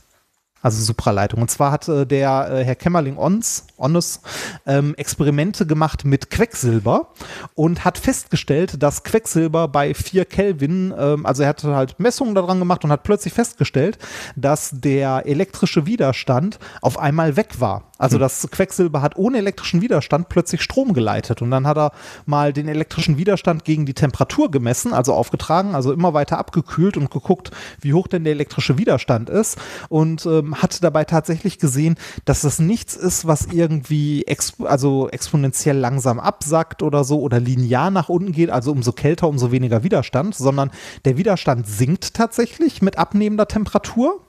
[0.60, 1.40] Also Supraleitung.
[1.40, 4.20] Und zwar hat äh, der äh, Herr Kämmerling-Ons Onnes,
[4.66, 7.12] ähm, Experimente gemacht mit Quecksilber
[7.54, 12.58] und hat festgestellt, dass Quecksilber bei 4 Kelvin, ähm, also er hat halt Messungen daran
[12.58, 13.98] gemacht und hat plötzlich festgestellt,
[14.34, 17.87] dass der elektrische Widerstand auf einmal weg war.
[17.98, 21.42] Also das Quecksilber hat ohne elektrischen Widerstand plötzlich Strom geleitet.
[21.42, 21.92] Und dann hat er
[22.26, 27.10] mal den elektrischen Widerstand gegen die Temperatur gemessen, also aufgetragen, also immer weiter abgekühlt und
[27.10, 29.58] geguckt, wie hoch denn der elektrische Widerstand ist.
[29.88, 35.76] Und ähm, hat dabei tatsächlich gesehen, dass das nichts ist, was irgendwie exp also exponentiell
[35.76, 40.34] langsam absackt oder so oder linear nach unten geht, also umso kälter, umso weniger Widerstand,
[40.34, 40.70] sondern
[41.04, 44.20] der Widerstand sinkt tatsächlich mit abnehmender Temperatur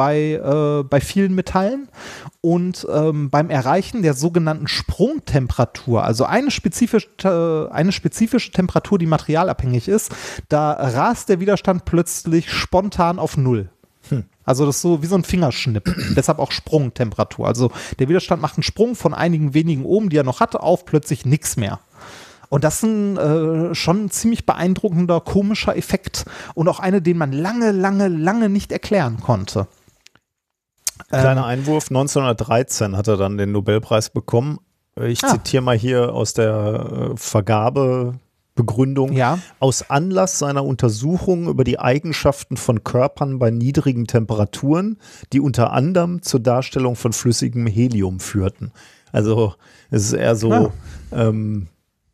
[0.00, 1.90] bei, äh, bei vielen Metallen
[2.40, 9.04] und ähm, beim Erreichen der sogenannten Sprungtemperatur, also eine spezifische, äh, eine spezifische Temperatur, die
[9.04, 10.10] materialabhängig ist,
[10.48, 13.68] da rast der Widerstand plötzlich spontan auf Null.
[14.46, 15.94] Also das ist so wie so ein Fingerschnipp.
[16.16, 17.46] Deshalb auch Sprungtemperatur.
[17.46, 20.86] Also der Widerstand macht einen Sprung von einigen wenigen Ohm, die er noch hatte, auf
[20.86, 21.78] plötzlich nichts mehr.
[22.48, 27.16] Und das ist ein äh, schon ein ziemlich beeindruckender, komischer Effekt und auch eine, den
[27.16, 29.68] man lange, lange, lange nicht erklären konnte.
[31.08, 34.58] Kleiner Einwurf, 1913 hat er dann den Nobelpreis bekommen.
[35.00, 35.28] Ich Ah.
[35.28, 39.12] zitiere mal hier aus der äh, Vergabebegründung.
[39.12, 39.38] Ja.
[39.60, 44.98] Aus Anlass seiner Untersuchung über die Eigenschaften von Körpern bei niedrigen Temperaturen,
[45.32, 48.72] die unter anderem zur Darstellung von flüssigem Helium führten.
[49.12, 49.54] Also
[49.90, 50.70] es ist eher so, Ah.
[51.12, 51.68] ähm,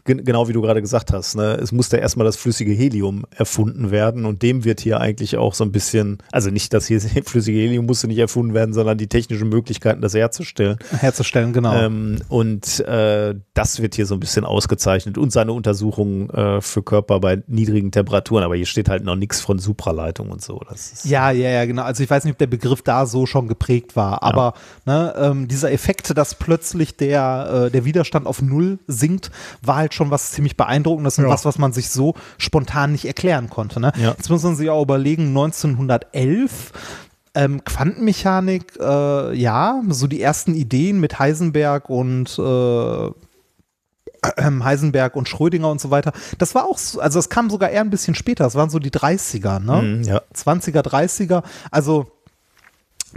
[0.07, 1.55] gen- genau wie du gerade gesagt hast, ne?
[1.60, 5.65] es musste erstmal das flüssige Helium erfunden werden und dem wird hier eigentlich auch so
[5.65, 9.49] ein bisschen, also nicht das hier flüssige Helium musste nicht erfunden werden, sondern die technischen
[9.49, 10.78] Möglichkeiten, das herzustellen.
[10.99, 11.75] Herzustellen, genau.
[11.75, 16.83] Ähm, und äh, das wird hier so ein bisschen ausgezeichnet und seine Untersuchungen äh, für
[16.83, 20.60] Körper bei niedrigen Temperaturen, aber hier steht halt noch nichts von Supraleitung und so.
[21.05, 21.83] Ja, ja, ja, genau.
[21.83, 24.55] Also ich weiß nicht, ob der Begriff da so schon geprägt war, aber
[24.85, 29.31] ne, ähm, dieser Effekt, dass plötzlich der, äh, der Widerstand auf Null sinkt,
[29.62, 31.31] war halt schon was ziemlich beeindruckendes und Ja.
[31.31, 33.81] was, was man sich so spontan nicht erklären konnte.
[33.81, 33.92] Ne?
[33.97, 34.10] Ja.
[34.10, 36.73] Jetzt muss man sich auch überlegen, 1911
[37.34, 43.10] ähm, Quantenmechanik, äh, ja, so die ersten Ideen mit Heisenberg und äh,
[44.65, 46.12] Heisenberg und Schrödinger und so weiter.
[46.39, 48.44] Das war auch, so, also das kam sogar eher ein bisschen später.
[48.44, 49.83] Das waren so die 30er, ne?
[49.83, 50.23] Mhm, ja.
[50.34, 51.42] 20er, 30er.
[51.70, 52.07] Also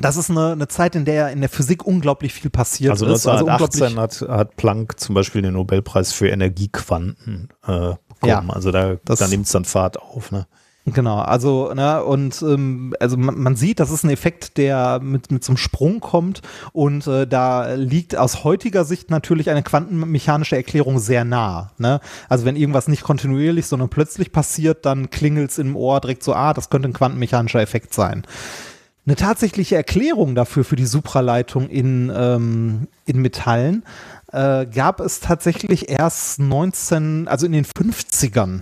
[0.02, 3.28] das ist eine, eine Zeit, in der in der Physik unglaublich viel passiert Also ist.
[3.28, 8.00] 1918 hat, hat Planck zum Beispiel den Nobelpreis für Energiequanten äh, bekommen.
[8.24, 10.32] Ja, also da, da nimmt es dann Fahrt auf.
[10.32, 10.48] Ne?
[10.86, 15.32] Genau, also, ne, und ähm, also man, man sieht, das ist ein Effekt, der mit,
[15.32, 16.42] mit so einem Sprung kommt
[16.74, 21.72] und äh, da liegt aus heutiger Sicht natürlich eine quantenmechanische Erklärung sehr nah.
[21.78, 22.00] Ne?
[22.28, 26.34] Also wenn irgendwas nicht kontinuierlich, sondern plötzlich passiert, dann klingelt es im Ohr direkt so,
[26.34, 28.24] ah, das könnte ein quantenmechanischer Effekt sein.
[29.10, 33.84] Eine tatsächliche Erklärung dafür, für die Supraleitung in, ähm, in Metallen,
[34.32, 38.62] äh, gab es tatsächlich erst 19, also in den 50ern.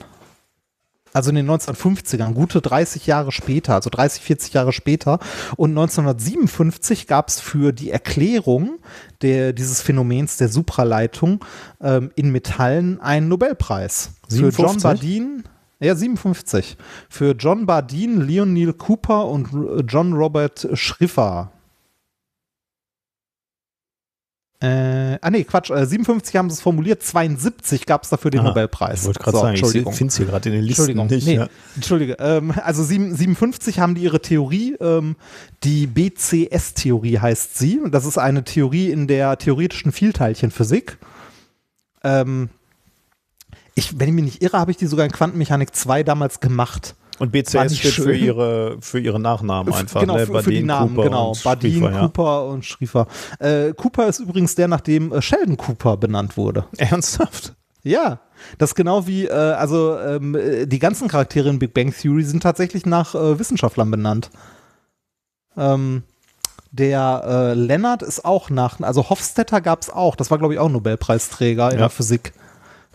[1.11, 5.19] Also in den 1950ern, gute 30 Jahre später, also 30, 40 Jahre später.
[5.57, 8.79] Und 1957 gab es für die Erklärung
[9.21, 11.43] der, dieses Phänomens der Supraleitung
[11.81, 14.11] ähm, in Metallen einen Nobelpreis.
[14.29, 14.55] 57?
[14.55, 15.43] Für John Bardeen.
[15.79, 16.75] Ja, 57.
[17.09, 19.49] Für John Bardeen, Leonil Cooper und
[19.87, 21.51] John Robert Schriffer.
[24.59, 28.39] Äh, ah nee, Quatsch, äh, 57 haben sie es formuliert, 72 gab es dafür den
[28.39, 29.01] Aha, Nobelpreis.
[29.01, 29.93] Ich wollte gerade So, sagen, ich Entschuldigung.
[29.93, 31.27] finde es hier gerade in den Listen Entschuldigung, nicht.
[31.27, 31.47] nee, Ja.
[31.75, 32.13] Entschuldige.
[32.19, 35.15] Ähm, also sieben- 57 haben die ihre Theorie, ähm,
[35.63, 37.79] die BCS-Theorie heißt sie.
[37.91, 40.97] Das ist eine Theorie in der theoretischen Vielteilchenphysik.
[42.03, 42.49] Ähm,
[43.77, 46.95] ich, wenn ich mich nicht irre, habe ich die sogar in Quantenmechanik 2 damals gemacht.
[47.19, 48.23] Und BCS steht für schön.
[48.23, 50.01] ihre, für ihre Nachnamen einfach.
[50.01, 50.25] genau, ne?
[50.25, 51.33] für, für die Badin, Namen, Cooper genau.
[51.43, 51.99] Badin, Schriefer, ja.
[52.01, 53.07] Cooper und Schriefer.
[53.39, 56.65] Äh, Cooper ist übrigens der, nach dem äh, Sheldon Cooper benannt wurde.
[56.77, 57.53] Ernsthaft?
[57.83, 58.19] Ja,
[58.57, 62.23] das ist genau wie, äh, also ähm, äh, die ganzen Charaktere in Big Bang Theory
[62.23, 64.29] sind tatsächlich nach äh, Wissenschaftlern benannt.
[65.55, 66.03] Ähm,
[66.71, 70.69] der Lennart ist auch nach, also Hofstetter gab es auch, das war glaube ich auch
[70.69, 71.77] Nobelpreisträger in Ja.
[71.77, 72.33] der Physik.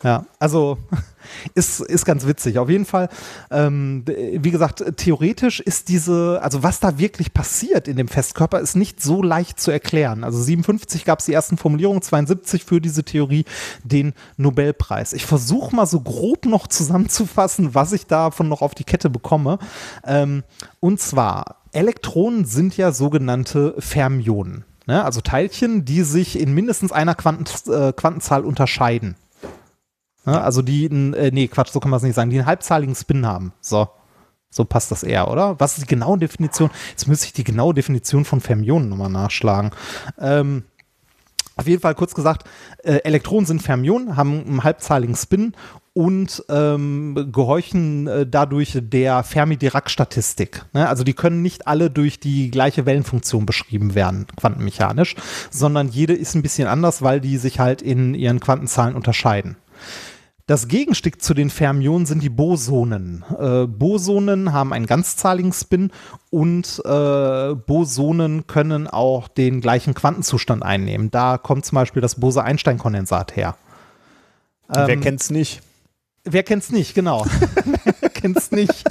[0.02, 0.78] Ja, also
[1.54, 2.58] ist, ist ganz witzig.
[2.58, 3.08] Auf jeden Fall,
[3.50, 8.74] ähm, wie gesagt, theoretisch ist diese, also was da wirklich passiert in dem Festkörper, ist
[8.74, 10.24] nicht so leicht zu erklären.
[10.24, 13.44] Also 57 gab es die ersten Formulierungen, 72 für diese Theorie
[13.84, 15.12] den Nobelpreis.
[15.12, 19.58] Ich versuche mal so grob noch zusammenzufassen, was ich davon noch auf die Kette bekomme.
[20.04, 20.42] Ähm,
[20.80, 24.64] und zwar, Elektronen sind ja sogenannte Fermionen.
[24.86, 25.04] Ne?
[25.04, 29.16] Also Teilchen, die sich in mindestens einer Quanten, äh, Quantenzahl unterscheiden.
[30.24, 30.40] Ne?
[30.40, 33.26] Also die, äh, nee, Quatsch, so kann man es nicht sagen, die einen halbzahligen Spin
[33.26, 33.52] haben.
[33.60, 33.88] So.
[34.54, 35.58] So passt das eher, oder?
[35.60, 36.70] Was ist die genaue Definition?
[36.90, 39.70] Jetzt müsste ich die genaue Definition von Fermionen nochmal nachschlagen.
[40.18, 40.64] Ähm,
[41.56, 42.46] auf jeden Fall kurz gesagt,
[42.84, 45.54] äh, Elektronen sind Fermionen, haben einen halbzahligen Spin
[45.94, 50.64] und ähm, gehorchen äh, dadurch der Fermi-Dirac-Statistik.
[50.72, 50.88] Ne?
[50.88, 55.14] Also die können nicht alle durch die gleiche Wellenfunktion beschrieben werden, quantenmechanisch,
[55.50, 59.56] sondern jede ist ein bisschen anders, weil die sich halt in ihren Quantenzahlen unterscheiden.
[60.46, 63.24] Das Gegenstück zu den Fermionen sind die Bosonen.
[63.38, 65.92] Äh, Bosonen haben einen ganzzahligen Spin
[66.30, 71.10] und äh, Bosonen können auch den gleichen Quantenzustand einnehmen.
[71.10, 73.56] Da kommt zum Beispiel das Bose-Einstein-Kondensat her.
[74.68, 75.62] Wer Ähm, kennt's nicht?
[76.24, 77.24] Wer kennt's nicht, genau.
[78.00, 78.84] Wer kennt's nicht?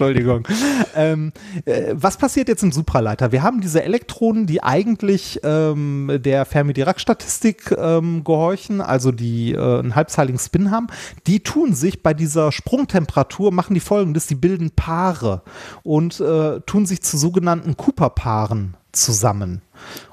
[0.00, 0.48] Entschuldigung.
[0.94, 1.32] Ähm,
[1.66, 3.32] äh, was passiert jetzt im Supraleiter?
[3.32, 9.94] Wir haben diese Elektronen, die eigentlich ähm, der Fermi-Dirac-Statistik ähm, gehorchen, also die äh, einen
[9.94, 10.86] halbzahligen Spin haben.
[11.26, 15.42] Die tun sich bei dieser Sprungtemperatur, machen die folgendes, die bilden Paare
[15.82, 19.62] und äh, tun sich zu sogenannten Cooper-Paaren zusammen.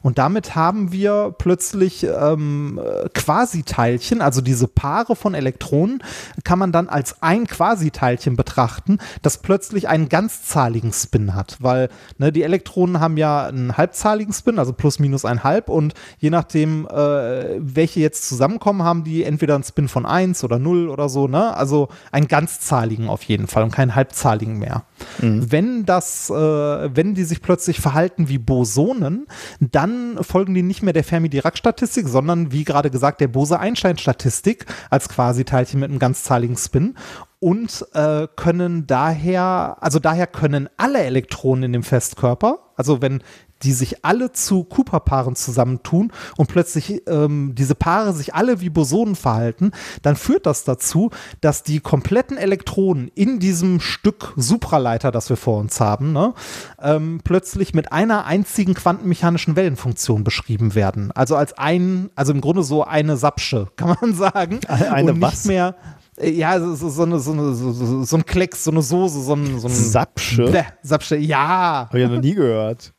[0.01, 6.03] Und damit haben wir plötzlich ähm, äh, Quasiteilchen, also diese Paare von Elektronen,
[6.43, 12.31] kann man dann als ein Quasiteilchen betrachten, das plötzlich einen ganzzahligen Spin hat, weil ne,
[12.31, 16.87] die Elektronen haben ja einen halbzahligen Spin, also plus minus ein halb und je nachdem,
[16.87, 21.27] äh, welche jetzt zusammenkommen, haben die entweder einen Spin von 1 oder 0 oder so,
[21.27, 21.55] ne?
[21.55, 24.83] also einen ganzzahligen auf jeden Fall und keinen halbzahligen mehr.
[25.19, 29.27] Wenn das, äh, wenn die sich plötzlich verhalten wie Bosonen,
[29.59, 35.79] dann folgen die nicht mehr der Fermi-Dirac-Statistik, sondern wie gerade gesagt der Bose-Einstein-Statistik als Quasiteilchen
[35.79, 36.95] mit einem ganzzahligen Spin
[37.39, 43.21] und äh, können daher, also daher können alle Elektronen in dem Festkörper, also wenn
[43.63, 49.15] die sich alle zu Cooper-Paaren zusammentun und plötzlich ähm, diese Paare sich alle wie Bosonen
[49.15, 49.71] verhalten,
[50.01, 51.11] dann führt das dazu,
[51.41, 56.33] dass die kompletten Elektronen in diesem Stück Supraleiter, das wir vor uns haben, ne,
[56.81, 61.11] ähm, plötzlich mit einer einzigen quantenmechanischen Wellenfunktion beschrieben werden.
[61.11, 64.59] Also als ein, also im Grunde so eine Sapsche, kann man sagen.
[64.67, 65.31] Eine und was?
[65.31, 65.75] nicht mehr
[66.19, 69.21] äh, ja, so, so, so, eine, so, eine, so, so, ein Klecks, so eine Soße,
[69.21, 70.45] so ein, so ein Sapsche?
[70.45, 71.87] Bäh, Sapsche, ja.
[71.87, 72.93] Habe ich ja noch nie gehört.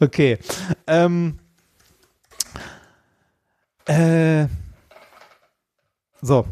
[0.00, 0.38] Okay.
[0.86, 1.38] Ähm,
[3.86, 4.46] äh,
[6.20, 6.46] so.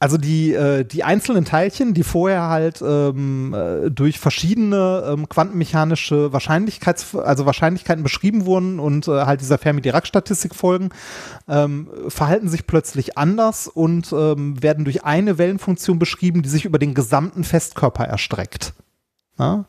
[0.00, 6.32] Also die, äh, die einzelnen Teilchen, die vorher halt ähm, äh, durch verschiedene ähm, quantenmechanische
[6.32, 10.90] Wahrscheinlichkeits also Wahrscheinlichkeiten beschrieben wurden und äh, halt dieser Fermi-Dirac-Statistik folgen,
[11.48, 16.78] ähm, verhalten sich plötzlich anders und ähm, werden durch eine Wellenfunktion beschrieben, die sich über
[16.78, 18.74] den gesamten Festkörper erstreckt.
[19.36, 19.64] Ja?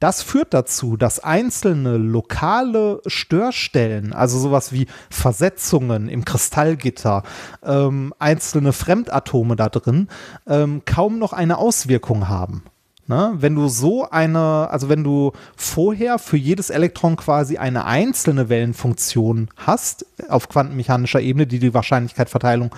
[0.00, 7.22] Das führt dazu, dass einzelne lokale Störstellen, also sowas wie Versetzungen im Kristallgitter,
[7.62, 10.08] ähm, einzelne Fremdatome da drin,
[10.46, 12.64] ähm, kaum noch eine Auswirkung haben.
[13.10, 13.34] Ne?
[13.34, 19.48] Wenn du so eine, also wenn du vorher für jedes Elektron quasi eine einzelne Wellenfunktion
[19.56, 22.74] hast, auf quantenmechanischer Ebene, die die Wahrscheinlichkeitsverteilung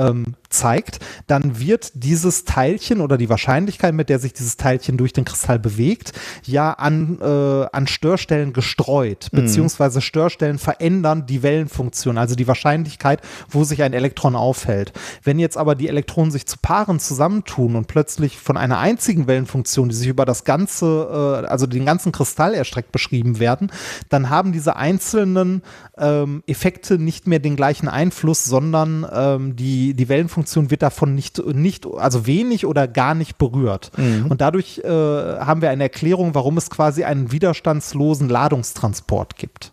[0.00, 5.12] ähm, zeigt, dann wird dieses Teilchen oder die Wahrscheinlichkeit, mit der sich dieses Teilchen durch
[5.12, 6.12] den Kristall bewegt,
[6.44, 9.36] ja an, äh, an Störstellen gestreut, Mhm.
[9.36, 14.92] beziehungsweise Störstellen verändern die Wellenfunktion, also die Wahrscheinlichkeit, wo sich ein Elektron aufhält.
[15.22, 19.88] Wenn jetzt aber die Elektronen sich zu Paaren zusammentun und plötzlich von einer einzigen Wellenfunktion,
[19.88, 23.70] die sich über das ganze, äh, also den ganzen Kristall erstreckt beschrieben werden,
[24.08, 25.62] dann haben diese einzelnen
[25.98, 31.44] ähm, Effekte nicht mehr den gleichen Einfluss, sondern ähm, die, die Wellenfunktion wird davon nicht,
[31.46, 33.90] nicht, also wenig oder gar nicht berührt.
[34.28, 39.72] Und dadurch äh, haben wir eine Erklärung, warum es quasi einen widerstandslosen Ladungstransport gibt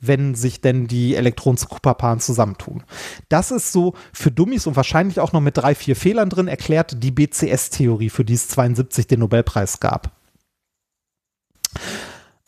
[0.00, 2.82] wenn sich denn die Elektronen zu Cooper-Paaren zusammentun.
[3.28, 7.02] Das ist so für Dummies und wahrscheinlich auch noch mit drei, vier Fehlern drin erklärt
[7.02, 10.12] die BCS-Theorie, für die es 72 den Nobelpreis gab.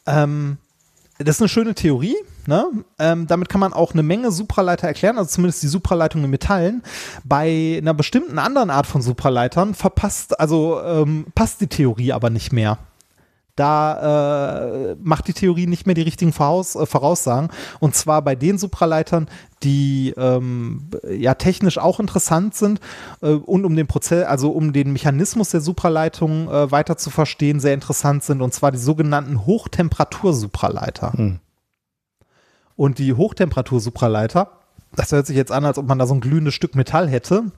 [0.06, 0.58] Ähm,
[1.24, 2.16] das ist eine schöne Theorie.
[2.46, 2.66] Ne?
[2.98, 6.82] Ähm, damit kann man auch eine Menge Supraleiter erklären, also zumindest die Supraleitung in Metallen.
[7.24, 12.52] Bei einer bestimmten anderen Art von Supraleitern verpasst, also ähm, passt die Theorie aber nicht
[12.52, 12.78] mehr.
[13.54, 17.50] Da äh, macht die Theorie nicht mehr die richtigen Voraus äh, Voraussagen.
[17.80, 19.28] Und zwar bei den Supraleitern,
[19.62, 22.80] die ähm, ja technisch auch interessant sind
[23.20, 27.60] äh, und um den Prozess, also um den Mechanismus der Supraleitung äh, weiter zu verstehen,
[27.60, 28.40] sehr interessant sind.
[28.40, 31.12] Und zwar die sogenannten Hochtemperatursupraleiter.
[32.74, 34.48] Und die Hochtemperatursupraleiter,
[34.96, 37.52] das hört sich jetzt an, als ob man da so ein glühendes Stück Metall hätte.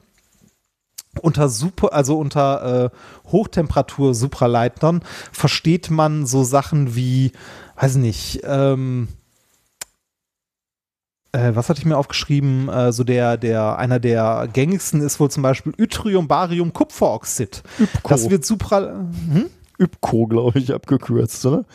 [1.21, 7.31] Unter super, also unter äh, Hochtemperatur-Supraleitern versteht man so Sachen wie,
[7.75, 9.07] weiß nicht, ähm,
[11.31, 12.69] äh, was hatte ich mir aufgeschrieben?
[12.69, 17.63] Äh, so der, der, einer der gängigsten ist wohl zum Beispiel Yttrium, Barium, Kupferoxid.
[17.79, 18.09] Übko.
[18.09, 19.49] Das wird Supra, hm?
[19.77, 21.65] Übko, glaube ich, abgekürzt, oder?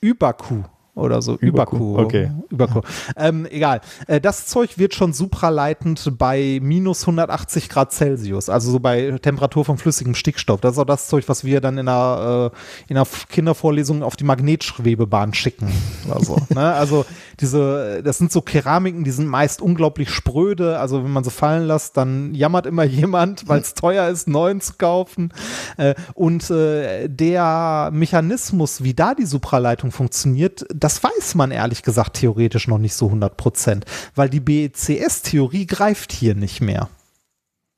[0.00, 0.64] Überku
[0.98, 1.36] oder so.
[1.36, 2.30] Überku, okay.
[2.50, 2.80] Überku.
[3.16, 3.80] Ähm, egal.
[4.06, 9.64] Äh, das Zeug wird schon supraleitend bei minus 180 Grad Celsius, also so bei Temperatur
[9.64, 10.60] von flüssigem Stickstoff.
[10.60, 14.16] Das ist auch das Zeug, was wir dann in einer, äh, in einer Kindervorlesung auf
[14.16, 15.70] die Magnetschwebebahn schicken.
[16.08, 16.72] Oder so, ne?
[16.74, 17.04] Also
[17.40, 20.78] diese, das sind so Keramiken, die sind meist unglaublich spröde.
[20.78, 24.60] Also wenn man sie fallen lässt, dann jammert immer jemand, weil es teuer ist, neuen
[24.60, 25.32] zu kaufen.
[25.76, 32.68] Äh, und der Mechanismus, wie da die Supraleitung funktioniert, das weiß man ehrlich gesagt theoretisch
[32.68, 33.84] noch nicht so 100 Prozent,
[34.14, 36.88] weil die BCS-Theorie greift hier nicht mehr.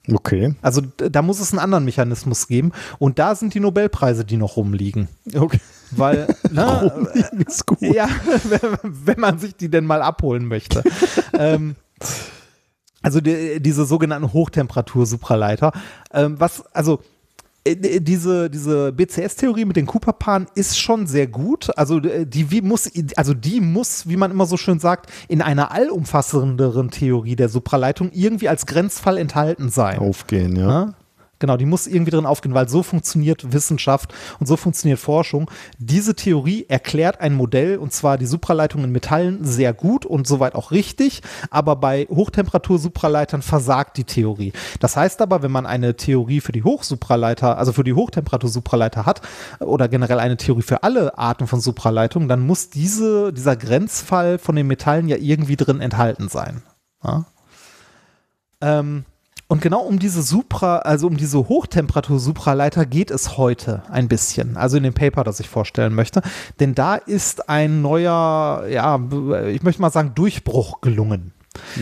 [0.09, 0.55] Okay.
[0.63, 4.57] Also da muss es einen anderen Mechanismus geben und da sind die Nobelpreise, die noch
[4.57, 5.09] rumliegen.
[5.35, 5.61] Okay.
[5.91, 7.81] Weil, ne, Rumliegen ist gut.
[7.83, 8.09] ja,
[8.83, 10.83] wenn man sich die denn mal abholen möchte.
[11.39, 11.77] ähm,
[13.03, 15.73] also die, diese sogenannten Hochtemperatur-Supraleiter.
[16.13, 17.01] Ähm, was, also
[17.77, 21.71] diese, diese BCS-Theorie mit den Cooper-Paaren ist schon sehr gut.
[21.77, 25.73] Also äh, die muss, also die muss, wie man immer so schön sagt, in einer
[25.73, 29.99] allumfassenderen Theorie der Supraleitung irgendwie als Grenzfall enthalten sein.
[29.99, 30.95] Aufgehen, ja.
[31.41, 35.51] Genau, die muss irgendwie drin aufgehen, weil so funktioniert Wissenschaft und so funktioniert Forschung.
[35.79, 40.55] Diese Theorie erklärt ein Modell, und zwar die Supraleitung in Metallen, sehr gut und soweit
[40.55, 44.53] auch richtig, aber bei Hochtemperatur-Supraleitern versagt die Theorie.
[44.81, 49.23] Das heißt aber, wenn man eine Theorie für die Hochsupraleiter, also für die Hochtemperatur-Supraleiter hat,
[49.61, 54.57] oder generell eine Theorie für alle Arten von Supraleitungen, dann muss diese, dieser Grenzfall von
[54.57, 56.63] den Metallen ja irgendwie drin enthalten sein.
[57.03, 57.25] Ja?
[58.61, 59.07] Ähm,
[59.51, 64.57] und genau um diese Supra, also um diese Hochtemperatur-Supraleiter geht es heute ein bisschen.
[64.57, 66.23] Also in dem Paper, das ich vorstellen möchte.
[66.61, 69.01] Denn da ist ein neuer, ja,
[69.49, 71.33] ich möchte mal sagen, Durchbruch gelungen.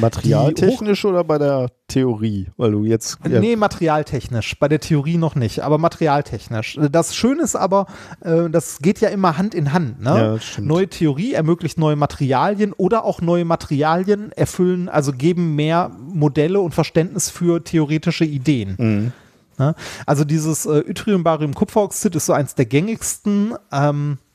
[0.00, 2.48] Materialtechnisch oder bei der Theorie?
[2.56, 3.18] Weil du jetzt.
[3.28, 4.58] Ja, Nee, materialtechnisch.
[4.58, 6.78] Bei der Theorie noch nicht, aber materialtechnisch.
[6.90, 7.86] Das Schöne ist aber,
[8.20, 10.00] äh, das geht ja immer Hand in Hand.
[10.00, 10.40] Ne?
[10.40, 10.62] Ja.
[10.62, 16.74] Neue Theorie ermöglicht neue Materialien oder auch neue Materialien erfüllen, also geben mehr Modelle und
[16.74, 18.74] Verständnis für theoretische Ideen.
[18.78, 19.12] Mhm.
[19.58, 19.74] Ne?
[20.06, 23.54] Also dieses äh, Yttrium, Barium, Kupferoxid ist so eins der gängigsten.
[23.72, 24.27] Ähm, äh,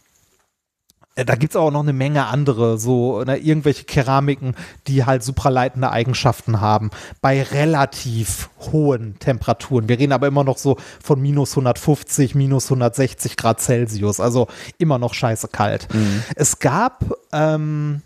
[1.16, 4.56] da gibt es auch noch eine Menge andere, so ne, irgendwelche Keramiken,
[4.88, 6.90] die halt supraleitende Eigenschaften haben,
[7.22, 9.88] bei relativ hohen Temperaturen.
[9.88, 14.48] Wir reden aber immer noch so von minus 150, minus 160 Grad Celsius, also
[14.80, 15.88] immer noch scheiße kalt.
[16.36, 18.02] Es gab ähm,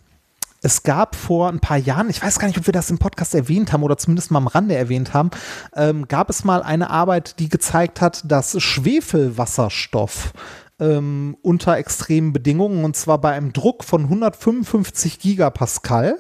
[0.62, 3.36] es gab vor ein paar Jahren, ich weiß gar nicht, ob wir das im Podcast
[3.36, 5.30] erwähnt haben oder zumindest mal am Rande erwähnt haben,
[5.76, 10.34] ähm, gab es mal eine Arbeit, die gezeigt hat, dass Schwefelwasserstoff
[10.80, 16.18] ähm, unter extremen Bedingungen, und zwar bei einem Druck von 155 Gigapascal,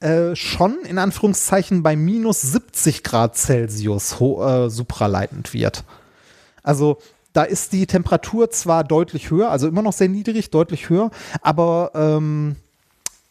[0.00, 5.84] äh, schon in Anführungszeichen bei minus 70 Grad Celsius äh, supraleitend wird.
[6.62, 6.98] Also
[7.32, 11.10] da ist die Temperatur zwar deutlich höher, also immer noch sehr niedrig, deutlich höher,
[11.42, 12.56] aber ähm,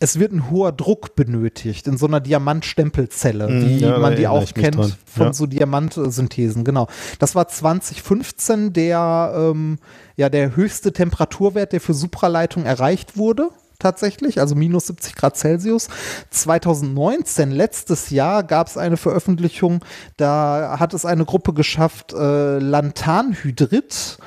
[0.03, 4.27] es wird ein hoher Druck benötigt in so einer Diamantstempelzelle, Mhm, wie ja, man die
[4.27, 4.93] auch kennt dran.
[5.06, 5.33] von Ja.
[5.33, 6.88] so Diamantsynthesen, genau.
[7.19, 9.77] Das war 2015 der, ähm,
[10.17, 13.48] ja, der höchste Temperaturwert, der für Supraleitung erreicht wurde.
[13.80, 15.88] Tatsächlich, also minus 70 Grad Celsius.
[16.32, 19.85] 2019, letztes Jahr, gab es eine Veröffentlichung,
[20.17, 24.17] da hat es eine Gruppe geschafft, äh, Lanthanhydrid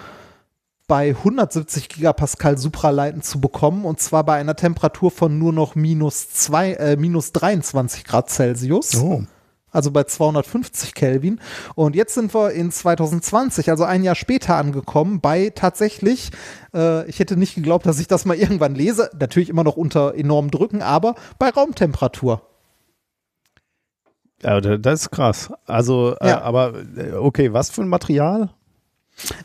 [0.89, 6.29] bei 170 Gigapascal Supraleiten zu bekommen und zwar bei einer Temperatur von nur noch minus,
[6.31, 9.25] zwei, äh, minus 23 Grad Celsius Oh.
[9.73, 11.41] also bei 250 Kelvin.
[11.75, 16.31] Und jetzt sind wir in 2020, also ein Jahr später angekommen, bei tatsächlich,
[16.73, 20.15] äh, ich hätte nicht geglaubt, dass ich das mal irgendwann lese, natürlich immer noch unter
[20.15, 22.43] enormen Drücken, aber bei Raumtemperatur.
[24.43, 25.51] Ja, da- das ist krass.
[25.67, 26.43] Also, äh, Ja.
[26.43, 28.51] aber äh, okay, was für ein Material?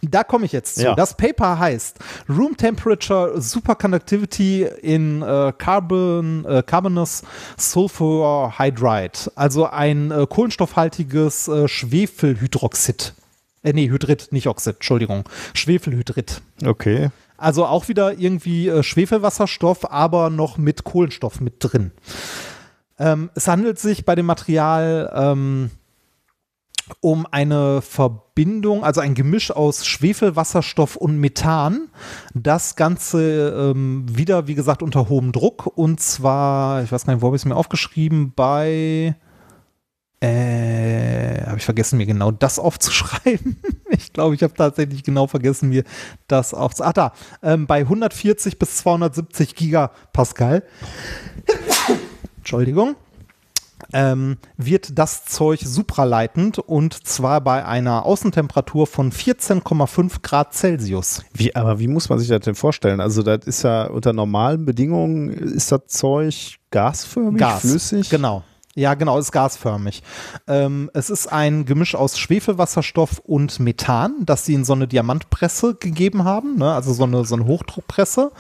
[0.01, 0.83] Da komme ich jetzt zu.
[0.83, 0.95] Ja.
[0.95, 7.23] Das Paper heißt Room Temperature Superconductivity in äh, Carbon, äh, Carbonous
[7.57, 9.31] Sulfur Hydride.
[9.35, 13.13] Also ein äh, kohlenstoffhaltiges äh, Schwefelhydroxid.
[13.63, 15.23] Äh, nee, Hydrid, nicht Oxid, Entschuldigung.
[15.53, 16.41] Schwefelhydrid.
[16.65, 17.09] Okay.
[17.37, 21.91] Also auch wieder irgendwie äh, Schwefelwasserstoff, aber noch mit Kohlenstoff mit drin.
[22.99, 25.71] Ähm, es handelt sich bei dem Material ähm,
[26.99, 31.89] um eine Verbindung, also ein Gemisch aus Schwefelwasserstoff und Methan.
[32.33, 35.67] Das Ganze ähm, wieder, wie gesagt, unter hohem Druck.
[35.75, 39.15] Und zwar, ich weiß gar nicht, wo habe ich es mir aufgeschrieben, bei
[40.21, 43.59] äh, habe ich vergessen, mir genau das aufzuschreiben.
[43.89, 45.83] ich glaube, ich habe tatsächlich genau vergessen, mir
[46.27, 46.89] das aufzuschreiben.
[46.89, 50.63] Ach da, ähm, bei 140 bis 270 Gigapascal.
[52.37, 52.95] Entschuldigung.
[53.93, 61.23] Ähm, wird das Zeug supraleitend und zwar bei einer Außentemperatur von 14,5 Grad Celsius.
[61.33, 63.01] Wie, aber wie muss man sich das denn vorstellen?
[63.01, 67.61] Also, das ist ja unter normalen Bedingungen, ist das Zeug gasförmig, Gas.
[67.61, 68.09] flüssig?
[68.09, 68.43] Genau.
[68.73, 70.01] Ja, genau, ist gasförmig.
[70.47, 75.75] Ähm, es ist ein Gemisch aus Schwefelwasserstoff und Methan, das sie in so eine Diamantpresse
[75.75, 76.71] gegeben haben, ne?
[76.73, 78.31] also so eine, so eine Hochdruckpresse.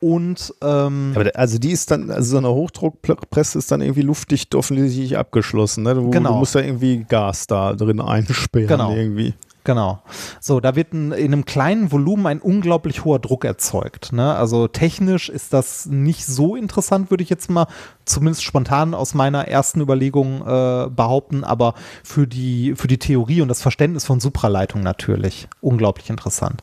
[0.00, 4.54] Und ähm, Aber also die ist dann, also so eine Hochdruckpresse ist dann irgendwie luftdicht
[4.54, 5.82] offensichtlich abgeschlossen.
[5.82, 5.94] Ne?
[5.94, 6.34] Du, Genau.
[6.34, 8.94] du musst da irgendwie Gas da drin einsperren Genau.
[8.94, 9.34] irgendwie.
[9.68, 10.00] Genau.
[10.40, 14.14] So, da wird ein, in einem kleinen Volumen ein unglaublich hoher Druck erzeugt.
[14.14, 14.34] Ne?
[14.34, 17.66] Also technisch ist das nicht so interessant, würde ich jetzt mal
[18.06, 23.48] zumindest spontan aus meiner ersten Überlegung äh, behaupten, aber für die, für die Theorie und
[23.48, 26.62] das Verständnis von Supraleitung natürlich unglaublich interessant.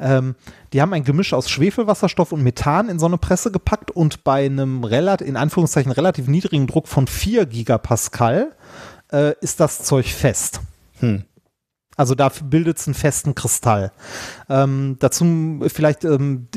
[0.00, 0.34] Ähm,
[0.72, 4.46] die haben ein Gemisch aus Schwefelwasserstoff und Methan in so eine Presse gepackt und bei
[4.46, 8.52] einem relativ, in Anführungszeichen relativ niedrigen Druck von 4 Gigapascal
[9.12, 10.60] äh, ist das Zeug fest.
[11.00, 11.24] Hm.
[11.96, 13.92] Also da bildet es einen festen Kristall.
[14.48, 16.48] Ähm, dazu vielleicht, ähm,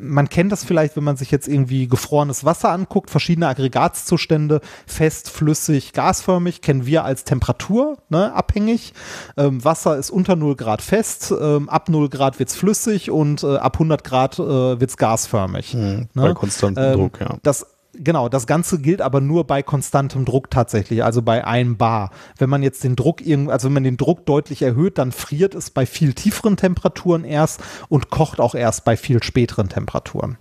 [0.00, 5.30] man kennt das vielleicht, wenn man sich jetzt irgendwie gefrorenes Wasser anguckt, verschiedene Aggregatzustände, fest,
[5.30, 8.94] flüssig, gasförmig, kennen wir als Temperatur ne, abhängig.
[9.36, 13.44] Ähm, Wasser ist unter 0 Grad fest, ähm, ab 0 Grad wird es flüssig und
[13.44, 15.72] äh, ab 100 Grad äh, wird es gasförmig.
[15.72, 15.80] Hm.
[15.80, 16.08] Ne?
[16.14, 17.36] Bei konstantem Ähm, Druck, ja.
[17.42, 17.66] Das,
[18.02, 22.10] genau, das Ganze gilt aber nur bei konstantem Druck tatsächlich, also bei 1 Bar.
[22.38, 25.70] Wenn man jetzt den Druck also wenn man den Druck deutlich erhöht, dann friert es
[25.70, 30.38] bei viel tieferen Temperaturen erst und kocht auch erst bei viel späteren Temperaturen.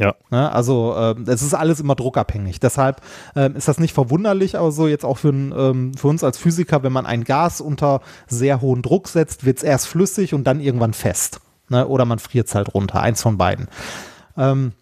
[0.00, 0.14] Ja.
[0.30, 2.58] Ne, also ähm, es ist alles immer druckabhängig.
[2.58, 3.02] Deshalb
[3.36, 6.82] ähm, ist das nicht verwunderlich, aber so jetzt auch für, ähm, für uns als Physiker,
[6.82, 10.60] wenn man ein Gas unter sehr hohen Druck setzt, wird es erst flüssig und dann
[10.60, 11.40] irgendwann fest.
[11.68, 11.86] Ne?
[11.86, 13.68] Oder man friert es halt runter, eins von beiden.
[14.38, 14.72] Ähm,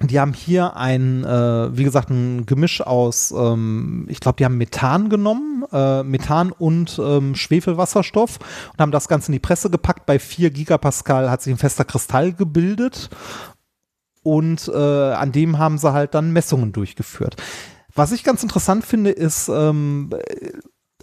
[0.00, 4.58] die haben hier ein, äh, wie gesagt, ein Gemisch aus, ähm, ich glaube, die haben
[4.58, 8.38] Methan genommen, äh, Methan und ähm, Schwefelwasserstoff
[8.72, 10.04] und haben das Ganze in die Presse gepackt.
[10.04, 13.08] Bei 4 Gigapascal hat sich ein fester Kristall gebildet
[14.22, 17.36] und äh, an dem haben sie halt dann Messungen durchgeführt.
[17.94, 20.10] Was ich ganz interessant finde, ist, ähm,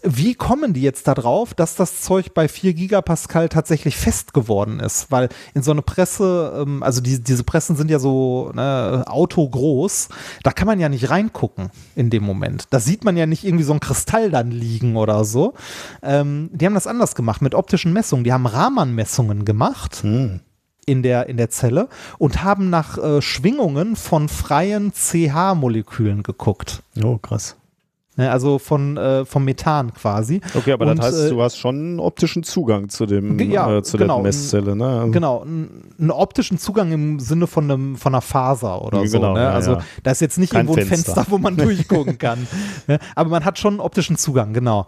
[0.03, 4.79] wie kommen die jetzt da drauf, dass das Zeug bei 4 Gigapascal tatsächlich fest geworden
[4.79, 5.11] ist?
[5.11, 10.09] Weil in so eine Presse, ähm, also die, diese Pressen sind ja so ne, autogroß,
[10.43, 12.65] da kann man ja nicht reingucken in dem Moment.
[12.69, 15.53] Da sieht man ja nicht irgendwie so ein Kristall dann liegen oder so.
[16.01, 18.23] Ähm, die haben das anders gemacht mit optischen Messungen.
[18.23, 20.41] Die haben Raman-Messungen gemacht Hm.
[20.85, 26.83] in der, in der Zelle und haben nach äh, Schwingungen von freien CH-Molekülen geguckt.
[27.01, 27.55] Oh, krass.
[28.15, 30.39] Ne, also von, äh, vom Methan quasi.
[30.53, 33.77] Okay, aber Und, das heißt, äh, du hast schon einen optischen Zugang zu dem, ja,
[33.77, 34.85] äh, zu genau, der Messzelle, ne?
[34.85, 39.17] Also- Genau, einen optischen Zugang im Sinne von, einem, von einer Faser oder Ja, so.
[39.19, 39.41] genau, ne?
[39.41, 39.79] ja, Also ja.
[40.03, 41.13] da ist jetzt nicht Kein irgendwo ein Fenster.
[41.15, 42.45] Fenster, wo man durchgucken kann.
[42.87, 42.99] ne?
[43.15, 44.85] Aber man hat schon einen optischen Zugang, genau.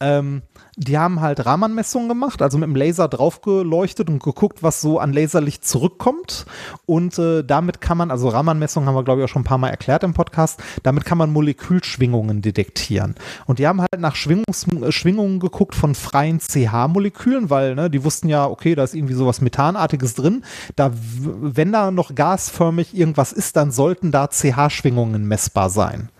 [0.00, 0.42] Ähm,
[0.76, 5.00] die haben halt Raman-Messungen gemacht, also mit dem Laser drauf geleuchtet und geguckt, was so
[5.00, 6.46] an Laserlicht zurückkommt.
[6.86, 9.58] Und äh, damit kann man, also Raman-Messungen haben wir, glaube ich, auch schon ein paar
[9.58, 13.16] Mal erklärt im Podcast, damit kann man Molekülschwingungen detektieren.
[13.46, 18.28] Und die haben halt nach Schwingungs Schwingungen geguckt von freien CH-Molekülen, weil ne, die wussten
[18.28, 20.44] ja, okay, da ist irgendwie sowas Methanartiges drin.
[20.76, 26.10] Da, wenn da noch gasförmig irgendwas ist, dann sollten da CH-Schwingungen messbar sein.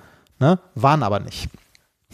[0.40, 0.58] Ne?
[0.74, 1.48] Waren aber nicht.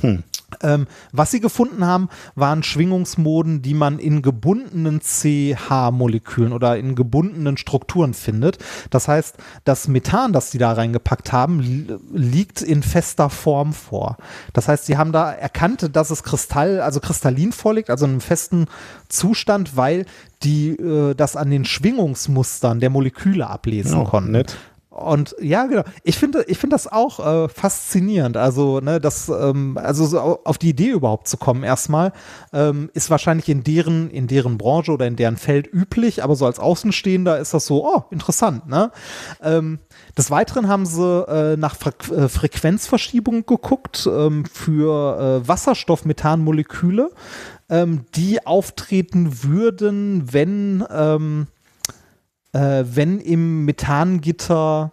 [0.00, 0.24] Hm.
[0.62, 7.56] Ähm, was sie gefunden haben, waren Schwingungsmoden, die man in gebundenen CH-Molekülen oder in gebundenen
[7.56, 8.58] Strukturen findet.
[8.90, 14.16] Das heißt, das Methan, das sie da reingepackt haben, li liegt in fester Form vor.
[14.52, 18.20] Das heißt, sie haben da erkannt, dass es Kristall, also kristallin vorliegt, also in einem
[18.20, 18.66] festen
[19.08, 20.06] Zustand, weil
[20.42, 24.32] die äh, das an den Schwingungsmustern der Moleküle ablesen oh, konnten.
[24.32, 24.56] Nett.
[24.94, 25.82] Und ja, genau.
[26.04, 28.36] Ich finde, ich finde das auch äh, faszinierend.
[28.36, 32.12] Also, ne, das, ähm, also so auf die Idee überhaupt zu kommen, erstmal,
[32.52, 36.46] ähm, ist wahrscheinlich in deren, in deren Branche oder in deren Feld üblich, aber so
[36.46, 38.92] als Außenstehender ist das so, oh, interessant, ne?
[39.42, 39.80] Ähm,
[40.16, 47.10] des Weiteren haben sie äh, nach Fre äh, Frequenzverschiebung geguckt ähm, für äh, Wasserstoff-Methan-Moleküle,
[47.68, 51.48] ähm, die auftreten würden, wenn ähm,
[52.54, 54.92] äh, wenn im Methangitter,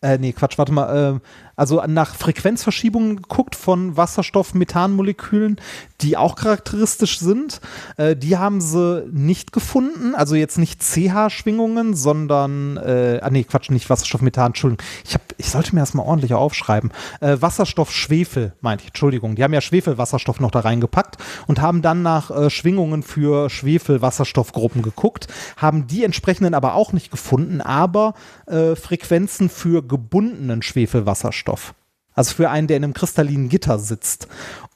[0.00, 1.20] äh, nee, Quatsch, warte mal, äh,
[1.56, 5.60] also nach Frequenzverschiebungen geguckt von Wasserstoff-Methan-Molekülen,
[6.00, 7.60] die auch charakteristisch sind.
[7.96, 13.70] Äh, die haben sie nicht gefunden, also jetzt nicht CH-Schwingungen, sondern, äh, ah nee, Quatsch,
[13.70, 14.84] nicht Wasserstoff-Methan, Entschuldigung.
[15.04, 16.90] Ich, hab, ich sollte mir das mal ordentlich aufschreiben.
[17.20, 19.36] Äh, Wasserstoff-Schwefel, meinte ich, Entschuldigung.
[19.36, 24.82] Die haben ja Schwefelwasserstoff noch da reingepackt und haben dann nach äh, Schwingungen für Schwefel-Wasserstoffgruppen
[24.82, 28.14] geguckt, haben die entsprechenden aber auch nicht gefunden, aber
[28.46, 31.41] äh, Frequenzen für gebundenen Schwefelwasserstoff.
[32.14, 34.28] Also für einen, der in einem kristallinen Gitter sitzt.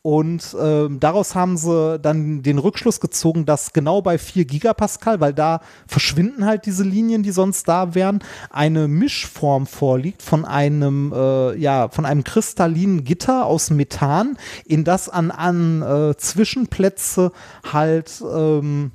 [0.03, 5.35] Und äh, daraus haben sie dann den Rückschluss gezogen, dass genau bei 4 Gigapascal, weil
[5.35, 8.20] da verschwinden halt diese Linien, die sonst da wären,
[8.51, 15.09] eine Mischform vorliegt von einem, äh, ja, von einem kristallinen Gitter aus Methan, in das
[15.09, 17.33] an, an äh, Zwischenplätze
[17.73, 18.93] halt ähm,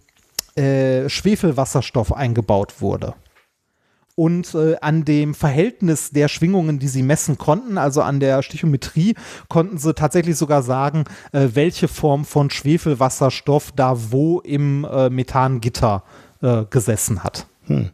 [0.55, 3.15] äh, Schwefelwasserstoff eingebaut wurde
[4.21, 9.15] und äh, an dem Verhältnis der Schwingungen, die sie messen konnten, also an der Stichometrie,
[9.49, 16.03] konnten sie tatsächlich sogar sagen, äh, welche Form von Schwefelwasserstoff da wo im äh, Methangitter
[16.43, 17.47] äh, gesessen hat.
[17.65, 17.89] Hm.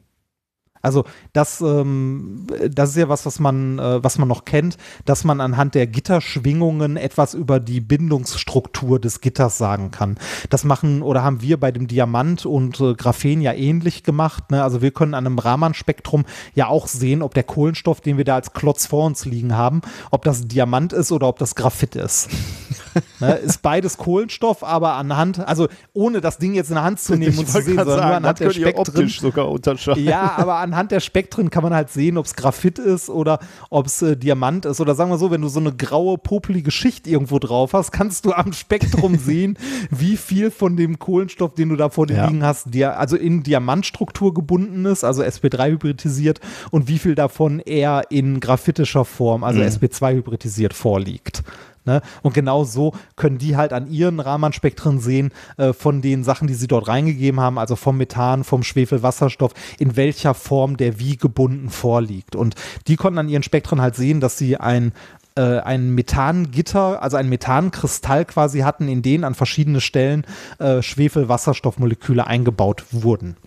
[0.82, 5.24] Also das, ähm, das ist ja was, was man, äh, was man noch kennt, dass
[5.24, 10.18] man anhand der Gitterschwingungen etwas über die Bindungsstruktur des Gitters sagen kann.
[10.50, 14.52] Das machen oder haben wir bei dem Diamant und äh, Graphen ja ähnlich gemacht.
[14.52, 14.64] Ne?
[14.64, 18.36] Also wir können an einem Raman-Spektrum ja auch sehen, ob der Kohlenstoff, den wir da
[18.36, 19.82] als Klotz vor uns liegen haben,
[20.12, 22.30] ob das Diamant ist oder ob das Graphit ist.
[23.20, 23.36] ne?
[23.36, 27.38] Ist beides Kohlenstoff, aber anhand, also ohne das Ding jetzt in der Hand zu nehmen
[27.38, 29.10] und zu sehen, sondern sagen, nur anhand der Spektren.
[29.10, 30.04] sogar unterscheiden.
[30.04, 33.40] Ja, aber anhand anhand der Spektren kann man halt sehen, ob es Graphit ist oder
[33.72, 34.80] ob es äh, Diamant ist.
[34.80, 38.26] Oder sagen wir so, wenn du so eine graue, popelige Schicht irgendwo drauf hast, kannst
[38.26, 39.58] du am Spektrum sehen,
[39.90, 42.28] wie viel von dem Kohlenstoff, den du da vor dir ja.
[42.28, 46.40] liegen hast, der also in Diamantstruktur gebunden ist, also sp3 hybridisiert
[46.70, 49.66] und wie viel davon eher in graphitischer Form, also mhm.
[49.66, 51.44] sp2 hybridisiert vorliegt.
[51.88, 52.01] Ne?
[52.22, 56.53] Und genau so können die halt an ihren Raman-Spektren sehen, äh, von den Sachen, die
[56.53, 61.69] sie dort reingegeben haben, also vom Methan, vom Schwefelwasserstoff, in welcher Form der wie gebunden
[61.69, 62.35] vorliegt.
[62.35, 62.56] Und
[62.88, 64.91] die konnten an ihren Spektren halt sehen, dass sie ein
[65.35, 70.25] äh, ein Methangitter, also ein Methankristall quasi hatten, in denen an verschiedene Stellen
[70.59, 73.38] äh, Schwefelwasserstoffmoleküle eingebaut wurden.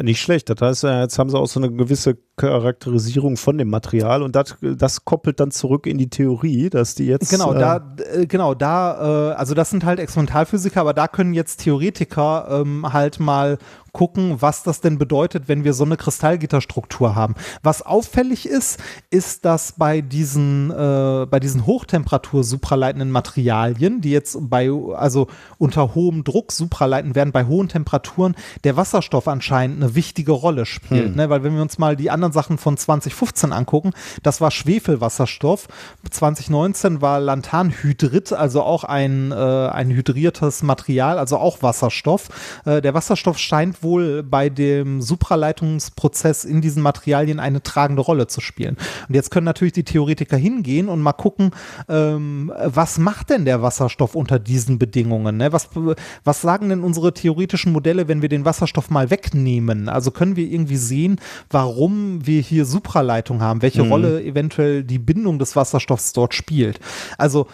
[0.00, 0.48] Nicht schlecht.
[0.48, 4.56] Das heißt, jetzt haben sie auch so eine gewisse Charakterisierung von dem Material und das,
[4.60, 7.30] das koppelt dann zurück in die Theorie, dass die jetzt.
[7.30, 11.34] Genau, äh, da, äh, genau, da, äh, also das sind halt Experimentalphysiker, aber da können
[11.34, 13.58] jetzt Theoretiker ähm, halt mal
[13.92, 17.34] gucken, was das denn bedeutet, wenn wir so eine Kristallgitterstruktur haben.
[17.62, 18.78] Was auffällig ist,
[19.10, 25.26] ist, dass bei diesen, äh, bei diesen Hochtemperatur supraleitenden Materialien, die jetzt bei, also
[25.58, 31.08] unter hohem Druck supraleiten werden, bei hohen Temperaturen, der Wasserstoff anscheinend eine wichtige Rolle spielt.
[31.08, 31.16] Hm.
[31.16, 31.30] Ne?
[31.30, 33.90] Weil wenn wir uns mal die anderen Sachen von 2015 angucken,
[34.22, 35.68] das war Schwefelwasserstoff.
[36.10, 42.28] 2019 war Lanthanhydrid, also auch ein, äh, ein hydriertes Material, also auch Wasserstoff.
[42.64, 48.26] Äh, der Wasserstoff scheint wohl wohl bei dem Supraleitungsprozess in diesen Materialien eine tragende Rolle
[48.26, 48.76] zu spielen.
[49.08, 51.50] Und jetzt können natürlich die Theoretiker hingehen und mal gucken,
[51.88, 55.38] ähm, was macht denn der Wasserstoff unter diesen Bedingungen?
[55.38, 55.52] Ne?
[55.52, 55.68] Was,
[56.24, 59.88] was sagen denn unsere theoretischen Modelle, wenn wir den Wasserstoff mal wegnehmen?
[59.88, 63.92] Also können wir irgendwie sehen, warum wir hier Supraleitung haben, welche mhm.
[63.92, 66.80] Rolle eventuell die Bindung des Wasserstoffs dort spielt.
[67.16, 67.46] Also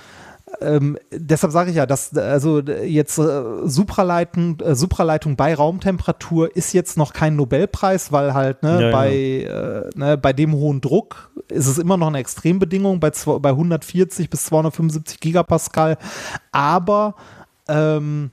[0.61, 6.73] ähm, deshalb sage ich ja, dass also jetzt äh, Supraleitung, äh, Supraleitung bei Raumtemperatur ist
[6.73, 8.93] jetzt noch kein Nobelpreis, weil halt ne, Ja, ja.
[8.93, 13.41] bei, äh, ne, bei dem hohen Druck ist es immer noch eine Extrembedingung bei, zwo-
[13.41, 15.97] bei 140 bis 275 Gigapascal.
[16.53, 17.17] Aber
[17.67, 18.31] ähm,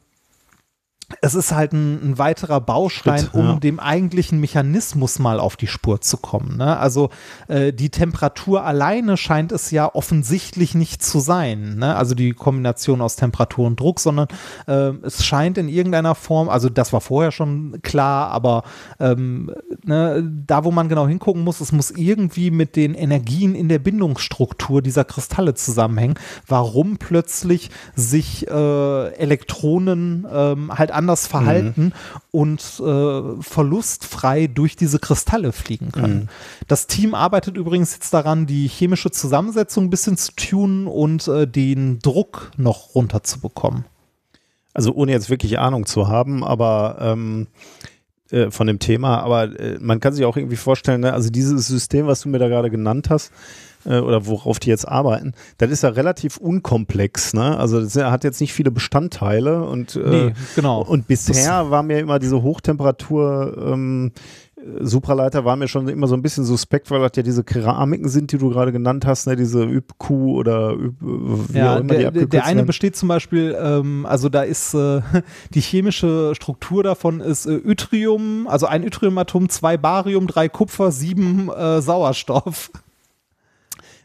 [1.22, 3.56] es ist halt ein, ein weiterer Baustein, Schritt, um ja.
[3.56, 6.58] dem eigentlichen Mechanismus mal auf die Spur zu kommen.
[6.58, 6.78] Ne?
[6.78, 7.10] Also
[7.48, 11.78] äh, die Temperatur alleine scheint es ja offensichtlich nicht zu sein.
[11.78, 11.96] Ne?
[11.96, 14.28] Also die Kombination aus Temperatur und Druck, sondern
[14.68, 18.64] äh, es scheint in irgendeiner Form, also das war vorher schon klar, aber
[19.00, 19.52] ähm,
[19.84, 23.80] ne, da, wo man genau hingucken muss, es muss irgendwie mit den Energien in der
[23.80, 26.16] Bindungsstruktur dieser Kristalle zusammenhängen,
[26.48, 31.94] warum plötzlich sich äh, Elektronen ähm, halt anders verhalten
[32.30, 36.30] und äh, verlustfrei durch diese Kristalle fliegen können.
[36.68, 41.48] Das Team arbeitet übrigens jetzt daran, die chemische Zusammensetzung ein bisschen zu tunen und äh,
[41.48, 43.86] den Druck noch runterzubekommen.
[44.74, 47.48] Also ohne jetzt wirklich Ahnung zu haben, aber ähm,
[48.30, 51.68] äh, von dem Thema, aber äh, man kann sich auch irgendwie vorstellen, ne, also dieses
[51.68, 53.34] System, was du mir da gerade genannt hast,
[53.86, 57.58] äh, oder worauf die jetzt arbeiten, das ist ja relativ unkomplex, ne?
[57.58, 60.82] Also das hat jetzt nicht viele Bestandteile und äh, Nee, genau.
[60.84, 64.12] Und bisher war mir immer diese Hochtemperatur ähm,
[64.58, 68.10] äh, Supraleiter war mir schon immer so ein bisschen suspekt, weil das ja diese Keramiken
[68.10, 69.36] sind, die du gerade genannt hast, ne?
[69.36, 72.68] diese ÜBQ oder ÜB, wie auch Ja, immer die der, abgekürzt der eine werden.
[72.68, 75.02] besteht zum Beispiel, ähm, also da ist äh,
[75.54, 81.50] die chemische Struktur davon ist äh, Yttrium, also ein Yttriumatom, zwei Barium, drei Kupfer, sieben
[81.50, 82.72] äh, Sauerstoff.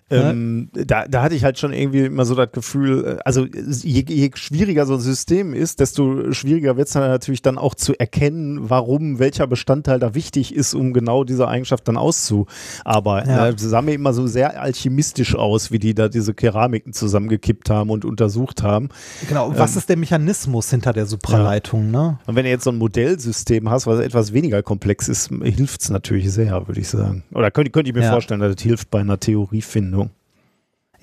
[0.08, 4.04] Ähm, da, da hatte ich halt schon irgendwie immer so das Gefühl, äh, also je,
[4.06, 7.98] je schwieriger so ein System ist, desto schwieriger wird es dann natürlich dann auch zu
[7.98, 13.30] erkennen, warum welcher Bestandteil da wichtig ist, um genau diese Eigenschaft dann auszuarbeiten.
[13.30, 13.46] Ja.
[13.46, 13.52] Ja.
[13.52, 17.90] Das sah mir immer so sehr alchemistisch aus, wie die da diese Keramiken zusammengekippt haben
[17.90, 18.90] und untersucht haben.
[19.28, 22.18] Genau, was ist der Mechanismus hinter der Supraleitung, ne?
[22.26, 25.90] Und wenn du jetzt so ein Modellsystem hast, was etwas weniger komplex ist, hilft es
[25.90, 27.24] natürlich sehr, würde ich sagen.
[27.32, 28.12] Oder könnte, könnte ich mir Ja.
[28.12, 29.95] vorstellen, dass das hilft bei einer Theoriefindung.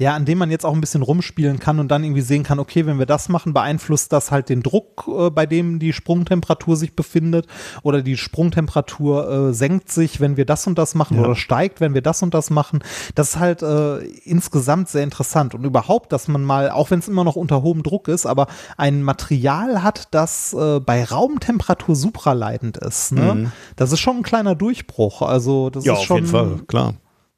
[0.04, 2.60] Ja, an dem man jetzt auch ein bisschen rumspielen kann und dann irgendwie sehen kann,
[2.60, 6.76] okay, wenn wir das machen, beeinflusst das halt den Druck, äh, bei dem die Sprungtemperatur
[6.76, 7.48] sich befindet
[7.84, 11.24] oder die Sprungtemperatur äh, senkt sich, wenn wir das und das machen Ja.
[11.24, 12.84] oder steigt, wenn wir das und das machen.
[13.16, 17.08] Das ist halt äh, insgesamt sehr interessant und überhaupt, dass man mal, auch wenn es
[17.08, 22.78] immer noch unter hohem Druck ist, aber ein Material hat, das äh, bei Raumtemperatur supraleitend
[22.78, 23.12] ist.
[23.14, 23.34] Ne?
[23.36, 23.52] Mhm.
[23.76, 25.22] Das ist schon ein kleiner Durchbruch.
[25.22, 26.96] Also das Ja, ist auf schon jeden Fall, klar.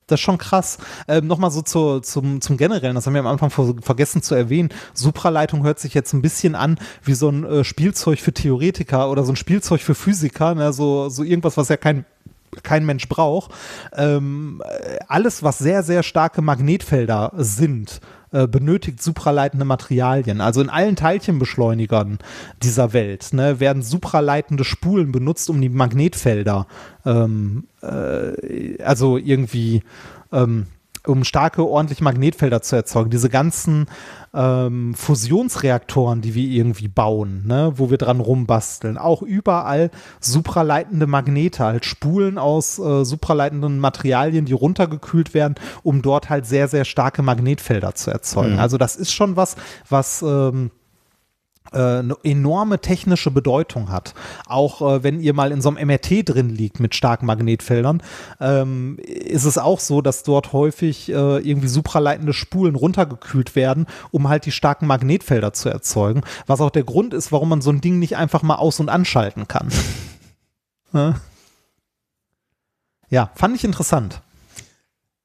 [0.08, 0.78] Das ist schon krass.
[1.08, 4.36] Ähm, Nochmal so zur, zum, zum Generellen, das haben wir am Anfang ver vergessen zu
[4.36, 4.70] erwähnen.
[4.94, 9.24] Supraleitung hört sich jetzt ein bisschen an wie so ein äh, Spielzeug für Theoretiker oder
[9.24, 10.74] so ein Spielzeug für Physiker, ne?
[10.74, 12.06] so, so irgendwas, was ja kein
[12.64, 13.52] kein Mensch braucht.
[13.94, 18.00] Ähm, äh, alles, was sehr, sehr starke Magnetfelder sind,
[18.36, 20.42] äh, benötigt supraleitende Materialien.
[20.42, 22.20] Also in allen Teilchenbeschleunigern
[22.62, 26.68] dieser Welt ne, werden supraleitende Spulen benutzt, um die Magnetfelder,
[27.06, 29.84] ähm, äh, also irgendwie,
[30.34, 30.66] ähm,
[31.08, 33.10] um starke, ordentliche Magnetfelder zu erzeugen.
[33.10, 33.88] Diese ganzen
[34.34, 41.64] ähm, Fusionsreaktoren, die wir irgendwie bauen, ne, wo wir dran rumbasteln, auch überall supraleitende Magnete,
[41.64, 47.22] halt Spulen aus äh, supraleitenden Materialien, die runtergekühlt werden, um dort halt sehr, sehr starke
[47.22, 48.60] Magnetfelder zu erzeugen.
[48.60, 49.56] Also das ist schon was,
[49.90, 50.85] was ähm, äh,
[51.72, 54.14] eine enorme technische Bedeutung hat.
[54.48, 58.02] Auch äh, wenn ihr mal in so einem MRT drin liegt mit starken Magnetfeldern,
[58.40, 64.30] ähm, ist es auch so, dass dort häufig äh, irgendwie supraleitende Spulen runtergekühlt werden, um
[64.30, 66.22] halt die starken Magnetfelder zu erzeugen.
[66.48, 68.90] Was auch der Grund ist, warum man so ein Ding nicht einfach mal aus- und
[68.90, 69.70] anschalten kann.
[73.10, 74.22] Ja, fand ich interessant.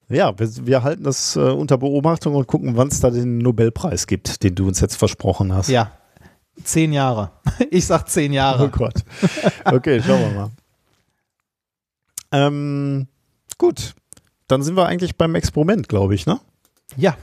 [0.09, 4.07] Ja, wir, wir halten das äh, unter Beobachtung und gucken, wann es da den Nobelpreis
[4.07, 5.69] gibt, den du uns jetzt versprochen hast.
[5.69, 5.91] Ja,
[6.63, 7.31] zehn Jahre.
[7.69, 8.69] Ich sag zehn Oh Jahre.
[8.69, 8.95] Gott.
[9.65, 10.49] Okay, schauen wir mal.
[12.31, 13.07] Ähm,
[13.57, 13.93] gut,
[14.47, 16.39] dann sind wir eigentlich beim Experiment, glaube ich, ne?
[16.97, 17.15] Ja,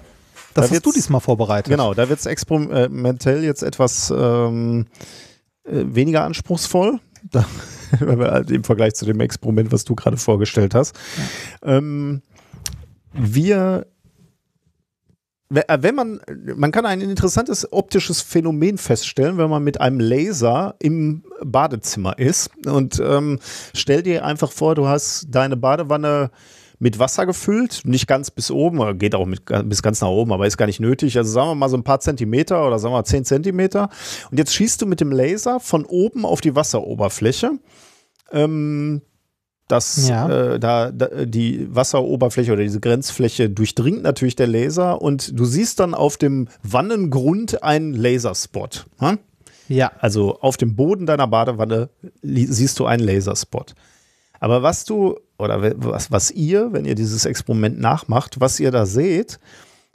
[0.55, 1.71] das Da hast du diesmal vorbereitet.
[1.71, 4.87] Genau, da wird es experimentell jetzt etwas ähm,
[5.65, 7.01] äh, weniger anspruchsvoll.
[7.33, 7.45] Da,
[8.01, 10.97] halt Im Vergleich zu dem Experiment, was du gerade vorgestellt hast.
[11.63, 12.23] Ähm,
[13.13, 13.87] wir
[15.51, 16.21] wenn man,
[16.57, 22.51] man kann ein interessantes optisches Phänomen feststellen, wenn man mit einem Laser im Badezimmer ist
[22.67, 23.39] und ähm,
[23.75, 26.31] stell dir einfach vor, du hast deine Badewanne
[26.79, 30.47] mit Wasser gefüllt, nicht ganz bis oben, geht auch mit, bis ganz nach oben, aber
[30.47, 31.17] ist gar nicht nötig.
[31.17, 33.89] Also sagen wir mal so ein paar Zentimeter oder sagen wir mal zehn Zentimeter.
[34.31, 37.53] Und jetzt schießt du mit dem Laser von oben auf die Wasseroberfläche.
[38.31, 39.03] Ähm,
[39.69, 40.55] Das, Ja.
[40.55, 45.79] äh, da, da die Wasseroberfläche oder diese Grenzfläche durchdringt natürlich der Laser und du siehst
[45.81, 48.87] dann auf dem Wannengrund einen Laserspot.
[48.99, 49.19] Hm?
[49.69, 49.93] Ja.
[50.01, 51.91] Also auf dem Boden deiner Badewanne
[52.23, 53.75] siehst du einen Laserspot.
[54.41, 58.87] Aber was du, oder was, was ihr, wenn ihr dieses Experiment nachmacht, was ihr da
[58.87, 59.39] seht,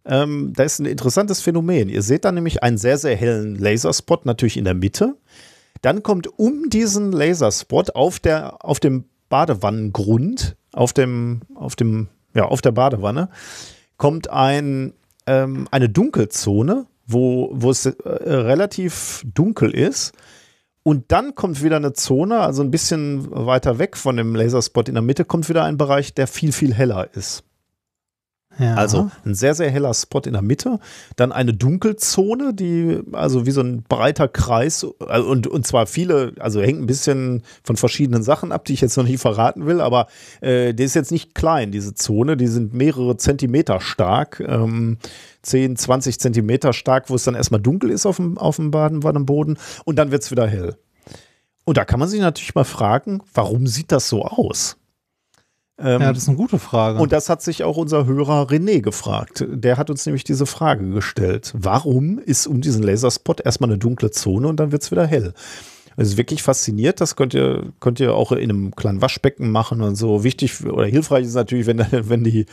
[0.05, 1.89] ähm, da ist ein interessantes Phänomen.
[1.89, 5.15] Ihr seht da nämlich einen sehr, sehr hellen Laserspot, natürlich in der Mitte.
[5.81, 12.45] Dann kommt um diesen Laserspot auf, der, auf dem Badewannengrund, auf dem, auf dem, ja,
[12.45, 13.29] auf der Badewanne,
[13.97, 14.93] kommt ein,
[15.25, 20.13] ähm, eine Dunkelzone, wo, wo es äh, relativ dunkel ist.
[20.83, 24.93] Und dann kommt wieder eine Zone, also ein bisschen weiter weg von dem Laserspot in
[24.93, 27.43] der Mitte, kommt wieder ein Bereich, der viel, viel heller ist.
[28.59, 28.75] Ja.
[28.75, 30.79] Also ein sehr, sehr heller Spot in der Mitte.
[31.15, 36.33] Dann eine Dunkelzone, die also wie so ein breiter Kreis äh, und, und zwar viele,
[36.39, 39.81] also hängt ein bisschen von verschiedenen Sachen ab, die ich jetzt noch nicht verraten will,
[39.81, 40.07] aber
[40.41, 42.37] äh, die ist jetzt nicht klein, diese Zone.
[42.37, 44.97] Die sind mehrere Zentimeter stark, ähm,
[45.41, 49.57] 10, 20 Zentimeter stark, wo es dann erstmal dunkel ist auf dem, auf dem Badenwannenboden
[49.85, 50.77] und dann wird es wieder hell.
[51.65, 54.77] Und da kann man sich natürlich mal fragen, warum sieht das so aus?
[55.79, 56.99] Ähm, ja, das ist eine gute Frage.
[56.99, 59.45] und das hat sich auch unser Hörer René gefragt.
[59.49, 61.51] Der hat uns nämlich diese Frage gestellt.
[61.55, 65.33] Warum ist um diesen Laserspot erstmal eine dunkle Zone und dann wird es wieder hell?
[65.95, 67.01] Es ist wirklich fasziniert.
[67.01, 70.23] Das könnt ihr, könnt ihr auch in einem kleinen Waschbecken machen und so.
[70.23, 72.45] Wichtig oder hilfreich ist natürlich, wenn, wenn die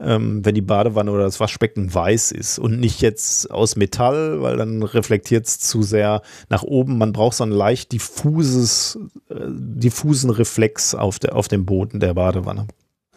[0.00, 4.56] ähm, wenn die Badewanne oder das Waschbecken weiß ist und nicht jetzt aus Metall, weil
[4.56, 6.98] dann reflektiert es zu sehr nach oben.
[6.98, 8.98] Man braucht so einen leicht diffuses,
[9.28, 12.66] äh, diffusen Reflex auf, der, auf dem Boden der Badewanne.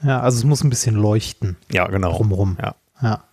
[0.04, 2.14] ja, also es muss ein bisschen leuchten Ja, genau.
[2.16, 2.58] drumrum.
[2.62, 2.76] Ja.
[3.02, 3.24] Ja.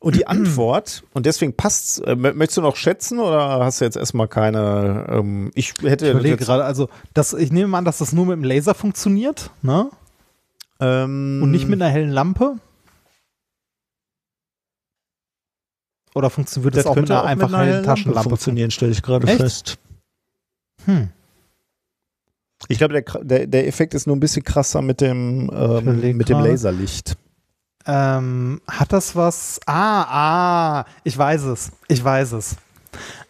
[0.00, 3.84] Und die Antwort, und deswegen passt's, äh, mö- möchtest du noch schätzen oder hast du
[3.84, 7.98] jetzt erstmal keine, ähm, ich hätte Ich überlege gerade, also das, ich nehme an, dass
[7.98, 9.90] das nur mit dem Laser funktioniert, ne?
[10.80, 12.56] Ähm, Und nicht mit einer hellen Lampe.
[16.14, 18.30] Oder funktioniert das, auch mit einer einfach hellen Taschenlampe?
[18.30, 19.78] funktionieren, stelle ich gerade fest.
[20.84, 21.10] Hm.
[22.66, 26.28] Ich glaube, der, der, der Effekt ist nur ein bisschen krasser mit dem, ähm, mit
[26.28, 26.40] dem.
[26.40, 27.16] Laserlicht.
[27.86, 29.60] Ähm, hat das was?
[29.66, 31.70] Ah, ah, ich weiß es.
[31.86, 32.56] Ich weiß es.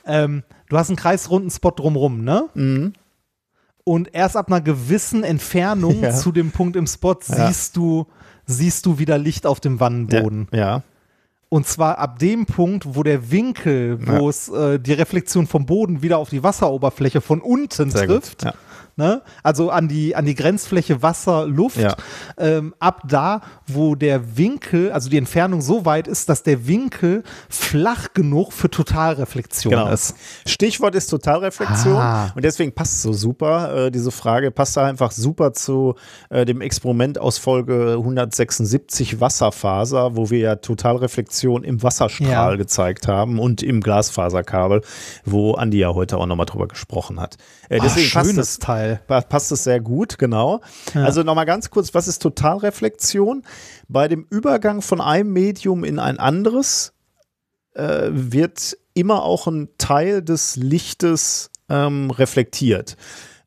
[0.06, 2.48] Ähm, du hast einen kreisrunden Spot drumrum, ne?
[2.54, 2.94] Mhm.
[3.88, 6.12] Und erst ab einer gewissen Entfernung Ja.
[6.14, 7.46] zu dem Punkt im Spot Ja.
[7.48, 8.06] siehst du
[8.50, 10.48] siehst du wieder Licht auf dem Wannenboden.
[10.52, 10.82] Ja.
[11.50, 14.28] Und zwar ab dem Punkt, wo der Winkel, wo Ja.
[14.28, 18.38] es äh, die Reflexion vom Boden wieder auf die Wasseroberfläche von unten Sehr trifft.
[18.42, 18.44] gut.
[18.44, 18.54] Ja.
[18.98, 19.22] Ne?
[19.44, 21.78] Also an die, an die Grenzfläche Wasser, Luft.
[21.78, 21.94] Ja.
[22.36, 27.22] Ähm, ab da, wo der Winkel, also die Entfernung so weit ist, dass der Winkel
[27.48, 29.88] flach genug für Totalreflexion Genau.
[29.92, 30.14] ist.
[30.46, 32.32] Stichwort ist Totalreflexion Ah.
[32.34, 33.86] und deswegen passt es so super.
[33.86, 35.94] Äh, diese Frage passt da einfach super zu
[36.30, 37.92] äh, dem Experiment aus Folge
[38.42, 42.56] 176 Wasserfaser, wo wir ja Totalreflexion im Wasserstrahl Ja.
[42.56, 44.82] gezeigt haben und im Glasfaserkabel,
[45.24, 47.36] wo Andi ja heute auch nochmal drüber gesprochen hat.
[47.68, 48.87] Äh, Ah, deswegen passt schönes es, Teil.
[48.96, 50.60] Pa- passt es sehr gut, genau.
[51.04, 53.42] Also nochmal ganz kurz, was ist Totalreflexion?
[53.88, 56.92] Bei dem Übergang von einem Medium in ein anderes
[57.74, 62.96] äh, wird immer auch ein Teil des Lichtes ähm, reflektiert.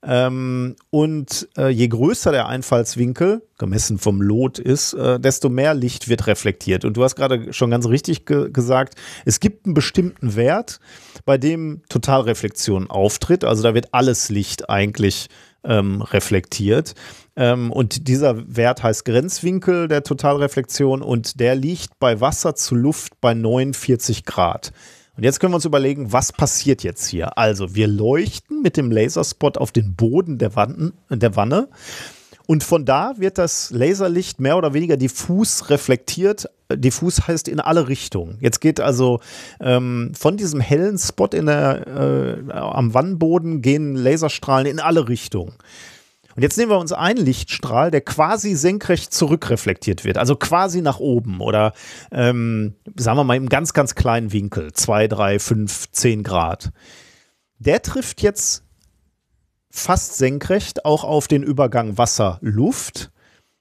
[0.03, 6.09] Ähm, und äh, je größer der Einfallswinkel, gemessen vom Lot ist, äh, desto mehr Licht
[6.09, 6.85] wird reflektiert.
[6.85, 10.80] Und du hast gerade schon ganz richtig ge gesagt, es gibt einen bestimmten Wert,
[11.25, 13.43] bei dem Totalreflexion auftritt.
[13.43, 15.27] Also da wird alles Licht eigentlich
[15.63, 16.95] ähm, reflektiert.
[17.35, 23.21] Ähm, und dieser Wert heißt Grenzwinkel der Totalreflexion und der liegt bei Wasser zu Luft
[23.21, 24.73] bei 49 Grad.
[25.17, 27.38] Und jetzt können wir uns überlegen, was passiert jetzt hier?
[27.38, 31.67] Also, wir leuchten mit dem Laserspot auf den Boden der, Wannen, der Wanne.
[32.48, 36.49] Und von da wird das Laserlicht mehr oder weniger diffus reflektiert.
[36.73, 38.38] Diffus heißt in alle Richtungen.
[38.41, 39.19] Jetzt geht also
[39.59, 45.53] ähm, von diesem hellen Spot der, äh, am Wannenboden gehen Laserstrahlen in alle Richtungen.
[46.41, 50.97] Und jetzt nehmen wir uns einen Lichtstrahl, der quasi senkrecht zurückreflektiert wird, also quasi nach
[50.97, 51.71] oben oder
[52.11, 56.71] ähm, sagen wir mal im ganz, ganz kleinen Winkel, 2, 3, 5, 10 Grad.
[57.59, 58.63] Der trifft jetzt
[59.69, 63.11] fast senkrecht auch auf den Übergang Wasser-Luft,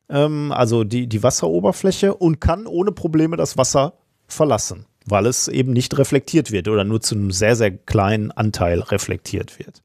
[0.08, 3.92] ähm, also die, die Wasseroberfläche und kann ohne Probleme das Wasser
[4.26, 8.80] verlassen, weil es eben nicht reflektiert wird oder nur zu einem sehr, sehr kleinen Anteil
[8.80, 9.82] reflektiert wird.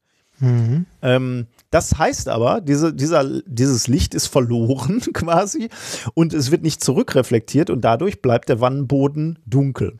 [1.02, 5.68] Ähm, das heißt aber, diese, dieser, dieses Licht ist verloren quasi
[6.14, 9.98] und es wird nicht zurückreflektiert und dadurch bleibt der Wannenboden dunkel.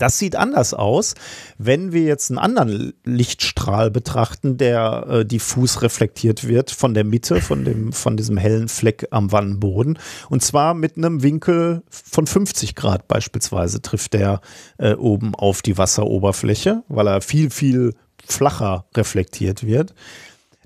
[0.00, 1.14] Das sieht anders aus,
[1.58, 7.42] wenn wir jetzt einen anderen Lichtstrahl betrachten, der äh, diffus reflektiert wird von der Mitte,
[7.42, 9.98] von, dem, von diesem hellen Fleck am Wannenboden.
[10.30, 14.40] Und zwar mit einem Winkel von 50 Grad beispielsweise trifft der
[14.78, 17.92] äh, oben auf die Wasseroberfläche, weil er viel, viel
[18.24, 19.92] flacher reflektiert wird.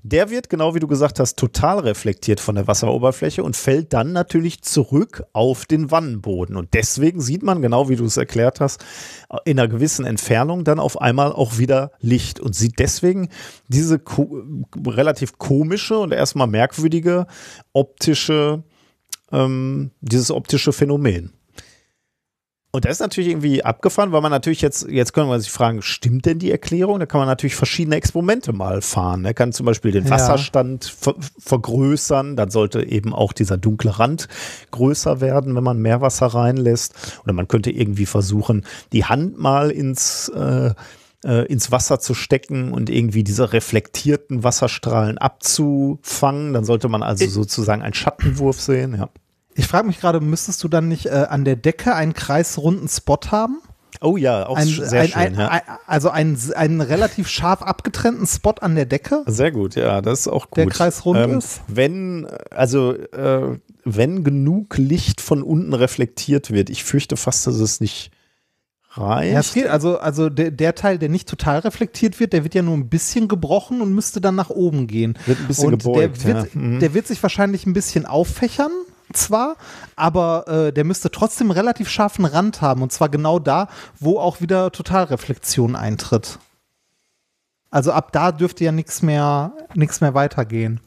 [0.07, 4.13] Der wird, genau wie du gesagt hast, total reflektiert von der Wasseroberfläche und fällt dann
[4.13, 6.57] natürlich zurück auf den Wannenboden.
[6.57, 8.85] Und deswegen sieht man, genau wie du es erklärt hast,
[9.45, 13.29] in einer gewissen Entfernung dann auf einmal auch wieder Licht und sieht deswegen
[13.67, 14.43] diese ko
[14.85, 17.25] relativ komische und erstmal merkwürdige
[17.73, 18.61] optische,
[19.31, 21.34] ähm, dieses optische Phänomen.
[22.75, 25.81] Und das ist natürlich irgendwie abgefahren, weil man natürlich jetzt, jetzt können wir sich fragen,
[25.81, 26.99] stimmt denn die Erklärung?
[26.99, 29.23] Da kann man natürlich verschiedene Experimente mal fahren.
[29.23, 34.27] Er kann zum Beispiel den Wasserstand ver vergrößern, dann sollte eben auch dieser dunkle Rand
[34.71, 37.21] größer werden, wenn man mehr Wasser reinlässt.
[37.23, 40.73] Oder man könnte irgendwie versuchen, die Hand mal ins äh,
[41.23, 46.51] äh ins Wasser zu stecken und irgendwie diese reflektierten Wasserstrahlen abzufangen.
[46.51, 49.09] Dann sollte man also sozusagen einen Schattenwurf sehen, ja.
[49.57, 53.19] Ich frage mich gerade, müsstest du dann nicht äh, an der Decke einen kreisrunden Spot
[53.31, 53.61] haben?
[54.01, 55.21] Oh ja, auch ein, sehr ein, schön.
[55.21, 55.47] ein, ja.
[55.47, 60.21] ein, also einen, einen relativ scharf abgetrennten Spot an der Decke, Sehr gut, ja, das
[60.21, 60.57] ist auch gut.
[60.57, 61.61] der kreisrund Ähm, ist.
[61.67, 67.79] Wenn, also, äh, wenn genug Licht von unten reflektiert wird, ich fürchte fast, dass es
[67.79, 68.11] nicht
[68.91, 69.33] reicht.
[69.33, 72.55] Ja, es geht, also, also der, der Teil, der nicht total reflektiert wird, der wird
[72.55, 75.17] ja nur ein bisschen gebrochen und müsste dann nach oben gehen.
[75.25, 76.59] Wird ein bisschen und gebeugt, der wird, ja.
[76.59, 76.79] Mhm.
[76.79, 78.71] der wird sich wahrscheinlich ein bisschen auffächern,
[79.13, 79.55] zwar,
[79.95, 83.67] aber äh, der müsste trotzdem relativ scharfen Rand haben und zwar genau da,
[83.99, 86.39] wo auch wieder Totalreflexion eintritt.
[87.69, 90.79] Also ab da dürfte ja nichts mehr, nichts mehr weitergehen.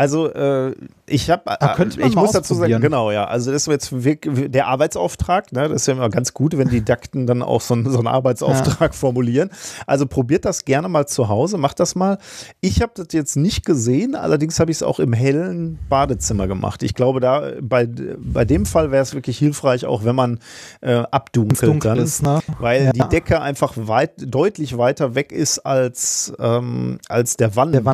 [0.00, 3.26] Also äh, ich habe, man ich mal muss dazu sagen, genau, ja.
[3.26, 5.52] Also das ist jetzt wirklich der Arbeitsauftrag.
[5.52, 5.68] Ne?
[5.68, 8.94] Das ist ja immer ganz gut, wenn Didakten dann auch so, einen- so einen Arbeitsauftrag
[8.94, 9.50] formulieren.
[9.86, 12.16] Also probiert das gerne mal zu Hause, macht das mal.
[12.62, 16.82] Ich habe das jetzt nicht gesehen, allerdings habe ich es auch im hellen Badezimmer gemacht.
[16.82, 17.86] Ich glaube, da bei,
[18.18, 20.38] bei dem Fall wäre es wirklich hilfreich, auch wenn man
[20.80, 22.40] äh, abdunkelt dunkel dann, ist, ne?
[22.58, 22.92] weil Ja.
[22.92, 27.84] die Decke einfach weit, deutlich weiter weg ist als, ähm, als der Wannenboden,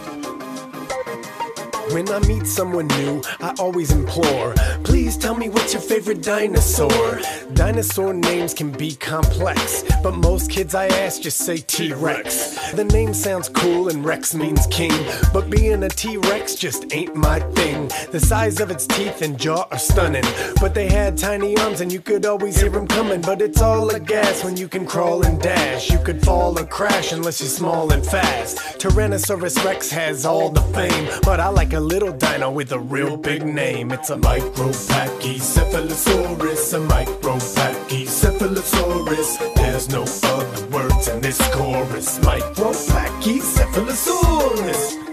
[1.91, 4.53] When I meet someone new, I always implore,
[4.85, 7.19] please tell me what's your favorite dinosaur.
[7.53, 12.71] Dinosaur names can be complex, but most kids I ask just say T Rex.
[12.71, 14.93] The name sounds cool and Rex means king,
[15.33, 17.89] but being a T Rex just ain't my thing.
[18.11, 20.23] The size of its teeth and jaw are stunning,
[20.61, 23.19] but they had tiny arms and you could always hear them coming.
[23.19, 25.89] But it's all a gas when you can crawl and dash.
[25.89, 28.79] You could fall or crash unless you're small and fast.
[28.79, 33.17] Tyrannosaurus Rex has all the fame, but I like a little dino with a real
[33.17, 33.91] big name.
[33.91, 39.55] It's a Micropachycephalosaurus, a Micropachycephalosaurus.
[39.55, 42.19] There's no other words in this chorus.
[42.19, 45.10] Micropachycephalosaurus.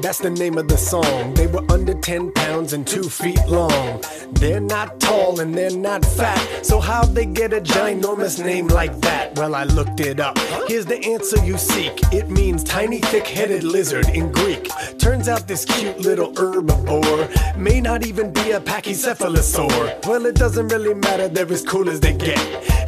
[0.00, 1.34] That's the name of the song.
[1.34, 4.02] They were under 10 pounds and 2 feet long.
[4.32, 6.64] They're not tall and they're not fat.
[6.64, 9.36] So how'd they get a ginormous name like that?
[9.38, 10.38] Well, I looked it up.
[10.66, 12.00] Here's the answer you seek.
[12.12, 14.68] It means tiny thick-headed lizard in Greek.
[14.98, 20.06] Turns out this cute little herbivore may not even be a pachycephalosaur.
[20.06, 21.28] Well, it doesn't really matter.
[21.28, 22.38] They're as cool as they get.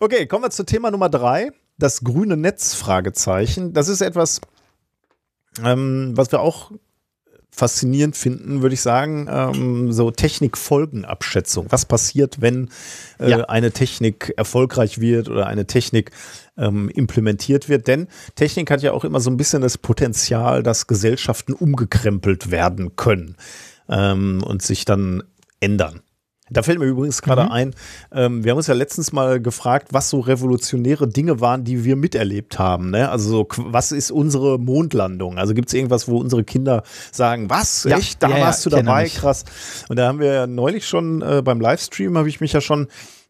[0.00, 1.52] Okay, kommen wir zu Thema Nummer drei.
[1.76, 3.74] Das grüne Netz, Fragezeichen.
[3.74, 4.40] Das ist etwas,
[5.62, 6.70] ähm, was wir auch
[7.56, 11.66] faszinierend finden, würde ich sagen, ähm, so Technikfolgenabschätzung.
[11.70, 12.68] Was passiert, wenn
[13.18, 13.44] äh, Ja.
[13.48, 16.10] eine Technik erfolgreich wird oder eine Technik
[16.58, 17.88] ähm, implementiert wird?
[17.88, 22.94] Denn Technik hat ja auch immer so ein bisschen das Potenzial, dass Gesellschaften umgekrempelt werden
[22.94, 23.36] können
[23.88, 25.22] ähm, und sich dann
[25.58, 26.02] ändern.
[26.48, 27.50] Da fällt mir übrigens gerade Mhm.
[27.50, 27.74] ein,
[28.12, 31.96] ähm, wir haben uns ja letztens mal gefragt, was so revolutionäre Dinge waren, die wir
[31.96, 32.90] miterlebt haben.
[32.90, 33.08] Ne?
[33.10, 35.38] Also so, was ist unsere Mondlandung?
[35.38, 38.64] Also gibt es irgendwas, wo unsere Kinder sagen, was, Ja, echt, da ja, ja, warst
[38.64, 39.44] du ich erinnere dabei, krass.
[39.88, 42.86] Und da haben wir ja neulich schon äh, beim Livestream, habe ich mich ja schon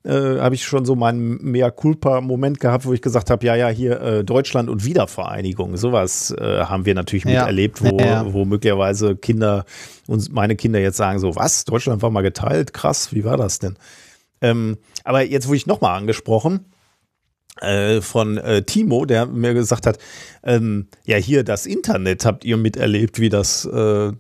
[0.07, 3.69] äh, habe ich schon so meinen Mea Culpa-Moment gehabt, wo ich gesagt habe, ja, ja,
[3.69, 7.41] hier äh, Deutschland und Wiedervereinigung, sowas äh, haben wir natürlich Ja.
[7.41, 9.65] miterlebt, wo, Ja, wo möglicherweise Kinder,
[10.07, 13.59] uns meine Kinder jetzt sagen so, was, Deutschland war mal geteilt, krass, wie war das
[13.59, 13.77] denn?
[14.41, 16.67] Ähm, aber jetzt wurde ich nochmal angesprochen
[17.61, 19.99] äh, von äh, Timo, der mir gesagt hat,
[20.43, 24.13] ähm, ja hier das Internet habt ihr miterlebt, wie das äh,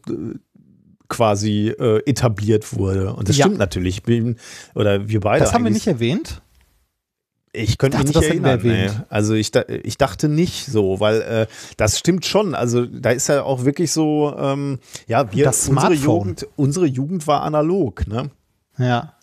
[1.08, 3.14] quasi äh, etabliert wurde.
[3.14, 3.44] Und das Ja.
[3.46, 3.96] stimmt natürlich.
[3.98, 4.36] Ich bin,
[4.74, 5.44] oder wir beide.
[5.44, 6.42] Das haben wir nicht erwähnt.
[7.52, 8.60] ich könnte mich nicht erinnern.
[8.62, 8.90] Nee.
[9.08, 9.50] Also ich,
[9.82, 11.46] ich dachte nicht so, weil äh,
[11.78, 12.54] das stimmt schon.
[12.54, 15.94] Also da ist ja auch wirklich so, ähm, ja, wir, Das unsere.
[15.94, 18.30] Jugend, unsere Jugend war analog, ne?
[18.78, 19.14] Ja.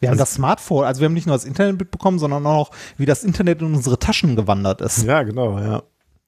[0.00, 2.70] Wir haben Also- das Smartphone, also wir haben nicht nur das Internet mitbekommen, sondern auch,
[2.96, 5.02] wie das Internet in unsere Taschen gewandert ist.
[5.04, 5.82] Ja, genau, ja.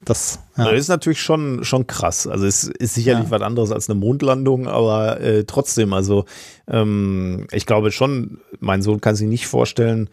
[0.07, 0.73] Das, Das ja.
[0.73, 2.27] ist natürlich schon, schon krass.
[2.27, 3.31] Also es ist sicherlich Ja.
[3.31, 6.25] was anderes als eine Mondlandung, aber äh, trotzdem, also
[6.69, 10.09] ähm, ich glaube schon, mein Sohn kann sich nicht vorstellen,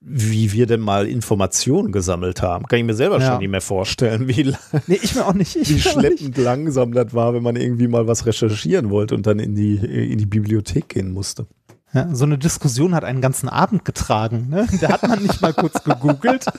[0.00, 2.66] wie wir denn mal Informationen gesammelt haben.
[2.66, 3.32] Kann ich mir selber Ja.
[3.32, 4.54] schon nicht mehr vorstellen, wie,
[4.86, 5.56] Nee, ich mir auch nicht.
[5.56, 6.18] Ich wie auch nicht.
[6.20, 9.74] schleppend langsam das war, wenn man irgendwie mal was recherchieren wollte und dann in die,
[9.76, 11.46] in die Bibliothek gehen musste.
[11.94, 14.48] Ja, so eine Diskussion hat einen ganzen Abend getragen.
[14.50, 14.66] Ne?
[14.80, 16.44] Da hat man nicht mal kurz gegoogelt.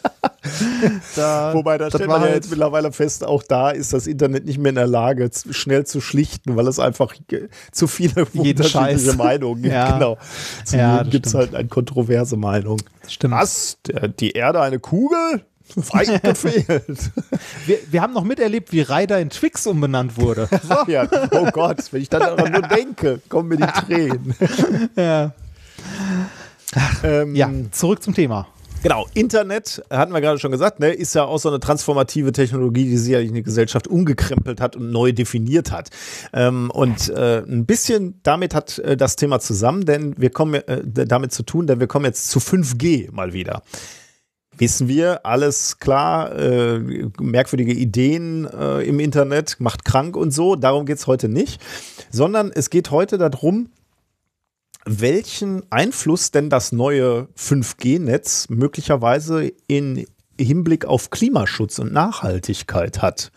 [1.15, 4.45] Da, Wobei, da stellt man ja halt- jetzt mittlerweile fest, auch da ist das Internet
[4.45, 7.13] nicht mehr in der Lage, schnell zu schlichten, weil es einfach
[7.71, 9.15] zu viele unterschiedliche Scheiß.
[9.17, 9.73] Meinungen gibt.
[9.73, 9.91] Ja.
[9.93, 10.17] Genau.
[10.65, 11.43] Zu Ja, gibt es stimmt.
[11.43, 12.81] halt eine kontroverse Meinung.
[13.07, 13.33] Stimmt.
[13.35, 13.77] Was?
[14.19, 15.45] Die Erde eine Kugel?
[15.75, 16.87] Weit gefehlt.
[17.65, 20.47] Wir, wir haben noch miterlebt, wie Ryder in Twix umbenannt wurde.
[20.69, 20.91] So.
[20.91, 24.35] ja, oh Gott, wenn ich dann daran nur denke, kommen mir die Tränen.
[24.95, 25.31] ja.
[27.03, 28.47] Ähm, ja, zurück zum Thema.
[28.81, 32.85] Genau, Internet, hatten wir gerade schon gesagt, ne, ist ja auch so eine transformative Technologie,
[32.85, 35.89] die sicherlich eine Gesellschaft umgekrempelt hat und neu definiert hat.
[36.31, 40.81] Ähm, und äh, ein bisschen damit hat äh, das Thema zusammen, denn wir kommen äh,
[40.85, 43.63] damit zu tun, denn wir kommen jetzt zu 5G mal wieder.
[44.59, 46.79] Wissen wir, alles klar, äh,
[47.19, 51.61] merkwürdige Ideen äh, im Internet, macht krank und so, darum geht's heute nicht,
[52.11, 53.69] sondern es geht heute darum,
[54.85, 60.05] welchen Einfluss denn das neue 5G-Netz möglicherweise in
[60.39, 63.31] Hinblick auf Klimaschutz und Nachhaltigkeit hat.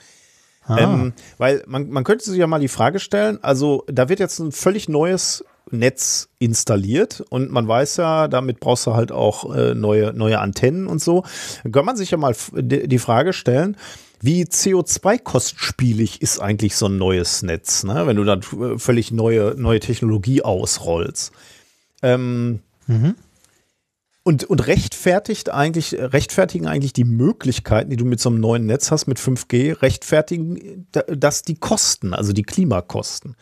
[0.68, 4.38] Ähm, weil man, man könnte sich ja mal die Frage stellen, also da wird jetzt
[4.38, 9.74] ein völlig neues Netz installiert und man weiß ja, damit brauchst du halt auch äh,
[9.74, 11.24] neue, neue Antennen und so.
[11.62, 13.76] Dann kann man sich ja mal die Frage stellen,
[14.20, 18.06] wie CO2-kostspielig ist eigentlich so ein neues Netz, ne?
[18.06, 21.32] wenn du da äh, völlig neue, neue Technologie ausrollst.
[22.02, 22.60] Ähm,
[24.24, 28.90] und, und rechtfertigt eigentlich, rechtfertigen eigentlich die Möglichkeiten, die du mit so einem neuen Netz
[28.92, 33.34] hast, mit 5G, rechtfertigen da- das die Kosten, also die Klimakosten.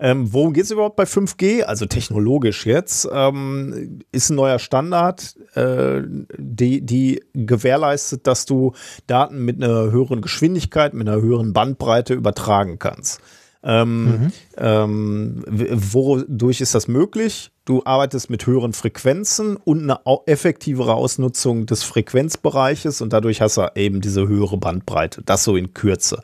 [0.00, 1.62] Ähm, worum geht es überhaupt bei 5G?
[1.62, 6.00] Also technologisch jetzt ähm, ist ein neuer Standard, äh,
[6.38, 8.72] die, die gewährleistet, dass du
[9.06, 13.20] Daten mit einer höheren Geschwindigkeit, mit einer höheren Bandbreite übertragen kannst.
[13.62, 17.50] Ähm, ähm, w- wodurch ist das möglich?
[17.66, 23.70] Du arbeitest mit höheren Frequenzen und eine effektivere Ausnutzung des Frequenzbereiches und dadurch hast du
[23.74, 25.20] eben diese höhere Bandbreite.
[25.26, 26.22] Das so in Kürze.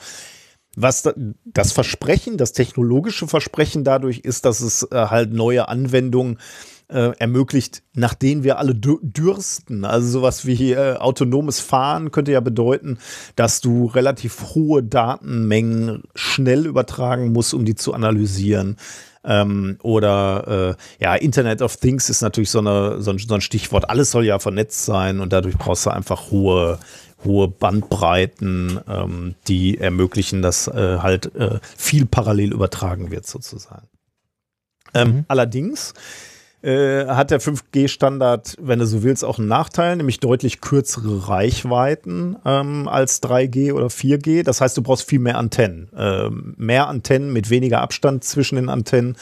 [0.76, 1.12] Was da,
[1.44, 6.38] das Versprechen, das technologische Versprechen dadurch ist, dass es äh, halt neue Anwendungen
[6.88, 9.84] äh, ermöglicht, nach denen wir alle dür- dürsten.
[9.84, 12.98] Also sowas wie äh, autonomes Fahren könnte ja bedeuten,
[13.34, 18.76] dass du relativ hohe Datenmengen schnell übertragen musst, um die zu analysieren.
[19.24, 23.40] Ähm, oder äh, ja, Internet of Things ist natürlich so, eine, so, ein, so ein
[23.40, 23.90] Stichwort.
[23.90, 26.78] Alles soll ja vernetzt sein und dadurch brauchst du einfach hohe,
[27.24, 33.88] hohe Bandbreiten, ähm, die ermöglichen, dass äh, halt äh, viel parallel übertragen wird sozusagen.
[34.94, 35.94] Ähm, Allerdings
[36.62, 42.36] äh, hat der 5G-Standard, wenn du so willst, auch einen Nachteil, nämlich deutlich kürzere Reichweiten
[42.44, 44.42] ähm, als 3G oder 4G.
[44.42, 45.88] Das heißt, du brauchst viel mehr Antennen.
[45.96, 49.16] Ähm, mehr Antennen mit weniger Abstand zwischen den Antennen.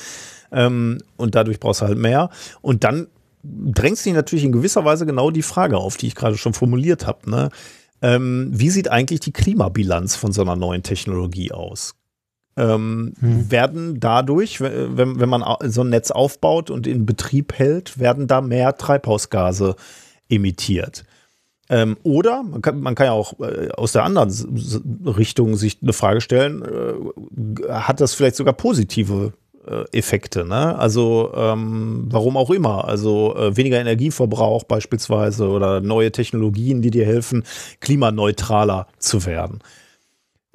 [0.52, 2.31] Ähm, und dadurch brauchst du halt mehr.
[2.62, 3.08] Und dann
[3.42, 7.06] drängt sich natürlich in gewisser Weise genau die Frage auf, die ich gerade schon formuliert
[7.06, 7.31] habe.
[7.31, 7.48] Ne?
[8.05, 11.94] Ähm, wie sieht eigentlich die Klimabilanz von so einer neuen Technologie aus?
[12.57, 18.26] Ähm, Werden dadurch, wenn, wenn man so ein Netz aufbaut und in Betrieb hält, werden
[18.26, 19.74] da mehr Treibhausgase
[20.28, 21.05] emittiert?
[21.70, 25.57] Ähm, oder man kann, man kann ja auch äh, aus der anderen S- S- Richtung
[25.57, 29.33] sich eine Frage stellen, äh, hat das vielleicht sogar positive
[29.93, 30.44] Effekte?
[30.44, 30.78] Ne?
[30.78, 32.86] Also ähm, warum auch immer.
[32.86, 37.44] Also äh, weniger Energieverbrauch beispielsweise oder neue Technologien, die dir helfen,
[37.81, 39.60] klimaneutraler zu werden.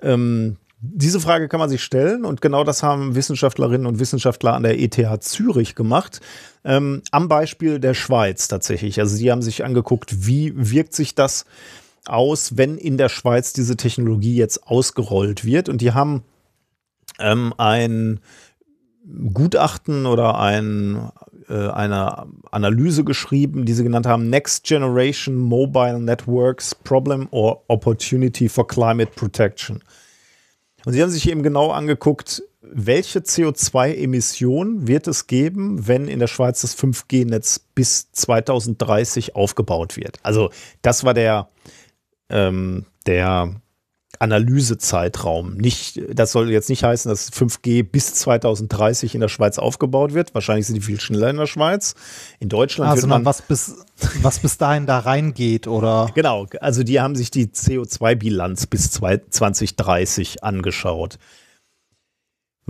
[0.01, 4.63] Ähm, diese Frage kann man sich stellen und genau das haben Wissenschaftlerinnen und Wissenschaftler an
[4.63, 6.21] der ETH Zürich gemacht.
[6.63, 8.99] Ähm, am Beispiel der Schweiz tatsächlich.
[8.99, 11.45] Also sie haben sich angeguckt, wie wirkt sich das
[12.05, 15.67] aus, wenn in der Schweiz diese Technologie jetzt ausgerollt wird.
[15.67, 16.23] Und die haben
[17.19, 18.19] ähm, ein
[19.33, 21.11] Gutachten oder ein,
[21.47, 28.49] äh, eine Analyse geschrieben, die sie genannt haben Next Generation Mobile Networks Problem or Opportunity
[28.49, 29.83] for Climate Protection.
[30.85, 36.27] Und sie haben sich eben genau angeguckt, welche CO2-Emissionen wird es geben, wenn in der
[36.27, 40.19] Schweiz das 5G-Netz bis 2030 aufgebaut wird.
[40.23, 41.49] Also das war der,
[42.29, 43.55] ähm, der
[44.19, 45.55] Analysezeitraum.
[45.55, 50.33] Nicht, das soll jetzt nicht heißen, dass 5G bis 2030 in der Schweiz aufgebaut wird.
[50.33, 51.95] Wahrscheinlich sind die viel schneller in der Schweiz.
[52.39, 53.75] In Deutschland sondern man was bis,
[54.21, 56.11] was bis dahin da reingeht oder.
[56.19, 61.17] Genau, also die haben sich die CO2-Bilanz bis zwei- 2030 angeschaut.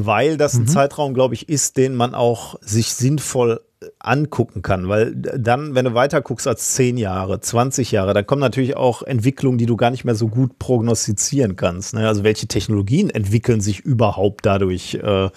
[0.05, 4.87] Weil das ein Zeitraum, glaube ich, ist, den man auch sich sinnvoll äh, angucken kann.
[4.87, 9.01] Weil dann, wenn du weiter guckst als 10 Jahre, 20 Jahre, dann kommen natürlich auch
[9.01, 11.93] Entwicklungen, die du gar nicht mehr so gut prognostizieren kannst.
[11.93, 12.07] Ne?
[12.07, 15.29] Also welche Technologien entwickeln sich überhaupt dadurch, äh,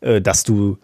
[0.00, 0.78] äh, dass du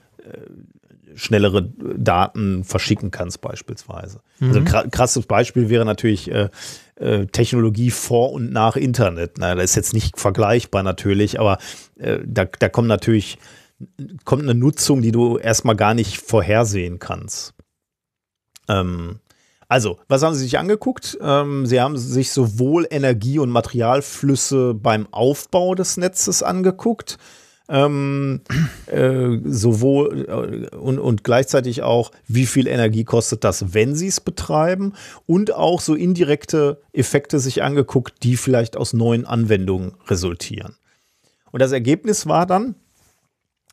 [1.18, 1.62] schnellere
[1.97, 4.20] Daten verschicken kannst beispielsweise.
[4.40, 6.48] Also ein kra- krasses Beispiel wäre natürlich äh,
[6.94, 9.32] äh, Technologie vor und nach Internet.
[9.38, 11.58] Na, das ist jetzt nicht vergleichbar natürlich, aber
[11.97, 13.38] äh, da, da kommt natürlich
[14.24, 17.55] kommt eine Nutzung, die du erstmal gar nicht vorhersehen kannst.
[18.68, 19.20] Ähm,
[19.68, 21.18] also, was haben Sie sich angeguckt?
[21.20, 27.18] Ähm, Sie haben sich sowohl Energie- und Materialflüsse beim Aufbau des Netzes angeguckt,
[27.68, 28.40] ähm,
[28.86, 34.20] äh, sowohl äh, und, und gleichzeitig auch, wie viel Energie kostet das, wenn sie es
[34.20, 34.94] betreiben
[35.26, 40.76] und auch so indirekte Effekte sich angeguckt, die vielleicht aus neuen Anwendungen resultieren.
[41.50, 42.74] Und das Ergebnis war dann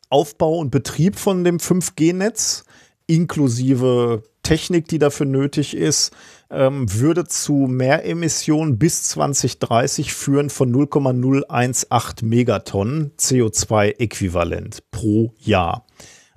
[0.10, 2.66] Aufbau und Betrieb von dem 5G-Netz
[3.08, 6.14] inklusive Technik, die dafür nötig ist,
[6.50, 15.86] ähm, würde zu Mehremissionen bis 2030 führen von 0,018 Megatonnen CO2-Äquivalent pro Jahr.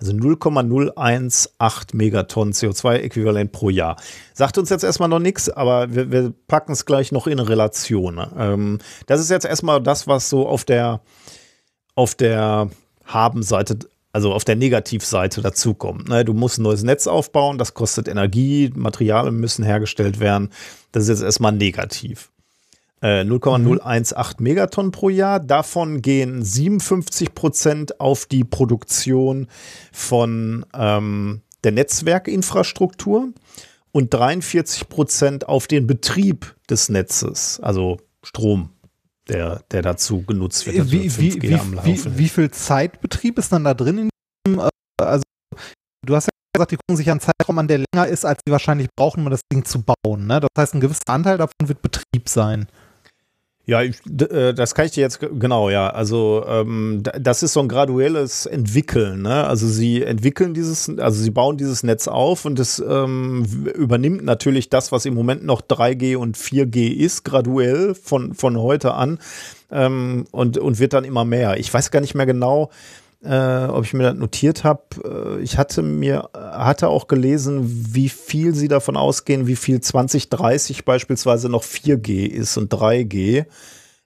[0.01, 3.97] Also 0,018 Megatonnen CO2-Äquivalent pro Jahr.
[4.33, 8.25] Sagt uns jetzt erstmal noch nichts, aber wir, wir packen es gleich noch in Relation.
[8.37, 11.01] Ähm, das ist jetzt erstmal das, was so auf der,
[11.97, 12.71] auf der
[13.05, 13.79] Haben-Seite
[14.13, 16.09] also auf der Negativseite dazukommt.
[16.09, 16.25] Ne?
[16.25, 20.51] Du musst ein neues Netz aufbauen, das kostet Energie, Materialien müssen hergestellt werden.
[20.93, 22.31] Das ist jetzt erstmal negativ.
[23.01, 25.39] Äh, 0,018 Megatonnen pro Jahr.
[25.39, 29.47] Davon gehen 57 Prozent auf die Produktion
[29.93, 33.29] von ähm, der Netzwerkinfrastruktur
[33.93, 38.71] und 43 Prozent auf den Betrieb des Netzes, also Strom,
[39.29, 40.91] der, der dazu genutzt wird.
[40.91, 43.99] Wie, wie, wie, wie, wie viel Zeitbetrieb ist dann da drin?
[43.99, 44.11] In
[44.47, 44.69] diesem, äh,
[45.03, 45.23] also,
[46.07, 48.53] du hast ja gesagt, die gucken sich einen Zeitraum an, der länger ist, als sie
[48.53, 50.27] wahrscheinlich brauchen, um das Ding zu bauen.
[50.27, 50.41] Ne?
[50.41, 52.67] Das heißt, ein gewisser Anteil davon wird Betrieb sein.
[53.69, 55.91] Ja, ich, äh, das kann ich dir jetzt genau, ja.
[55.91, 59.21] Also ähm, das ist so ein graduelles Entwickeln.
[59.21, 59.45] Ne?
[59.45, 64.71] Also sie entwickeln dieses, also sie bauen dieses Netz auf und es ähm, übernimmt natürlich
[64.71, 69.19] das, was im Moment noch 3G und 4G ist, graduell von von heute an
[69.71, 71.59] ähm, und und wird dann immer mehr.
[71.59, 72.71] Ich weiß gar nicht mehr genau
[73.25, 75.39] äh, ob ich mir das notiert habe.
[75.39, 80.85] Äh, ich hatte mir, hatte auch gelesen, wie viel sie davon ausgehen, wie viel 2030
[80.85, 83.47] beispielsweise noch 4G ist und 3G.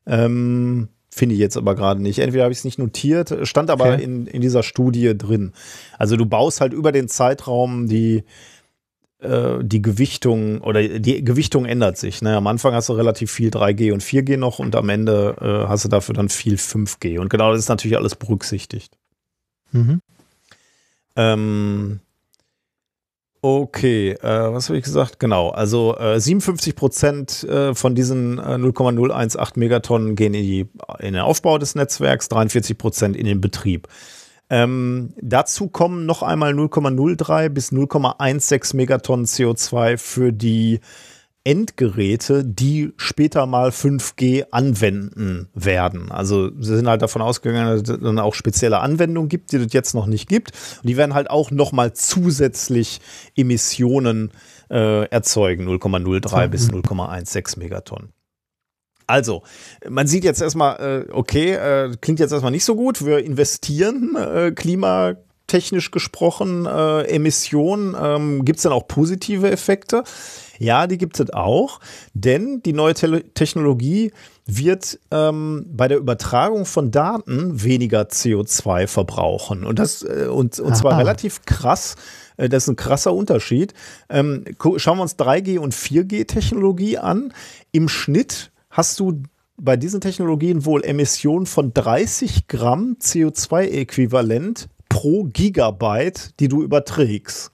[0.06, 2.20] Ähm, Finde ich jetzt aber gerade nicht.
[2.20, 4.02] Entweder habe ich es nicht notiert, stand aber okay.
[4.02, 5.52] in, in dieser Studie drin.
[5.98, 8.24] Also du baust halt über den Zeitraum die,
[9.18, 12.22] äh, die Gewichtung oder die Gewichtung ändert sich.
[12.22, 12.34] Ne?
[12.34, 15.84] Am Anfang hast du relativ viel 3G und 4G noch und am Ende äh, hast
[15.84, 17.18] du dafür dann viel 5G.
[17.18, 18.96] Und genau das ist natürlich alles berücksichtigt.
[19.72, 20.00] Mhm.
[21.16, 22.00] Ähm,
[23.42, 25.18] okay, äh, was habe ich gesagt?
[25.18, 30.68] Genau, also äh, 57 Prozent äh, von diesen 0,018 äh, Megatonnen gehen in, die,
[31.00, 33.88] in den Aufbau des Netzwerks, 43 Prozent in den Betrieb.
[34.48, 40.80] Ähm, dazu kommen noch einmal 0,03 bis 0,16 Megatonnen CO2 für die
[41.44, 46.12] Endgeräte, die später mal 5G anwenden werden.
[46.12, 49.72] Also sie sind halt davon ausgegangen, dass es dann auch spezielle Anwendungen gibt, die es
[49.72, 50.52] jetzt noch nicht gibt.
[50.82, 53.00] Und die werden halt auch noch mal zusätzlich
[53.36, 54.30] Emissionen
[54.70, 58.12] äh, erzeugen, 0,03 bis 0,16 Megatonnen.
[59.06, 59.42] Also,
[59.88, 63.04] man sieht jetzt erstmal, äh, okay, äh, klingt jetzt erstmal nicht so gut.
[63.04, 64.52] Wir investieren äh,
[65.52, 67.94] klimatechnisch gesprochen, äh, Emissionen.
[68.00, 70.04] Ähm, Gibt es dann auch positive Effekte?
[70.58, 71.80] Ja, die gibt es auch,
[72.14, 74.12] denn die neue Te Technologie
[74.46, 79.64] wird ähm, bei der Übertragung von Daten weniger CO2 verbrauchen.
[79.64, 81.96] Und das äh, und, und zwar relativ krass.
[82.36, 83.74] Äh, das ist ein krasser Unterschied.
[84.08, 84.44] Ähm,
[84.76, 87.32] schauen wir uns 3G und 4G-Technologie an.
[87.72, 89.22] Im Schnitt hast du
[89.56, 97.50] bei diesen Technologien wohl Emissionen von 30 Gramm CO2-Äquivalent pro Gigabyte, die du überträgst.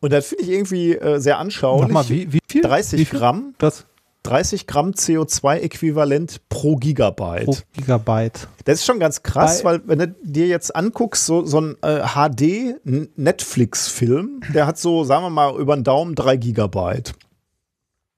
[0.00, 1.88] Und das finde ich irgendwie äh, sehr anschaulich.
[1.88, 2.62] Nochmal, wie, wie viel?
[2.62, 3.18] 30 wie viel?
[3.18, 3.54] Gramm.
[3.58, 3.84] Das
[4.24, 7.44] 30 Gramm CO2-Äquivalent pro Gigabyte.
[7.46, 8.48] Pro Gigabyte.
[8.64, 11.76] Das ist schon ganz krass, Bei weil wenn du dir jetzt anguckst, so, so ein
[11.82, 17.14] äh, HD-Netflix-Film, der hat so, sagen wir mal, über den Daumen 3 Gigabyte.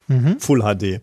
[0.09, 0.41] Mhm.
[0.41, 1.01] Full HD.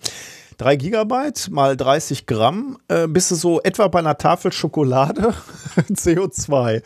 [0.58, 5.34] 3 Gigabyte mal 30 Gramm, äh, bist du so etwa bei einer Tafel Schokolade
[5.78, 6.82] CO2.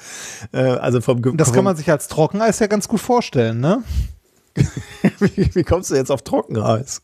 [0.52, 3.84] Äh, also vom Ge Das kann man sich als Trockeneis ja ganz gut vorstellen, ne?
[5.20, 7.02] wie, wie kommst du jetzt auf Trockeneis?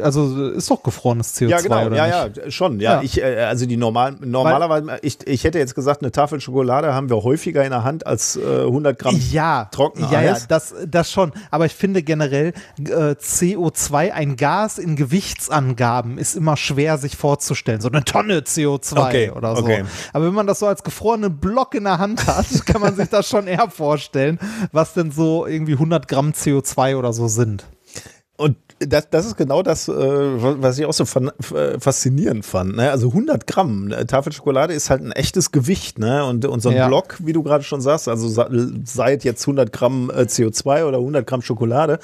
[0.00, 2.36] Also ist doch gefrorenes CO2 ja, genau, oder ja, nicht?
[2.36, 2.80] ja, schon.
[2.80, 3.02] Ja, ja.
[3.02, 7.10] ich äh, also die normal normalerweise ich, ich hätte jetzt gesagt, eine Tafel Schokolade haben
[7.10, 10.10] wir häufiger in der Hand als äh, 100 Gramm ja, Trockeneis.
[10.10, 11.32] Ja, ja, das das schon.
[11.50, 17.80] Aber ich finde generell äh, CO2 ein Gas in Gewichtsangaben ist immer schwer sich vorzustellen.
[17.80, 19.62] So eine Tonne CO2 okay, oder so.
[19.62, 19.84] Okay.
[20.12, 23.08] Aber wenn man das so als gefrorenen Block in der Hand hat, kann man sich
[23.08, 24.38] das schon eher vorstellen,
[24.72, 27.64] was denn so irgendwie 100 Gramm CO2 oder so sind.
[28.36, 28.56] Und
[28.86, 31.04] das, das ist genau das, äh, was ich auch so
[31.54, 32.76] äh, faszinierend fand.
[32.76, 32.90] Ne?
[32.90, 35.98] Also 100 Gramm äh, Tafel Schokolade ist halt ein echtes Gewicht.
[35.98, 36.24] Ne?
[36.24, 36.88] Und, und so ein Ja.
[36.88, 38.48] Block, wie du gerade schon sagst, also sa-
[38.84, 41.98] sei es jetzt 100 Gramm äh, CO2 oder 100 Gramm Schokolade,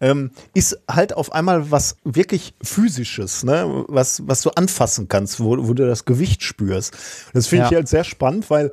[0.00, 3.84] ähm, ist halt auf einmal was wirklich physisches, ne?
[3.88, 6.94] was, was du anfassen kannst, wo, wo du das Gewicht spürst.
[7.32, 7.70] Das finde Ja.
[7.70, 8.70] ich halt sehr spannend, weil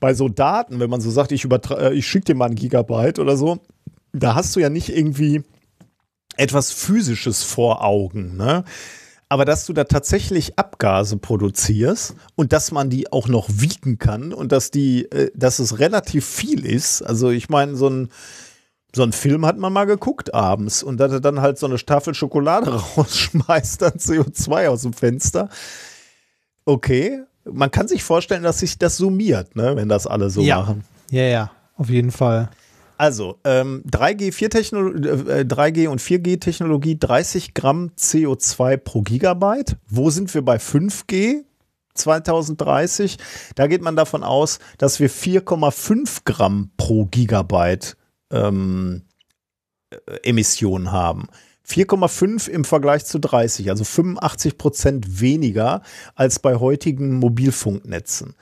[0.00, 1.46] bei so Daten, wenn man so sagt, ich,
[1.92, 3.58] ich schicke dir mal ein Gigabyte oder so,
[4.12, 5.42] da hast du ja nicht irgendwie
[6.36, 8.64] etwas Physisches vor Augen, ne?
[9.30, 14.32] Aber dass du da tatsächlich Abgase produzierst und dass man die auch noch wiegen kann
[14.32, 17.02] und dass die, äh, dass es relativ viel ist.
[17.02, 18.10] Also ich meine, so ein,
[18.94, 21.76] so ein Film hat man mal geguckt abends und dass er dann halt so eine
[21.76, 25.48] Tafel Schokolade rausschmeißt, dann CO2 aus dem Fenster.
[26.64, 30.60] Okay, man kann sich vorstellen, dass sich das summiert, ne, wenn das alle so Ja.
[30.60, 30.84] machen.
[31.10, 32.50] Ja, ja, auf jeden Fall.
[32.96, 39.76] Also, ähm, 3G, 4 Technolo äh, 3G und 4G-Technologie, 30 Gramm CO2 pro Gigabyte.
[39.88, 41.44] Wo sind wir bei 5G
[41.94, 43.18] 2030?
[43.56, 47.96] Da geht man davon aus, dass wir 4,5 Gramm pro Gigabyte
[48.30, 49.02] ähm,
[49.90, 51.28] äh, Emissionen haben.
[51.66, 55.82] 4,5 im Vergleich zu 30, also 85 Prozent weniger
[56.14, 58.34] als bei heutigen Mobilfunknetzen.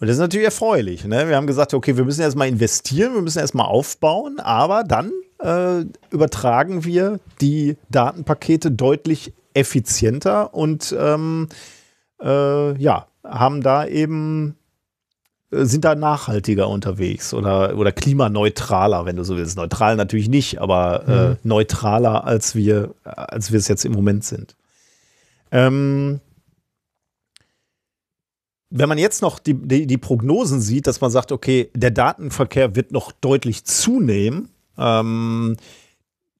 [0.00, 1.04] Und das ist natürlich erfreulich.
[1.04, 1.28] Ne?
[1.28, 5.10] Wir haben gesagt, okay, wir müssen erstmal investieren, wir müssen erstmal aufbauen, aber dann
[5.42, 11.48] äh, übertragen wir die Datenpakete deutlich effizienter und ähm,
[12.22, 14.56] äh, ja, haben da eben
[15.50, 19.56] äh, sind da nachhaltiger unterwegs oder, oder klimaneutraler, wenn du so willst.
[19.56, 24.54] Neutral natürlich nicht, aber äh, neutraler, als wir, als wir es jetzt im Moment sind.
[25.50, 26.20] Ähm,
[28.70, 32.76] wenn man jetzt noch die, die, die Prognosen sieht, dass man sagt, okay, der Datenverkehr
[32.76, 35.56] wird noch deutlich zunehmen, ähm,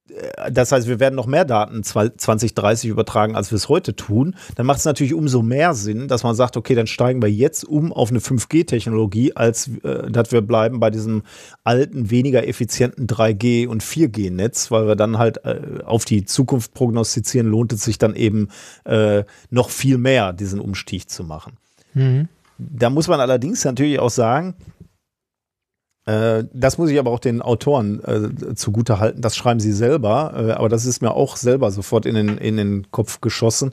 [0.08, 4.36] äh, das heißt, wir werden noch mehr Daten 2030 übertragen, als wir es heute tun,
[4.56, 7.64] dann macht es natürlich umso mehr Sinn, dass man sagt, okay, dann steigen wir jetzt
[7.64, 11.22] um auf eine 5G-Technologie, als äh, dass wir bleiben bei diesem
[11.64, 17.48] alten, weniger effizienten 3G- und 4G-Netz, weil wir dann halt äh, auf die Zukunft prognostizieren,
[17.48, 18.48] lohnt es sich dann eben
[18.84, 21.56] äh, noch viel mehr, diesen Umstieg zu machen.
[22.58, 24.54] Da muss man allerdings natürlich auch sagen,
[26.06, 30.32] äh, das muss ich aber auch den Autoren äh, zugute halten, das schreiben sie selber,
[30.34, 33.72] äh, aber das ist mir auch selber sofort in den, in den Kopf geschossen.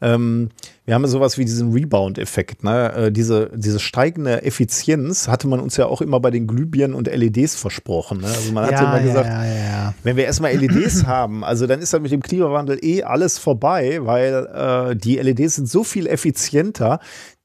[0.00, 0.50] Ähm,
[0.84, 2.64] wir haben ja sowas wie diesen Rebound-Effekt.
[2.64, 2.92] Ne?
[2.94, 7.06] Äh, diese, diese steigende Effizienz hatte man uns ja auch immer bei den Glühbirnen und
[7.06, 8.20] LEDs versprochen.
[8.20, 8.26] Ne?
[8.26, 9.94] Also man hat ja, immer gesagt, ja, ja.
[10.02, 13.98] wenn wir erstmal LEDs haben, also dann ist halt mit dem Klimawandel eh alles vorbei,
[14.02, 14.46] weil
[14.92, 16.98] äh, die LEDs sind so viel effizienter.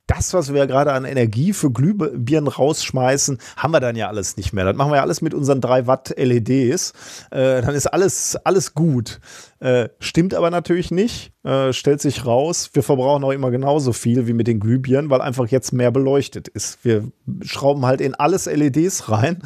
[0.10, 4.54] Das, was wir gerade an Energie für Glühbirnen rausschmeißen, haben wir dann ja alles nicht
[4.54, 4.66] mehr.
[4.66, 6.94] Das machen wir ja alles mit unseren 3 Watt LEDs.
[7.30, 9.20] Äh, dann ist alles, alles gut.
[9.60, 11.32] Äh, stimmt aber natürlich nicht.
[11.44, 15.22] Äh, stellt sich raus, wir verbrauchen auch immer genauso viel wie mit den Glühbirnen, weil
[15.22, 16.84] einfach jetzt mehr beleuchtet ist.
[16.84, 17.04] Wir
[17.42, 19.44] schrauben halt in alles LEDs rein.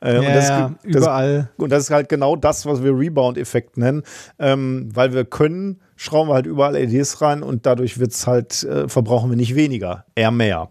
[0.00, 1.50] Äh, Ja, und das, ja, das, überall.
[1.56, 4.04] und das ist halt genau das, was wir Rebound-Effekt nennen,
[4.38, 8.88] ähm, weil wir können, schrauben wir halt überall LEDs rein und dadurch wird's halt, äh,
[8.88, 10.70] verbrauchen wir nicht weniger, eher mehr.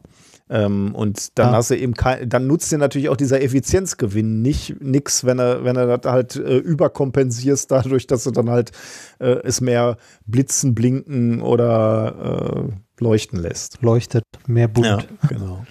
[0.50, 1.58] Ähm, und dann Ah.
[1.58, 5.64] hast du eben kein, dann nutzt dir natürlich auch dieser Effizienzgewinn nicht nix, wenn er,
[5.64, 8.72] wenn er das halt äh, überkompensierst, dadurch, dass du dann halt
[9.19, 13.80] äh, es mehr blitzen, blinken oder äh, leuchten lässt.
[13.82, 14.85] Leuchtet mehr bunt.
[14.85, 15.66] Ja, genau.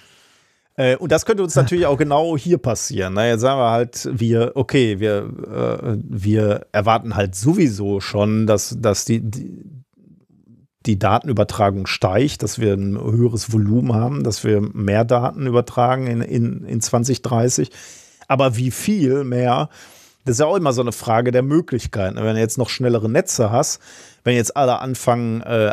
[0.75, 3.13] Äh, und das könnte uns natürlich auch genau hier passieren.
[3.13, 5.29] Na, jetzt sagen wir halt, wir, okay, wir,
[5.83, 9.63] äh, wir erwarten halt sowieso schon, dass, dass die, die,
[10.85, 16.21] die Datenübertragung steigt, dass wir ein höheres Volumen haben, dass wir mehr Daten übertragen in,
[16.21, 17.69] in, in 2030.
[18.27, 19.69] Aber wie viel mehr,
[20.25, 22.15] das ist ja auch immer so eine Frage der Möglichkeiten.
[22.15, 23.79] Wenn du jetzt noch schnellere Netze hast,
[24.23, 25.71] wenn jetzt alle anfangen, äh,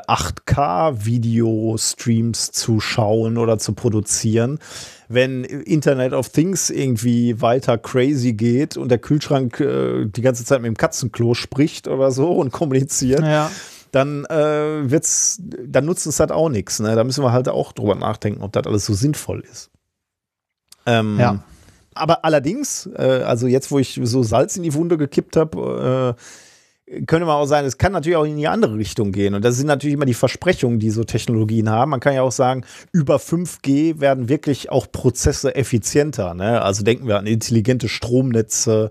[1.20, 4.58] 8K-Video-Streams zu schauen oder zu produzieren,
[5.08, 10.60] wenn Internet of Things irgendwie weiter crazy geht und der Kühlschrank äh, die ganze Zeit
[10.62, 13.50] mit dem Katzenklo spricht oder so und kommuniziert, Ja.
[13.92, 16.80] dann äh, wird's, dann nutzt es halt auch nichts.
[16.80, 16.94] Ne?
[16.94, 19.70] Da müssen wir halt auch drüber nachdenken, ob das alles so sinnvoll ist.
[20.86, 21.42] Ähm, Ja.
[21.94, 26.22] Aber allerdings, äh, also jetzt, wo ich so Salz in die Wunde gekippt habe, äh,
[27.06, 29.34] könnte man auch sagen, es kann natürlich auch in die andere Richtung gehen.
[29.34, 31.90] Und das sind natürlich immer die Versprechungen, die so Technologien haben.
[31.90, 36.34] Man kann ja auch sagen, über 5G werden wirklich auch Prozesse effizienter.
[36.34, 36.60] Ne?
[36.60, 38.90] Also denken wir an intelligente Stromnetze,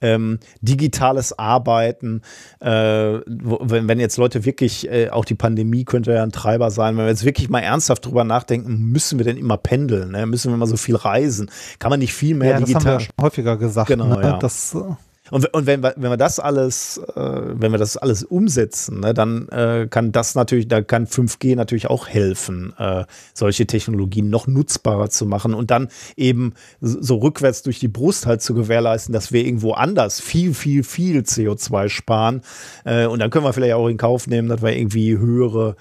[0.00, 2.22] ähm, digitales Arbeiten.
[2.60, 6.96] Äh, wenn, wenn jetzt Leute wirklich, äh, auch die Pandemie könnte ja ein Treiber sein,
[6.96, 10.12] wenn wir jetzt wirklich mal ernsthaft drüber nachdenken, müssen wir denn immer pendeln?
[10.12, 10.26] Ne?
[10.26, 11.50] Müssen wir mal so viel reisen?
[11.80, 13.88] Kann man nicht viel mehr Ja, das haben wir digital ja häufiger gesagt.
[13.88, 14.22] Genau, ne?
[14.22, 14.38] ja.
[14.38, 14.94] Das, äh,
[15.30, 19.14] Und, und wenn, wir, wenn wir das alles, äh, wenn wir das alles umsetzen, ne,
[19.14, 24.46] dann äh, kann das natürlich, da kann 5G natürlich auch helfen, äh, solche Technologien noch
[24.46, 29.32] nutzbarer zu machen und dann eben so rückwärts durch die Brust halt zu gewährleisten, dass
[29.32, 32.42] wir irgendwo anders viel, viel, viel CO2 sparen.
[32.84, 35.76] Äh, und dann können wir vielleicht auch in Kauf nehmen, dass wir irgendwie höhere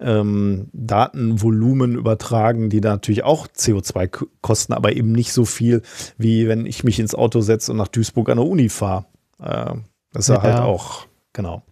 [0.00, 5.82] ähm, Datenvolumen übertragen, die da natürlich auch CO2 k- kosten, aber eben nicht so viel,
[6.18, 9.06] wie wenn ich mich ins Auto setze und nach Duisburg an der Uni fahre.
[9.38, 9.74] Äh,
[10.12, 10.42] das ist ja.
[10.42, 11.62] Halt auch, genau.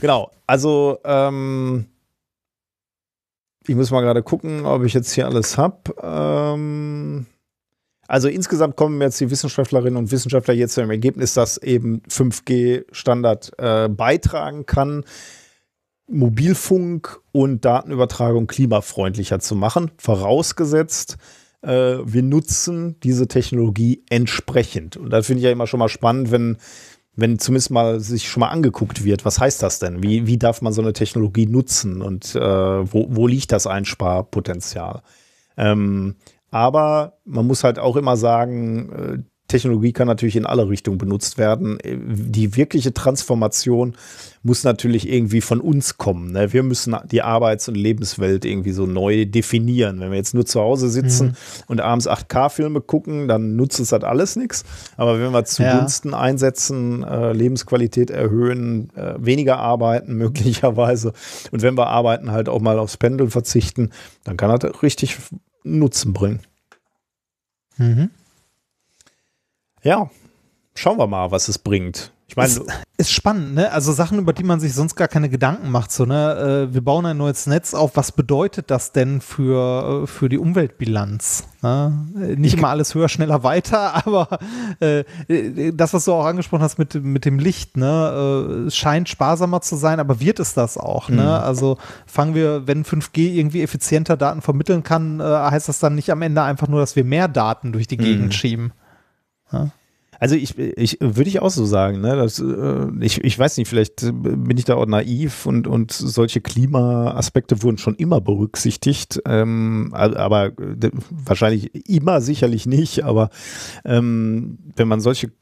[0.00, 1.86] genau, also ähm,
[3.66, 5.94] ich muss mal gerade gucken, ob ich jetzt hier alles habe.
[6.02, 7.26] Ähm,
[8.08, 13.52] also insgesamt kommen jetzt die Wissenschaftlerinnen und Wissenschaftler jetzt zu dem Ergebnis, dass eben 5G-Standard
[13.58, 15.04] äh, beitragen kann,
[16.08, 21.16] Mobilfunk und Datenübertragung klimafreundlicher zu machen, vorausgesetzt,
[21.62, 24.96] äh, wir nutzen diese Technologie entsprechend.
[24.96, 26.58] Und da finde ich ja immer schon mal spannend, wenn,
[27.14, 30.02] wenn zumindest mal sich schon mal angeguckt wird, was heißt das denn?
[30.02, 35.02] Wie, wie darf man so eine Technologie nutzen und äh, wo, wo liegt das Einsparpotenzial?
[35.56, 36.16] Ähm,
[36.50, 39.18] aber man muss halt auch immer sagen, äh,
[39.52, 41.78] Technologie kann natürlich in alle Richtungen benutzt werden.
[41.84, 43.94] Die wirkliche Transformation
[44.42, 46.32] muss natürlich irgendwie von uns kommen.
[46.32, 46.54] Ne?
[46.54, 50.00] Wir müssen die Arbeits- und Lebenswelt irgendwie so neu definieren.
[50.00, 54.04] Wenn wir jetzt nur zu Hause sitzen und abends 8K-Filme gucken, dann nutzt es halt
[54.04, 54.64] alles nichts.
[54.96, 61.12] Aber wenn wir zugunsten einsetzen, äh, Lebensqualität erhöhen, äh, weniger arbeiten möglicherweise
[61.50, 63.90] und wenn wir arbeiten, halt auch mal aufs Pendeln verzichten,
[64.24, 65.18] dann kann das richtig
[65.62, 66.40] Nutzen bringen.
[67.76, 68.10] Mhm.
[69.82, 70.08] Ja,
[70.74, 72.12] schauen wir mal, was es bringt.
[72.28, 72.62] Ich meine, Ist,
[72.96, 73.70] ist spannend, ne?
[73.72, 75.92] Also Sachen, über die man sich sonst gar keine Gedanken macht.
[75.92, 76.68] So, ne?
[76.70, 77.94] Äh, wir bauen ein neues Netz auf.
[77.96, 81.44] Was bedeutet das denn für, äh, für die Umweltbilanz?
[81.60, 81.92] Ne?
[82.38, 84.38] Nicht immer alles höher, schneller, weiter, aber
[84.80, 88.64] äh, äh, das, was du auch angesprochen hast mit, mit dem Licht, ne?
[88.66, 91.10] Äh, scheint sparsamer zu sein, aber wird es das auch?
[91.10, 91.16] Mhm.
[91.16, 91.38] Ne?
[91.42, 96.10] Also fangen wir, wenn 5G irgendwie effizienter Daten vermitteln kann, äh, heißt das dann nicht
[96.10, 98.32] am Ende einfach nur, dass wir mehr Daten durch die Gegend Mhm.
[98.32, 98.72] schieben?
[100.18, 102.14] Also ich, ich würde ich auch so sagen, ne?
[102.14, 106.40] Das, äh, ich, ich weiß nicht, vielleicht bin ich da auch naiv und, und solche
[106.40, 113.30] Klimaaspekte wurden schon immer berücksichtigt, ähm, aber äh, wahrscheinlich immer sicherlich nicht, aber
[113.84, 115.32] ähm, wenn man solche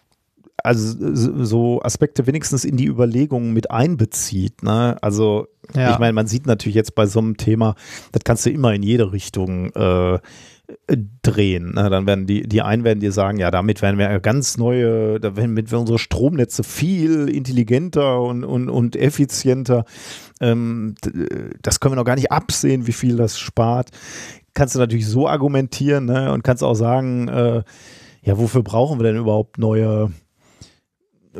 [0.62, 4.62] also so so Aspekte wenigstens in die Überlegungen mit einbezieht.
[4.62, 4.96] Ne?
[5.02, 5.90] Also Ja.
[5.92, 7.74] ich meine, man sieht natürlich jetzt bei so einem Thema,
[8.12, 10.18] das kannst du immer in jede Richtung äh,
[11.22, 11.72] drehen.
[11.74, 15.36] Dann werden die, die einen werden dir sagen, ja, damit werden wir ganz neue, da
[15.36, 19.84] werden mit unsere Stromnetze viel intelligenter und, und, und effizienter.
[20.40, 20.94] Ähm,
[21.62, 23.90] das können wir noch gar nicht absehen, wie viel das spart.
[24.54, 26.32] Kannst du natürlich so argumentieren ne?
[26.32, 27.62] und kannst auch sagen, äh,
[28.22, 30.10] ja, wofür brauchen wir denn überhaupt neue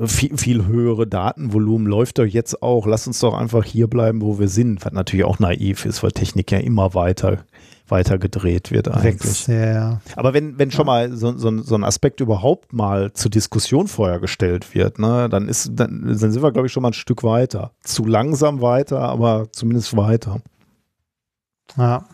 [0.07, 2.87] viel, viel höhere Datenvolumen läuft doch jetzt auch.
[2.87, 6.13] Lass uns doch einfach hier bleiben, wo wir sind, was natürlich auch naiv ist, weil
[6.13, 7.45] Technik ja immer weiter,
[7.89, 9.23] weiter gedreht wird eigentlich.
[9.23, 10.01] Wächst, ja, ja.
[10.15, 14.21] Aber wenn, wenn schon mal so, so, so ein Aspekt überhaupt mal zur Diskussion vorher
[14.21, 17.25] gestellt wird, ne, dann ist, dann, dann sind wir, glaube ich, schon mal ein Stück
[17.25, 17.73] weiter.
[17.83, 20.41] Zu langsam weiter, aber zumindest weiter.
[21.77, 22.05] ja.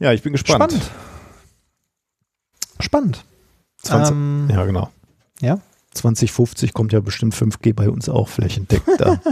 [0.00, 0.72] Ja, ich bin gespannt.
[0.72, 0.90] Spannend.
[2.80, 3.24] Spannend.
[3.78, 4.90] 20, Ähm, ja, genau.
[5.40, 5.58] ja.
[5.94, 9.20] 2050 kommt ja bestimmt 5G bei uns auch flächendeckt da.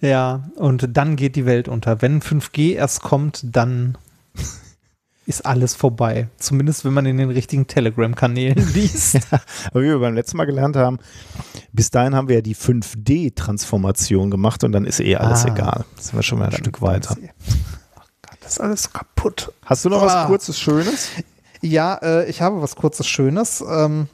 [0.00, 2.02] Ja, und dann geht die Welt unter.
[2.02, 3.96] Wenn 5G erst kommt, dann
[5.26, 6.28] ist alles vorbei.
[6.38, 9.18] Zumindest wenn man in den richtigen Telegram-Kanälen liest.
[9.70, 10.98] Aber wie wir beim letzten Mal gelernt haben,
[11.72, 15.48] bis dahin haben wir ja die 5D-Transformation gemacht und dann ist eh alles Ah.
[15.52, 15.84] egal.
[16.00, 17.16] Sind wir schon mal ein Stück weiter.
[17.16, 19.52] Oh Gott, das ist alles so kaputt.
[19.64, 20.06] Hast du noch Ah.
[20.22, 21.08] was Kurzes, Schönes?
[21.62, 24.08] Ja, äh, ich habe was kurzes Schönes, ähm,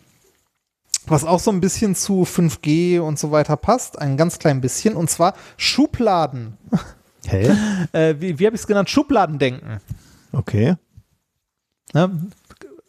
[1.06, 4.94] was auch so ein bisschen zu 5G und so weiter passt, ein ganz klein bisschen,
[4.94, 6.58] und zwar Schubladen.
[7.26, 7.54] Hä?
[7.92, 8.90] Äh, wie wie habe ich es genannt?
[8.90, 9.80] Schubladendenken.
[10.32, 10.76] Okay.
[11.92, 12.10] Ne?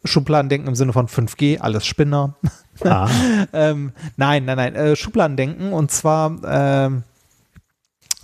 [0.04, 2.34] Schubladendenken im Sinne von 5G, alles Spinner.
[2.82, 3.08] Ah,
[3.52, 7.04] ähm, nein, nein, nein, äh, Schubladendenken und zwar ähm,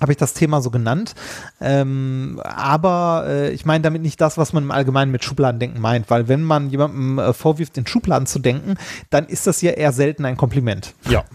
[0.01, 1.15] habe ich das Thema so genannt,
[1.61, 6.11] ähm, aber äh, ich meine damit nicht das, was man im Allgemeinen mit Schubladendenken meint,
[6.11, 8.75] weil wenn man jemandem äh, vorwirft, in Schubladen zu denken,
[9.11, 10.95] dann ist das ja eher selten ein Kompliment.
[11.09, 11.20] ja.
[11.20, 11.25] Äh,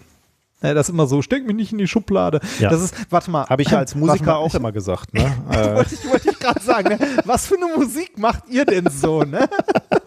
[0.73, 2.39] Das ist immer so, steck mich nicht in die Schublade.
[2.59, 2.69] Ja.
[2.69, 3.45] Das ist, warte mal.
[3.47, 5.13] Habe ich ja als Musiker mal, auch ich, immer gesagt.
[5.13, 5.21] Ne?
[5.51, 6.99] äh, Wollte ich, wollte ich gerade sagen, ne?
[7.25, 9.47] was für eine Musik macht ihr denn so, ne?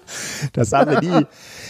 [0.53, 1.27] Das haben wir nie,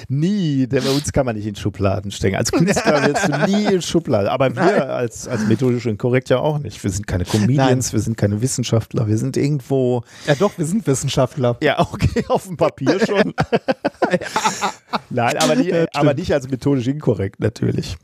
[0.08, 2.36] nie, denn bei uns kann man nicht in Schubladen stecken.
[2.36, 4.28] Als Künstler wirst du nie in Schubladen.
[4.28, 6.82] Aber wir als, als methodisch inkorrekt ja auch nicht.
[6.82, 10.86] Wir sind keine Comedians, wir sind keine Wissenschaftler, wir sind irgendwo, Ja, doch, wir sind
[10.86, 11.56] Wissenschaftler.
[11.60, 13.34] ja, okay, auf dem Papier schon.
[15.10, 17.96] Nein, aber, nie, aber nicht als methodisch inkorrekt natürlich.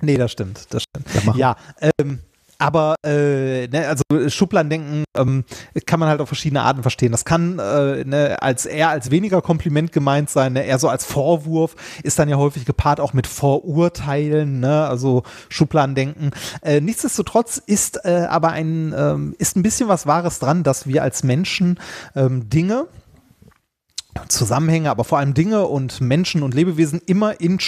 [0.00, 1.06] Nee, das stimmt, das stimmt.
[1.24, 1.36] mach.
[1.36, 1.56] Ja,
[2.00, 2.18] ähm,
[2.62, 5.44] aber äh, ne, also Schubladendenken ähm,
[5.86, 7.12] kann man halt auf verschiedene Arten verstehen.
[7.12, 11.04] Das kann äh, ne, als eher als weniger Kompliment gemeint sein, ne, eher so als
[11.04, 16.30] Vorwurf, ist dann ja häufig gepaart auch mit Vorurteilen, ne, also Schubladendenken.
[16.62, 21.02] Äh, nichtsdestotrotz ist äh, aber ein ähm, ist ein bisschen was Wahres dran, dass wir
[21.02, 21.80] als Menschen
[22.14, 22.86] ähm, Dinge
[24.28, 27.58] Zusammenhänge, aber vor allem Dinge und Menschen und Lebewesen immer in,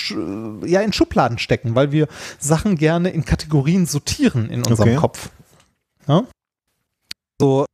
[0.66, 2.06] ja, in Schubladen stecken, weil wir
[2.38, 4.96] Sachen gerne in Kategorien sortieren in unserem Okay.
[4.96, 5.30] Kopf.
[6.06, 6.26] Ja?
[7.40, 7.64] So,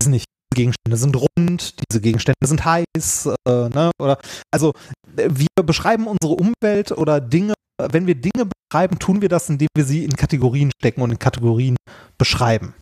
[0.00, 3.90] weiß nicht, Gegenstände sind rund, diese Gegenstände sind heiß, äh, ne?
[4.00, 4.18] oder
[4.52, 4.72] also
[5.14, 9.84] wir beschreiben unsere Umwelt oder Dinge, wenn wir Dinge beschreiben, tun wir das, indem wir
[9.84, 11.76] sie in Kategorien stecken und in Kategorien
[12.16, 12.74] beschreiben.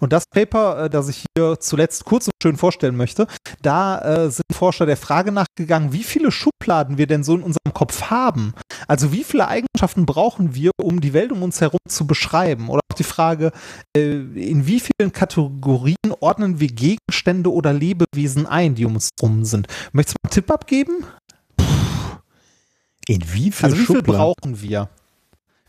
[0.00, 3.26] Und das Paper, äh, das ich hier zuletzt kurz und schön vorstellen möchte,
[3.62, 7.72] da äh, sind Forscher der Frage nachgegangen, wie viele Schubladen wir denn so in unserem
[7.72, 8.54] Kopf haben.
[8.88, 12.68] Also wie viele Eigenschaften brauchen wir, um die Welt um uns herum zu beschreiben?
[12.68, 13.52] Oder auch die Frage,
[13.96, 19.44] äh, in wie vielen Kategorien ordnen wir Gegenstände oder Lebewesen ein, die um uns herum
[19.44, 19.68] sind?
[19.92, 21.04] Möchtest du mal einen Tipp abgeben?
[23.06, 24.34] In wie viel Also wie viel Schubladen?
[24.42, 24.88] brauchen wir?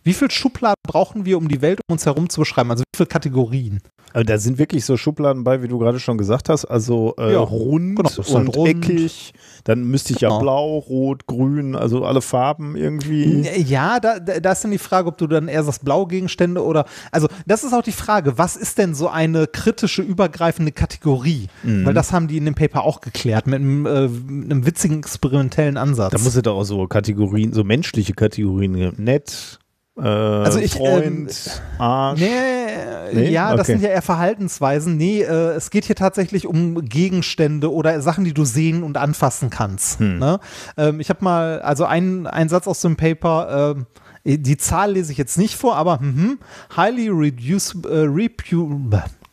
[0.06, 2.70] Wie viel Schubladen brauchen wir, um die Welt um uns herum zu beschreiben?
[2.70, 3.82] Also wie viele Kategorien?
[4.14, 6.64] Also da sind wirklich so Schubladen bei, wie du gerade schon gesagt hast.
[6.66, 8.70] Also äh, Ja, rund genau, und rund.
[8.88, 9.34] eckig.
[9.64, 10.40] Dann müsste ich ja Genau.
[10.42, 13.42] blau, rot, grün, also alle Farben irgendwie.
[13.68, 16.86] Ja, da, da ist dann die Frage, ob du dann eher sagst Blaugegenstände oder.
[17.12, 21.48] Also, das ist auch die Frage, was ist denn so eine kritische, übergreifende Kategorie?
[21.64, 21.84] Mhm.
[21.86, 25.00] Weil das haben die in dem Paper auch geklärt, mit einem, äh, mit einem witzigen
[25.00, 26.12] experimentellen Ansatz.
[26.12, 29.04] Da muss es doch auch so Kategorien, so menschliche Kategorien geben.
[29.04, 29.60] Nett,
[30.02, 32.20] äh, ich, Freund, Arsch.
[32.20, 32.66] Nee,
[33.14, 33.30] Nee?
[33.30, 33.72] ja, das Okay.
[33.74, 34.98] sind ja eher Verhaltensweisen.
[34.98, 39.50] Nee, äh, es geht hier tatsächlich um Gegenstände oder Sachen, die du sehen und anfassen
[39.50, 40.00] kannst.
[40.00, 40.20] Hm.
[40.20, 40.40] Ne?
[40.78, 43.86] Ähm, ich habe mal, also ein, ein Satz aus dem Paper, ähm,
[44.26, 46.40] die Zahl lese ich jetzt nicht vor, aber mhm,
[46.76, 48.82] highly reducible, äh, repu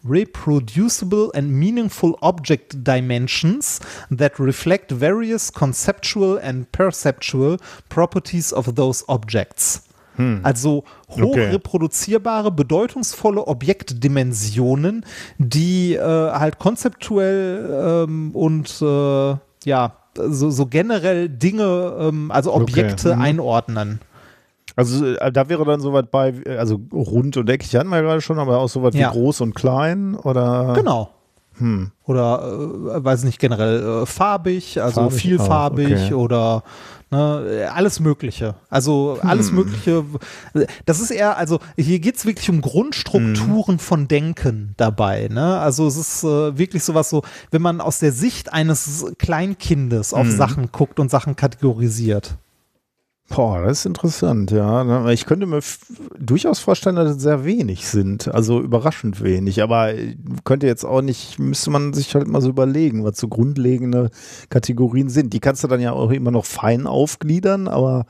[0.05, 3.79] reproducible and meaningful object dimensions
[4.11, 7.57] that reflect various conceptual and perceptual
[7.89, 9.83] properties of those objects.
[10.43, 11.51] Also hoch Okay.
[11.51, 15.05] reproduzierbare, bedeutungsvolle Objektdimensionen,
[15.39, 23.17] die äh, halt konzeptuell ähm, und äh, ja, so, so generell Dinge, ähm, also Objekte
[23.17, 23.23] Mhm.
[23.23, 24.01] einordnen.
[24.77, 28.03] Also äh, da wäre dann soweit bei, äh, also rund und eckig hatten wir ja
[28.03, 29.09] gerade schon, aber auch soweit Ja.
[29.09, 30.73] wie groß und klein oder?
[30.77, 31.11] Genau.
[31.59, 31.91] Hm.
[32.05, 32.43] Oder,
[32.97, 36.15] äh, weiß nicht, generell äh, farbig, also Farbig vielfarbig auch, okay.
[36.15, 36.63] oder
[37.11, 38.55] ne, alles Mögliche.
[38.71, 39.57] Also alles Hm.
[39.57, 40.05] Mögliche.
[40.87, 42.63] Das ist eher, also hier geht es wirklich um Hm.
[42.63, 45.29] Grundstrukturen von Denken dabei.
[45.31, 45.59] Ne?
[45.59, 50.19] Also es ist äh, wirklich sowas so, wenn man aus der Sicht eines Kleinkindes Hm.
[50.19, 52.37] auf Sachen guckt und Sachen kategorisiert.
[53.35, 55.09] Boah, das ist interessant, ja.
[55.11, 55.61] Ich könnte mir
[56.19, 58.29] durchaus vorstellen, dass es sehr wenig sind.
[58.29, 59.63] Also überraschend wenig.
[59.63, 63.29] Aber äh, könnte jetzt auch nicht, müsste man sich halt mal so überlegen, was so
[63.29, 64.11] grundlegende
[64.51, 65.33] Kategorien sind.
[65.33, 68.05] Die kannst du dann ja auch immer noch fein aufgliedern, aber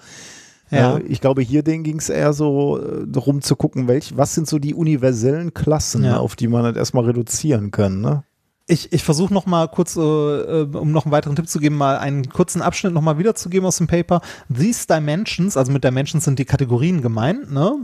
[0.70, 0.96] Ja.
[0.96, 4.48] äh, ich glaube, hier ging es eher so äh, darum zu gucken, welch, was sind
[4.48, 6.16] so die universellen Klassen, Ja.
[6.16, 8.00] auf die man halt erstmal reduzieren kann.
[8.00, 8.24] Ne?
[8.72, 11.76] Ich, ich versuche noch mal kurz, äh, äh, um noch einen weiteren Tipp zu geben,
[11.76, 14.22] mal einen kurzen Abschnitt noch mal wiederzugeben aus dem Paper.
[14.48, 17.76] These dimensions, also mit Dimensions sind die Kategorien gemeint, ne?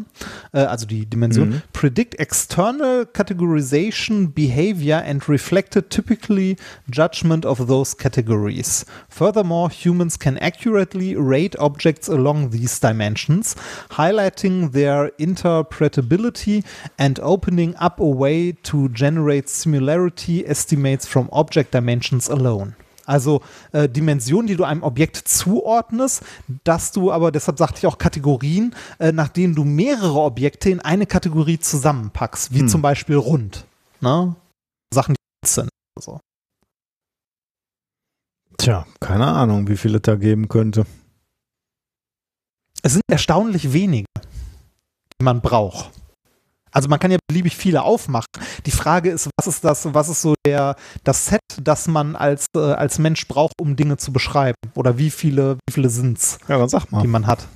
[0.55, 6.57] Äh, also die Dimension, predict external categorization, behavior and reflected typically
[6.91, 8.87] judgment of those categories.
[9.11, 13.57] Furthermore, humans can accurately rate objects along these dimensions,
[13.91, 16.65] highlighting their interpretability
[16.97, 20.47] and opening up a way to generate similarity
[20.79, 22.75] estimates from object dimensions alone.
[23.05, 23.43] Also
[23.73, 26.23] äh, Dimensionen, die du einem Objekt zuordnest,
[26.65, 30.81] dass du aber, deshalb sagte ich auch Kategorien, äh, nach denen du mehrere Objekte in
[30.81, 33.65] eine Kategorie zusammenpackst, wie zum Beispiel rund.
[34.01, 34.37] Ne?
[34.93, 35.71] Sachen, die sind.
[35.97, 36.21] Also.
[38.59, 40.85] Tja, keine Ahnung, wie viel es da geben könnte.
[42.83, 44.07] Es sind erstaunlich wenige,
[45.19, 45.98] die man braucht.
[46.73, 48.27] Also man kann ja beliebig viele aufmachen.
[48.67, 52.47] Die Frage ist, was ist das, was ist so der, das Set, das man als,
[52.57, 54.57] äh, als Mensch braucht, um Dinge zu beschreiben?
[54.75, 56.39] Oder wie viele, wie viele sind's?
[56.49, 57.03] Ja, dann sag mal.
[57.03, 57.49] die man hat.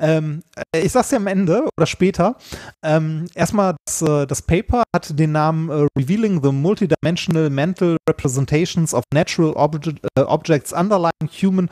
[0.00, 0.42] Ähm,
[0.74, 2.36] äh, ich sag's dir am Ende oder später.
[2.82, 8.94] Ähm, erstmal, das, äh, das Paper hat den Namen äh, Revealing the Multidimensional Mental Representations
[8.94, 11.68] of Natural Obje äh, Objects Underlying Human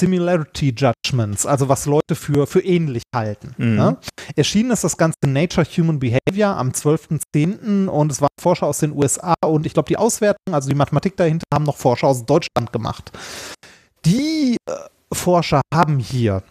[0.00, 3.54] Similarity Judgments, also was Leute für, für ähnlich halten.
[3.56, 3.76] Mhm.
[3.76, 3.96] Ne?
[4.36, 7.86] Erschienen ist das Ganze in Nature Human Behavior am 12.10.
[7.86, 11.16] und es waren Forscher aus den USA und ich glaube, die Auswertung, also die Mathematik
[11.16, 13.12] dahinter, haben noch Forscher aus Deutschland gemacht.
[14.04, 14.72] Die äh,
[15.12, 16.42] Forscher haben hier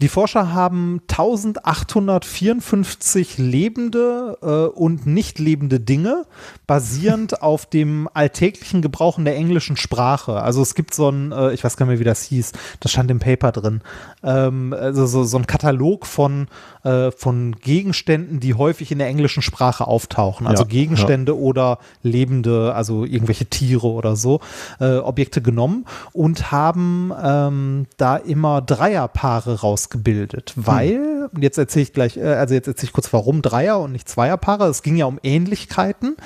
[0.00, 6.24] die Forscher haben 1854 lebende äh, und nicht lebende Dinge
[6.66, 10.40] basierend auf dem alltäglichen Gebrauchen der englischen Sprache.
[10.40, 12.92] Also es gibt so ein, äh, ich weiß gar nicht mehr, wie das hieß, das
[12.92, 13.82] stand im Paper drin,
[14.22, 16.48] ähm, also so, so ein Katalog von,
[16.84, 20.46] äh, von Gegenständen, die häufig in der englischen Sprache auftauchen.
[20.46, 24.40] Also Ja, Gegenstände oder lebende, also irgendwelche Tiere oder so,
[24.80, 32.16] äh, Objekte genommen und haben ähm, da immer Dreierpaare rausgebildet, weil, jetzt erzähle ich gleich,
[32.16, 34.66] äh, also jetzt erzähle ich kurz, warum Dreier und nicht Zweierpaare.
[34.66, 36.16] Es ging ja um Ähnlichkeiten.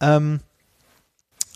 [0.00, 0.40] Ähm,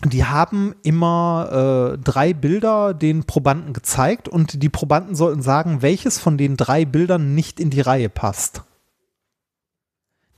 [0.05, 6.19] die haben immer äh, drei Bilder den Probanden gezeigt und die Probanden sollten sagen, welches
[6.19, 8.63] von den drei Bildern nicht in die Reihe passt.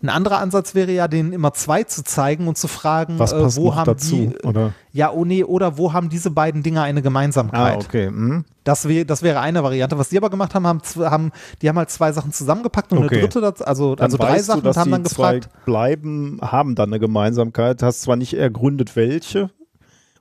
[0.03, 3.41] Ein anderer Ansatz wäre ja, denen immer zwei zu zeigen und zu fragen, Was äh,
[3.41, 4.33] passt wo noch haben dazu?
[4.37, 4.73] die, Oder?
[4.91, 7.77] ja, oh nee, oder wo haben diese beiden Dinge eine Gemeinsamkeit?
[7.77, 8.09] Ah, okay.
[8.11, 8.43] Mhm.
[8.65, 9.97] Das, wär, das wäre eine Variante.
[9.97, 13.19] Was die aber gemacht haben, haben, haben die haben halt zwei Sachen zusammengepackt und Okay.
[13.19, 16.89] eine dritte, also, Dann also drei Sachen du, und haben dann gefragt, bleiben, haben dann
[16.89, 17.81] eine Gemeinsamkeit.
[17.81, 19.51] Hast zwar nicht ergründet, welche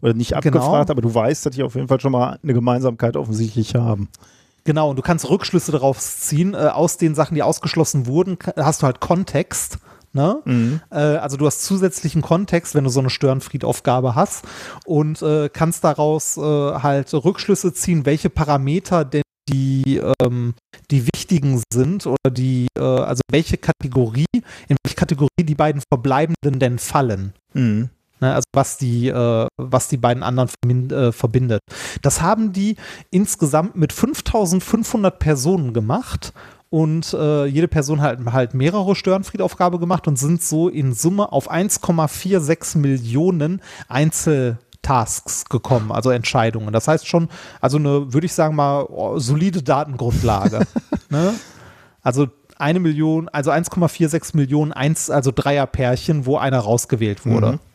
[0.01, 0.59] oder nicht Genau.
[0.61, 4.09] abgefragt, aber du weißt, dass die auf jeden Fall schon mal eine Gemeinsamkeit offensichtlich haben.
[4.65, 8.82] Genau, und du kannst Rückschlüsse darauf ziehen, äh, aus den Sachen, die ausgeschlossen wurden, hast
[8.82, 9.78] du halt Kontext.
[10.12, 10.41] Ne?
[10.91, 14.44] Äh, also du hast zusätzlichen Kontext, wenn du so eine Störenfried-Aufgabe hast
[14.84, 20.55] und äh, kannst daraus äh, halt Rückschlüsse ziehen, welche Parameter denn die, ähm,
[20.91, 24.26] die wichtigen sind oder die, äh, also welche Kategorie,
[24.68, 27.32] in welche Kategorie die beiden Verbleibenden denn fallen.
[27.55, 27.91] Mhm.
[28.23, 30.49] Ne, also was die, äh, was die beiden anderen
[30.92, 31.60] äh, verbindet.
[32.02, 32.76] Das haben die
[33.10, 36.33] insgesamt mit 5500 Personen gemacht
[36.70, 41.51] und äh, jede Person hat halt mehrere Störenfried-Aufgabe gemacht und sind so in Summe auf
[41.51, 46.73] 1,46 Millionen Einzeltasks gekommen, also Entscheidungen.
[46.73, 47.28] Das heißt schon,
[47.60, 50.60] also eine, würde ich sagen mal, oh, solide Datengrundlage.
[51.10, 51.34] ne?
[52.02, 57.55] Also eine Million, also 1,46 Millionen, eins, also Dreierpärchen, wo einer rausgewählt wurde.
[57.55, 57.72] Mhm.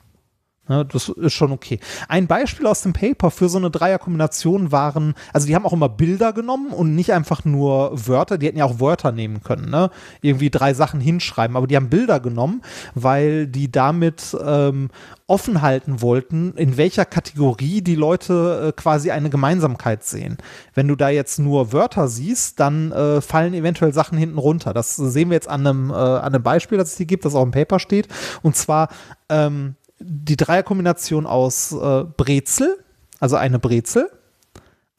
[0.70, 1.80] Ja, das ist schon okay.
[2.10, 5.88] Ein Beispiel aus dem Paper für so eine Dreierkombination waren, also die haben auch immer
[5.88, 9.90] Bilder genommen und nicht einfach nur Wörter, die hätten ja auch Wörter nehmen können, ne?
[10.22, 12.62] Irgendwie drei Sachen hinschreiben, aber die haben Bilder genommen,
[12.96, 14.90] weil die damit ähm,
[15.28, 20.38] offen halten wollten, in welcher Kategorie die Leute äh, quasi eine Gemeinsamkeit sehen.
[20.74, 24.74] Wenn du da jetzt nur Wörter siehst, dann äh, fallen eventuell Sachen hinten runter.
[24.74, 27.36] Das sehen wir jetzt an einem, äh, an einem Beispiel, das es hier gibt, das
[27.36, 28.08] auch im Paper steht.
[28.42, 28.90] Und zwar
[29.30, 32.77] ähm, die Dreierkombination aus äh, Brezel,
[33.19, 34.09] also eine Brezel,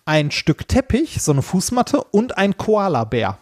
[0.04, 3.38] ein Stück Teppich, so eine Fußmatte und ein Koala-Bär.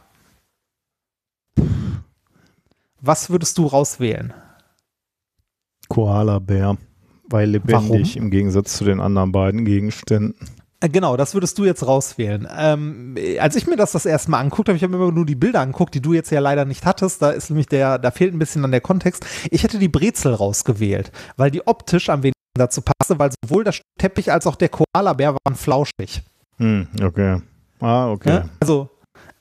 [3.01, 4.35] Was würdest du rauswählen?
[5.89, 6.76] Koala-Bär.
[7.28, 10.35] Weil lebendig im Gegensatz zu den anderen beiden Gegenständen.
[10.81, 12.47] Äh, Genau, das würdest du jetzt rauswählen.
[12.57, 15.13] Ähm, äh, als ich mir das das erste Mal angeguckt habe, ich habe mir immer
[15.13, 17.23] nur die Bilder angeguckt, die du jetzt ja leider nicht hattest.
[17.23, 19.25] Da ist nämlich der, da fehlt ein bisschen an der Kontext.
[19.51, 23.75] Ich hätte die Brezel rausgewählt, weil die optisch am wenigsten dazu passte, weil sowohl der
[23.99, 26.23] Teppich als auch der Koala-Bär waren flauschig.
[26.59, 27.41] Hm, okay.
[27.81, 28.31] Ah, okay.
[28.31, 28.49] Ne?
[28.61, 28.89] Also,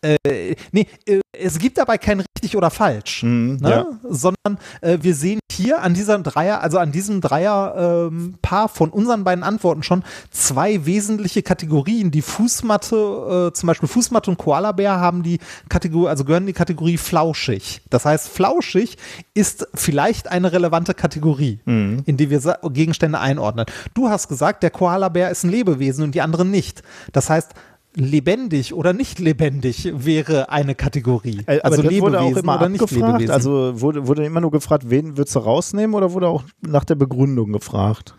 [0.05, 3.23] äh, nee, äh, es gibt dabei kein richtig oder falsch.
[3.23, 3.69] Mhm, Ne?
[3.69, 3.85] ja.
[4.09, 9.43] sondern äh, wir sehen hier an diesem Dreier, also an diesem Dreier-Paar von unseren beiden
[9.43, 12.11] Antworten schon zwei wesentliche Kategorien.
[12.11, 16.53] Die Fußmatte, äh, zum Beispiel Fußmatte und Koalabär haben die Kategorie, also gehören in die
[16.53, 17.81] Kategorie flauschig.
[17.89, 18.97] Das heißt, flauschig
[19.33, 22.03] ist vielleicht eine relevante Kategorie, Mhm.
[22.05, 23.65] in die wir Gegenstände einordnen.
[23.93, 26.83] Du hast gesagt, der Koalabär ist ein Lebewesen und die anderen nicht.
[27.13, 27.51] Das heißt,
[27.95, 31.41] lebendig oder nicht lebendig wäre eine Kategorie.
[31.47, 32.91] Äh, also das wurde auch Lebewesen immer oder nicht.
[32.91, 33.31] Lebewesen.
[33.31, 36.95] Also wurde, wurde immer nur gefragt, wen würdest du rausnehmen oder wurde auch nach der
[36.95, 38.15] Begründung gefragt?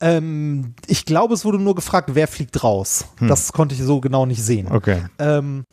[0.00, 3.06] Ähm, ich glaube, es wurde nur gefragt, wer fliegt raus.
[3.20, 4.68] Das konnte ich so genau nicht sehen.
[4.70, 5.02] Okay.
[5.18, 5.64] Ähm,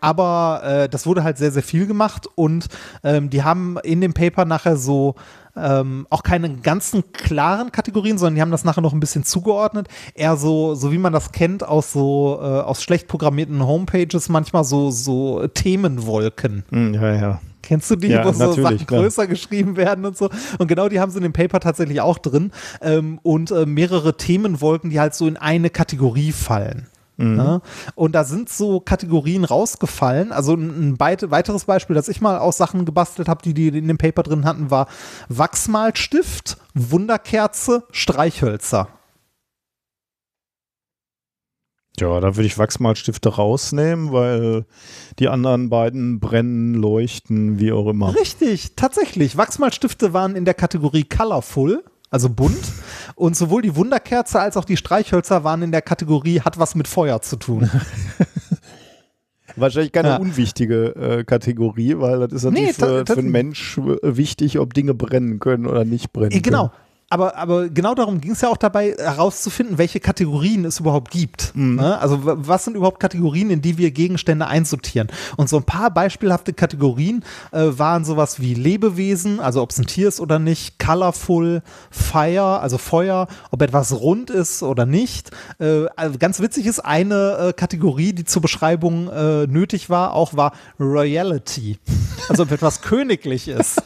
[0.00, 2.66] aber äh, das wurde halt sehr, sehr viel gemacht und
[3.02, 5.14] ähm, die haben in dem Paper nachher so
[5.56, 9.88] ähm, auch keine ganzen klaren Kategorien, sondern die haben das nachher noch ein bisschen zugeordnet.
[10.14, 14.64] Eher so, so wie man das kennt aus so äh, aus schlecht programmierten Homepages, manchmal
[14.64, 16.64] so, so Themenwolken.
[16.70, 17.40] Hm, ja, ja.
[17.62, 19.00] Kennst du die, Ja, wo so Sachen klar.
[19.00, 20.30] größer geschrieben werden und so?
[20.58, 22.52] Und genau die haben sie in dem Paper tatsächlich auch drin.
[22.80, 26.86] Ähm, und äh, mehrere Themenwolken, die halt so in eine Kategorie fallen.
[27.18, 27.62] Ne?
[27.94, 30.32] Und da sind so Kategorien rausgefallen.
[30.32, 33.68] Also ein, ein weit- weiteres Beispiel, das ich mal aus Sachen gebastelt habe, die die
[33.68, 34.86] in dem Paper drin hatten, war
[35.28, 38.88] Wachsmalstift, Wunderkerze, Streichhölzer.
[41.98, 44.66] Ja, da würde ich Wachsmalstifte rausnehmen, weil
[45.18, 48.14] die anderen beiden brennen, leuchten, wie auch immer.
[48.14, 49.38] Richtig, tatsächlich.
[49.38, 52.56] Wachsmalstifte waren in der Kategorie Colorful, also bunt.
[53.14, 56.88] Und sowohl die Wunderkerze als auch die Streichhölzer waren in der Kategorie hat was mit
[56.88, 57.70] Feuer zu tun.
[59.56, 60.16] Wahrscheinlich keine Ja.
[60.16, 64.92] unwichtige äh, Kategorie, weil das ist natürlich Nee, für, für einen Mensch wichtig, ob Dinge
[64.92, 66.68] brennen können oder nicht brennen Genau.
[66.68, 66.80] können.
[67.08, 71.52] Aber, aber genau darum ging es ja auch dabei, herauszufinden, welche Kategorien es überhaupt gibt.
[71.54, 71.96] Ne?
[72.00, 75.06] Also was sind überhaupt Kategorien, in die wir Gegenstände einsortieren?
[75.36, 79.86] Und so ein paar beispielhafte Kategorien äh, waren sowas wie Lebewesen, also ob es ein
[79.86, 81.62] Tier ist oder nicht, Colorful,
[81.92, 85.30] Fire, also Feuer, ob etwas rund ist oder nicht.
[85.60, 90.34] Äh, also ganz witzig ist, eine äh, Kategorie, die zur Beschreibung äh, nötig war, auch
[90.34, 91.78] war Royalty.
[92.28, 93.80] Also ob etwas königlich ist.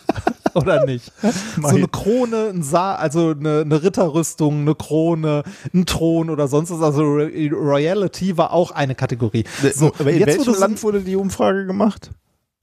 [0.54, 1.12] Oder nicht?
[1.60, 5.42] So eine Krone, ein Sa also eine, eine Ritterrüstung, eine Krone,
[5.74, 6.80] ein Thron oder sonst was.
[6.82, 9.44] Also Ro- Royalty war auch eine Kategorie.
[9.74, 12.10] So, Aber in jetzt, welchem du Land wurde die Umfrage gemacht?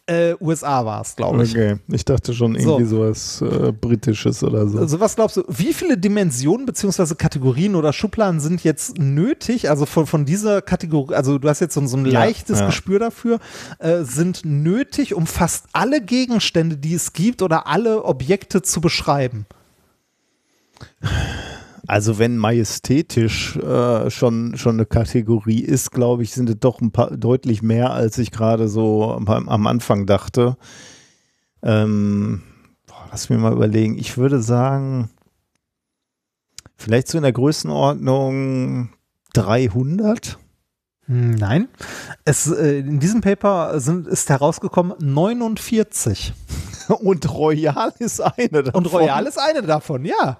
[0.07, 1.51] Äh, USA war es, glaube ich.
[1.51, 2.97] Okay, ich dachte schon irgendwie So.
[2.97, 4.79] sowas äh, Britisches oder so.
[4.79, 9.85] Also was glaubst du, wie viele Dimensionen beziehungsweise Kategorien oder Schubladen sind jetzt nötig, also
[9.85, 12.65] von, von dieser Kategorie, also du hast jetzt so, ein- so ein Ja, leichtes ja.
[12.67, 13.39] Gespür dafür,
[13.79, 19.45] äh, sind nötig, um fast alle Gegenstände, die es gibt oder alle Objekte zu beschreiben.
[21.87, 26.91] Also wenn majestätisch äh, schon, schon eine Kategorie ist, glaube ich, sind es doch ein
[26.91, 30.57] paar deutlich mehr, als ich gerade so am, am Anfang dachte.
[31.63, 32.43] Ähm,
[32.85, 33.97] boah, lass mir mal überlegen.
[33.97, 35.09] Ich würde sagen,
[36.75, 38.89] vielleicht so in der Größenordnung
[39.33, 40.37] 300.
[41.05, 41.69] Hm, Nein.
[42.25, 46.33] Es, äh, in diesem Paper sind, ist herausgekommen 49.
[47.01, 48.85] Und Royal ist eine davon.
[48.85, 50.37] Und Royal ist eine davon, ja.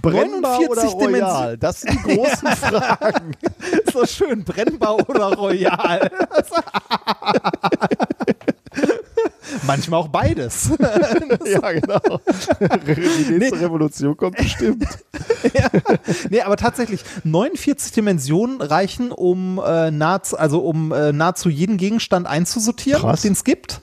[0.00, 1.58] brennbar 49 oder Royal?
[1.58, 3.32] Das sind die großen Fragen.
[3.84, 6.10] Ist doch schön, brennbar oder Royal.
[9.66, 10.70] Manchmal auch beides.
[11.44, 12.20] ja, genau.
[13.28, 14.86] Die nächste Revolution kommt bestimmt.
[16.30, 22.26] nee, aber tatsächlich, 49 Dimensionen reichen, um, äh, nahezu, also um äh, nahezu jeden Gegenstand
[22.26, 23.82] einzusortieren, den es gibt.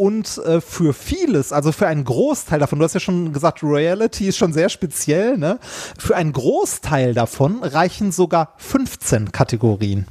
[0.00, 4.28] Und äh, für vieles, also für einen Großteil davon, du hast ja schon gesagt, Reality
[4.28, 5.58] ist schon sehr speziell, ne?
[5.98, 10.06] Für einen Großteil davon reichen sogar 15 Kategorien.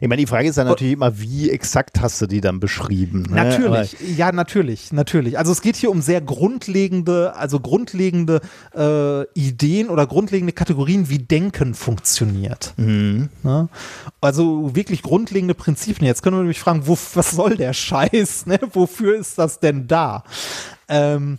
[0.00, 3.22] Ich meine, die Frage ist dann natürlich immer, wie exakt hast du die dann beschrieben?
[3.22, 3.36] Ne?
[3.36, 5.38] Natürlich, ja, natürlich, natürlich.
[5.38, 8.40] Also es geht hier um sehr grundlegende, also grundlegende
[8.74, 12.74] äh, Ideen oder grundlegende Kategorien, wie Denken funktioniert.
[12.76, 13.30] Mhm.
[13.42, 13.68] Ne?
[14.20, 16.06] Also wirklich grundlegende Prinzipien.
[16.06, 18.46] Jetzt können wir nämlich fragen, wo, was soll der Scheiß?
[18.50, 18.58] Ne?
[18.72, 20.24] Wofür ist das denn da?
[20.88, 21.38] Ähm,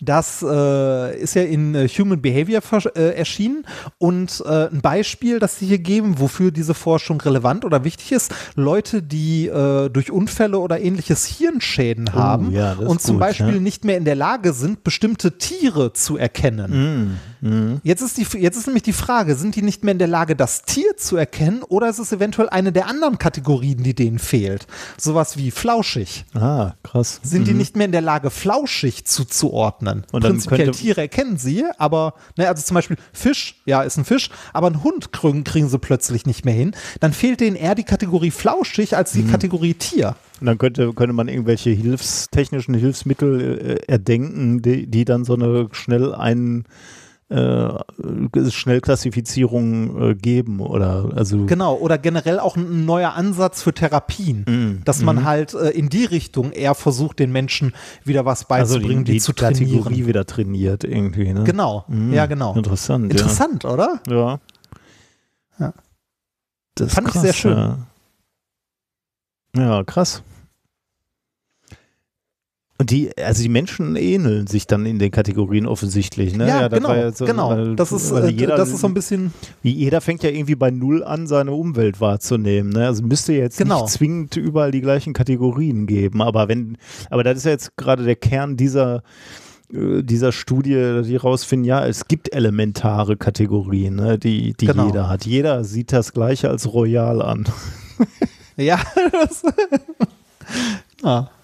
[0.00, 2.62] das äh, ist ja in äh, Human Behavior
[2.94, 3.64] äh, erschienen
[3.98, 8.34] und äh, ein Beispiel, das sie hier geben, wofür diese Forschung relevant oder wichtig ist,
[8.54, 13.20] Leute, die äh, durch Unfälle oder ähnliches Hirnschäden haben ja, das ist und zum gut,
[13.20, 13.60] Beispiel ja.
[13.60, 17.18] nicht mehr in der Lage sind, bestimmte Tiere zu erkennen.
[17.40, 17.80] Mhm.
[17.82, 20.36] Jetzt ist, die, jetzt ist nämlich die Frage, sind die nicht mehr in der Lage,
[20.36, 24.66] das Tier zu erkennen oder ist es eventuell eine der anderen Kategorien, die denen fehlt?
[24.96, 26.24] Sowas wie flauschig.
[26.34, 27.20] Ah, krass.
[27.22, 30.04] Sind die nicht mehr in der Lage, flauschig zuzuordnen?
[30.12, 34.30] Und Prinzipiell Tiere erkennen sie, aber, ne, also zum Beispiel Fisch, ja, ist ein Fisch,
[34.52, 36.72] aber einen Hund kriegen, kriegen sie plötzlich nicht mehr hin.
[37.00, 40.16] Dann fehlt denen eher die Kategorie flauschig als die Kategorie Tier.
[40.40, 45.34] Und dann könnte, könnte man irgendwelche Hilfs, technischen Hilfsmittel äh, erdenken, die, die dann so
[45.34, 46.64] eine schnell ein
[47.28, 54.44] äh, Schnellklassifizierung äh, geben oder also Genau, oder generell auch ein neuer Ansatz für Therapien,
[54.48, 54.82] Mhm.
[54.84, 57.74] dass man halt äh, in die Richtung eher versucht, den Menschen
[58.04, 60.06] wieder was also beizubringen, die, zu Kategorie trainieren.
[60.06, 61.32] wieder trainiert irgendwie.
[61.32, 61.44] Ne?
[61.44, 62.12] Genau, Mhm.
[62.12, 62.54] ja, genau.
[62.54, 63.10] Interessant.
[63.10, 64.00] Interessant, oder?
[64.08, 64.14] Ja.
[64.14, 64.40] ja.
[65.58, 65.72] Ja.
[66.76, 67.56] Das Fand ich krass, sehr schön.
[67.56, 67.78] Ja.
[69.56, 70.22] ja, krass.
[72.78, 76.46] Und die, also die Menschen ähneln sich dann in den Kategorien offensichtlich, ne?
[76.46, 77.48] Ja, das genau, ja so- genau.
[77.50, 79.32] weil- das, ist, äh, jeder, das ist so ein bisschen,
[79.62, 82.70] jeder fängt ja irgendwie bei Null an, seine Umwelt wahrzunehmen.
[82.72, 82.86] Ne?
[82.86, 83.82] Also müsste jetzt Genau.
[83.82, 86.20] nicht zwingend überall die gleichen Kategorien geben.
[86.20, 86.76] Aber wenn,
[87.08, 89.02] aber das ist ja jetzt gerade der Kern dieser
[89.72, 94.86] äh, dieser Studie, die rausfinden, ja, es gibt elementare Kategorien, ne, die, die Genau.
[94.86, 95.24] jeder hat.
[95.26, 97.46] Jeder sieht das Gleiche als Royal an.
[98.56, 98.78] ja,
[99.12, 99.42] das,
[101.02, 101.30] ja.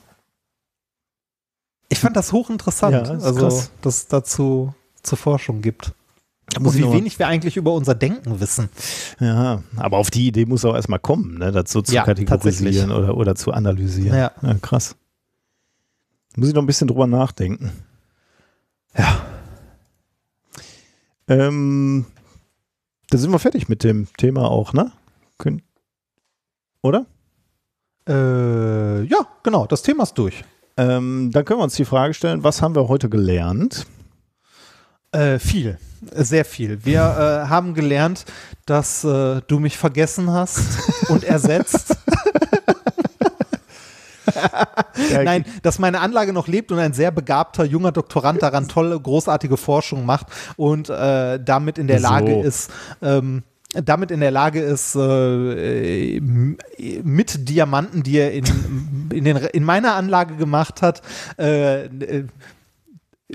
[1.92, 5.92] Ich fand das hochinteressant, Ja, das also, dass es dazu zur Forschung gibt.
[6.58, 8.70] Und wie wenig wir eigentlich über unser Denken wissen.
[9.20, 13.14] Ja, aber auf die Idee muss auch erstmal kommen, ne, so zu Ja, kategorisieren oder,
[13.16, 14.16] oder zu analysieren.
[14.16, 14.32] Ja.
[14.62, 14.96] krass.
[16.34, 17.72] Muss ich noch ein bisschen drüber nachdenken.
[18.96, 19.26] Ja.
[21.28, 22.06] Ähm,
[23.10, 24.92] da sind wir fertig mit dem Thema auch, ne?
[25.36, 25.60] Kön
[26.80, 27.04] oder?
[28.08, 30.42] Äh, ja, genau, das Thema ist durch.
[30.76, 33.86] Ähm, dann können wir uns die Frage stellen, was haben wir heute gelernt?
[35.12, 35.78] Äh, viel,
[36.15, 36.84] sehr viel.
[36.84, 38.25] Wir äh, haben gelernt,
[38.65, 40.60] dass äh, du mich vergessen hast
[41.10, 41.97] und ersetzt.
[45.25, 49.57] Nein, dass meine Anlage noch lebt und ein sehr begabter junger Doktorand daran tolle, großartige
[49.57, 50.26] Forschung macht
[50.57, 52.09] und äh, damit in der So.
[52.09, 52.70] Lage ist,
[53.02, 53.42] ähm,
[53.73, 58.44] damit in der Lage ist, äh, mit Diamanten, die er in,
[59.10, 61.02] in, den, in meiner Anlage gemacht hat,
[61.39, 62.25] äh, äh,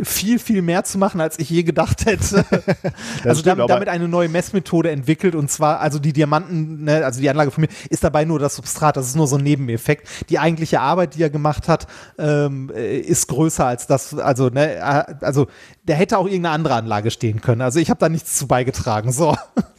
[0.04, 2.46] viel, viel mehr zu machen, als ich je gedacht hätte.
[3.24, 7.20] also stimmt, damit, damit eine neue Messmethode entwickelt und zwar, also die Diamanten, ne, also
[7.20, 10.08] die Anlage von mir, ist dabei nur das Substrat, das ist nur so ein Nebeneffekt.
[10.30, 14.76] Die eigentliche Arbeit, die er gemacht hat, ähm, äh, ist größer als das, also, ne,
[14.76, 15.48] äh, also
[15.88, 17.62] der hätte auch irgendeine andere Anlage stehen können.
[17.62, 19.12] Also ich habe da nichts zu beigetragen.
[19.12, 19.36] So.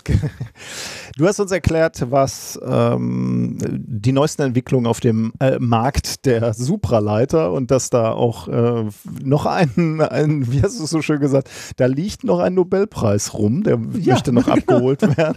[1.18, 7.50] Du hast uns erklärt, was ähm, die neuesten Entwicklungen auf dem äh, Markt der Supraleiter
[7.52, 8.84] und dass da auch äh,
[9.24, 13.34] noch ein, ein, wie hast du es so schön gesagt, da liegt noch ein Nobelpreis
[13.34, 15.36] rum, der möchte noch abgeholt werden.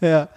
[0.00, 0.28] Ja.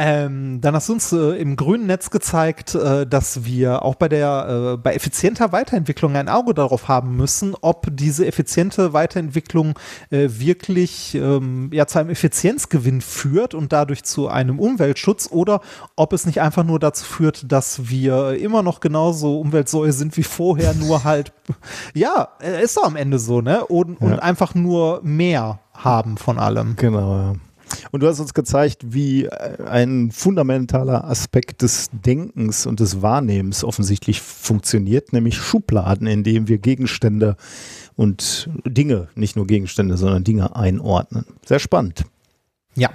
[0.00, 4.08] Ähm, dann hast du uns äh, im grünen Netz gezeigt, äh, dass wir auch bei
[4.08, 9.76] der äh, bei effizienter Weiterentwicklung ein Auge darauf haben müssen, ob diese effiziente Weiterentwicklung
[10.10, 15.60] äh, wirklich ähm, ja zu einem Effizienzgewinn führt und dadurch zu einem Umweltschutz oder
[15.96, 20.22] ob es nicht einfach nur dazu führt, dass wir immer noch genauso Umweltsäue sind wie
[20.22, 21.32] vorher, nur halt
[21.92, 23.66] ja, äh, ist doch am Ende so, ne?
[23.66, 24.18] Und, und Ja.
[24.18, 26.76] einfach nur mehr haben von allem.
[26.76, 27.34] Genau, ja.
[27.90, 33.64] Und du hast uns gezeigt, wie äh, ein fundamentaler Aspekt des Denkens und des Wahrnehmens
[33.64, 37.36] offensichtlich funktioniert, nämlich Schubladen, in denen wir Gegenstände
[37.96, 41.24] und Dinge, nicht nur Gegenstände, sondern Dinge einordnen.
[41.46, 42.04] Sehr spannend.
[42.74, 42.90] Ja.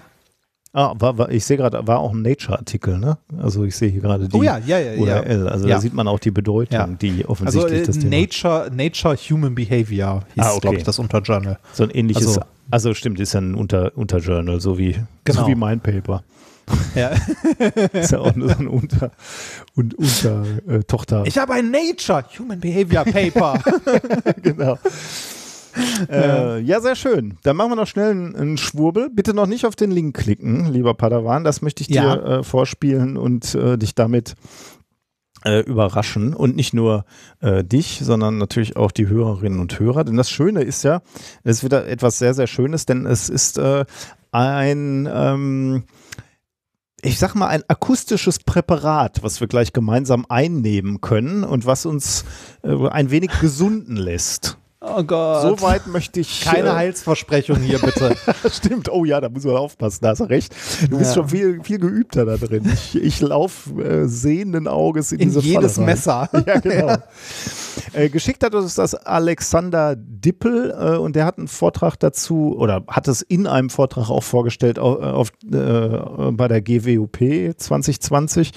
[0.75, 3.19] Ah, war, war, ich sehe gerade, war auch ein Nature-Artikel, ne?
[3.37, 4.99] Also ich sehe hier gerade die Oh ja, ja, ja.
[4.99, 5.47] URL.
[5.47, 7.97] Also da sieht man auch die Bedeutung, die Also offensichtlich äh, das.
[7.97, 10.59] Nature, Nature Human Behavior hieß, Ah, okay.
[10.61, 11.59] glaube ich, das Unterjournal.
[11.73, 15.41] So ein ähnliches, Also- also, stimmt, ist ja ein Unter, Unterjournal, so wie, Genau.
[15.41, 16.23] so wie mein Paper.
[16.95, 17.11] Ja.
[17.93, 19.11] Ist ja auch nur so ein Unter,
[19.75, 21.23] und Unter äh, Tochter.
[21.25, 23.59] Ich habe ein Nature Human Behavior Paper.
[24.41, 24.77] genau.
[26.09, 27.37] Äh, ja, sehr schön.
[27.43, 29.09] Dann machen wir noch schnell einen, einen Schwurbel.
[29.09, 31.43] Bitte noch nicht auf den Link klicken, lieber Padawan.
[31.43, 32.15] Das möchte ich Ja.
[32.15, 34.35] dir äh, vorspielen und äh, dich damit
[35.45, 36.33] äh, überraschen.
[36.33, 37.05] Und nicht nur
[37.39, 40.03] äh, dich, sondern natürlich auch die Hörerinnen und Hörer.
[40.03, 41.01] Denn das Schöne ist ja,
[41.43, 43.85] es ist wieder etwas sehr, sehr Schönes, denn es ist äh,
[44.31, 45.83] ein, ähm,
[47.01, 52.25] ich sag mal, ein akustisches Präparat, was wir gleich gemeinsam einnehmen können und was uns
[52.63, 54.57] äh, ein wenig gesunden lässt.
[54.85, 55.41] Oh Gott.
[55.43, 56.41] So weit möchte ich.
[56.41, 58.15] Keine äh, Heilsversprechung hier, bitte.
[58.51, 60.53] Stimmt, oh ja, da muss man aufpassen, da hast du recht.
[60.89, 61.21] Du bist Ja.
[61.21, 62.69] schon viel, viel geübter da drin.
[62.73, 65.93] Ich, ich laufe äh, sehenden Auges in, In diese jedes Falle rein.
[65.93, 66.29] Messer.
[66.45, 66.97] Ja, genau.
[67.93, 72.83] Äh, geschickt hat uns das Alexander Dippel äh, und der hat einen Vortrag dazu oder
[72.87, 77.17] hat es in einem Vortrag auch vorgestellt auf, auf, äh, bei der GWUP
[77.57, 78.51] 2020.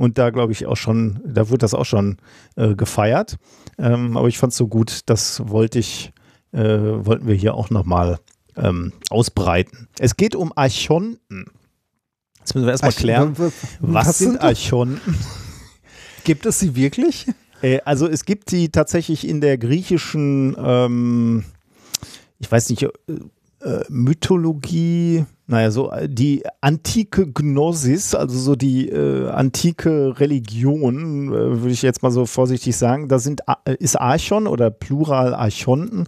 [0.00, 2.16] Und da glaube ich auch schon, da wurde das auch schon
[2.56, 3.36] äh, gefeiert.
[3.76, 6.14] Ähm, aber ich fand es so gut, das wollte ich,
[6.52, 8.18] äh, wollten wir hier auch nochmal
[8.56, 9.88] ähm, ausbreiten.
[9.98, 11.50] Es geht um Archonten.
[12.38, 13.36] Jetzt müssen wir erstmal klären,
[13.80, 14.42] was, sind das?
[14.44, 15.18] Archonten?
[16.24, 17.26] Gibt es sie wirklich?
[17.60, 21.44] Äh, also es gibt die tatsächlich in der griechischen, ähm,
[22.38, 22.88] ich weiß nicht,
[23.60, 31.32] äh, Mythologie, naja, so äh, die antike Gnosis, also so die äh, antike Religion, äh,
[31.60, 36.06] würde ich jetzt mal so vorsichtig sagen, da sind, äh, ist Archon oder Plural Archonten,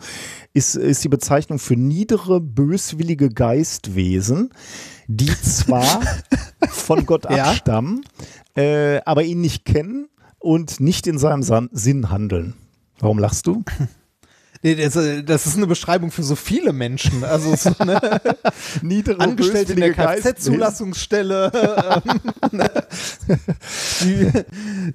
[0.54, 4.50] ist, ist die Bezeichnung für niedere, böswillige Geistwesen,
[5.08, 6.00] die zwar
[6.70, 7.44] von Gott Ja.
[7.50, 8.04] abstammen,
[8.56, 10.08] äh, aber ihn nicht kennen
[10.38, 12.54] und nicht in seinem Sinn handeln.
[12.98, 13.62] Warum lachst du?
[14.64, 17.24] Nee, Das, äh, das ist eine Beschreibung für so viele Menschen.
[17.24, 18.20] Also so eine
[18.82, 19.92] Niedere, Angestellte in der.
[19.92, 21.50] Kfz-Zulassungsstelle,
[22.06, 22.20] ähm,
[22.58, 24.44] ne,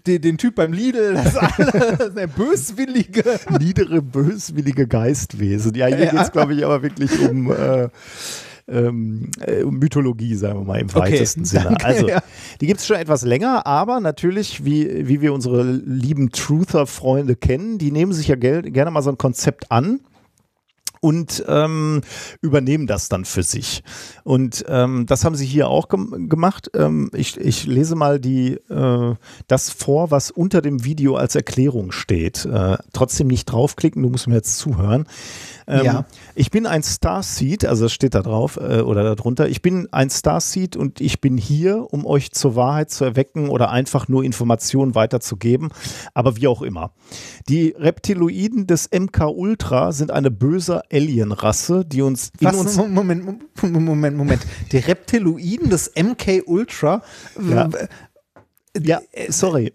[0.06, 3.24] den Typ beim Lidl, das ist alles der Böswillige.
[3.60, 5.74] Niedere, böswillige Geistwesen.
[5.76, 6.12] Ja, hier Ja.
[6.12, 7.90] geht es, glaube ich, aber wirklich um, äh,
[8.68, 11.64] ähm, äh, Mythologie, sagen wir mal, im Okay, weitesten Sinne.
[11.66, 12.22] danke, also, ja.
[12.62, 17.78] die gibt es schon etwas länger, aber natürlich, wie, wie wir unsere lieben Truther-Freunde kennen,
[17.78, 20.02] die nehmen sich ja gerne mal so ein Konzept an
[21.00, 22.02] und ähm,
[22.42, 23.84] übernehmen das dann für sich.
[24.24, 26.72] Und ähm, das haben sie hier auch gem gemacht.
[26.74, 29.16] Ähm, ich, ich lese mal die, äh,
[29.48, 32.46] das vor, was unter dem Video als Erklärung steht.
[32.46, 35.06] Äh, trotzdem nicht draufklicken, du musst mir jetzt zuhören.
[35.68, 36.06] Ähm, Ja.
[36.38, 39.50] Ich bin ein Starseed, also das steht da drauf äh, oder darunter.
[39.50, 43.72] Ich bin ein Starseed und ich bin hier, um euch zur Wahrheit zu erwecken oder
[43.72, 45.70] einfach nur Informationen weiterzugeben.
[46.14, 46.94] Aber wie auch immer.
[47.50, 52.56] Die Reptiloiden des MK Ultra sind eine böse Alienrasse, die uns in Was?
[52.56, 54.42] uns Moment, Moment, Moment, Moment.
[54.72, 57.02] Die Reptiloiden des MK Ultra.
[57.50, 57.68] Ja.
[58.80, 59.74] Ja, sorry.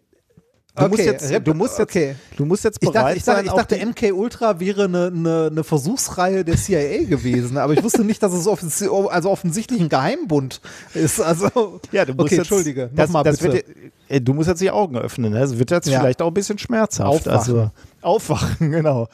[0.74, 2.14] Du musst Okay, jetzt, Rep- du musst jetzt, okay.
[2.36, 3.36] du musst jetzt Ich bereit dachte, ich dachte,
[3.76, 3.88] sein.
[3.90, 8.04] ich dachte MK Ultra wäre eine, eine, eine Versuchsreihe der CIA gewesen, aber ich wusste
[8.04, 10.62] nicht, dass es offensi also offensichtlich ein Geheimbund
[10.94, 11.20] ist.
[11.20, 13.64] Also, ja, du musst okay, jetzt, Entschuldige, das, nochmal das bitte.
[14.08, 15.32] Wird, du musst jetzt die Augen öffnen.
[15.32, 15.40] Ne?
[15.40, 16.00] Das wird jetzt Ja.
[16.00, 17.06] vielleicht auch ein bisschen schmerzhaft.
[17.28, 17.38] Aufwachen.
[17.38, 17.70] Also
[18.02, 19.08] aufwachen, genau.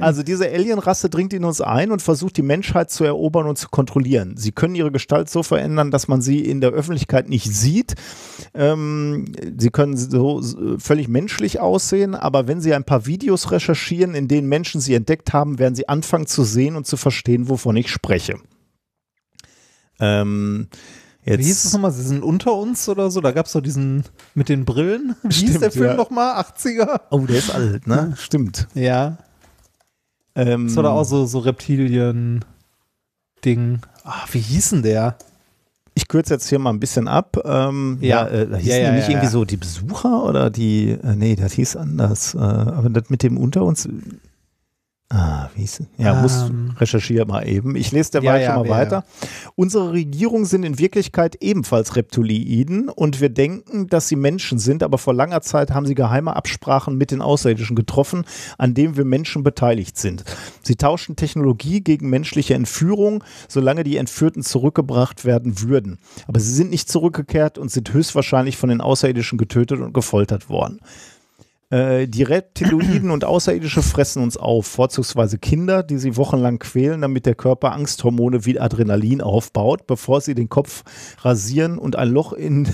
[0.00, 3.68] Also diese Alienrasse dringt in uns ein und versucht die Menschheit zu erobern und zu
[3.68, 4.36] kontrollieren.
[4.36, 7.94] Sie können ihre Gestalt so verändern, dass man sie in der Öffentlichkeit nicht sieht.
[8.54, 14.14] Ähm, sie können so so völlig menschlich aussehen, aber wenn sie ein paar Videos recherchieren,
[14.14, 17.76] in denen Menschen sie entdeckt haben, werden sie anfangen zu sehen und zu verstehen, wovon
[17.76, 18.36] ich spreche.
[20.00, 20.68] Ähm,
[21.24, 21.92] jetzt, Wie hieß es nochmal?
[21.92, 23.20] Sie sind unter uns oder so?
[23.20, 25.16] Da gab es doch diesen mit den Brillen.
[25.22, 25.94] Wie hieß Stimmt, der Film ja.
[25.94, 26.40] nochmal?
[26.42, 27.00] 80er?
[27.10, 28.14] Oh, der ist alt, ne?
[28.16, 28.68] Stimmt.
[28.74, 29.18] Ja.
[30.34, 33.80] Ähm, Das war da auch so, so Reptilien-Ding.
[34.04, 35.16] Ah, wie hieß denn der?
[35.94, 37.36] Ich kürze jetzt hier mal ein bisschen ab.
[37.44, 38.28] Ähm, ja, Ja.
[38.28, 39.30] äh, da hießen Ja, ja, die nicht ja, irgendwie ja.
[39.30, 42.34] so die Besucher oder die, äh, nee, das hieß anders.
[42.34, 43.86] Äh, aber das mit dem unter uns.
[45.14, 46.72] Ah, wie hieß Ja, muss Ähm.
[46.78, 47.76] recherchieren mal eben.
[47.76, 49.04] Ich lese derweil Ja, ja, schon mal ja, weiter.
[49.56, 54.96] Unsere Regierungen sind in Wirklichkeit ebenfalls Reptiloiden und wir denken, dass sie Menschen sind, aber
[54.96, 58.24] vor langer Zeit haben sie geheime Absprachen mit den Außerirdischen getroffen,
[58.56, 60.24] an denen wir Menschen beteiligt sind.
[60.62, 65.98] Sie tauschen Technologie gegen menschliche Entführung, solange die Entführten zurückgebracht werden würden.
[66.26, 70.80] Aber sie sind nicht zurückgekehrt und sind höchstwahrscheinlich von den Außerirdischen getötet und gefoltert worden.
[71.72, 77.24] Äh, Die Reptiloiden und Außerirdische fressen uns auf, vorzugsweise Kinder, die sie wochenlang quälen, damit
[77.24, 80.84] der Körper Angsthormone wie Adrenalin aufbaut, bevor sie den Kopf
[81.22, 82.68] rasieren und ein Loch in,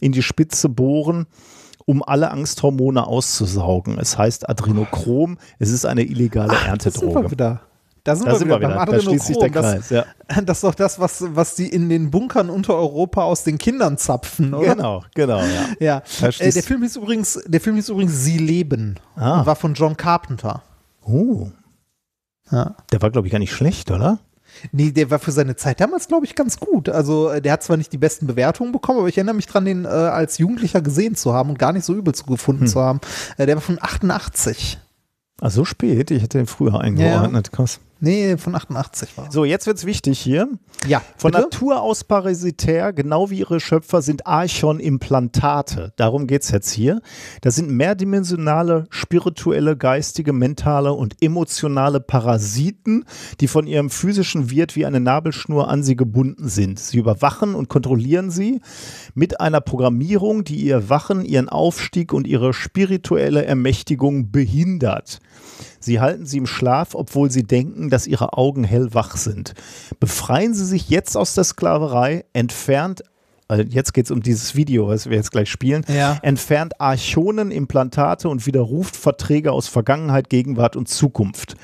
[0.00, 1.26] in die Spitze bohren,
[1.84, 3.98] um alle Angsthormone auszusaugen.
[3.98, 7.62] Es heißt Adrenochrom, es ist eine illegale Da sind wir wieder.
[8.08, 9.52] Da sind, Da wir sind wieder wir beim wieder, da der Adrenochrom.
[9.52, 9.90] Kreis.
[9.90, 10.04] Ja.
[10.28, 13.58] Das, das ist doch das, was, was die in den Bunkern unter Europa aus den
[13.58, 14.74] Kindern zapfen, oder?
[14.76, 15.66] Genau, genau, ja.
[15.78, 16.02] Ja.
[16.20, 19.40] Da Äh, der Film hieß übrigens, der Film hieß übrigens Sie leben Ah.
[19.40, 20.62] und war von John Carpenter.
[21.04, 21.48] Oh,
[22.50, 22.76] Ja.
[22.92, 24.18] der war, glaube ich, gar nicht schlecht, oder?
[24.72, 26.88] Nee, der war für seine Zeit damals, glaube ich, ganz gut.
[26.88, 29.66] Also, äh, der hat zwar nicht die besten Bewertungen bekommen, aber ich erinnere mich dran,
[29.66, 32.68] den äh, als Jugendlicher gesehen zu haben und gar nicht so übel zu gefunden Hm.
[32.68, 33.00] zu haben.
[33.36, 34.78] Äh, der war von 88.
[35.40, 36.10] Ah, so spät?
[36.10, 37.52] Ich hätte den früher eingeordnet.
[37.52, 37.78] Krass.
[38.00, 39.30] Nee, von 88 war.
[39.32, 40.48] So, jetzt wird's wichtig hier.
[40.86, 41.42] Ja, Von bitte?
[41.42, 45.92] Natur aus parasitär, genau wie ihre Schöpfer, sind Archon-Implantate.
[45.96, 47.00] Darum geht's jetzt hier.
[47.40, 53.04] Das sind mehrdimensionale, spirituelle, geistige, mentale und emotionale Parasiten,
[53.40, 56.78] die von ihrem physischen Wirt wie eine Nabelschnur an sie gebunden sind.
[56.78, 58.60] Sie überwachen und kontrollieren sie
[59.14, 65.18] mit einer Programmierung, die ihr Wachen, ihren Aufstieg und ihre spirituelle Ermächtigung behindert.
[65.80, 69.54] Sie halten sie im Schlaf, obwohl sie denken, dass ihre Augen hellwach sind.
[70.00, 73.02] Befreien Sie sich jetzt aus der Sklaverei, entfernt,
[73.46, 76.18] also jetzt geht es um dieses Video, was wir jetzt gleich spielen, Ja.
[76.22, 81.54] entfernt Archonen, Implantate und widerruft Verträge aus Vergangenheit, Gegenwart und Zukunft.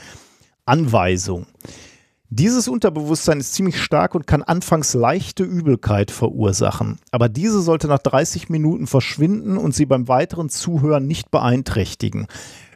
[0.64, 1.46] Anweisung.
[2.30, 6.98] Dieses Unterbewusstsein ist ziemlich stark und kann anfangs leichte Übelkeit verursachen.
[7.12, 12.26] Aber diese sollte nach 30 Minuten verschwinden und Sie beim weiteren Zuhören nicht beeinträchtigen.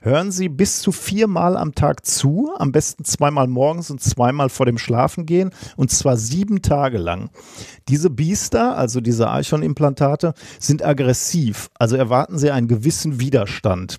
[0.09, 4.65] Hören Sie bis zu viermal am Tag zu, am besten zweimal morgens und zweimal vor
[4.65, 7.29] dem Schlafengehen und zwar sieben Tage lang.
[7.89, 13.99] Diese Biester, also diese Archon-Implantate, sind aggressiv, also erwarten Sie einen gewissen Widerstand.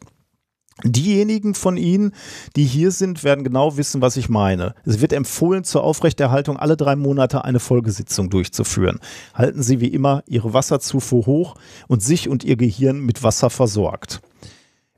[0.83, 2.15] Diejenigen von Ihnen,
[2.55, 4.73] die hier sind, werden genau wissen, was ich meine.
[4.85, 8.99] Es wird empfohlen, zur Aufrechterhaltung alle drei Monate eine Folgesitzung durchzuführen.
[9.35, 11.53] Halten Sie wie immer Ihre Wasserzufuhr hoch
[11.88, 14.21] und sich und Ihr Gehirn mit Wasser versorgt.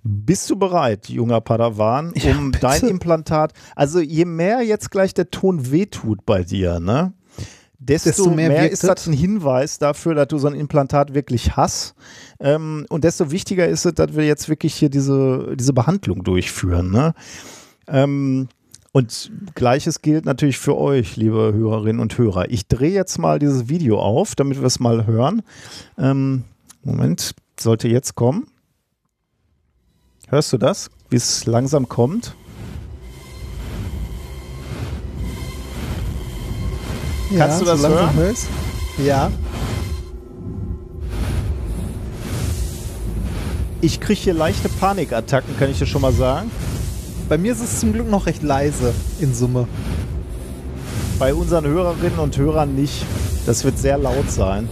[0.03, 2.61] Bist du bereit, junger Padawan, Ja, um bitte.
[2.61, 3.53] dein Implantat?
[3.75, 7.13] Also je mehr jetzt gleich der Ton wehtut bei dir, ne?
[7.77, 11.55] Desto, Desto mehr, mehr ist das ein Hinweis dafür, dass du so ein Implantat wirklich
[11.55, 11.95] hast.
[12.39, 16.91] Ähm, und desto wichtiger ist es, dass wir jetzt wirklich hier diese, diese Behandlung durchführen.
[16.91, 17.15] Ne?
[17.87, 18.49] Ähm,
[18.91, 22.51] und gleiches gilt natürlich für euch, liebe Hörerinnen und Hörer.
[22.51, 25.41] Ich drehe jetzt mal dieses Video auf, damit wir es mal hören.
[25.97, 26.43] Ähm,
[26.83, 28.47] Moment, sollte jetzt kommen.
[30.31, 30.89] Hörst du das?
[31.09, 32.35] Wie es langsam kommt?
[37.37, 38.13] Kannst du das so hören?
[38.13, 38.47] hör ich's.
[38.97, 39.29] Ja.
[43.81, 46.49] Ich kriege hier leichte Panikattacken, kann ich dir schon mal sagen.
[47.27, 49.67] Bei mir ist es zum Glück noch recht leise in Summe.
[51.19, 53.05] Bei unseren Hörerinnen und Hörern nicht.
[53.45, 54.69] Das wird sehr laut sein.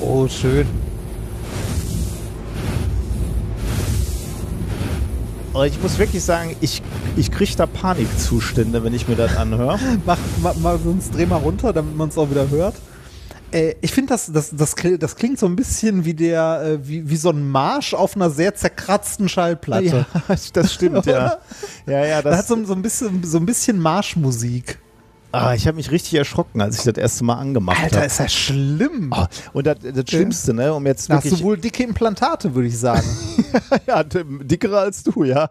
[0.00, 0.66] Oh, schön.
[5.58, 6.80] Aber ich muss wirklich sagen, ich,
[7.16, 9.76] ich kriege da Panikzustände, wenn ich mir das anhöre.
[10.06, 12.76] Mach, mach, mach sonst dreh mal runter, damit man es auch wieder hört.
[13.50, 17.10] Äh, ich finde, das, das, das, das klingt so ein bisschen wie der, äh, wie,
[17.10, 20.06] wie so ein Marsch auf einer sehr zerkratzten Schallplatte.
[20.28, 21.38] Ja, das stimmt, ja.
[21.88, 24.78] Ja, ja, Das hat das, so, so, ein bisschen, so ein bisschen Marschmusik.
[25.32, 28.06] Ah, ich habe mich richtig erschrocken, als ich das erste Mal angemacht Alter, habe.
[28.06, 29.12] ist ja schlimm.
[29.14, 32.78] Oh, und das, das Schlimmste, ne, um jetzt hast du wohl dicke Implantate, würde ich
[32.78, 33.06] sagen.
[33.86, 35.48] ja, dickere als du, ja.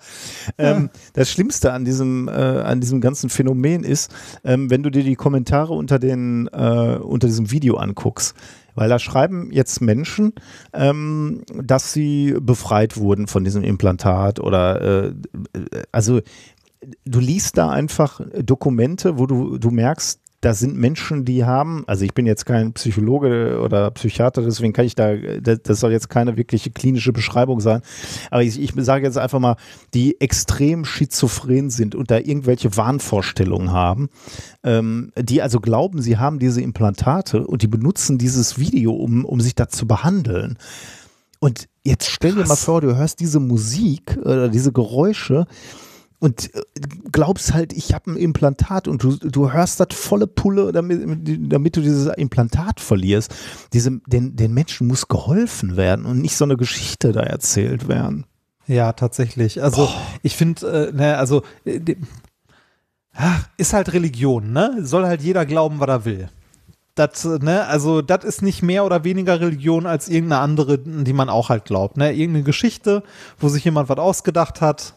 [0.57, 4.11] Ähm, das Schlimmste an diesem, äh, an diesem ganzen Phänomen ist,
[4.43, 8.35] ähm, wenn du dir die Kommentare unter, den, äh, unter diesem Video anguckst.
[8.77, 10.33] Weil da schreiben jetzt Menschen,
[10.71, 15.13] ähm, dass sie befreit wurden von diesem Implantat oder äh,
[15.91, 16.21] also
[17.05, 22.05] du liest da einfach Dokumente, wo du, du merkst, da sind Menschen, die haben, also
[22.05, 26.37] ich bin jetzt kein Psychologe oder Psychiater, deswegen kann ich da, das soll jetzt keine
[26.37, 27.81] wirkliche klinische Beschreibung sein,
[28.29, 29.55] aber ich, ich sage jetzt einfach mal,
[29.95, 34.09] die extrem schizophren sind und da irgendwelche Wahnvorstellungen haben,
[34.63, 39.41] ähm, die also glauben, sie haben diese Implantate und die benutzen dieses Video, um, um
[39.41, 40.57] sich da zu behandeln.
[41.39, 45.45] Und jetzt stell dir mal vor, du hörst diese Musik oder diese Geräusche
[46.19, 46.61] und äh,
[47.11, 51.01] glaubst halt, ich habe ein Implantat und du, du hörst das volle Pulle, damit,
[51.51, 53.33] damit du dieses Implantat verlierst.
[53.73, 58.25] Diese, den, den Menschen muss geholfen werden und nicht so eine Geschichte da erzählt werden.
[58.67, 59.61] Ja, tatsächlich.
[59.63, 59.89] Also
[60.23, 61.95] ich finde, äh, ne, also äh,
[63.13, 64.79] ach, ist halt Religion, ne?
[64.81, 66.29] Soll halt jeder glauben, was er will.
[66.95, 71.13] Das, äh, ne, also das ist nicht mehr oder weniger Religion als irgendeine andere, die
[71.13, 71.95] man auch halt glaubt.
[71.95, 72.11] Ne?
[72.11, 73.03] Irgendeine Geschichte,
[73.39, 74.95] wo sich jemand was ausgedacht hat.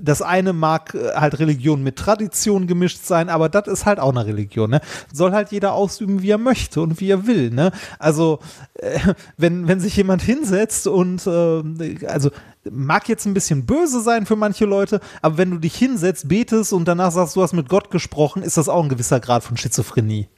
[0.00, 4.10] Das eine mag äh, halt Religion mit Tradition gemischt sein, aber das ist halt auch
[4.10, 4.70] eine Religion.
[4.70, 4.80] Ne?
[5.12, 7.50] Soll halt jeder ausüben, wie er möchte und wie er will.
[7.50, 7.72] Ne?
[7.98, 8.38] Also
[8.74, 8.98] äh,
[9.36, 12.30] wenn, wenn sich jemand hinsetzt und äh, also
[12.70, 16.72] mag jetzt ein bisschen böse sein für manche Leute, aber wenn du dich hinsetzt, betest
[16.72, 19.56] und danach sagst, du hast mit Gott gesprochen, ist das auch ein gewisser Grad von
[19.56, 20.28] Schizophrenie.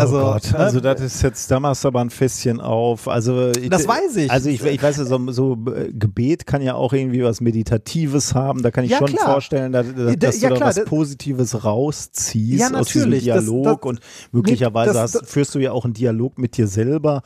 [0.00, 0.58] Also, oh Gott, ne?
[0.58, 3.08] also das ist jetzt, da machst du aber ein Fässchen auf.
[3.08, 4.30] Also ich, Das weiß ich.
[4.30, 8.34] Also ich, ich weiß ja, so, so äh, Gebet kann ja auch irgendwie was Meditatives
[8.34, 8.62] haben.
[8.62, 9.26] Da kann ich Ja, schon klar.
[9.32, 13.26] vorstellen, dass, dass Da- du ja, da klar, was Positives rausziehst Ja, aus diesem natürlich.
[13.26, 14.00] Das- Dialog das- und
[14.32, 17.22] möglicherweise das- hast, führst du ja auch einen Dialog mit dir selber.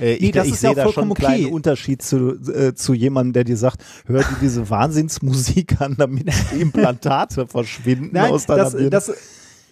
[0.00, 1.52] Äh, ich Nee, ich ja sehe da schon einen kleinen okay.
[1.54, 6.60] Unterschied zu, äh, zu jemandem, der dir sagt, hör dir diese Wahnsinnsmusik an, damit die
[6.62, 8.90] Implantate verschwinden Nein, aus deiner das, Birne.
[8.90, 9.12] das,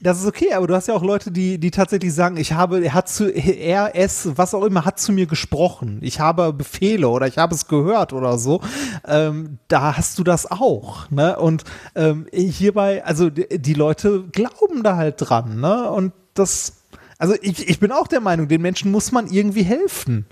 [0.04, 2.80] das ist okay, aber du hast ja auch Leute, die, die tatsächlich sagen, ich habe,
[2.84, 5.98] er hat zu, er, es, was auch immer, hat zu mir gesprochen.
[6.02, 8.60] Ich habe Befehle oder ich habe es gehört oder so.
[9.06, 11.36] Ähm, da hast du das auch, ne?
[11.38, 11.64] Und
[11.96, 15.90] ähm, hierbei, also die, die Leute glauben da halt dran, ne?
[15.90, 16.74] Und das,
[17.18, 20.26] also ich, ich bin auch der Meinung, den Menschen muss man irgendwie helfen.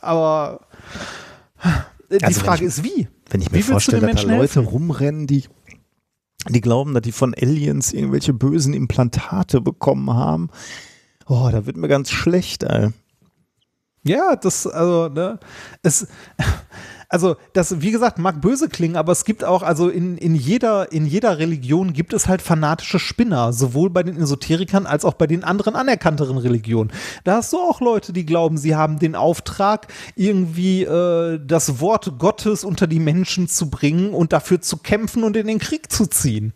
[0.00, 0.60] Aber
[2.10, 3.08] die Also Frage ich- ist, wie?
[3.30, 4.64] Wenn ich mir Wie vorstelle, dass da Leute helfen?
[4.66, 5.44] rumrennen, die,
[6.48, 10.50] die glauben, dass die von Aliens irgendwelche bösen Implantate bekommen haben.
[11.26, 12.90] Oh, da wird mir ganz schlecht, ey.
[14.06, 15.40] Ja, das, also, ne,
[15.82, 16.06] es,
[17.14, 20.90] also, das, wie gesagt, mag böse klingen, aber es gibt auch, also in, in jeder,
[20.90, 25.28] in jeder Religion gibt es halt fanatische Spinner, sowohl bei den Esoterikern als auch bei
[25.28, 26.90] den anderen anerkannteren Religionen.
[27.22, 29.86] Da hast du auch Leute, die glauben, sie haben den Auftrag,
[30.16, 35.36] irgendwie äh, das Wort Gottes unter die Menschen zu bringen und dafür zu kämpfen und
[35.36, 36.52] in den Krieg zu ziehen.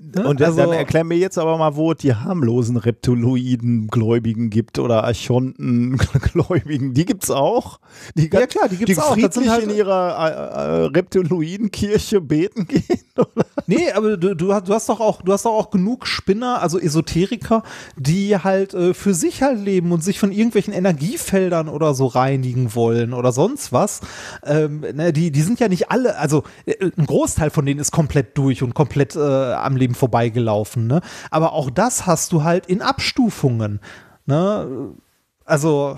[0.00, 0.26] Ne?
[0.26, 4.78] Und dann, Also- dann erklär mir jetzt aber mal, wo es die harmlosen Reptiloiden-Gläubigen gibt
[4.78, 6.94] oder Archonten-Gläubigen.
[6.94, 7.78] Die gibt's auch.
[8.16, 9.12] Die Ja, klar, die gibt's die auch.
[9.12, 12.82] Friedlich halt- in ihrer äh, äh, Reptiloiden-Kirche beten gehen.
[13.18, 13.44] Oder?
[13.66, 16.62] Nee, aber du, du, hast- du hast doch auch, du hast doch auch genug Spinner,
[16.62, 17.62] also Esoteriker,
[17.96, 22.74] die halt äh, für sich halt leben und sich von irgendwelchen Energiefeldern oder so reinigen
[22.74, 24.00] wollen oder sonst was.
[24.44, 27.92] Ähm, ne, die, die sind ja nicht alle, also äh, ein Großteil von denen ist
[27.92, 29.20] komplett durch und komplett äh,
[29.52, 30.86] am Leben vorbeigelaufen.
[30.86, 31.00] Ne?
[31.30, 33.80] Aber auch das hast du halt in Abstufungen.
[34.26, 34.94] Ne?
[35.44, 35.96] Also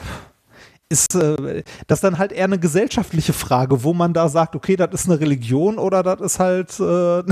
[0.88, 4.88] ist äh, das dann halt eher eine gesellschaftliche Frage, wo man da sagt, okay, das
[4.92, 7.22] ist eine Religion oder das ist halt äh,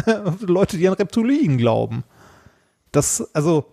[0.40, 2.04] Leute, die an Reptilien glauben.
[2.92, 3.64] Das, also,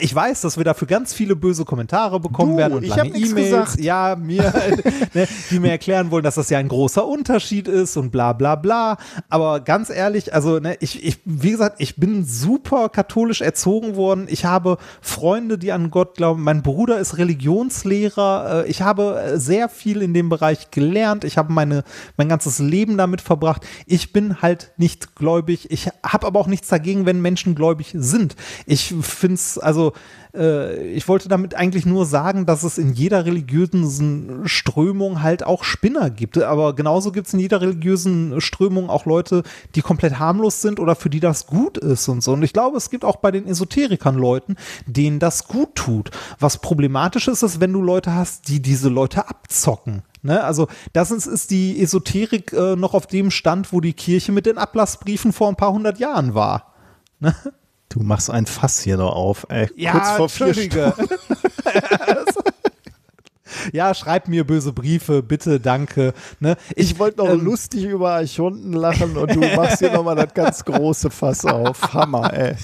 [0.00, 3.08] Ich weiß, dass wir dafür ganz viele böse Kommentare bekommen Du, werden und ich lange
[3.16, 3.34] E-Mails,
[3.72, 3.80] gesagt.
[3.80, 4.42] ja, mir,
[5.14, 8.54] ne, die mir erklären wollen, dass das ja ein großer Unterschied ist und bla bla
[8.56, 8.98] bla.
[9.30, 14.26] Aber ganz ehrlich, also ne, ich, ich, wie gesagt, ich bin super katholisch erzogen worden.
[14.28, 16.42] Ich habe Freunde, die an Gott glauben.
[16.42, 18.64] Mein Bruder ist Religionslehrer.
[18.66, 21.24] Äh, Ich habe äh, sehr viel in dem Bereich gelernt.
[21.24, 21.82] Ich habe meine,
[22.18, 23.66] mein ganzes Leben damit verbracht.
[23.86, 25.70] Ich bin halt nicht gläubig.
[25.70, 28.36] Ich habe aber auch nichts dagegen, wenn Menschen gläubig sind.
[28.66, 29.77] Ich finde es, also
[30.34, 35.64] äh, ich wollte damit eigentlich nur sagen, dass es in jeder religiösen Strömung halt auch
[35.64, 36.38] Spinner gibt.
[36.38, 39.42] Aber genauso gibt es in jeder religiösen Strömung auch Leute,
[39.74, 42.32] die komplett harmlos sind oder für die das gut ist und so.
[42.32, 46.10] Und ich glaube, es gibt auch bei den Esoterikern Leuten, denen das gut tut.
[46.38, 50.02] Was problematisch ist, ist, wenn du Leute hast, die diese Leute abzocken.
[50.22, 50.42] Ne?
[50.42, 54.46] Also das ist, ist die Esoterik äh, noch auf dem Stand, wo die Kirche mit
[54.46, 56.74] den Ablassbriefen vor ein paar hundert Jahren war.
[57.88, 59.68] Du machst ein Fass hier noch auf, ey.
[59.76, 60.92] Ja, Kurz vor vier Entschuldige.
[63.72, 66.12] ja, schreib mir böse Briefe, bitte, danke.
[66.38, 66.56] Ne?
[66.76, 70.64] Ich wollte noch ähm, lustig über Archonten lachen und du machst hier nochmal das ganz
[70.64, 71.94] große Fass auf.
[71.94, 72.56] Hammer, ey.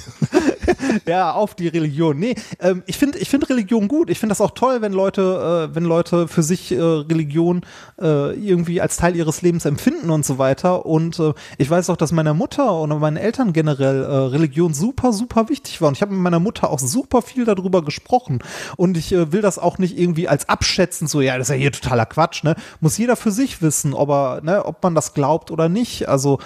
[1.06, 2.18] ja, auf die Religion.
[2.18, 4.10] Nee, ähm, ich finde ich find Religion gut.
[4.10, 7.62] Ich finde das auch toll, wenn Leute, äh, wenn Leute für sich äh, Religion
[8.00, 10.86] äh, irgendwie als Teil ihres Lebens empfinden und so weiter.
[10.86, 15.12] Und äh, ich weiß auch, dass meiner Mutter und meinen Eltern generell äh, Religion super,
[15.12, 15.88] super wichtig war.
[15.88, 18.40] Und ich habe mit meiner Mutter auch super viel darüber gesprochen.
[18.76, 21.60] Und ich äh, will das auch nicht irgendwie als abschätzen, so, ja, das ist ja
[21.60, 22.54] hier totaler Quatsch, ne?
[22.80, 26.08] Muss jeder für sich wissen, ob er, ne, ob man das glaubt oder nicht.
[26.08, 26.38] Also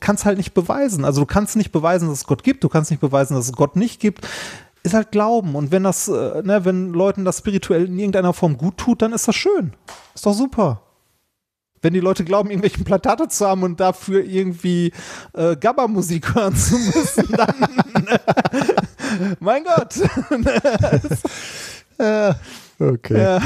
[0.00, 1.04] kannst halt nicht beweisen.
[1.04, 3.52] Also du kannst nicht beweisen, dass es Gott gibt, du kannst nicht beweisen, dass es
[3.52, 4.26] Gott nicht gibt.
[4.82, 5.54] Ist halt Glauben.
[5.56, 9.12] Und wenn das, äh, ne, wenn Leuten das spirituell in irgendeiner Form gut tut, dann
[9.12, 9.72] ist das schön.
[10.14, 10.82] Ist doch super.
[11.82, 14.92] Wenn die Leute glauben, irgendwelche Plantate zu haben und dafür irgendwie
[15.34, 17.54] äh, Gabba-Musik hören zu müssen, dann
[19.40, 19.94] mein Gott.
[22.78, 23.18] Okay.
[23.18, 23.40] Ja.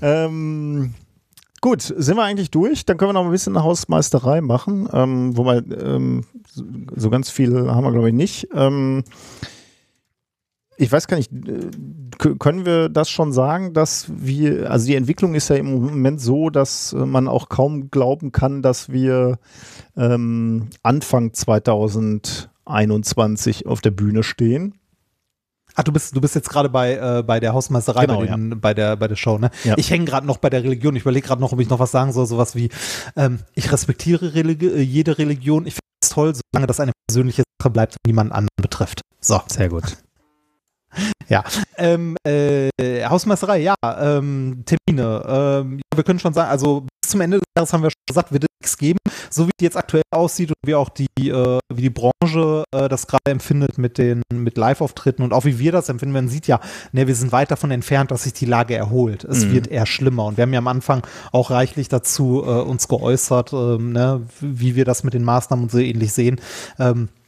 [0.00, 0.94] Ähm,
[1.64, 2.84] gut, sind wir eigentlich durch?
[2.84, 4.86] Dann können wir noch ein bisschen Hausmeisterei machen.
[4.92, 6.24] Ähm, wobei, ähm,
[6.94, 8.48] so- ganz viel haben wir, glaube ich, nicht.
[8.54, 9.02] Ähm,
[10.76, 11.70] ich weiß gar nicht, äh,
[12.38, 16.50] können wir das schon sagen, dass wir, also die Entwicklung ist ja im Moment so,
[16.50, 19.38] dass äh, man auch kaum glauben kann, dass wir
[19.96, 24.74] ähm, Anfang 2021 auf der Bühne stehen.
[25.74, 28.60] Ach, du bist, du bist jetzt gerade bei, äh, bei der Hausmeisterei, Genau, bei, den,
[28.60, 29.50] bei, der, bei der Show, ne?
[29.64, 29.74] Ja.
[29.76, 30.94] Ich hänge gerade noch bei der Religion.
[30.94, 32.26] Ich überlege gerade noch, ob ich noch was sagen soll.
[32.26, 32.68] Sowas wie,
[33.16, 35.66] ähm, ich respektiere Religi äh, jede Religion.
[35.66, 39.00] Ich finde es toll, solange das eine persönliche Sache bleibt und niemanden anderen betrifft.
[39.20, 39.40] So.
[39.48, 39.96] Sehr gut.
[41.76, 42.68] Ähm, äh,
[43.06, 45.24] Hausmeisterei, ja, ähm, Termine.
[45.26, 48.06] Ähm, ja, wir können schon sagen, also bis zum Ende des Jahres haben wir schon
[48.08, 48.98] gesagt, wird es nichts geben,
[49.30, 52.88] so wie die jetzt aktuell aussieht und wie auch die, äh, wie die Branche äh,
[52.88, 56.12] das gerade empfindet mit den mit Live-Auftritten und auch wie wir das empfinden.
[56.12, 56.60] Man sieht ja,
[56.92, 59.24] ne, wir sind weit davon entfernt, dass sich die Lage erholt.
[59.24, 59.52] Es Mhm.
[59.52, 63.52] wird eher schlimmer und wir haben ja am Anfang auch reichlich dazu äh, uns geäußert,
[63.52, 66.40] ähm, ne, wie wir das mit den Maßnahmen und so ähnlich sehen.
[66.78, 67.23] Ähm, äh,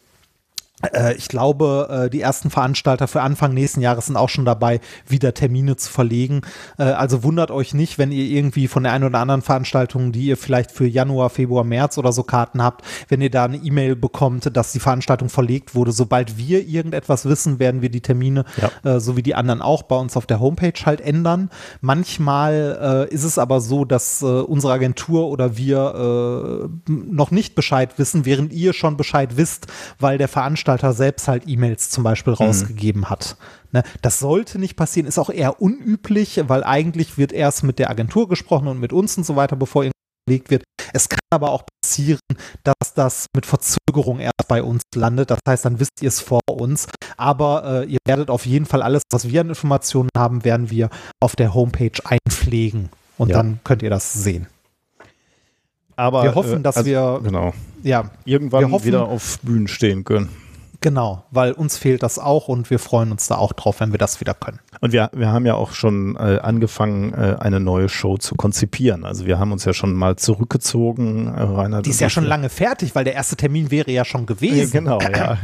[1.17, 5.35] ich glaube, äh, die ersten Veranstalter für Anfang nächsten Jahres sind auch schon dabei, wieder
[5.35, 6.43] Termine zu verlegen.
[6.79, 10.27] Äh, also wundert euch nicht, wenn ihr irgendwie von der einen oder anderen Veranstaltung, die
[10.27, 13.97] ihr vielleicht für Januar, Februar, März oder so Karten habt, wenn ihr da eine E-Mail
[13.97, 15.93] bekommt, dass die Veranstaltung verlegt wurde.
[15.93, 18.45] Sobald wir irgendetwas wissen, werden wir die Termine,
[18.85, 21.51] äh, so wie die anderen auch, bei uns auf der Homepage halt ändern.
[21.81, 27.55] Manchmal äh, ist es aber so, dass äh, unsere Agentur oder wir äh, noch nicht
[27.55, 29.67] Bescheid wissen, während ihr schon Bescheid wisst,
[29.99, 33.37] weil der Veranstalter selbst halt E-Mails zum Beispiel rausgegeben hat.
[33.73, 37.91] Ne, das sollte nicht passieren, ist auch eher unüblich, weil eigentlich wird erst mit der
[37.91, 39.85] Agentur gesprochen und mit uns und so weiter, bevor
[40.29, 40.65] gelegt wird.
[40.93, 42.19] Es kann aber auch passieren,
[42.65, 45.31] dass das mit Verzögerung erst bei uns landet.
[45.31, 46.87] Das heißt, dann wisst ihr es vor uns.
[47.17, 50.91] Aber äh, ihr werdet auf jeden Fall alles, was wir an Informationen haben, werden wir
[51.21, 52.89] auf der Homepage einpflegen.
[53.19, 53.37] Und Ja.
[53.37, 54.47] dann könnt ihr das sehen.
[55.97, 60.05] Aber Wir hoffen, äh, dass also, wir- genau Ja, irgendwann hoffen- wieder auf Bühnen stehen
[60.05, 60.29] können.
[60.87, 63.99] Genau, weil uns fehlt das auch und wir freuen uns da auch drauf, wenn wir
[63.99, 64.61] das wieder können.
[64.81, 69.05] Und wir, wir haben ja auch schon äh, angefangen, äh, eine neue Show zu konzipieren.
[69.05, 71.87] Also wir haben uns ja schon mal zurückgezogen, äh, Reinhard.
[71.87, 74.71] Die ist ja schon lange fertig, weil der erste Termin wäre ja schon Ja, gewesen.
[74.71, 75.39] Genau, ja.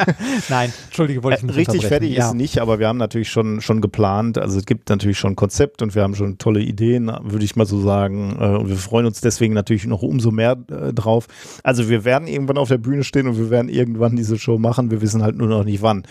[0.48, 1.88] Nein, Entschuldige, wollte ich nicht Richtig unterbrechen.
[1.88, 2.26] fertig ja.
[2.26, 4.36] ist nicht, aber wir haben natürlich schon, schon geplant.
[4.36, 7.54] Also es gibt natürlich schon ein Konzept und wir haben schon tolle Ideen, würde ich
[7.54, 8.36] mal so sagen.
[8.40, 11.28] Äh, Und wir freuen uns deswegen natürlich noch umso mehr äh, drauf.
[11.62, 14.87] Also wir werden irgendwann auf der Bühne stehen und wir werden irgendwann diese Show machen.
[14.90, 16.04] Wir wissen halt nur noch nicht wann.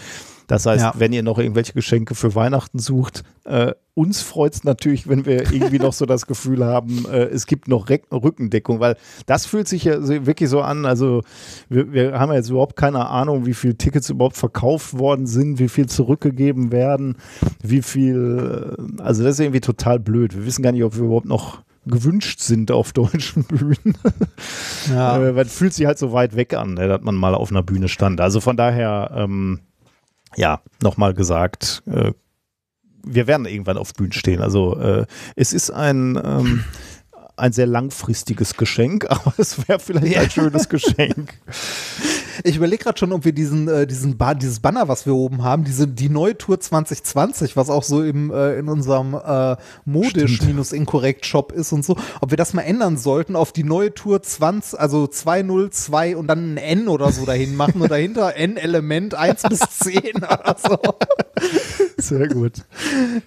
[0.48, 0.94] Das heißt, Ja.
[0.96, 5.52] wenn ihr noch irgendwelche Geschenke für Weihnachten sucht, äh, uns freut es natürlich, wenn wir
[5.52, 9.68] irgendwie noch so das Gefühl haben, äh, es gibt noch Reck Rückendeckung, weil das fühlt
[9.68, 10.86] sich ja wirklich so an.
[10.86, 11.22] Also
[11.68, 15.60] wir, wir haben ja jetzt überhaupt keine Ahnung, wie viele Tickets überhaupt verkauft worden sind,
[15.60, 17.18] wie viel zurückgegeben werden,
[17.62, 20.34] wie viel, äh, also das ist irgendwie total blöd.
[20.34, 23.98] Wir wissen gar nicht, ob wir überhaupt noch gewünscht sind auf deutschen Bühnen.
[24.90, 25.18] Ja.
[25.18, 27.52] Äh, weil es fühlt sich halt so weit weg an, ne, dass man mal auf
[27.52, 28.22] einer Bühne stand.
[28.22, 29.62] Also von daher, ähm,
[30.36, 32.12] ja, nochmal gesagt, äh,
[33.04, 34.42] wir werden irgendwann auf Bühnen stehen.
[34.42, 36.64] Also äh, es ist ein, ähm,
[37.38, 41.34] ein sehr langfristiges Geschenk, aber es wäre vielleicht ein schönes Geschenk.
[42.44, 45.44] Ich überlege gerade schon, ob wir diesen, äh, diesen ba dieses Banner, was wir oben
[45.44, 51.52] haben, diese, die neue Tour 2020, was auch so im, äh, in unserem äh, modisch-inkorrekt-Shop
[51.52, 55.08] ist und so, ob wir das mal ändern sollten auf die neue Tour 20, also
[55.08, 60.16] 202 und dann ein N oder so dahin machen und dahinter N-Element 1 bis 10
[60.18, 60.78] oder so.
[61.98, 62.64] Sehr gut.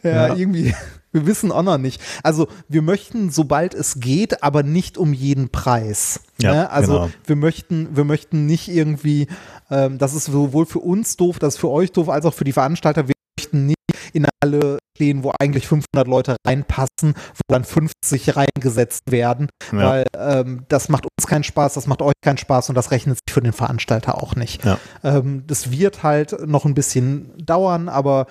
[0.03, 0.35] Ja, Ja.
[0.37, 0.75] irgendwie.
[1.13, 2.01] Wir wissen auch noch nicht.
[2.23, 6.21] Also wir möchten, sobald es geht, aber nicht um jeden Preis.
[6.41, 6.71] Ja, ne?
[6.71, 7.11] Also genau.
[7.27, 9.27] wir möchten, wir möchten nicht irgendwie,
[9.71, 12.45] ähm, das ist sowohl für uns doof, das ist für euch doof, als auch für
[12.45, 13.09] die Veranstalter.
[13.09, 13.77] Wir möchten nicht
[14.13, 19.79] in Halle stehen, wo eigentlich 500 Leute reinpassen, wo dann 50 reingesetzt werden, Ja.
[19.79, 23.17] weil ähm, das macht uns keinen Spaß, das macht euch keinen Spaß und das rechnet
[23.17, 24.63] sich für den Veranstalter auch nicht.
[24.63, 24.79] Ja.
[25.03, 28.27] Ähm, das wird halt noch ein bisschen dauern, aber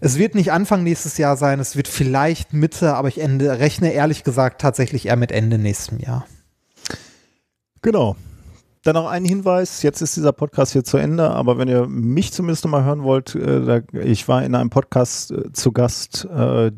[0.00, 3.92] es wird nicht Anfang nächstes Jahr sein, es wird vielleicht Mitte, aber ich ende, rechne
[3.92, 6.26] ehrlich gesagt tatsächlich eher mit Ende nächstem Jahr.
[7.82, 8.14] Genau.
[8.84, 12.34] Dann noch ein Hinweis, jetzt ist dieser Podcast hier zu Ende, aber wenn ihr mich
[12.34, 16.66] zumindest mal hören wollt, äh, da, ich war in einem Podcast äh, zu Gast, äh,
[16.66, 16.70] äh,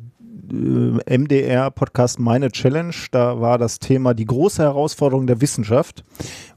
[1.18, 6.04] MDR-Podcast Meine Challenge, da war das Thema die große Herausforderung der Wissenschaft.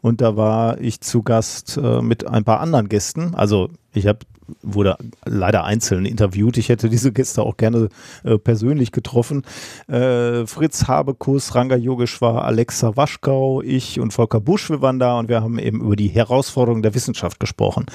[0.02, 4.19] Und da war ich zu Gast äh, mit ein paar anderen Gästen, also ich habe
[4.61, 6.58] wurde leider einzeln interviewt.
[6.58, 7.90] Ich hätte diese Gäste auch gerne
[8.24, 9.44] äh, persönlich getroffen.
[9.88, 15.30] Äh, Fritz Habekus, Ranga Yogeshwar, Alexa Waschkau, ich und Volker Busch, wir waren da und
[15.30, 17.86] wir haben eben über die Herausforderungen der Wissenschaft gesprochen.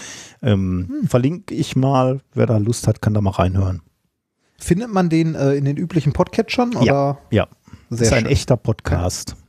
[0.42, 3.82] Ähm, Verlinke ich mal, wer da Lust hat, kann da mal reinhören.
[4.58, 6.76] Findet man den äh, in den üblichen Podcatchern?
[6.76, 7.18] Oder?
[7.30, 7.48] Ja, Sehr
[7.90, 8.32] das ist ein schön.
[8.32, 9.30] echter Podcast.
[9.30, 9.43] Ja,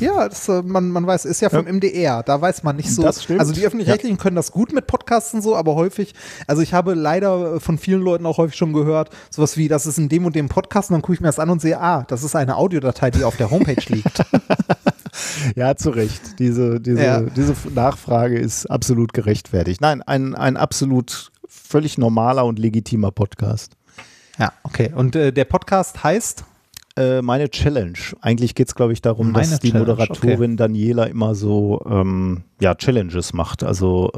[0.00, 3.02] das, äh, man, man weiß, ist ja vom MDR, da weiß man nicht so.
[3.02, 3.40] Das stimmt.
[3.40, 6.14] Also die Öffentlich-Rechtlichen können das gut mit Podcasts und so, aber häufig,
[6.46, 9.86] also ich habe leider äh, von vielen Leuten auch häufig schon gehört, sowas wie, das
[9.86, 11.80] ist in dem und dem Podcast und dann gucke ich mir das an und sehe,
[11.80, 14.22] ah, das ist eine Audiodatei, die auf der Homepage liegt.
[15.56, 16.38] Ja, zu Recht.
[16.38, 17.20] Diese, diese, Ja.
[17.20, 19.80] diese Nachfrage ist absolut gerechtfertigt.
[19.80, 23.72] Nein, ein, ein absolut völlig normaler und legitimer Podcast.
[24.38, 24.92] ja, okay.
[24.94, 26.44] Und äh, der Podcast heißt?
[27.00, 27.98] Äh, meine Challenge.
[28.20, 32.42] Eigentlich geht es, glaube ich, darum, Meine dass die Challenge, Moderatorin Daniela immer so ähm,
[32.60, 33.62] ja, Challenges macht.
[33.62, 34.10] Also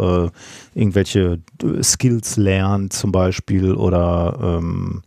[0.74, 5.02] äh, irgendwelche äh, Skills lernt zum Beispiel oder ähm,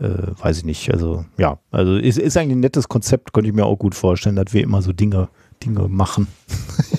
[0.00, 0.92] äh, weiß ich nicht.
[0.92, 4.34] Also ja, also ist, ist eigentlich ein nettes Konzept, könnte ich mir auch gut vorstellen,
[4.34, 5.28] dass wir immer so Dinge,
[5.62, 6.26] Dinge machen.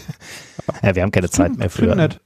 [0.84, 1.94] ja, wir haben keine Zeit mehr für.
[1.96, 2.22] Nett.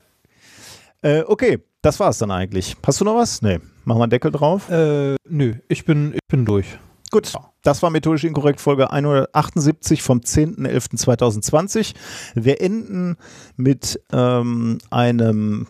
[1.02, 2.76] Äh, okay, das war's dann eigentlich.
[2.86, 3.42] Hast du noch was?
[3.42, 3.60] Nee.
[3.86, 4.70] Machen wir einen Deckel drauf.
[4.70, 6.78] Äh, nö, ich bin, ich bin durch.
[7.10, 11.94] Gut, das war methodisch inkorrekt Folge 178 vom 10.11.2020.
[12.36, 13.16] Wir enden
[13.56, 15.68] mit ähm, einem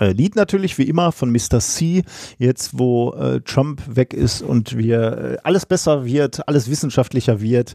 [0.00, 1.60] äh, Lied natürlich, wie immer, von Mr.
[1.60, 2.02] C.
[2.38, 7.74] Jetzt, wo äh, Trump weg ist und wir äh, alles besser wird, alles wissenschaftlicher wird,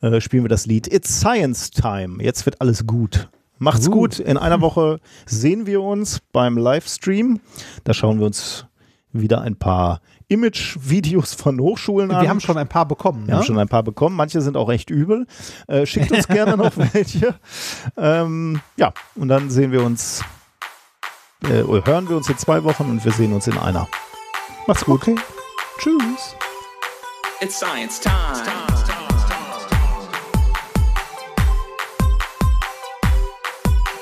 [0.00, 2.22] äh, spielen wir das Lied It's Science Time.
[2.22, 3.30] Jetzt wird alles gut.
[3.58, 3.92] Macht's Uh.
[3.92, 4.18] gut.
[4.18, 7.40] In einer Woche sehen wir uns beim Livestream.
[7.84, 8.66] Da schauen wir uns
[9.12, 10.00] wieder ein paar
[10.32, 12.22] Image-Videos von Hochschulen an.
[12.22, 13.38] Wir haben schon ein paar bekommen, Wir ne?
[13.38, 14.16] haben schon ein paar bekommen.
[14.16, 15.26] Manche sind auch echt übel.
[15.68, 17.34] Äh, schickt uns gerne noch welche.
[17.96, 20.22] Ähm, ja, und dann sehen wir uns,
[21.44, 23.86] äh, hören wir uns in zwei Wochen und wir sehen uns in einer.
[24.66, 25.02] Macht's gut.
[25.78, 26.34] Tschüss.
[27.40, 28.12] It's science time.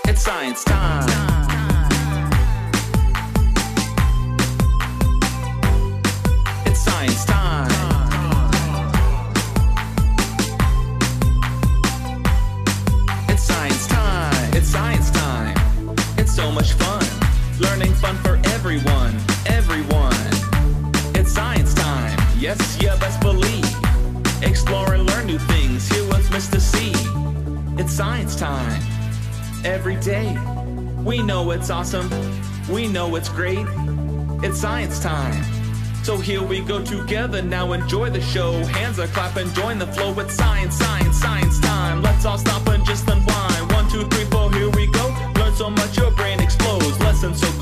[0.07, 1.30] It's science time.
[22.41, 23.67] Yes, you best believe.
[24.43, 25.86] Explore and learn new things.
[25.91, 26.93] Hear what's to see.
[27.77, 28.83] It's science time.
[29.62, 30.39] Every day.
[31.05, 32.09] We know it's awesome.
[32.70, 33.67] We know it's great.
[34.43, 35.44] It's science time.
[36.02, 37.75] So here we go together now.
[37.75, 38.52] Enjoy the show.
[38.52, 39.52] Hands are clapping.
[39.52, 40.19] Join the flow.
[40.19, 42.01] It's science, science, science time.
[42.01, 43.70] Let's all stop and just unwind.
[43.73, 44.51] One, two, three, four.
[44.55, 45.15] Here we go.
[45.36, 46.99] Learn so much your brain explodes.
[47.01, 47.59] Lessons so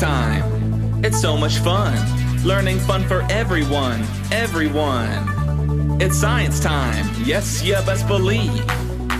[0.00, 1.04] time.
[1.04, 1.94] It's so much fun.
[2.42, 4.00] Learning fun for everyone.
[4.32, 6.00] Everyone.
[6.00, 7.06] It's science time.
[7.22, 8.64] Yes, you best believe.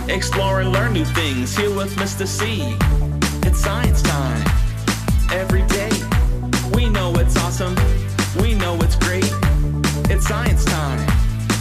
[0.09, 2.25] Explore and learn new things here with Mr.
[2.25, 2.75] C.
[3.47, 4.43] It's science time.
[5.31, 5.91] Every day.
[6.73, 7.75] We know it's awesome.
[8.41, 9.31] We know it's great.
[10.09, 11.07] It's science time.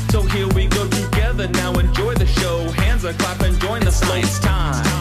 [0.08, 1.74] So here we go together now.
[1.74, 2.70] Enjoy the show.
[2.70, 3.58] Hands are clapping.
[3.58, 4.99] Join the science time.